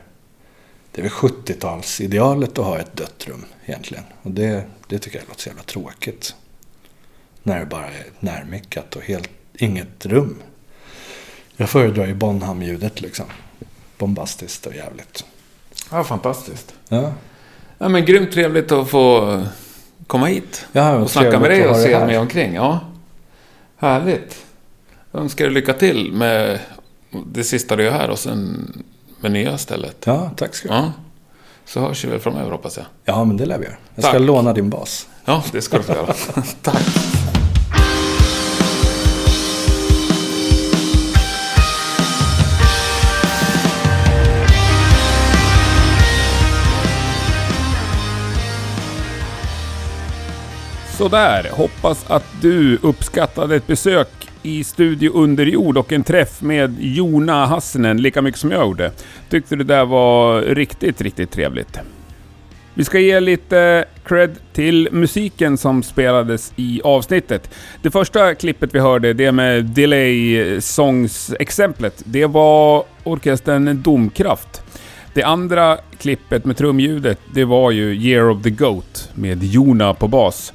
Det 0.92 1.00
är 1.00 1.02
väl 1.02 1.12
70-talsidealet 1.12 2.50
att 2.50 2.66
ha 2.66 2.78
ett 2.78 2.96
dött 2.96 3.24
rum 3.28 3.44
egentligen. 3.66 4.04
Och 4.22 4.30
det, 4.30 4.64
det 4.86 4.98
tycker 4.98 5.18
jag 5.18 5.28
låter 5.28 5.42
så 5.42 5.48
jävla 5.48 5.62
tråkigt. 5.62 6.34
När 7.42 7.60
det 7.60 7.66
bara 7.66 7.86
är 7.86 8.04
närmickat 8.20 8.96
och 8.96 9.02
helt 9.02 9.30
inget 9.54 10.06
rum. 10.06 10.36
Jag 11.56 11.70
föredrar 11.70 12.06
ju 12.06 12.14
Bonham-ljudet 12.14 13.00
liksom. 13.00 13.26
Bombastiskt 13.98 14.66
och 14.66 14.74
jävligt. 14.74 15.24
Ja, 15.90 16.04
fantastiskt. 16.04 16.74
Ja. 16.88 17.12
Ja, 17.78 17.88
men 17.88 18.04
grymt 18.04 18.32
trevligt 18.32 18.72
att 18.72 18.90
få 18.90 19.42
komma 20.12 20.26
hit. 20.26 20.66
Ja, 20.72 20.96
Och 20.96 21.10
snacka 21.10 21.38
med 21.40 21.50
dig 21.50 21.68
och 21.68 21.76
se 21.76 22.06
mig 22.06 22.18
omkring. 22.18 22.54
Ja, 22.54 22.80
härligt. 23.76 24.44
Jag 25.12 25.22
önskar 25.22 25.44
dig 25.44 25.54
lycka 25.54 25.72
till 25.72 26.12
med 26.12 26.58
det 27.26 27.44
sista 27.44 27.76
du 27.76 27.84
gör 27.84 27.92
här 27.92 28.10
och 28.10 28.18
sen 28.18 28.72
med 29.20 29.32
nya 29.32 29.58
stället. 29.58 29.96
Ja, 30.06 30.30
tack 30.36 30.54
ska 30.54 30.68
du 30.68 30.74
ha. 30.74 30.80
Ja, 30.80 30.92
så 31.64 31.80
hörs 31.80 32.04
vi 32.04 32.08
väl 32.08 32.20
framöver 32.20 32.50
hoppas 32.50 32.76
jag. 32.76 32.86
Ja, 33.04 33.24
men 33.24 33.36
det 33.36 33.46
lär 33.46 33.58
vi 33.58 33.64
göra. 33.64 33.76
Jag 33.94 34.04
ska 34.04 34.12
Tack. 34.12 34.22
låna 34.22 34.52
din 34.52 34.70
bas. 34.70 35.08
Ja, 35.24 35.44
det 35.52 35.62
ska 35.62 35.76
du 35.76 35.82
få 35.82 35.92
göra. 35.92 36.14
Tack. 36.62 36.82
Sådär, 51.02 51.48
hoppas 51.52 52.10
att 52.10 52.24
du 52.40 52.78
uppskattade 52.82 53.56
ett 53.56 53.66
besök 53.66 54.08
i 54.42 54.64
Studio 54.64 55.10
Underjord 55.10 55.76
och 55.76 55.92
en 55.92 56.04
träff 56.04 56.42
med 56.42 56.76
Jona 56.80 57.46
Hassinen 57.46 58.02
lika 58.02 58.22
mycket 58.22 58.40
som 58.40 58.50
jag 58.50 58.62
gjorde. 58.62 58.92
Tyckte 59.28 59.56
det 59.56 59.64
där 59.64 59.84
var 59.84 60.40
riktigt, 60.42 61.00
riktigt 61.00 61.30
trevligt. 61.30 61.78
Vi 62.74 62.84
ska 62.84 62.98
ge 62.98 63.20
lite 63.20 63.84
cred 64.04 64.36
till 64.52 64.88
musiken 64.92 65.58
som 65.58 65.82
spelades 65.82 66.52
i 66.56 66.80
avsnittet. 66.84 67.50
Det 67.82 67.90
första 67.90 68.34
klippet 68.34 68.74
vi 68.74 68.78
hörde, 68.78 69.12
det 69.12 69.32
med 69.32 69.64
delay 69.64 70.60
songs-exemplet, 70.60 72.02
det 72.04 72.26
var 72.26 72.84
orkestern 73.04 73.82
Domkraft. 73.82 74.62
Det 75.14 75.22
andra 75.22 75.78
klippet 75.98 76.44
med 76.44 76.56
trumljudet, 76.56 77.18
det 77.34 77.44
var 77.44 77.70
ju 77.70 77.94
Year 77.94 78.30
of 78.30 78.42
the 78.42 78.50
Goat 78.50 79.10
med 79.14 79.42
Jona 79.44 79.94
på 79.94 80.08
bas. 80.08 80.52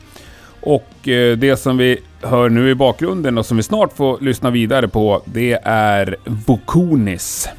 Och 0.61 1.07
eh, 1.07 1.37
det 1.37 1.57
som 1.57 1.77
vi 1.77 1.99
hör 2.21 2.49
nu 2.49 2.69
i 2.69 2.75
bakgrunden 2.75 3.37
och 3.37 3.45
som 3.45 3.57
vi 3.57 3.63
snart 3.63 3.93
får 3.93 4.17
lyssna 4.21 4.49
vidare 4.49 4.87
på, 4.87 5.21
det 5.25 5.59
är 5.63 6.15
Vokonis 6.25 7.49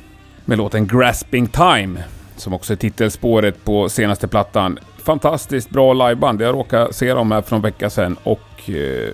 med 0.44 0.58
låten 0.58 0.86
Grasping 0.86 1.46
Time, 1.46 2.04
som 2.36 2.52
också 2.52 2.72
är 2.72 2.76
titelspåret 2.76 3.64
på 3.64 3.88
senaste 3.88 4.28
plattan. 4.28 4.78
Fantastiskt 5.04 5.70
bra 5.70 5.92
liveband. 5.92 6.42
Jag 6.42 6.54
råkade 6.54 6.92
se 6.92 7.14
dem 7.14 7.32
här 7.32 7.42
för 7.42 7.52
någon 7.52 7.62
vecka 7.62 7.90
sedan 7.90 8.16
och 8.22 8.70
eh, 8.70 9.10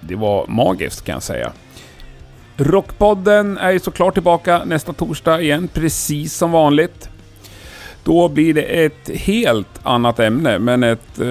det 0.00 0.14
var 0.14 0.46
magiskt 0.46 1.04
kan 1.04 1.12
jag 1.12 1.22
säga. 1.22 1.52
Rockpodden 2.56 3.58
är 3.58 3.70
ju 3.70 3.78
såklart 3.78 4.14
tillbaka 4.14 4.64
nästa 4.64 4.92
torsdag 4.92 5.40
igen, 5.40 5.68
precis 5.68 6.34
som 6.34 6.52
vanligt. 6.52 7.08
Då 8.04 8.28
blir 8.28 8.54
det 8.54 8.62
ett 8.62 9.10
helt 9.14 9.80
annat 9.82 10.18
ämne, 10.18 10.58
men 10.58 10.82
ett 10.82 11.20
eh, 11.20 11.26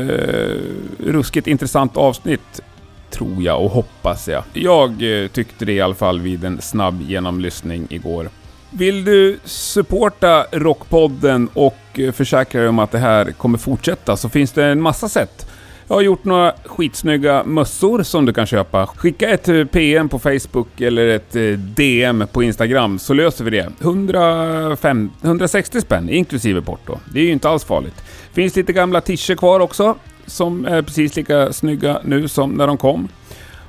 ruskigt 1.00 1.48
intressant 1.48 1.98
avsnitt. 1.98 2.62
Tror 3.10 3.44
jag 3.44 3.64
och 3.64 3.72
hoppas 3.72 4.28
jag. 4.28 4.44
Jag 4.54 5.22
eh, 5.24 5.28
tyckte 5.28 5.66
det 5.66 5.74
i 5.74 5.82
alla 5.82 5.95
fall 5.95 6.20
vid 6.20 6.44
en 6.44 6.62
snabb 6.62 7.02
genomlyssning 7.02 7.88
igår. 7.90 8.30
Vill 8.70 9.06
du 9.06 9.40
supporta 9.45 10.45
Rockpodden 10.52 11.50
och 11.54 11.78
eh, 11.94 12.12
försäkra 12.12 12.62
dig 12.62 12.70
om 12.70 12.80
att 12.80 12.91
det 12.91 13.00
här 13.00 13.32
kommer 13.32 13.58
fortsätta 13.58 14.18
så 14.18 14.30
finns 14.30 14.52
det 14.52 14.66
en 14.66 14.82
massa 14.82 15.10
sätt. 15.10 15.50
Jag 15.88 15.95
har 15.95 16.01
gjort 16.01 16.26
några 16.26 16.53
skitsnygga 16.65 17.43
mössor 17.43 18.03
som 18.03 18.26
du 18.26 18.34
kan 18.34 18.45
köpa. 18.45 18.88
Skicka 18.88 19.30
ett 19.30 19.49
eh, 19.49 19.65
PM 19.65 20.10
på 20.10 20.19
Facebook 20.19 20.81
eller 20.81 21.07
ett 21.07 21.35
eh, 21.35 21.41
DM 21.51 22.23
på 22.31 22.43
Instagram 22.43 22.99
så 22.99 23.14
löser 23.14 23.45
vi 23.45 23.51
det. 23.51 23.72
105, 23.81 25.11
160 25.22 25.81
spänn 25.81 26.10
inklusive 26.10 26.61
porto. 26.61 26.99
Det 27.14 27.19
är 27.19 27.23
ju 27.23 27.31
inte 27.31 27.49
alls 27.49 27.64
farligt. 27.64 28.03
Finns 28.34 28.55
lite 28.55 28.73
gamla 28.73 29.01
t 29.01 29.15
kvar 29.38 29.60
också 29.60 29.95
som 30.26 30.65
är 30.65 30.81
precis 30.81 31.15
lika 31.15 31.53
snygga 31.53 32.01
nu 32.03 32.27
som 32.27 32.51
när 32.51 32.68
de 32.68 32.77
kom. 32.77 33.07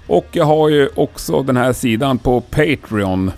Och 0.06 0.26
jag 0.32 0.44
har 0.44 0.68
ju 0.68 0.88
också 0.94 1.42
den 1.42 1.56
här 1.56 1.72
sidan 1.72 2.18
på 2.18 2.40
Patreon 2.40 3.30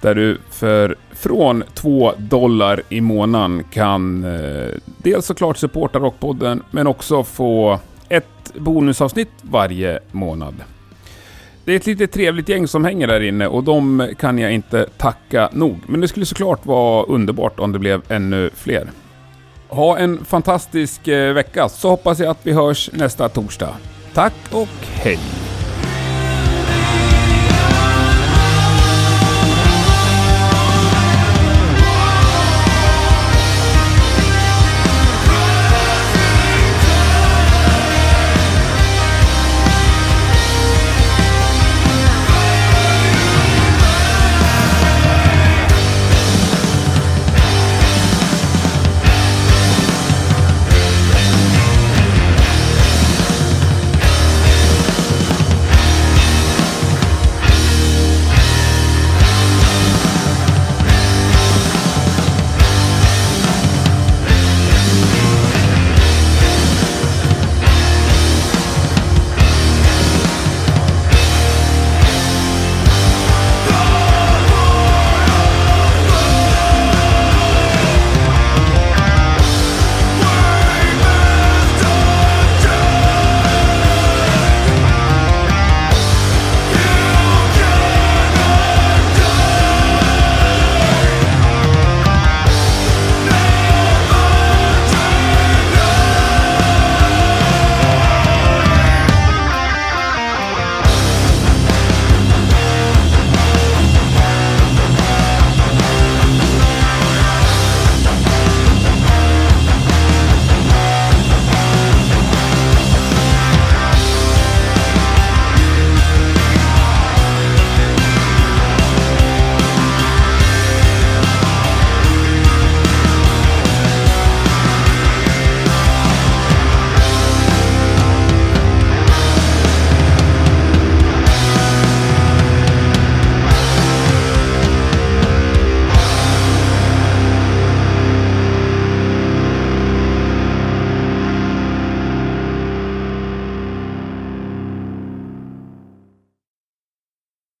där 0.00 0.14
du 0.14 0.38
för 0.50 0.96
från 1.20 1.64
2 1.74 2.12
dollar 2.18 2.82
i 2.88 3.00
månaden 3.00 3.64
kan 3.72 4.24
eh, 4.24 4.70
dels 4.98 5.26
såklart 5.26 5.56
supporta 5.56 5.98
Rockpodden 5.98 6.62
men 6.70 6.86
också 6.86 7.24
få 7.24 7.78
ett 8.08 8.54
bonusavsnitt 8.54 9.30
varje 9.42 9.98
månad. 10.12 10.54
Det 11.64 11.72
är 11.72 11.76
ett 11.76 11.86
lite 11.86 12.06
trevligt 12.06 12.48
gäng 12.48 12.68
som 12.68 12.84
hänger 12.84 13.06
där 13.06 13.20
inne 13.20 13.46
och 13.46 13.64
de 13.64 14.08
kan 14.18 14.38
jag 14.38 14.52
inte 14.52 14.86
tacka 14.96 15.48
nog. 15.52 15.78
Men 15.86 16.00
det 16.00 16.08
skulle 16.08 16.26
såklart 16.26 16.66
vara 16.66 17.04
underbart 17.04 17.60
om 17.60 17.72
det 17.72 17.78
blev 17.78 18.02
ännu 18.08 18.50
fler. 18.54 18.90
Ha 19.68 19.98
en 19.98 20.24
fantastisk 20.24 21.08
eh, 21.08 21.34
vecka 21.34 21.68
så 21.68 21.88
hoppas 21.88 22.18
jag 22.18 22.28
att 22.28 22.46
vi 22.46 22.52
hörs 22.52 22.90
nästa 22.92 23.28
torsdag. 23.28 23.76
Tack 24.14 24.34
och 24.52 24.68
hej! 24.80 25.49